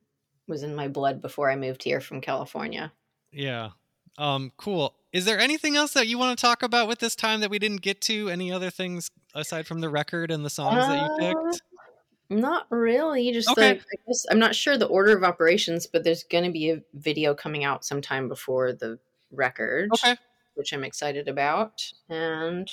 was 0.48 0.64
in 0.64 0.76
my 0.76 0.88
blood 0.88 1.22
before 1.22 1.52
I 1.52 1.56
moved 1.58 1.84
here 1.84 2.00
from 2.00 2.22
California. 2.22 2.94
yeah. 3.32 3.72
Um, 4.18 4.52
cool. 4.58 4.96
Is 5.14 5.26
there 5.26 5.40
anything 5.40 5.76
else 5.76 5.94
that 5.94 6.08
you 6.08 6.18
want 6.18 6.38
to 6.38 6.42
talk 6.42 6.64
about 6.64 6.88
with 6.88 7.00
this 7.00 7.16
time 7.16 7.40
that 7.42 7.50
we 7.50 7.60
didn't 7.60 7.82
get 7.82 8.02
to? 8.02 8.30
Any 8.30 8.52
other 8.52 8.70
things 8.70 9.10
aside 9.34 9.68
from 9.68 9.80
the 9.82 9.90
record 9.90 10.32
and 10.32 10.44
the 10.44 10.50
songs 10.50 10.88
that 10.88 10.98
you 10.98 11.06
Uh, 11.06 11.34
picked? 11.34 11.62
Not 12.30 12.68
really. 12.70 13.32
Just 13.32 13.50
Okay. 13.50 13.70
like 13.74 13.82
I 13.82 13.96
guess 14.08 14.26
I'm 14.30 14.40
not 14.40 14.54
sure 14.56 14.78
the 14.78 14.88
order 14.88 15.16
of 15.16 15.24
operations, 15.24 15.88
but 15.88 16.04
there's 16.04 16.24
going 16.24 16.44
to 16.44 16.52
be 16.52 16.72
a 16.72 16.82
video 16.94 17.34
coming 17.34 17.64
out 17.64 17.86
sometime 17.86 18.28
before 18.28 18.74
the 18.74 19.00
record, 19.32 19.92
Okay. 19.94 20.16
which 20.56 20.74
I'm 20.74 20.84
excited 20.84 21.28
about, 21.30 21.82
and 22.10 22.70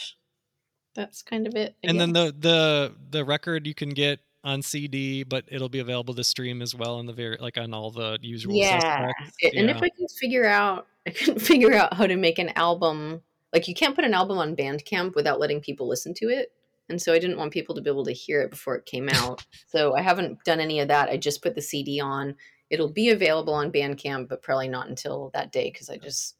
that's 0.94 1.22
kind 1.22 1.46
of 1.46 1.54
it. 1.54 1.76
And 1.84 2.00
then 2.00 2.12
the 2.12 2.34
the 2.36 2.94
the 3.10 3.24
record 3.24 3.66
you 3.66 3.74
can 3.74 3.90
get 3.90 4.20
on 4.42 4.60
CD, 4.60 5.22
but 5.22 5.44
it'll 5.48 5.68
be 5.68 5.78
available 5.78 6.14
to 6.14 6.24
stream 6.24 6.62
as 6.62 6.74
well 6.74 6.98
in 7.00 7.06
the 7.06 7.12
very 7.12 7.36
like 7.38 7.56
on 7.58 7.72
all 7.72 7.90
the 7.90 8.18
usual 8.22 8.56
yeah, 8.56 8.80
suspects. 8.80 9.36
And 9.56 9.68
Yeah. 9.68 9.76
if 9.76 9.82
I 9.82 9.88
can 9.88 10.08
figure 10.20 10.46
out, 10.46 10.86
I 11.06 11.10
couldn't 11.10 11.38
figure 11.40 11.74
out 11.74 11.94
how 11.94 12.06
to 12.06 12.16
make 12.16 12.38
an 12.38 12.50
album. 12.56 13.22
Like 13.52 13.68
you 13.68 13.74
can't 13.74 13.94
put 13.94 14.04
an 14.04 14.14
album 14.14 14.38
on 14.38 14.56
Bandcamp 14.56 15.14
without 15.14 15.40
letting 15.40 15.60
people 15.60 15.88
listen 15.88 16.14
to 16.14 16.28
it. 16.28 16.52
And 16.88 17.00
so 17.00 17.12
I 17.12 17.18
didn't 17.18 17.38
want 17.38 17.52
people 17.52 17.74
to 17.74 17.80
be 17.80 17.90
able 17.90 18.04
to 18.04 18.12
hear 18.12 18.42
it 18.42 18.50
before 18.50 18.76
it 18.76 18.86
came 18.86 19.08
out. 19.08 19.44
so 19.66 19.94
I 19.94 20.02
haven't 20.02 20.42
done 20.44 20.60
any 20.60 20.80
of 20.80 20.88
that. 20.88 21.08
I 21.08 21.16
just 21.16 21.42
put 21.42 21.54
the 21.54 21.62
CD 21.62 22.00
on. 22.00 22.34
It'll 22.70 22.92
be 22.92 23.10
available 23.10 23.54
on 23.54 23.72
Bandcamp, 23.72 24.28
but 24.28 24.42
probably 24.42 24.68
not 24.68 24.88
until 24.88 25.30
that 25.34 25.52
day 25.52 25.70
because 25.70 25.88
I 25.88 25.96
just 25.96 26.36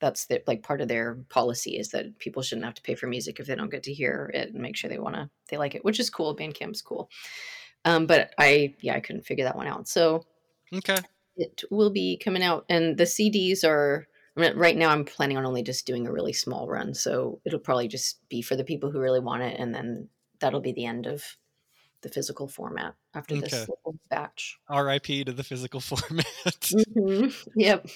that's 0.00 0.26
the, 0.26 0.42
like 0.48 0.64
part 0.64 0.80
of 0.80 0.88
their 0.88 1.14
policy 1.28 1.78
is 1.78 1.90
that 1.90 2.18
people 2.18 2.42
shouldn't 2.42 2.64
have 2.64 2.74
to 2.74 2.82
pay 2.82 2.96
for 2.96 3.06
music 3.06 3.38
if 3.38 3.46
they 3.46 3.54
don't 3.54 3.70
get 3.70 3.84
to 3.84 3.94
hear 3.94 4.32
it 4.34 4.52
and 4.52 4.60
make 4.60 4.76
sure 4.76 4.90
they 4.90 4.98
want 4.98 5.14
to 5.14 5.30
they 5.48 5.56
like 5.56 5.74
it, 5.76 5.84
which 5.84 6.00
is 6.00 6.10
cool. 6.10 6.36
Bandcamp's 6.36 6.82
cool. 6.82 7.08
Um, 7.84 8.06
but 8.06 8.32
I 8.38 8.74
yeah 8.80 8.94
I 8.94 9.00
couldn't 9.00 9.26
figure 9.26 9.44
that 9.44 9.56
one 9.56 9.68
out. 9.68 9.88
So 9.88 10.26
Okay. 10.74 10.96
It 11.36 11.62
will 11.70 11.90
be 11.90 12.16
coming 12.18 12.42
out, 12.42 12.64
and 12.68 12.96
the 12.98 13.04
CDs 13.04 13.64
are 13.64 14.06
I 14.36 14.40
mean, 14.40 14.56
right 14.56 14.76
now. 14.76 14.88
I'm 14.90 15.04
planning 15.04 15.36
on 15.36 15.44
only 15.46 15.62
just 15.62 15.86
doing 15.86 16.06
a 16.06 16.12
really 16.12 16.32
small 16.32 16.68
run, 16.68 16.94
so 16.94 17.40
it'll 17.44 17.58
probably 17.60 17.88
just 17.88 18.26
be 18.28 18.42
for 18.42 18.56
the 18.56 18.64
people 18.64 18.90
who 18.90 19.00
really 19.00 19.20
want 19.20 19.42
it, 19.42 19.58
and 19.60 19.74
then 19.74 20.08
that'll 20.40 20.60
be 20.60 20.72
the 20.72 20.86
end 20.86 21.06
of 21.06 21.36
the 22.02 22.08
physical 22.08 22.48
format 22.48 22.94
after 23.14 23.36
Okay. 23.36 23.46
this 23.46 23.66
batch. 24.10 24.58
R.I.P. 24.68 25.24
to 25.24 25.32
the 25.32 25.44
physical 25.44 25.80
format. 25.90 26.72
Mhm. 26.72 27.34
Yep. 27.56 27.86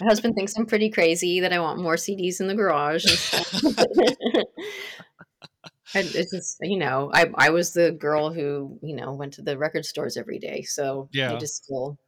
My 0.00 0.06
husband 0.06 0.34
thinks 0.34 0.54
I'm 0.56 0.66
pretty 0.66 0.90
crazy 0.90 1.40
that 1.40 1.52
I 1.52 1.60
want 1.60 1.80
more 1.80 1.96
CDs 1.96 2.40
in 2.40 2.46
the 2.48 2.54
garage. 2.54 3.04
And 5.94 6.06
it's 6.14 6.30
just, 6.32 6.56
you 6.62 6.78
know, 6.78 7.10
I 7.12 7.30
I 7.34 7.50
was 7.50 7.72
the 7.72 7.90
girl 7.92 8.32
who 8.32 8.78
you 8.82 8.94
know 8.96 9.12
went 9.12 9.34
to 9.34 9.42
the 9.42 9.58
record 9.58 9.84
stores 9.84 10.16
every 10.16 10.38
day, 10.38 10.62
so 10.62 11.08
Yeah. 11.12 11.32
I 11.32 11.36
just 11.36 11.64
still 11.64 11.98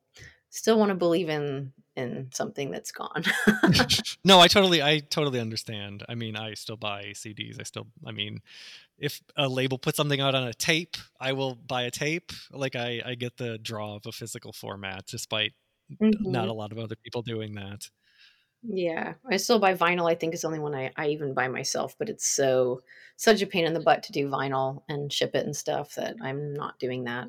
still 0.53 0.79
want 0.79 0.91
to 0.91 0.95
believe 0.95 1.29
in 1.29 1.73
in 1.97 2.29
something 2.33 2.71
that's 2.71 2.93
gone. 2.93 3.25
no, 4.25 4.41
I 4.41 4.49
totally, 4.49 4.83
I 4.83 5.01
totally 5.01 5.41
understand. 5.41 6.05
I 6.09 6.15
mean, 6.15 6.37
I 6.37 6.55
still 6.55 6.77
buy 6.77 7.13
CDs. 7.15 7.61
I 7.61 7.65
still, 7.65 7.87
I 8.07 8.13
mean, 8.13 8.41
if 8.99 9.21
a 9.37 9.49
label 9.49 9.79
puts 9.79 9.99
something 9.99 10.21
out 10.21 10.35
on 10.35 10.45
a 10.49 10.55
tape, 10.55 10.97
I 11.21 11.33
will 11.33 11.55
buy 11.55 11.83
a 11.83 11.91
tape. 11.91 12.33
Like 12.51 12.77
I, 12.77 13.03
I 13.05 13.15
get 13.15 13.37
the 13.37 13.59
draw 13.59 13.97
of 13.97 14.07
a 14.07 14.13
physical 14.13 14.53
format, 14.53 15.07
despite 15.07 15.53
not 16.01 16.47
Mhm. 16.47 16.51
a 16.51 16.53
lot 16.53 16.73
of 16.73 16.79
other 16.79 16.97
people 16.97 17.23
doing 17.23 17.55
that. 17.57 17.91
Yeah, 18.63 19.15
I 19.29 19.39
still 19.39 19.59
buy 19.59 19.75
vinyl. 19.75 20.09
I 20.11 20.15
think 20.15 20.35
is 20.35 20.43
the 20.43 20.47
only 20.47 20.61
one 20.61 20.75
I, 20.75 20.93
I 20.97 21.09
even 21.09 21.35
buy 21.35 21.49
myself, 21.49 21.97
but 21.99 22.09
it's 22.09 22.27
so 22.29 22.83
such 23.17 23.43
a 23.43 23.47
pain 23.47 23.65
in 23.65 23.75
the 23.75 23.81
butt 23.81 24.05
to 24.05 24.13
do 24.13 24.29
vinyl 24.29 24.83
and 24.89 25.13
ship 25.13 25.35
it 25.35 25.45
and 25.45 25.55
stuff 25.57 25.95
that 25.97 26.17
I'm 26.23 26.55
not 26.55 26.79
doing 26.79 27.05
that. 27.05 27.27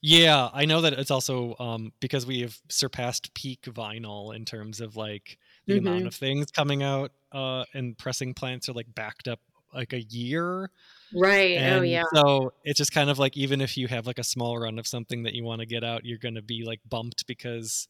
Yeah, 0.00 0.50
I 0.52 0.66
know 0.66 0.82
that 0.82 0.92
it's 0.94 1.10
also 1.10 1.56
um, 1.58 1.92
because 2.00 2.26
we 2.26 2.40
have 2.40 2.58
surpassed 2.68 3.32
peak 3.34 3.62
vinyl 3.62 4.34
in 4.36 4.44
terms 4.44 4.80
of 4.80 4.96
like 4.96 5.38
the 5.66 5.78
amount 5.78 6.04
Mhm. 6.04 6.06
of 6.08 6.14
things 6.14 6.50
coming 6.50 6.82
out, 6.82 7.10
uh, 7.32 7.64
and 7.72 7.96
pressing 7.96 8.34
plants 8.34 8.68
are 8.68 8.74
like 8.74 8.94
backed 8.94 9.28
up 9.28 9.40
like 9.72 9.92
a 9.94 10.02
year. 10.02 10.70
Right. 11.14 11.58
oh 11.72 11.82
yeah. 11.82 12.04
so 12.14 12.52
it's 12.64 12.76
just 12.78 12.92
kind 12.92 13.08
of 13.08 13.18
like 13.18 13.36
even 13.36 13.60
if 13.60 13.76
you 13.76 13.86
have 13.88 14.06
like 14.06 14.18
a 14.18 14.24
small 14.24 14.58
run 14.58 14.78
of 14.78 14.86
something 14.86 15.22
that 15.22 15.32
you 15.32 15.42
want 15.44 15.60
to 15.60 15.66
get 15.66 15.82
out, 15.84 16.04
you're 16.04 16.18
going 16.18 16.34
to 16.34 16.42
be 16.42 16.64
like 16.64 16.80
bumped 16.88 17.26
because 17.26 17.88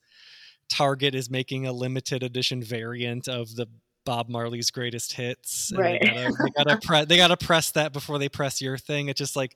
Target 0.71 1.15
is 1.15 1.29
making 1.31 1.67
a 1.67 1.73
limited 1.73 2.23
edition 2.23 2.63
variant 2.63 3.29
of 3.29 3.55
the 3.57 3.67
Bob 4.05 4.29
Marley's 4.29 4.71
greatest 4.71 5.15
hits. 5.15 5.73
Right. 5.75 6.01
They 6.01 6.07
gotta, 6.09 6.31
they 6.33 6.65
gotta, 6.65 6.79
pre- 6.87 7.05
they 7.07 7.17
gotta 7.17 7.37
press 7.37 7.71
that 7.73 7.93
before 7.93 8.19
they 8.19 8.29
press 8.29 8.61
your 8.63 8.79
thing. 8.79 9.09
It 9.09 9.17
just 9.17 9.35
like 9.37 9.55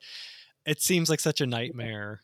it 0.65 0.81
seems 0.81 1.09
like 1.09 1.19
such 1.19 1.39
a 1.41 1.45
nightmare. 1.47 2.21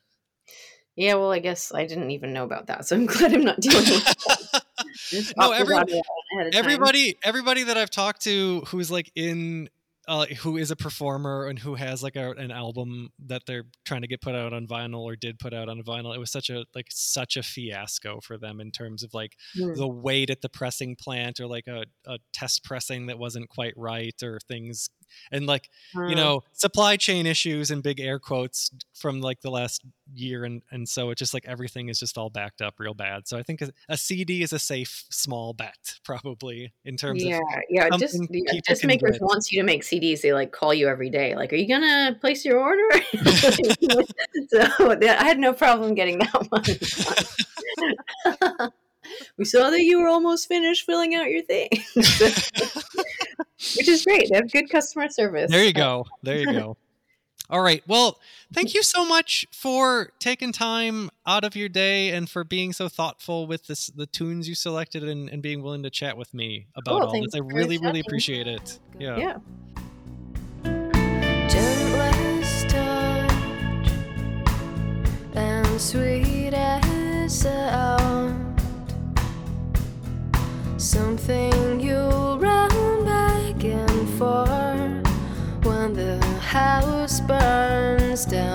Yeah, 0.95 1.15
well, 1.15 1.31
I 1.31 1.39
guess 1.39 1.73
I 1.73 1.85
didn't 1.85 2.11
even 2.11 2.31
know 2.33 2.43
about 2.45 2.67
that, 2.67 2.85
so 2.87 2.95
I'm 2.95 3.05
glad 3.07 3.33
I'm 3.33 3.43
not 3.43 3.59
dealing 3.59 3.83
with 3.83 4.05
that. 4.51 5.33
No, 5.37 5.51
every- 5.51 5.75
out 5.75 5.83
of 5.83 5.89
that 5.89 6.03
ahead 6.33 6.47
of 6.47 6.53
time. 6.53 6.59
everybody 6.65 7.15
everybody 7.23 7.63
that 7.63 7.77
i've 7.77 7.89
talked 7.89 8.21
to 8.23 8.61
who's 8.67 8.89
like 8.91 9.11
in 9.15 9.69
uh, 10.07 10.25
who 10.41 10.55
is 10.57 10.69
a 10.69 10.75
performer 10.75 11.47
and 11.47 11.57
who 11.57 11.73
has 11.73 12.03
like 12.03 12.15
a, 12.15 12.29
an 12.33 12.51
album 12.51 13.09
that 13.25 13.41
they're 13.47 13.63
trying 13.85 14.01
to 14.01 14.07
get 14.07 14.21
put 14.21 14.35
out 14.35 14.53
on 14.53 14.67
vinyl 14.67 14.99
or 14.99 15.15
did 15.15 15.39
put 15.39 15.51
out 15.53 15.67
on 15.67 15.81
vinyl 15.81 16.13
it 16.13 16.19
was 16.19 16.31
such 16.31 16.49
a 16.51 16.63
like 16.75 16.85
such 16.91 17.37
a 17.37 17.41
fiasco 17.43 18.19
for 18.21 18.37
them 18.37 18.59
in 18.61 18.69
terms 18.71 19.01
of 19.01 19.13
like 19.15 19.31
Hmm. 19.55 19.73
the 19.73 19.87
weight 19.87 20.29
at 20.29 20.41
the 20.41 20.49
pressing 20.49 20.95
plant 20.95 21.39
or 21.39 21.47
like 21.47 21.65
a, 21.67 21.85
a 22.05 22.19
test 22.33 22.63
pressing 22.63 23.07
that 23.07 23.17
wasn't 23.17 23.49
quite 23.49 23.73
right 23.77 24.13
or 24.21 24.39
things 24.47 24.89
and 25.31 25.45
like 25.45 25.69
you 25.95 26.01
Uh, 26.01 26.15
know 26.15 26.43
supply 26.53 26.95
chain 26.97 27.25
issues 27.25 27.71
and 27.71 27.83
big 27.83 27.99
air 27.99 28.19
quotes 28.19 28.71
from 28.93 29.21
like 29.21 29.41
the 29.41 29.51
last 29.51 29.83
year 30.13 30.45
and 30.45 30.61
and 30.71 30.87
so 30.87 31.09
it's 31.09 31.19
just 31.19 31.33
like 31.33 31.45
everything 31.47 31.89
is 31.89 31.99
just 31.99 32.17
all 32.17 32.29
backed 32.29 32.61
up 32.61 32.79
real 32.79 32.93
bad 32.93 33.27
so 33.27 33.37
i 33.37 33.43
think 33.43 33.61
a, 33.61 33.71
a 33.89 33.97
cd 33.97 34.43
is 34.43 34.53
a 34.53 34.59
safe 34.59 35.05
small 35.09 35.53
bet 35.53 35.95
probably 36.03 36.73
in 36.83 36.95
terms 36.97 37.23
yeah, 37.23 37.37
of 37.37 37.43
yeah. 37.69 37.89
Just 37.97 38.19
yeah, 38.29 38.59
Disc 38.67 38.83
Makers 38.83 39.19
get. 39.19 39.21
wants 39.21 39.51
you 39.51 39.59
to 39.61 39.65
make 39.65 39.83
CDs. 39.83 40.21
They 40.21 40.33
like 40.33 40.51
call 40.51 40.73
you 40.73 40.87
every 40.87 41.09
day. 41.09 41.35
Like, 41.35 41.53
are 41.53 41.55
you 41.55 41.67
gonna 41.67 42.17
place 42.19 42.45
your 42.45 42.59
order? 42.59 42.81
so 44.49 44.97
yeah, 45.01 45.17
I 45.19 45.25
had 45.25 45.39
no 45.39 45.53
problem 45.53 45.93
getting 45.95 46.19
that 46.19 46.47
one. 48.53 48.71
We 49.37 49.45
saw 49.45 49.69
that 49.69 49.81
you 49.81 49.99
were 50.01 50.07
almost 50.07 50.47
finished 50.47 50.85
filling 50.85 51.15
out 51.15 51.29
your 51.29 51.41
thing, 51.43 51.69
which 51.95 53.87
is 53.87 54.03
great. 54.05 54.29
They 54.29 54.35
have 54.37 54.51
good 54.51 54.69
customer 54.69 55.09
service. 55.09 55.51
there 55.51 55.63
you 55.63 55.73
go 55.73 56.05
there 56.23 56.37
you 56.37 56.51
go 56.51 56.77
all 57.49 57.61
right 57.61 57.83
well 57.87 58.17
thank 58.53 58.73
you 58.73 58.81
so 58.81 59.05
much 59.05 59.45
for 59.51 60.09
taking 60.19 60.51
time 60.51 61.11
out 61.27 61.43
of 61.43 61.55
your 61.55 61.69
day 61.69 62.09
and 62.09 62.27
for 62.27 62.43
being 62.43 62.73
so 62.73 62.89
thoughtful 62.89 63.45
with 63.45 63.67
this 63.67 63.87
the 63.95 64.07
tunes 64.07 64.49
you 64.49 64.55
selected 64.55 65.03
and, 65.03 65.29
and 65.29 65.43
being 65.43 65.61
willing 65.61 65.83
to 65.83 65.89
chat 65.91 66.17
with 66.17 66.33
me 66.33 66.65
about 66.75 67.01
Cool, 67.01 67.09
all 67.09 67.21
this 67.21 67.35
i 67.35 67.39
really 67.39 67.77
really 67.77 67.99
chatting. 67.99 68.01
appreciate 68.07 68.47
it 68.47 68.79
yeah 68.97 69.17
Yeah. 69.17 69.37
gentlest 71.47 72.69
touch 72.69 73.91
and 75.35 75.79
sweetest 75.79 77.41
sound. 77.43 78.04
Something 80.77 81.79
you 81.79 81.97
run 82.37 83.05
back 83.05 83.63
and 83.63 84.09
forth 84.19 85.07
when 85.65 85.93
the 85.93 86.19
house 86.41 87.21
burns 87.21 88.25
down. 88.25 88.54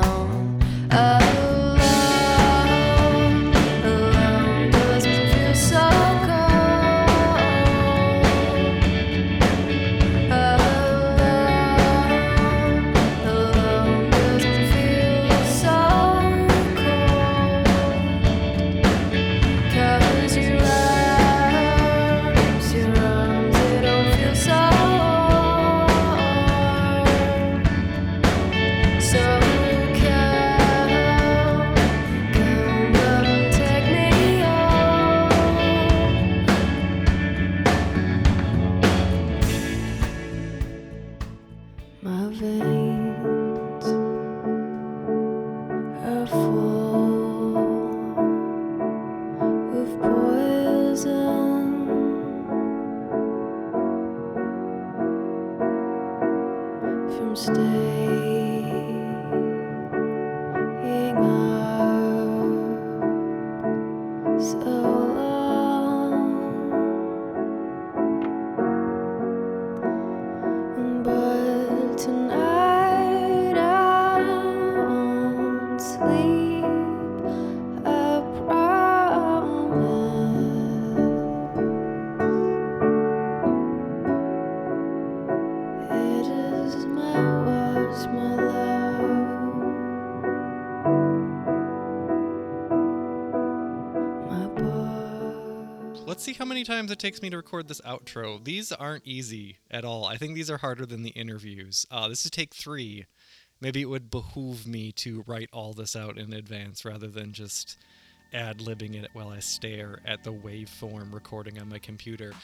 Times 96.71 96.93
it 96.93 97.01
takes 97.01 97.21
me 97.21 97.29
to 97.31 97.37
record 97.37 97.67
this 97.67 97.81
outro. 97.81 98.45
These 98.45 98.71
aren't 98.71 99.05
easy 99.05 99.59
at 99.73 99.85
all. 99.85 100.05
I 100.05 100.17
think 100.17 100.37
these 100.37 100.49
are 100.53 100.59
harder 100.59 100.87
than 100.87 101.03
the 101.03 101.11
interviews. 101.11 101.85
Uh, 101.91 102.07
this 102.07 102.25
is 102.25 102.31
take 102.31 102.55
three. 102.55 103.07
Maybe 103.61 103.83
it 103.83 103.87
would 103.87 104.09
behoove 104.09 104.69
me 104.69 104.93
to 104.93 105.25
write 105.27 105.49
all 105.53 105.73
this 105.73 105.97
out 105.97 106.17
in 106.17 106.33
advance 106.33 106.85
rather 106.85 107.09
than 107.09 107.33
just 107.33 107.77
ad 108.33 108.59
libbing 108.59 108.95
it 108.95 109.11
while 109.15 109.31
I 109.31 109.41
stare 109.41 109.99
at 110.07 110.23
the 110.23 110.33
waveform 110.33 111.13
recording 111.13 111.61
on 111.61 111.69
my 111.69 111.81
computer. 111.81 112.35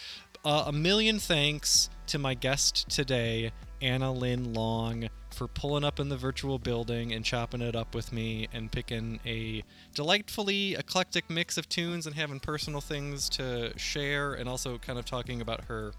Uh, 0.44 0.64
a 0.66 0.72
million 0.72 1.20
thanks 1.20 1.88
to 2.08 2.18
my 2.18 2.34
guest 2.34 2.88
today, 2.88 3.52
Anna-Lynne 3.80 4.54
Long, 4.54 5.08
for 5.36 5.46
pulling 5.46 5.84
up 5.84 6.00
in 6.00 6.08
the 6.08 6.16
virtual 6.16 6.58
building 6.58 7.12
and 7.12 7.22
chopping 7.22 7.60
it 7.60 7.76
up 7.76 7.94
with 7.94 8.10
me 8.10 8.48
and 8.54 8.72
picking 8.72 9.20
a 9.26 9.62
delightfully 9.94 10.74
eclectic 10.74 11.28
mix 11.28 11.58
of 11.58 11.68
tunes 11.68 12.06
and 12.06 12.16
having 12.16 12.40
personal 12.40 12.80
things 12.80 13.28
to 13.28 13.70
share 13.78 14.32
and 14.32 14.48
also 14.48 14.78
kind 14.78 14.98
of 14.98 15.04
talking 15.04 15.42
about 15.42 15.66
her 15.66 15.92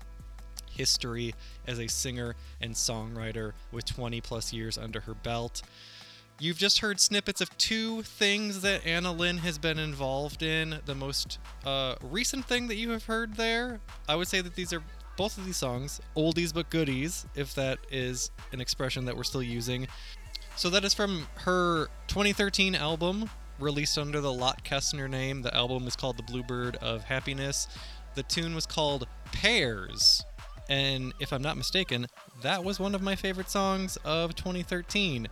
history 0.72 1.35
as 1.68 1.80
a 1.80 1.88
singer 1.88 2.35
and 2.61 2.73
songwriter 2.73 3.53
with 3.72 3.85
20 3.85 4.22
plus 4.22 4.51
years 4.51 4.76
under 4.76 5.01
her 5.01 5.14
belt. 5.14 5.61
You've 6.39 6.57
just 6.57 6.80
heard 6.80 6.99
snippets 6.99 7.39
of 7.39 7.55
two 7.57 8.03
things 8.03 8.61
that 8.61 8.85
Anna-Lynne 8.85 9.38
has 9.38 9.57
been 9.57 9.80
involved 9.80 10.43
in. 10.43 10.80
The 10.85 10.93
most 10.93 11.39
uh, 11.65 11.95
recent 12.01 12.45
thing 12.45 12.68
that 12.68 12.76
you 12.76 12.91
have 12.91 13.05
heard 13.05 13.35
there, 13.35 13.80
I 14.07 14.15
would 14.15 14.27
say 14.27 14.41
that 14.41 14.55
these 14.55 14.73
are 14.73 14.84
both 15.18 15.38
of 15.38 15.45
these 15.45 15.57
songs 15.57 15.99
oldies 16.15 16.53
but 16.53 16.69
goodies, 16.69 17.26
if 17.35 17.53
that 17.56 17.80
is 17.91 18.31
an 18.52 18.61
expression 18.61 19.06
that 19.06 19.18
we're 19.18 19.23
still 19.23 19.44
using. 19.44 19.88
So 20.56 20.69
that 20.69 20.85
is 20.85 20.94
from 20.94 21.27
her 21.39 21.88
2013 22.07 22.76
album, 22.76 23.30
released 23.60 23.98
under 23.98 24.22
the 24.22 24.31
Lotte 24.31 24.64
Kestner 24.64 25.10
name. 25.10 25.41
The 25.41 25.53
album 25.53 25.88
is 25.88 25.95
called 25.95 26.18
The 26.18 26.23
Bluebird 26.23 26.77
of 26.77 27.03
Happiness. 27.03 27.68
The 28.15 28.23
tune 28.23 28.56
was 28.56 28.65
called 28.65 29.07
Pears. 29.31 30.23
And 30.69 31.14
if 31.19 31.31
I'm 31.31 31.41
not 31.41 31.57
mistaken, 31.57 32.07
that 32.41 32.64
was 32.64 32.80
one 32.80 32.95
of 32.95 33.02
my 33.02 33.15
favorite 33.15 33.49
songs 33.49 33.98
of 34.03 34.35
2013. 34.35 35.27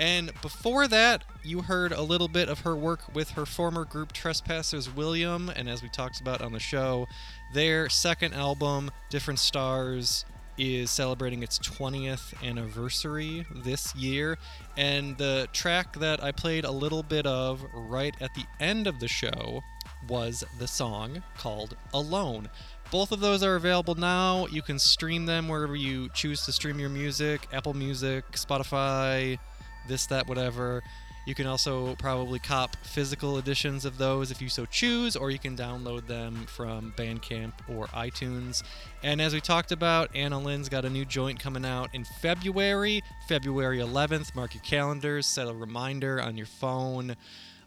And 0.00 0.32
before 0.42 0.88
that, 0.88 1.24
you 1.42 1.62
heard 1.62 1.92
a 1.92 2.02
little 2.02 2.28
bit 2.28 2.48
of 2.48 2.60
her 2.60 2.74
work 2.74 3.14
with 3.14 3.30
her 3.30 3.46
former 3.46 3.84
group 3.84 4.12
Trespassers 4.12 4.92
William, 4.94 5.48
and 5.48 5.68
as 5.68 5.82
we 5.82 5.88
talked 5.88 6.20
about 6.20 6.42
on 6.42 6.52
the 6.52 6.58
show, 6.58 7.06
their 7.52 7.88
second 7.88 8.34
album, 8.34 8.90
Different 9.10 9.38
Stars, 9.38 10.24
is 10.56 10.90
celebrating 10.90 11.42
its 11.42 11.58
20th 11.58 12.34
anniversary 12.44 13.46
this 13.64 13.94
year. 13.94 14.38
And 14.76 15.16
the 15.18 15.48
track 15.52 15.98
that 15.98 16.22
I 16.22 16.32
played 16.32 16.64
a 16.64 16.70
little 16.70 17.02
bit 17.02 17.26
of 17.26 17.64
right 17.72 18.14
at 18.20 18.34
the 18.34 18.44
end 18.60 18.86
of 18.86 19.00
the 19.00 19.08
show 19.08 19.62
was 20.08 20.44
the 20.58 20.68
song 20.68 21.22
called 21.36 21.76
Alone. 21.92 22.48
Both 22.90 23.12
of 23.12 23.20
those 23.20 23.42
are 23.42 23.56
available 23.56 23.94
now. 23.94 24.46
You 24.46 24.62
can 24.62 24.78
stream 24.78 25.26
them 25.26 25.48
wherever 25.48 25.74
you 25.74 26.08
choose 26.14 26.44
to 26.44 26.52
stream 26.52 26.78
your 26.78 26.90
music 26.90 27.48
Apple 27.52 27.74
Music, 27.74 28.24
Spotify, 28.32 29.38
this, 29.86 30.06
that, 30.06 30.26
whatever. 30.26 30.82
You 31.26 31.34
can 31.34 31.46
also 31.46 31.94
probably 31.94 32.38
cop 32.38 32.76
physical 32.84 33.38
editions 33.38 33.86
of 33.86 33.96
those 33.96 34.30
if 34.30 34.42
you 34.42 34.50
so 34.50 34.66
choose, 34.66 35.16
or 35.16 35.30
you 35.30 35.38
can 35.38 35.56
download 35.56 36.06
them 36.06 36.44
from 36.46 36.92
Bandcamp 36.98 37.52
or 37.66 37.86
iTunes. 37.88 38.62
And 39.02 39.22
as 39.22 39.32
we 39.32 39.40
talked 39.40 39.72
about, 39.72 40.14
Anna-Lynne's 40.14 40.68
got 40.68 40.84
a 40.84 40.90
new 40.90 41.06
joint 41.06 41.40
coming 41.40 41.64
out 41.64 41.88
in 41.94 42.04
February, 42.04 43.02
February 43.26 43.78
11th. 43.78 44.34
Mark 44.34 44.54
your 44.54 44.62
calendars, 44.62 45.26
set 45.26 45.48
a 45.48 45.54
reminder 45.54 46.20
on 46.20 46.36
your 46.36 46.46
phone. 46.46 47.16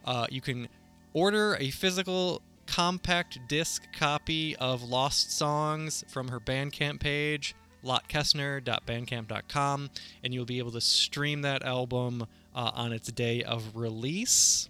Uh, 0.05 0.27
you 0.29 0.41
can 0.41 0.67
order 1.13 1.57
a 1.59 1.71
physical 1.71 2.43
compact 2.67 3.39
disc 3.47 3.91
copy 3.91 4.55
of 4.57 4.83
Lost 4.83 5.35
Songs 5.35 6.03
from 6.07 6.27
her 6.27 6.39
Bandcamp 6.39 6.99
page 6.99 7.55
lottekestner.bandcamp.com, 7.87 9.89
and 10.23 10.33
you'll 10.33 10.45
be 10.45 10.59
able 10.59 10.71
to 10.71 10.81
stream 10.81 11.41
that 11.41 11.63
album 11.63 12.27
uh, 12.53 12.71
on 12.73 12.91
its 12.91 13.11
day 13.11 13.43
of 13.43 13.75
release. 13.75 14.69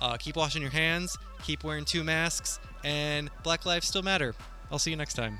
Uh, 0.00 0.16
keep 0.16 0.36
washing 0.36 0.62
your 0.62 0.70
hands, 0.70 1.16
keep 1.42 1.64
wearing 1.64 1.84
two 1.84 2.04
masks, 2.04 2.60
and 2.84 3.30
Black 3.42 3.66
Lives 3.66 3.88
Still 3.88 4.02
Matter. 4.02 4.34
I'll 4.70 4.78
see 4.78 4.90
you 4.90 4.96
next 4.96 5.14
time. 5.14 5.38